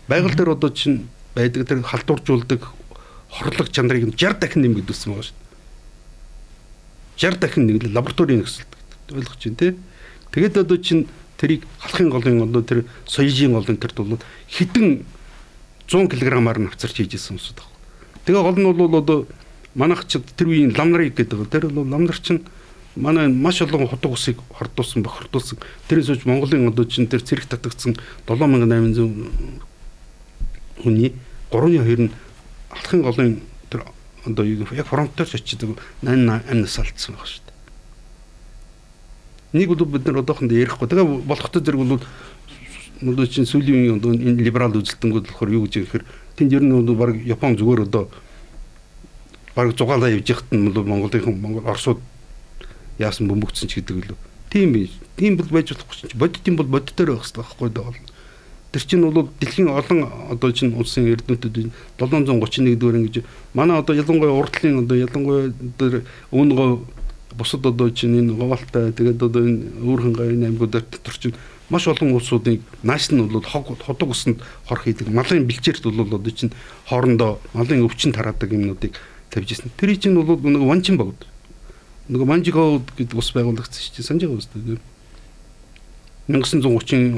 байгаль 0.06 0.36
дээр 0.38 0.54
одоо 0.54 0.70
чинь 0.70 1.10
байдаг 1.34 1.66
тэр 1.66 1.82
халдваржуулдаг 1.82 2.62
хорлог 3.28 3.68
чанарыг 3.74 4.14
60 4.14 4.38
дахин 4.38 4.62
нэмэгдүүлсэн 4.62 5.10
байгаа 5.10 5.26
шүү 5.26 5.38
60 7.20 7.40
дахин 7.40 7.66
нэг 7.68 7.84
лабораторийн 7.92 8.40
нөхцөлд 8.40 8.72
ойлгож 9.12 9.44
байна 9.44 9.56
тий. 9.60 9.76
Тэгээд 10.32 10.56
одоо 10.56 10.78
чинь 10.80 11.06
тэрийг 11.40 11.64
халахын 11.80 12.12
голын 12.12 12.44
одоо 12.44 12.60
тэр 12.60 12.84
соёжийн 13.08 13.56
голын 13.56 13.80
тэр 13.80 13.96
бол 13.96 14.20
хідэн 14.52 15.08
100 15.88 16.12
кг-аар 16.12 16.58
нь 16.60 16.68
авцарч 16.68 17.00
хийжсэн 17.00 17.40
юмсууд 17.40 17.64
баг. 17.64 17.72
Тэгээ 18.28 18.44
гол 18.44 18.58
нь 18.60 18.68
бол 18.76 19.00
одоо 19.00 19.18
манайх 19.74 20.04
ч 20.04 20.20
тэр 20.36 20.52
үеийн 20.52 20.76
лам 20.76 20.92
нарыг 20.92 21.16
гэдэг. 21.16 21.48
Тэр 21.48 21.72
бол 21.72 21.88
лам 21.88 22.04
нар 22.04 22.20
чинь 22.20 22.44
манай 22.94 23.32
маш 23.32 23.64
олон 23.64 23.88
худаг 23.88 24.12
усыг 24.12 24.36
хордуулсан 24.52 25.02
бохирдуулсан. 25.02 25.58
Тэрээс 25.88 26.12
үүж 26.12 26.28
Монголын 26.28 26.68
одоо 26.68 26.84
чинь 26.84 27.08
тэр 27.08 27.24
цэрэг 27.24 27.48
татагдсан 27.48 27.96
7800 28.28 29.64
хүний 30.84 31.16
3.2 31.50 32.04
нь 32.04 32.12
алхын 32.70 33.02
голын 33.02 33.40
одоо 34.26 34.44
яг 34.44 34.86
фронтоор 34.86 35.28
ч 35.28 35.34
очиж 35.34 35.64
88 36.02 36.54
нас 36.60 36.78
алдсан 36.78 37.14
байх 37.16 37.26
шүү 37.26 37.42
дээ. 37.46 37.56
Нэг 39.52 39.68
бол 39.68 39.84
бид 39.86 40.06
нар 40.06 40.22
одоохондоо 40.22 40.56
ярихгүй. 40.56 40.86
Тэгээ 40.88 41.26
болохтой 41.26 41.62
зэрэг 41.62 41.80
бол 41.82 42.00
одоо 43.02 43.26
чинь 43.26 43.48
сүүлийн 43.48 43.98
одоо 43.98 44.12
энэ 44.12 44.44
либерал 44.44 44.76
үзэлтэнгүүд 44.76 45.32
болохоор 45.32 45.50
юу 45.50 45.64
гэж 45.64 45.74
ихээр 45.88 46.04
тэнд 46.36 46.52
ер 46.52 46.62
нь 46.62 46.70
бол 46.70 46.94
баг 46.94 47.16
Япон 47.24 47.56
зүгээр 47.56 47.88
одоо 47.88 48.12
баг 49.56 49.72
зугаалаа 49.74 50.12
явж 50.12 50.28
яхад 50.28 50.52
нь 50.52 50.68
бол 50.68 50.84
Монголынхан 50.84 51.40
Монгол 51.40 51.64
Оросууд 51.64 52.00
яасан 53.00 53.26
бөмбөгцсөн 53.26 53.68
ч 53.68 53.80
гэдэг 53.80 54.12
лөө. 54.12 54.18
Тийм 54.52 54.72
биш. 54.76 54.92
Тийм 55.16 55.36
бол 55.40 55.48
байж 55.48 55.72
болохгүй 55.72 55.96
чинь 55.96 56.20
бодит 56.20 56.46
юм 56.46 56.56
бол 56.60 56.68
бодит 56.68 56.94
дээр 56.96 57.16
байх 57.16 57.24
хэрэгтэй 57.24 57.40
байхгүй 57.40 57.70
даа. 57.72 57.94
Тэр 58.70 58.82
чинь 58.84 59.02
бол 59.02 59.28
дэлхийн 59.40 59.68
олон 59.72 59.98
одоо 60.30 60.50
чинь 60.52 60.76
улсын 60.76 61.08
эрдэмтдүүд 61.08 61.72
731 61.98 62.76
дугаар 62.76 63.00
ингэж 63.00 63.24
манай 63.54 63.80
одоо 63.80 63.96
ялангуяа 63.96 64.36
урдлын 64.36 64.84
одоо 64.84 64.96
ялангуяа 64.96 65.50
тэр 65.80 66.04
өвнгөө 66.30 66.99
бусад 67.36 67.66
одоо 67.66 67.90
чинь 67.90 68.18
энэ 68.18 68.34
говалтай 68.34 68.92
тэгээд 68.92 69.22
одоо 69.22 69.42
энэ 69.46 69.84
өөрхөн 69.84 70.12
гавийн 70.12 70.44
аймагуудаар 70.44 70.84
дотор 70.90 71.16
чинь 71.18 71.34
маш 71.70 71.86
олон 71.86 72.14
улсуудыг 72.14 72.60
нааш 72.82 73.10
нь 73.10 73.22
бол 73.22 73.42
хог 73.42 73.78
ходог 73.78 74.10
усанд 74.10 74.42
хор 74.66 74.78
хийдэг 74.82 75.08
малын 75.08 75.46
бэлчээрт 75.46 75.84
бол 75.86 76.18
одоо 76.18 76.32
чинь 76.32 76.52
хоорондоо 76.90 77.38
малын 77.54 77.86
өвчин 77.86 78.12
тараадаг 78.12 78.50
юмнуудыг 78.52 78.98
тавьж 79.30 79.52
ирсэн. 79.54 79.70
Тэр 79.78 79.94
чинь 79.96 80.18
бол 80.18 80.36
нэг 80.36 80.62
ванчин 80.62 80.98
богд. 80.98 81.26
Нэг 82.08 82.26
манжигоо 82.26 82.82
гэдэг 82.98 83.14
ус 83.14 83.30
байгуулагдсан 83.30 83.94
чинь 83.94 84.04
санаж 84.04 84.26
байгаа 84.26 84.42
үстэй. 84.42 84.78
1930 86.26 87.14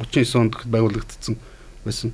39 0.00 0.36
онд 0.40 0.54
байгуулагдсан 0.64 1.36
байсан. 1.84 2.12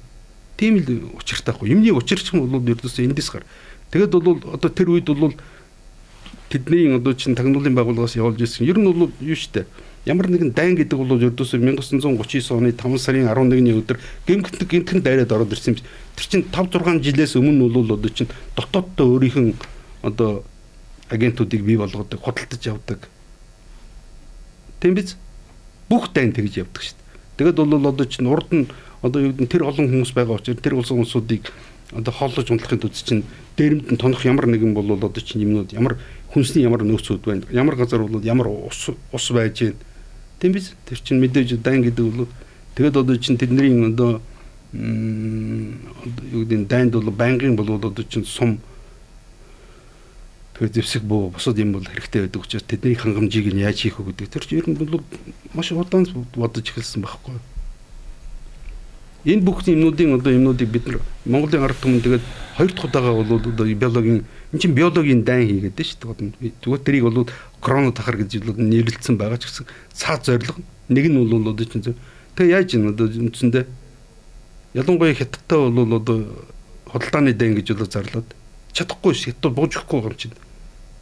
Тийм 0.59 0.83
л 0.83 1.14
учиртай 1.14 1.55
хгүй. 1.55 1.70
Юмний 1.70 1.95
учирч 1.95 2.35
нь 2.35 2.43
бол 2.43 2.59
ердөөсөө 2.59 3.07
эндээс 3.07 3.31
гар. 3.31 3.47
Тэгэд 3.95 4.11
бол 4.18 4.43
одоо 4.51 4.70
тэр 4.70 4.91
үед 4.91 5.07
бол 5.07 5.35
тэдний 6.53 6.92
одоо 6.92 7.16
чин 7.16 7.32
тагнуулын 7.34 7.72
байгууллагаас 7.72 8.20
явуулж 8.20 8.44
ирсэн. 8.44 8.68
Ер 8.68 8.76
нь 8.76 8.84
бол 8.84 9.09
юу 9.09 9.36
штэ. 9.36 9.64
Ямар 10.05 10.28
нэгэн 10.28 10.53
дайн 10.53 10.76
гэдэг 10.76 10.98
бол 11.00 11.16
ердөөсөө 11.16 11.57
1939 11.80 12.53
оны 12.53 12.76
5 12.76 13.00
сарын 13.00 13.32
11-ний 13.32 13.72
өдөр 13.72 13.96
гэмгэнтэг 14.28 14.68
гинтгэн 14.68 15.00
дайраад 15.00 15.32
ороод 15.32 15.57
ирсэн 15.57 15.78
юм. 15.78 15.84
Тэр 16.18 16.26
чин 16.28 16.42
5 16.44 16.76
6 16.76 17.01
жилээс 17.01 17.40
өмнө 17.40 17.72
бол 17.72 17.97
одоо 17.97 18.10
чин 18.12 18.28
дотооддоо 18.52 19.16
өөрийнх 19.16 19.39
нь 19.40 19.55
одоо 20.02 20.44
агентуудыг 21.09 21.64
бий 21.64 21.81
болгодог, 21.81 22.20
худалдаж 22.20 22.60
явдаг. 22.66 23.09
Тийм 24.81 24.94
биз? 24.94 25.16
бүх 25.93 26.09
дайн 26.16 26.32
тэгж 26.32 26.64
явдаг 26.64 26.81
шүү 26.81 26.97
дээ. 26.97 27.52
Тэгэд 27.52 27.59
бол 27.60 27.86
одоо 27.93 28.06
чинь 28.09 28.28
урд 28.32 28.48
нь 28.48 28.66
одоо 29.05 29.20
юу 29.20 29.32
гэдэг 29.36 29.48
тэр 29.52 29.68
олон 29.68 29.86
хүмүүс 29.93 30.12
байгаа 30.16 30.40
учраас 30.40 30.64
тэр 30.64 30.74
улсын 30.81 30.97
хүмүүсүүдийг 31.05 31.44
одоо 31.93 32.12
хооллож 32.16 32.48
унтлахын 32.48 32.81
тулд 32.81 32.97
чинь 32.97 33.28
дээрэмд 33.60 33.93
нь 33.93 34.01
тонох 34.01 34.24
ямар 34.24 34.48
нэгэн 34.48 34.72
бол 34.72 34.89
одоо 34.97 35.12
чинь 35.20 35.44
юмнууд 35.44 35.77
ямар 35.77 36.01
хүнсний 36.32 36.64
ямар 36.64 36.82
нөөцүүд 36.82 37.22
байна. 37.24 37.44
Ямар 37.52 37.76
газар 37.76 38.02
бол 38.02 38.24
ямар 38.24 38.48
ус 38.48 38.90
ус 39.12 39.30
байж 39.30 39.60
гэн. 39.60 39.76
Тийм 40.40 40.52
биз? 40.52 40.72
Тэр 40.88 40.98
чинь 40.98 41.20
мэдээж 41.20 41.60
дайн 41.60 41.84
гэдэг 41.84 42.04
бол 42.09 42.28
тэгэд 42.74 42.96
одоо 42.96 43.16
чинь 43.16 43.36
тэдний 43.36 43.68
одоо 43.92 44.20
юу 44.72 46.42
гэдэг 46.48 46.66
дайнд 46.66 46.92
бол 46.92 47.12
байнгын 47.12 47.56
бол 47.56 47.76
одоо 47.76 48.04
чинь 48.04 48.24
сум 48.24 48.60
Тэгэхээр 50.52 50.72
зэвсэг 50.72 51.02
буу 51.02 51.30
бусад 51.30 51.59
юм 51.59 51.72
бол 51.72 51.84
хэрэгтэй 51.84 52.28
байдаг 52.28 52.42
учраас 52.44 52.62
тэдний 52.62 52.94
хангамжийг 52.94 53.50
нь 53.50 53.64
яаж 53.64 53.82
хийх 53.82 53.98
вэ 53.98 54.12
гэдэг 54.12 54.28
тэр 54.30 54.44
чинь 54.44 54.59
ер 54.60 54.68
нь 54.70 54.76
бол 54.76 55.02
маш 55.56 55.72
удаан 55.72 56.06
бодож 56.36 56.64
эхэлсэн 56.68 57.02
байхгүй. 57.02 57.40
Энэ 59.24 59.43
бүх 59.43 59.62
юмнуудын 59.66 60.19
одоо 60.19 60.32
юмнуудыг 60.32 60.69
бид 60.69 60.86
нар 60.86 61.01
Монголын 61.24 61.62
ард 61.62 61.78
түмэн 61.78 62.03
тэгээд 62.03 62.24
хоёр 62.59 62.70
дахь 62.73 62.85
удаага 62.85 63.12
бол 63.15 63.39
одоо 63.39 63.66
биологийн 63.66 64.24
эн 64.24 64.59
чинь 64.59 64.74
биологийн 64.74 65.23
дайн 65.23 65.47
хийгээд 65.47 65.77
дээ 65.78 65.86
шүү 65.86 66.15
дээ. 66.19 66.53
Зүгээр 66.62 66.82
тэрийг 66.82 67.05
бол 67.07 67.31
корона 67.62 67.93
тахар 67.93 68.19
гэж 68.19 68.43
нэрлэлсэн 68.59 69.16
байгаа 69.16 69.39
ч 69.39 69.47
гэсэн 69.47 69.66
цаад 69.94 70.27
зориг 70.27 70.51
нэг 70.90 71.07
нь 71.07 71.19
бол 71.23 71.55
одоо 71.55 71.66
чинь 71.66 71.94
тэгээ 72.35 72.51
яаж 72.51 72.74
юм 72.74 72.90
одоо 72.90 73.07
үндсэндээ 73.07 73.65
ялангуяа 74.74 75.15
хятадтай 75.15 75.59
бол 75.70 75.94
одоо 75.94 76.19
худалдааны 76.90 77.32
дайн 77.32 77.55
гэж 77.55 77.78
бол 77.78 77.86
зарлаад 77.86 78.27
чадахгүй 78.74 79.15
хятад 79.15 79.55
бууж 79.55 79.78
өгөхгүй 79.78 80.03
юм 80.03 80.16
чинь 80.19 80.35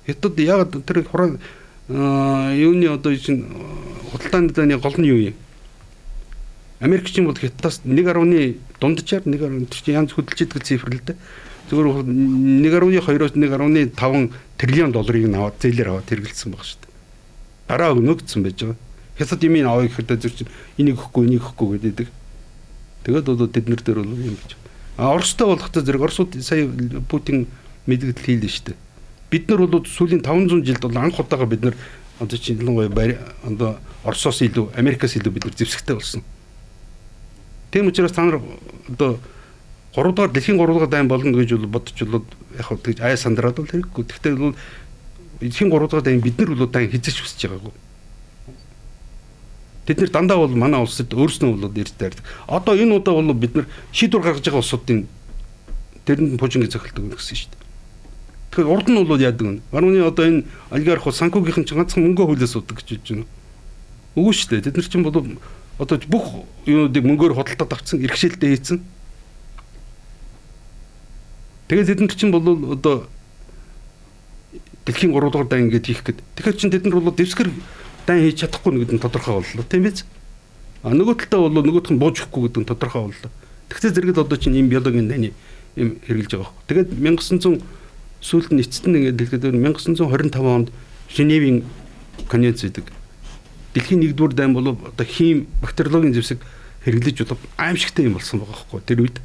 Хятад 0.06 0.38
яг 0.38 0.70
тэр 0.86 1.04
хураа 1.04 1.38
юуны 1.88 2.86
одоо 2.88 3.16
чинь 3.16 3.46
худалдааны 4.10 4.52
дааны 4.52 4.78
гол 4.78 4.96
нь 4.98 5.06
юу 5.06 5.20
юм? 5.30 5.34
Америкчин 6.80 7.26
бол 7.26 7.36
хятадаас 7.36 7.80
1.1 7.84 8.56
дунджаар 8.80 9.22
1.1 9.28 9.68
тэр 9.68 9.80
чинь 9.84 9.94
янз 10.00 10.12
хөдөлж 10.16 10.40
идэг 10.48 10.64
цифр 10.64 10.88
л 10.88 11.04
дээ. 11.04 11.16
Зөвхөн 11.68 12.08
1.2-оос 12.64 13.36
1.5 13.36 14.32
триллион 14.56 14.92
долларыг 14.92 15.28
аваад 15.28 15.60
зээлэр 15.60 15.92
аваад 15.92 16.08
хэрэгэлсэн 16.08 16.56
баг 16.56 16.64
шүү 16.64 16.80
дээ. 16.80 16.92
Дараа 17.68 17.92
өгнөгдсөн 17.92 18.40
байж 18.40 18.56
байгаа. 18.64 18.80
Хятад 19.20 19.44
юм 19.44 19.54
аваа 19.68 19.84
гэхэд 19.84 20.24
зөв 20.24 20.32
чинь 20.32 20.52
энийг 20.80 20.96
өгөхгүй 20.96 21.24
энийг 21.28 21.44
өгөхгүй 21.44 21.78
гэдэг. 21.84 22.08
Тэгээд 23.04 23.26
бол 23.28 23.44
тэд 23.44 23.68
нар 23.68 23.82
дээр 23.84 24.00
бол 24.00 24.16
юм 24.16 24.36
гэж. 24.40 24.56
А 24.96 25.12
Оростой 25.12 25.52
болохтой 25.52 25.84
зэрэг 25.84 26.00
Оросууд 26.00 26.32
сая 26.40 26.64
Путин 27.12 27.44
мэдгдэл 27.84 28.24
хийлээ 28.24 28.48
шүү 28.48 28.64
дээ. 28.72 28.78
Бид 29.28 29.44
нар 29.52 29.68
бол 29.68 29.84
сүүлийн 29.84 30.24
500 30.24 30.64
жилд 30.64 30.80
бол 30.80 30.96
анх 30.96 31.20
удаага 31.20 31.44
бид 31.44 31.60
нар 31.60 31.76
одоо 32.18 32.38
чинь 32.40 32.56
ялангуяа 32.56 33.20
одоо 33.44 33.76
Оросоос 34.04 34.40
илүү 34.40 34.72
Америкаас 34.80 35.16
илүү 35.20 35.32
бид 35.32 35.44
нар 35.44 35.56
зэвсэгтэй 35.56 35.96
болсон. 35.96 36.24
Тийм 37.70 37.86
учраас 37.86 38.12
та 38.12 38.22
нар 38.22 38.40
одоо 38.88 39.18
3 39.94 40.12
дугаар 40.12 40.30
дэлхийн 40.30 40.58
3 40.58 40.66
дугаар 40.66 40.88
дайн 40.88 41.08
болно 41.08 41.36
гэж 41.36 41.56
бол 41.56 41.66
бодож 41.78 42.02
бол 42.02 42.24
яг 42.58 42.66
хөө 42.66 42.78
тэгж 42.78 42.98
ая 43.00 43.16
сандраад 43.16 43.56
бол 43.56 43.70
хэрэггүй. 43.70 44.04
Гэхдээ 44.06 44.34
бол 44.34 44.54
дэлхийн 45.40 45.70
3 45.70 45.86
дугаар 45.86 46.02
дайн 46.02 46.20
бид 46.20 46.38
нар 46.38 46.54
бол 46.54 46.66
дайн 46.66 46.90
хизэж 46.90 47.16
хүсэж 47.22 47.50
байгаагүй. 47.50 47.74
Тэд 49.86 49.98
нэр 49.98 50.10
дандаа 50.10 50.38
бол 50.38 50.54
манай 50.54 50.80
улсад 50.82 51.10
өөрснөө 51.10 51.50
болоод 51.58 51.78
ирж 51.78 51.94
таардаг. 51.98 52.22
Одоо 52.46 52.78
энэ 52.78 52.94
удаа 52.94 53.14
бол 53.18 53.34
бид 53.34 53.54
нар 53.54 53.66
шийдвэр 53.90 54.22
гаргаж 54.22 54.44
байгаа 54.46 54.62
улсуудын 54.62 55.08
тэрэнд 56.06 56.38
пужингийн 56.38 56.70
цохилдог 56.70 57.10
гэсэн 57.18 57.36
шүү 57.36 57.50
дээ. 57.50 57.60
Тэгэхээр 58.50 58.70
урд 58.70 58.86
нь 58.86 59.02
бол 59.02 59.18
яадаг 59.18 59.46
вэ? 59.46 59.62
Барууны 59.74 60.06
одоо 60.06 60.24
энэ 60.26 60.44
олигарх 60.70 61.06
бол 61.06 61.14
санкугийнхэн 61.14 61.66
ч 61.66 61.74
ганцхан 61.74 62.06
мөнгө 62.06 62.22
хөлөөс 62.22 62.54
удаг 62.58 62.78
гэж 62.78 62.86
хэлж 62.86 63.06
байна. 63.10 63.26
Үгүй 64.14 64.34
шүү 64.34 64.48
дээ. 64.58 64.64
Тэд 64.70 64.76
нар 64.78 64.86
чинь 64.86 65.02
бол 65.02 65.16
одоо 65.80 65.96
бүх 66.04 66.44
юунуудыг 66.68 67.04
мөнгөөр 67.08 67.32
худалдаад 67.32 67.72
авцсан, 67.72 68.04
иргэшээлтэй 68.04 68.52
хийцэн. 68.52 68.78
Тэгээд 71.72 71.88
тэд 71.88 72.00
нар 72.04 72.12
чинь 72.12 72.34
бол 72.36 72.44
одоо 72.76 73.08
дэлхийн 74.84 75.16
3 75.16 75.32
дугаар 75.32 75.48
дай 75.48 75.64
ингэж 75.64 75.84
хийх 75.88 76.04
гээд. 76.04 76.20
Тэгэхээр 76.36 76.56
чин 76.60 76.70
тэд 76.70 76.84
нар 76.84 77.00
бол 77.00 77.16
дэвсгэр 77.16 77.48
дан 78.04 78.20
хийж 78.20 78.44
чадахгүй 78.44 78.84
гэдэг 78.84 78.96
нь 79.00 79.04
тодорхой 79.04 79.40
боллоо 79.40 79.64
тийм 79.64 79.88
биз? 79.88 80.04
А 80.84 80.92
нөгөө 80.92 81.16
талдаа 81.24 81.48
бол 81.48 81.56
нөгөөх 81.64 81.88
нь 81.96 82.00
бууж 82.00 82.16
өгөхгүй 82.28 82.42
гэдэг 82.52 82.60
нь 82.60 82.68
тодорхой 82.68 83.02
боллоо. 83.08 83.32
Тэгвэл 83.72 83.94
зэрэгэл 83.96 84.24
одоо 84.28 84.36
чинь 84.36 84.56
ийм 84.60 84.68
биологийн 84.68 85.08
дайны 85.08 85.32
юм 85.80 85.96
хэрэгжилж 86.04 86.36
байгаа 86.36 86.52
хөөх. 86.52 86.66
Тэгээд 86.68 86.88
1900 87.00 87.64
сүүлд 88.20 88.52
нь 88.52 88.60
эцэст 88.60 88.84
нь 88.84 88.96
ингээд 89.00 89.16
хэлгээд 89.16 89.56
1925 89.56 90.44
онд 90.44 90.68
Женевийн 91.08 91.64
конвенц 92.28 92.60
гэдэг 92.60 92.99
дэлхийн 93.74 94.00
нэгдүгээр 94.00 94.34
дайн 94.34 94.54
бол 94.54 94.74
одоо 94.74 95.06
хим 95.06 95.46
бактериологийн 95.62 96.14
зэвсэг 96.14 96.40
хэрэглэж 96.84 97.16
болов 97.24 97.40
аимшигтай 97.56 98.04
юм 98.06 98.14
болсон 98.18 98.40
байгаа 98.40 98.56
хөөх 98.56 98.84
тэр 98.84 99.00
үед. 99.04 99.20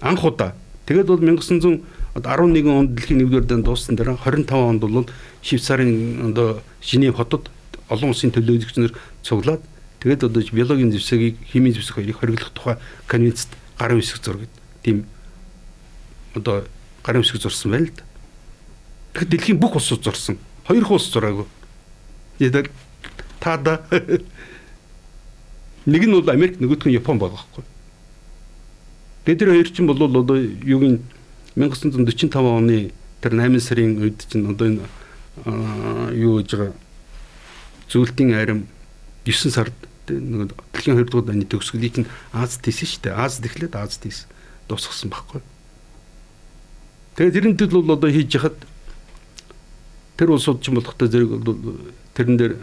Анх 0.00 0.24
удаа. 0.24 0.54
Тэгээд 0.86 1.06
бол 1.06 1.20
1900 1.20 1.80
11 2.14 2.66
онд 2.66 2.90
дэлхийн 2.98 3.22
нэгдүгээр 3.22 3.46
дан 3.46 3.62
дууссан 3.62 3.94
дараа 3.94 4.18
25 4.18 4.50
онд 4.50 4.80
бол 4.82 5.06
Швейцарын 5.42 6.34
одоо 6.34 6.62
Женев 6.82 7.14
хотод 7.14 7.50
олон 7.88 8.10
улсын 8.10 8.34
төлөөлөгчнөр 8.34 8.92
цуглаад 9.22 9.62
тэгээд 10.02 10.26
одоо 10.26 10.42
биологийн 10.42 10.90
зэвсэгийг 10.90 11.38
химийн 11.46 11.74
зэвсэг 11.78 12.02
хоёрыг 12.02 12.18
хориглох 12.18 12.50
тухай 12.50 12.76
конвенцэд 13.06 13.54
гарын 13.78 14.02
хэсэг 14.02 14.18
зураг 14.24 14.50
тийм 14.82 15.06
одоо 16.34 16.66
гарын 17.06 17.22
хэсэг 17.22 17.42
зурсан 17.42 17.70
байл 17.70 17.86
л 17.86 17.94
да. 17.94 18.02
Тэгэхээр 19.14 19.30
дэлхийн 19.30 19.58
бүх 19.62 19.78
улсууд 19.78 20.02
зурсан. 20.02 20.38
Хоёр 20.66 20.86
улс 20.90 21.06
зураагүй. 21.10 21.46
Тэгээд 22.40 22.72
таада 23.36 23.84
нэг 25.84 26.02
нь 26.08 26.16
бол 26.16 26.24
Америк 26.32 26.56
нөгөөх 26.56 26.88
нь 26.88 26.96
Япон 26.96 27.20
байгаа 27.20 27.36
байхгүй. 27.36 27.64
Тэгээд 29.28 29.40
тэр 29.44 29.52
хоёр 29.52 29.68
чинь 29.68 29.84
бол 29.84 30.00
одоо 30.00 30.40
юугийн 30.40 31.04
1945 31.52 32.32
оны 32.32 32.96
тэр 33.20 33.36
8 33.36 33.60
сарын 33.60 34.00
үед 34.00 34.24
чинь 34.24 34.48
одоо 34.48 34.72
энэ 34.72 34.88
юу 36.16 36.40
гэж 36.40 36.48
байгаа 36.56 36.72
зүйлтийн 37.92 38.32
арим 38.32 38.64
9 39.28 39.52
сард 39.52 39.76
нэг 40.08 40.56
дэлхийн 40.72 40.96
2 40.96 41.12
дугаар 41.12 41.28
дайны 41.28 41.44
төгсгөлийг 41.44 41.92
чинь 41.92 42.08
Аз 42.32 42.56
тийсэн 42.56 42.88
шүү 42.88 43.02
дээ. 43.04 43.20
Аз 43.20 43.36
тэхлээд 43.44 43.76
Аз 43.76 44.00
тийс 44.00 44.24
дуусгасан 44.64 45.12
байхгүй. 45.12 45.44
Тэгээд 47.20 47.36
тэрнтэд 47.36 47.72
бол 47.76 47.92
одоо 47.92 48.08
хийж 48.08 48.32
яхад 48.32 48.56
тэр 50.16 50.32
улсууд 50.32 50.64
ч 50.64 50.72
болохтой 50.72 51.08
зэрэг 51.08 51.36
бол 51.36 51.56
тэрэн 52.20 52.36
дээр 52.36 52.54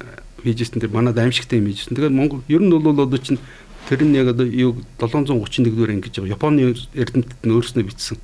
хийжсэн 0.45 0.81
тэр 0.81 0.93
манад 0.93 1.17
аимшигтай 1.17 1.57
юм 1.57 1.73
хийжсэн. 1.73 1.97
Тэгээд 1.97 2.13
Монгол 2.13 2.45
ер 2.45 2.61
нь 2.61 2.69
бол 2.69 2.93
одоо 2.93 3.17
чинь 3.17 3.41
тэр 3.89 4.05
нь 4.05 4.13
яг 4.13 4.29
одоо 4.37 4.45
юу 4.45 4.77
731 5.01 5.73
дугаар 5.73 5.97
ангиж 5.97 6.21
байгаа. 6.21 6.37
Японы 6.37 6.77
эрдэмтэд 6.93 7.41
нь 7.41 7.53
өөрснөө 7.57 7.83
бичсэн 7.89 8.17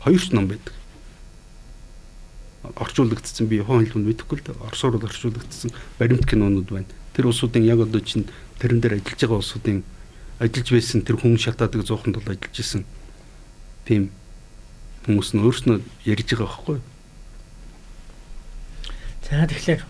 хоёр 0.00 0.20
ч 0.24 0.32
ном 0.32 0.48
байдаг. 0.48 0.72
Орчуулагдсан 2.64 3.44
би 3.46 3.60
япон 3.60 3.84
хэлбэнд 3.84 4.08
мэдэхгүй 4.08 4.40
л 4.40 4.44
дээ. 4.48 4.64
Оросоор 4.64 4.96
бол 4.96 5.08
орчуулагдсан 5.10 5.70
баримт 6.00 6.24
кинонууд 6.24 6.72
байна. 6.72 6.88
Тэр 7.12 7.28
улсуудын 7.28 7.68
яг 7.68 7.84
одоо 7.84 8.00
чинь 8.00 8.24
тэрэн 8.56 8.80
дээр 8.80 9.04
ажиллаж 9.04 9.20
байгаа 9.20 9.40
улсуудын 9.44 9.84
ажиллаж 10.40 10.68
байсан 10.72 11.04
тэр 11.04 11.20
хүн 11.20 11.36
шатаадаг 11.36 11.84
зууханд 11.84 12.16
бол 12.16 12.32
ажиллаж 12.32 12.56
исэн 12.56 12.88
тийм 13.84 14.08
хүмүүс 15.04 15.36
нь 15.36 15.44
өөрснөө 15.44 15.76
ярьж 16.08 16.28
байгаа 16.32 16.48
байхгүй? 16.48 16.78
За 19.28 19.44
тэгэхээр 19.44 19.82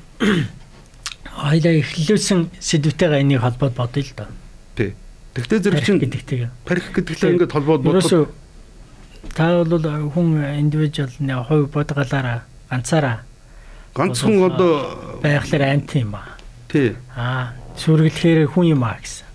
хоёлаа 1.41 1.75
эхлүүлсэн 1.81 2.41
сэдвтэйгээ 2.61 3.23
энийг 3.25 3.41
холбоод 3.41 3.75
бодъё 3.75 4.05
л 4.05 4.13
доо. 4.17 4.29
Тий. 4.77 4.93
Тэгтээ 5.35 5.59
зэрэг 5.65 5.85
чинь 5.85 6.01
гэдэгтэйгээ. 6.05 6.51
Парих 6.69 6.87
гэдэгтэй 6.93 7.31
ингээд 7.41 7.55
холбоод 7.55 7.81
бодоход 7.81 8.33
та 9.35 9.65
бол 9.65 9.85
хүн 10.13 10.29
индивидуал 10.61 11.13
нэг 11.21 11.39
хувь 11.49 11.69
бодгалаараа 11.73 12.45
ганцаараа 12.69 13.25
ганцхан 13.95 14.43
одоо 14.43 15.21
байхлаар 15.23 15.77
амт 15.77 15.95
юм 15.95 16.15
аа. 16.15 16.37
Тий. 16.69 16.97
Аа, 17.17 17.55
сүргэлэхээр 17.77 18.49
хүн 18.49 18.75
юм 18.79 18.85
аа 18.85 18.99
гэсэн. 19.03 19.27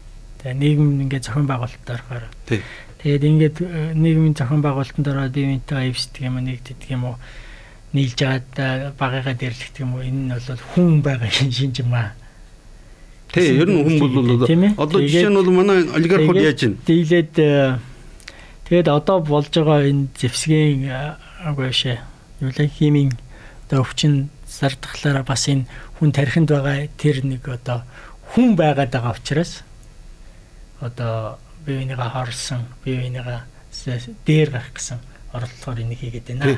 Тэгээ 0.42 0.60
нийгэм 0.62 1.02
ингээд 1.06 1.26
зохион 1.26 1.48
байгуулалтаар 1.48 2.02
орохоор. 2.02 2.26
Тий. 2.48 2.62
Тэгээд 3.04 3.24
ингээд 3.24 3.58
э, 3.62 3.94
нийгмийн 3.94 4.34
зохион 4.34 4.64
байгуулалтанд 4.64 5.08
ороод 5.08 5.36
бивэнтэй 5.36 5.92
эвсдэг 5.92 6.26
юм 6.26 6.42
нэгддэг 6.42 6.90
юм 6.90 7.14
уу? 7.14 7.16
Нийлж 7.96 8.20
аваад 8.22 8.96
багыгаа 9.00 9.36
дэрлэгдэх 9.40 9.82
юм 9.82 9.96
уу? 9.96 10.04
Энэ 10.04 10.22
нь 10.28 10.34
бол 10.36 10.62
хүн 10.76 11.00
байгаа 11.00 11.32
шинж 11.56 11.80
юм 11.80 11.96
аа. 11.96 12.12
Тий, 13.32 13.56
ер 13.56 13.72
нь 13.72 13.80
хүн 13.80 13.98
бол 14.04 14.44
одоо 14.84 15.00
жишээ 15.00 15.32
нь 15.32 15.40
бол 15.40 15.52
манай 15.56 15.88
олигархууд 15.88 16.44
яаж 16.44 16.60
ийн? 16.68 16.76
Дийлээд 16.84 17.34
Тэгээд 18.66 18.90
одоо 18.90 19.22
болж 19.22 19.54
байгаа 19.54 19.86
энэ 19.86 20.10
зэвсгийн 20.18 20.90
агашаа 20.90 22.02
юу 22.42 22.50
л 22.50 22.58
химийн 22.66 23.14
одоо 23.70 23.86
өвчин 23.86 24.34
зардахлаараа 24.50 25.22
бас 25.22 25.46
энэ 25.46 25.70
хүн 26.02 26.10
тархинд 26.10 26.50
байгаа 26.50 26.90
тэр 26.98 27.22
нэг 27.22 27.46
одоо 27.46 27.86
хүн 28.34 28.58
байгаад 28.58 28.90
байгаа 28.90 29.14
учраас 29.14 29.62
одоо 30.82 31.38
бие 31.62 31.86
бинийгаа 31.86 32.10
хорлсон 32.10 32.66
бие 32.82 33.06
бинийгаа 33.06 33.46
дээр 34.26 34.50
гарах 34.50 34.74
гэсэн 34.74 34.98
оролдлогоор 35.30 35.86
энийг 35.86 36.02
хийгээд 36.02 36.26
байна. 36.34 36.58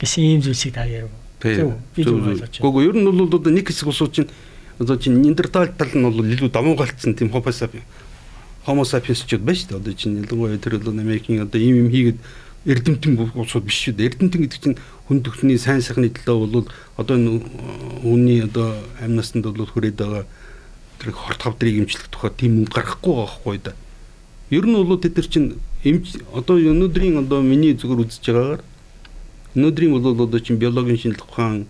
Гэсэн 0.00 0.24
ийм 0.24 0.40
зүйлсийг 0.40 0.74
та 0.74 0.84
ярив. 0.88 1.12
Зөв. 1.44 1.76
Гүг 1.94 2.76
ер 2.80 2.96
нь 2.96 3.04
бол 3.04 3.28
одоо 3.28 3.52
нэг 3.52 3.68
хэсэг 3.68 3.88
улсууд 3.88 4.12
чинь 4.12 4.30
одоо 4.80 4.96
чинь 4.96 5.20
Нидертал 5.20 5.68
тал 5.76 5.92
нь 5.92 6.02
бол 6.02 6.24
илүү 6.24 6.48
давуу 6.48 6.74
галтсан 6.74 7.14
тийм 7.14 7.30
хопасап 7.30 7.76
Homo 8.66 8.84
sapiens-чуд 8.84 9.40
байна 9.40 9.56
шүү 9.56 9.68
дээ. 9.68 9.80
Одоо 9.80 9.92
чинь 9.96 10.16
ялангуяа 10.20 10.58
тэр 10.60 10.78
бол 10.78 10.92
Америкийн 10.92 11.42
одоо 11.42 11.60
ийм 11.60 11.84
юм 11.84 11.88
хийгээд 11.88 12.18
эрдэмтэн 12.66 13.32
улсууд 13.32 13.64
биш 13.64 13.88
шүү 13.88 13.96
дээ. 13.96 14.08
Эрдэмтэн 14.12 14.40
гэдэг 14.44 14.60
чинь 14.60 14.76
хүн 15.08 15.24
төгсний 15.24 15.56
сайн 15.56 15.80
сайхны 15.80 16.12
төлөө 16.12 16.36
бол 16.44 16.68
одоо 17.00 17.16
үнний 18.04 18.44
одоо 18.44 18.76
амнасанд 19.00 19.48
бол 19.48 19.64
хүрээд 19.64 19.96
байгаа 19.96 20.24
тэр 21.00 21.12
хорт 21.16 21.40
хавдрыг 21.40 21.88
имжлэх 21.88 22.12
тухай 22.12 22.30
тийм 22.36 22.60
үнд 22.60 22.68
гарахгүй 22.68 23.12
байгаа 23.16 23.32
хгүй 23.40 23.58
да. 23.64 23.72
Ер 24.52 24.68
нь 24.68 24.76
бол 24.76 25.00
тэд 25.00 25.16
нар 25.16 25.28
чинь 25.28 25.56
эмч 25.84 26.20
одоо 26.36 26.60
өнөөдрийн 26.60 27.16
одоо 27.24 27.40
миний 27.40 27.72
зүгээр 27.72 28.04
үзэж 28.04 28.24
байгаагаар 28.28 28.62
өнөөдрийн 29.54 29.92
бол 29.98 30.24
одоо 30.24 30.40
чинь 30.40 30.58
биологийн 30.62 30.98
шинжилгээ 30.98 31.26
ухаан 31.26 31.66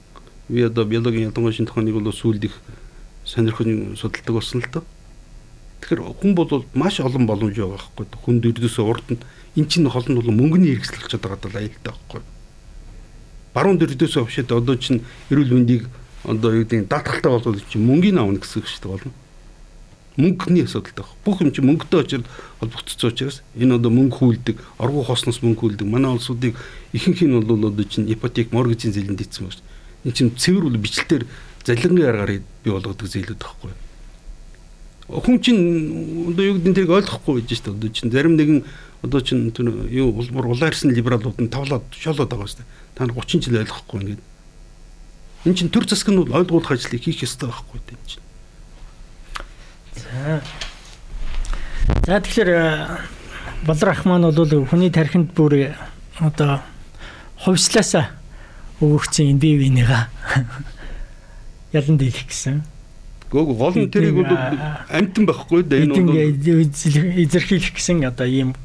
би 0.49 0.63
одоо 0.63 0.85
биологийн 0.85 1.31
ялангуяа 1.33 1.53
шинжилгээ 1.57 1.73
ухааныг 1.73 1.97
бол 1.97 2.13
сүүлд 2.13 2.45
их 2.45 2.55
сонирхож 3.25 3.67
судалдаг 3.97 4.35
болсон 4.35 4.61
л 4.61 4.69
доо. 4.73 4.85
Тэгэхээр 5.81 6.01
хүн 6.21 6.35
бол 6.35 6.65
маш 6.75 7.01
олон 7.01 7.25
боломж 7.27 7.57
байгаа 7.57 7.81
байхгүй. 7.81 8.07
Хүн 8.21 8.37
дөрдөөсөө 8.45 8.85
урд 8.85 9.07
нь 9.09 9.23
эн 9.57 9.65
чинь 9.65 9.89
хол 9.89 10.05
нь 10.05 10.19
бол 10.19 10.29
мөнгөний 10.29 10.77
хэрэгсэл 10.77 11.01
болчиход 11.01 11.25
байгаа 11.25 11.41
даа 11.41 11.61
аюултай 11.61 11.89
байхгүй. 11.89 12.21
Баруун 13.55 13.79
дөрдөөсөө 13.81 14.23
авшид 14.29 14.53
одоо 14.53 14.77
чинь 14.77 15.01
эрүүл 15.33 15.57
мэндийг 15.57 15.89
одоо 16.29 16.53
юу 16.53 16.69
гэдэг 16.69 16.85
даатгалтай 16.85 17.33
болоод 17.33 17.65
чинь 17.65 17.87
мөнгөний 17.87 18.21
авна 18.21 18.39
гэсэн 18.45 18.61
дээ 18.61 18.93
болно. 18.93 19.13
Мөнгөний 20.21 20.65
асуудалтай 20.69 21.05
баг. 21.05 21.17
Бүх 21.25 21.41
юм 21.41 21.51
чинь 21.51 21.67
мөнгөтэй 21.67 22.01
очил 22.01 22.25
холбогдсон 22.61 23.11
учраас 23.11 23.43
энэ 23.57 23.81
одоо 23.81 23.91
мөнгө 23.91 24.17
хүлдэг, 24.21 24.57
оргуу 24.79 25.05
хосноос 25.09 25.41
мөнгө 25.41 25.81
хүлдэг. 25.81 25.87
Манай 25.89 26.13
улсуудыг 26.13 26.57
ихэнх 26.93 27.25
нь 27.25 27.41
бол 27.41 27.73
одоо 27.73 27.85
чинь 27.85 28.11
ипотек, 28.13 28.53
моргежийн 28.53 28.93
зээлэнд 28.93 29.21
ийцсэн 29.25 29.49
байна. 29.49 29.65
Энд 30.05 30.17
чинь 30.17 30.37
цэвэр 30.37 30.69
бол 30.69 30.77
бичлэлээр 30.77 31.25
залингийн 31.65 32.09
аргаар 32.09 32.45
бий 32.65 32.73
болгодог 32.73 33.09
зээлүүд 33.09 33.41
байхгүй 33.41 33.73
хүн 35.19 35.43
чинь 35.43 36.31
одоо 36.31 36.45
юу 36.45 36.55
гэдэг 36.59 36.71
нь 36.71 36.77
тэрийг 36.79 36.95
ойлгохгүй 36.95 37.43
байж 37.43 37.51
шүү. 37.51 37.75
Одоо 37.75 37.91
чинь 37.91 38.15
зарим 38.15 38.39
нэгэн 38.39 38.63
одоо 39.03 39.21
чинь 39.21 39.51
тэр 39.51 39.91
юу 39.91 40.15
улбар 40.15 40.47
улаарсан 40.47 40.95
либералууд 40.95 41.43
нь 41.43 41.51
тавлаад 41.51 41.83
шолоод 41.91 42.31
байгаа 42.31 42.47
шүү. 42.47 42.63
Та 42.95 43.07
нар 43.07 43.15
30 43.19 43.43
жил 43.43 43.59
ойлгохгүй 43.59 43.99
ингээд. 44.07 44.23
Энд 45.51 45.57
чинь 45.59 45.73
төр 45.75 45.85
засаг 45.91 46.15
нь 46.15 46.21
бол 46.23 46.31
ойлгуулах 46.31 46.71
ажлыг 46.71 47.03
хийх 47.03 47.27
ёстой 47.27 47.51
байхгүй 47.51 47.83
дээ 47.91 47.99
чинь. 48.07 48.23
За. 52.07 52.21
Тэгэхээр 52.21 52.51
Болор 53.67 53.89
ах 53.91 54.05
маань 54.05 54.33
бол 54.33 54.67
хүний 54.67 54.91
тархинд 54.91 55.33
бүр 55.37 55.77
одоо 56.19 56.61
хувьслаасаа 57.45 58.09
өгөгдсөн 58.81 59.37
энэ 59.37 59.41
бие 59.41 59.59
биенийга 59.61 60.09
ялан 61.77 61.99
дийлэх 62.01 62.27
гэсэн. 62.27 62.65
Гөг 63.31 63.49
гол 63.55 63.77
нь 63.77 63.93
тэрийг 63.93 64.17
бол 64.17 64.33
амтан 64.89 65.25
байхгүй 65.29 65.63
дээ 65.63 65.85
энэ 65.87 66.03
бол 66.03 66.17
эзэрхийлэх 66.17 67.77
гэсэн 67.77 68.03
одоо 68.09 68.27
ийм 68.27 68.57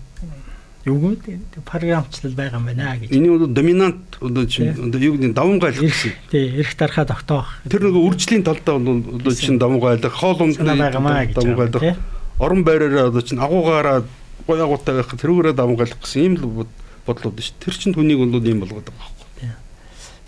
юу 0.85 1.17
гэдэг 1.17 1.65
програмчлал 1.65 2.33
байгаа 2.37 2.61
юм 2.61 2.65
байна 2.69 2.95
гэж. 2.97 3.09
Энэ 3.09 3.27
бол 3.33 3.47
доминант 3.47 4.17
одоо 4.21 4.45
чинь 4.45 4.69
юу 4.77 5.17
гэдэг 5.17 5.33
даван 5.33 5.59
гайлах 5.59 5.81
гэсэн. 5.81 6.13
Тий, 6.29 6.61
эрх 6.61 6.77
дарахаа 6.77 7.05
тогтоох. 7.05 7.49
Тэр 7.65 7.89
нөгөө 7.89 8.05
үржлийн 8.05 8.43
талдаа 8.45 8.77
бол 8.77 9.01
одоо 9.17 9.33
чинь 9.33 9.57
даван 9.57 9.79
гайлах, 9.81 10.13
хоол 10.13 10.45
ундны 10.45 10.77
даван 10.77 11.57
гайлах, 11.57 11.97
орон 12.37 12.63
байраараа 12.63 13.09
одоо 13.09 13.21
чинь 13.21 13.41
агуугаараа 13.41 14.05
гоё 14.45 14.63
агуутай 14.63 14.95
байх 15.01 15.09
тэрүүгээрээ 15.09 15.55
даван 15.57 15.75
гайлах 15.75 15.99
гэсэн 16.05 16.21
ийм 16.21 16.35
л 16.37 16.69
бодлууд 17.09 17.41
шүү. 17.41 17.57
Тэр 17.65 17.73
чинь 17.73 17.97
хүнийг 17.97 18.21
бол 18.21 18.45
ийм 18.45 18.61
болгоод 18.61 18.85
байгаа 18.85 19.09
байхгүй. 19.09 19.49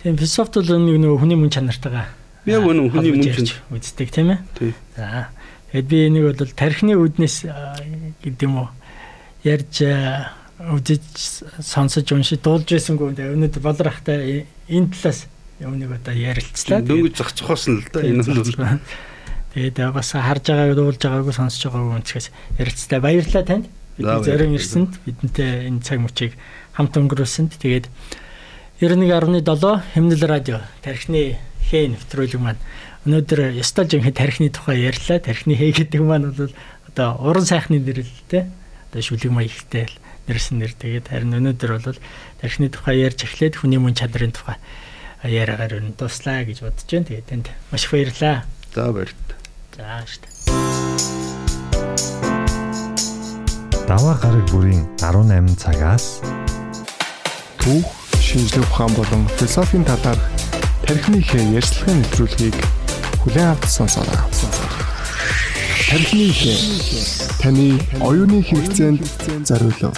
Тийм 0.02 0.16
философт 0.18 0.58
бол 0.58 0.74
нэг 0.74 0.98
нөгөө 0.98 1.18
хүний 1.22 1.38
мөн 1.38 1.54
чанартайгаа 1.54 2.06
яг 2.46 2.64
үнэн 2.64 2.90
хүний 2.90 3.12
мөн 3.14 3.22
чанар 3.30 3.54
үздэг 3.70 4.10
тийм 4.10 4.30
ээ. 4.34 4.74
За. 4.96 5.28
Тэгэд 5.72 5.86
би 5.86 5.98
нэг 6.08 6.22
бол 6.32 6.50
тархины 6.54 6.94
үднэс 6.96 7.44
гэдэг 8.22 8.46
юм 8.46 8.62
уу 8.62 8.68
ярьж 9.44 9.84
үзэж 10.58 11.02
сонсож 11.62 12.10
уншиж 12.10 12.42
дуулж 12.42 12.66
байсангүй 12.66 13.14
өнөөдөр 13.14 13.62
болрахтай 13.62 14.46
энэ 14.66 14.90
талаас 14.90 15.30
өмнөг 15.62 16.02
одоо 16.02 16.14
ярилцлаа. 16.14 16.82
Дөнгөж 16.82 17.14
зах 17.14 17.30
цохоос 17.34 17.70
нь 17.70 17.78
л 17.78 17.86
да 17.94 18.02
энэ 18.02 18.26
бол. 18.26 18.82
Тэгээд 19.54 19.78
бас 19.94 20.10
харж 20.14 20.44
байгааг 20.50 20.74
дуулж 20.74 20.98
байгаагүй 20.98 21.34
сонсож 21.34 21.62
байгаагүй 21.70 21.94
өнцгөөс 22.02 22.26
ярилцлаа. 22.58 22.98
Баярлалаа 23.02 23.44
танд. 23.46 23.66
Бидний 23.98 24.22
зорин 24.22 24.54
ирсэнд 24.54 24.92
бидэнтэй 25.06 25.70
энэ 25.70 25.82
цаг 25.82 25.98
мөчийг 26.02 26.34
хамт 26.74 26.94
өнгөрүүлсэнд 26.94 27.58
тэгээд 27.58 27.86
91.7 28.78 29.42
Хэмнэл 29.94 30.22
радио 30.26 30.62
тархины 30.82 31.38
хээ 31.66 31.98
нэвтрүүлэг 31.98 32.38
маань 32.38 32.62
өнөөдөр 33.06 33.58
ястал 33.58 33.90
жинхэнэ 33.90 34.14
тархины 34.14 34.54
тухай 34.54 34.86
ярьлаа. 34.86 35.18
Тархины 35.18 35.58
хээ 35.58 35.82
гэдэг 35.82 36.02
маань 36.02 36.30
бол 36.30 36.54
одоо 36.86 37.18
уран 37.18 37.42
сайхны 37.42 37.82
нэрлэлтэй 37.82 38.46
одоо 38.46 39.02
шүлэг 39.02 39.34
маягтай 39.34 39.90
нэрсэн 40.28 40.60
нэр 40.60 40.72
тэгээд 40.76 41.08
харин 41.08 41.36
өнөөдөр 41.40 41.70
бол 41.80 41.98
тархины 42.38 42.68
тухай 42.68 43.00
ярьж 43.02 43.24
эхлээд 43.24 43.58
хүний 43.58 43.80
мөн 43.80 43.96
чадрын 43.96 44.36
тухай 44.36 44.60
яриагаар 45.24 45.82
өн 45.82 45.96
дуслаа 45.98 46.46
гэж 46.46 46.62
бодож 46.62 46.86
байна. 46.86 47.08
Тэгээд 47.08 47.26
танд 47.26 47.46
маш 47.72 47.84
их 47.84 47.90
баярлалаа. 47.90 48.44
За 48.74 48.92
баярлалаа. 48.92 49.38
За 49.74 50.04
штэ. 50.06 50.28
Даваа 53.88 54.14
гараг 54.20 54.44
бүрийн 54.52 54.84
18 55.00 55.56
цагаас 55.56 56.20
түүх, 57.56 57.88
шинжлэх 58.20 58.68
ухаан 58.68 58.92
болон 58.92 59.24
философийн 59.40 59.84
талаар 59.88 60.20
тархины 60.84 61.24
хэ 61.24 61.40
ярьцлагын 61.56 62.04
нэвтрүүлгийг 62.04 62.56
хүлээн 63.24 63.56
авч 63.56 63.64
сонсоорой. 63.72 64.67
Тархины 65.88 66.28
хэ 66.38 66.54
таны 67.40 67.80
оюуны 68.06 68.38
хэрэгцээнд 68.48 69.00
зориулав. 69.48 69.96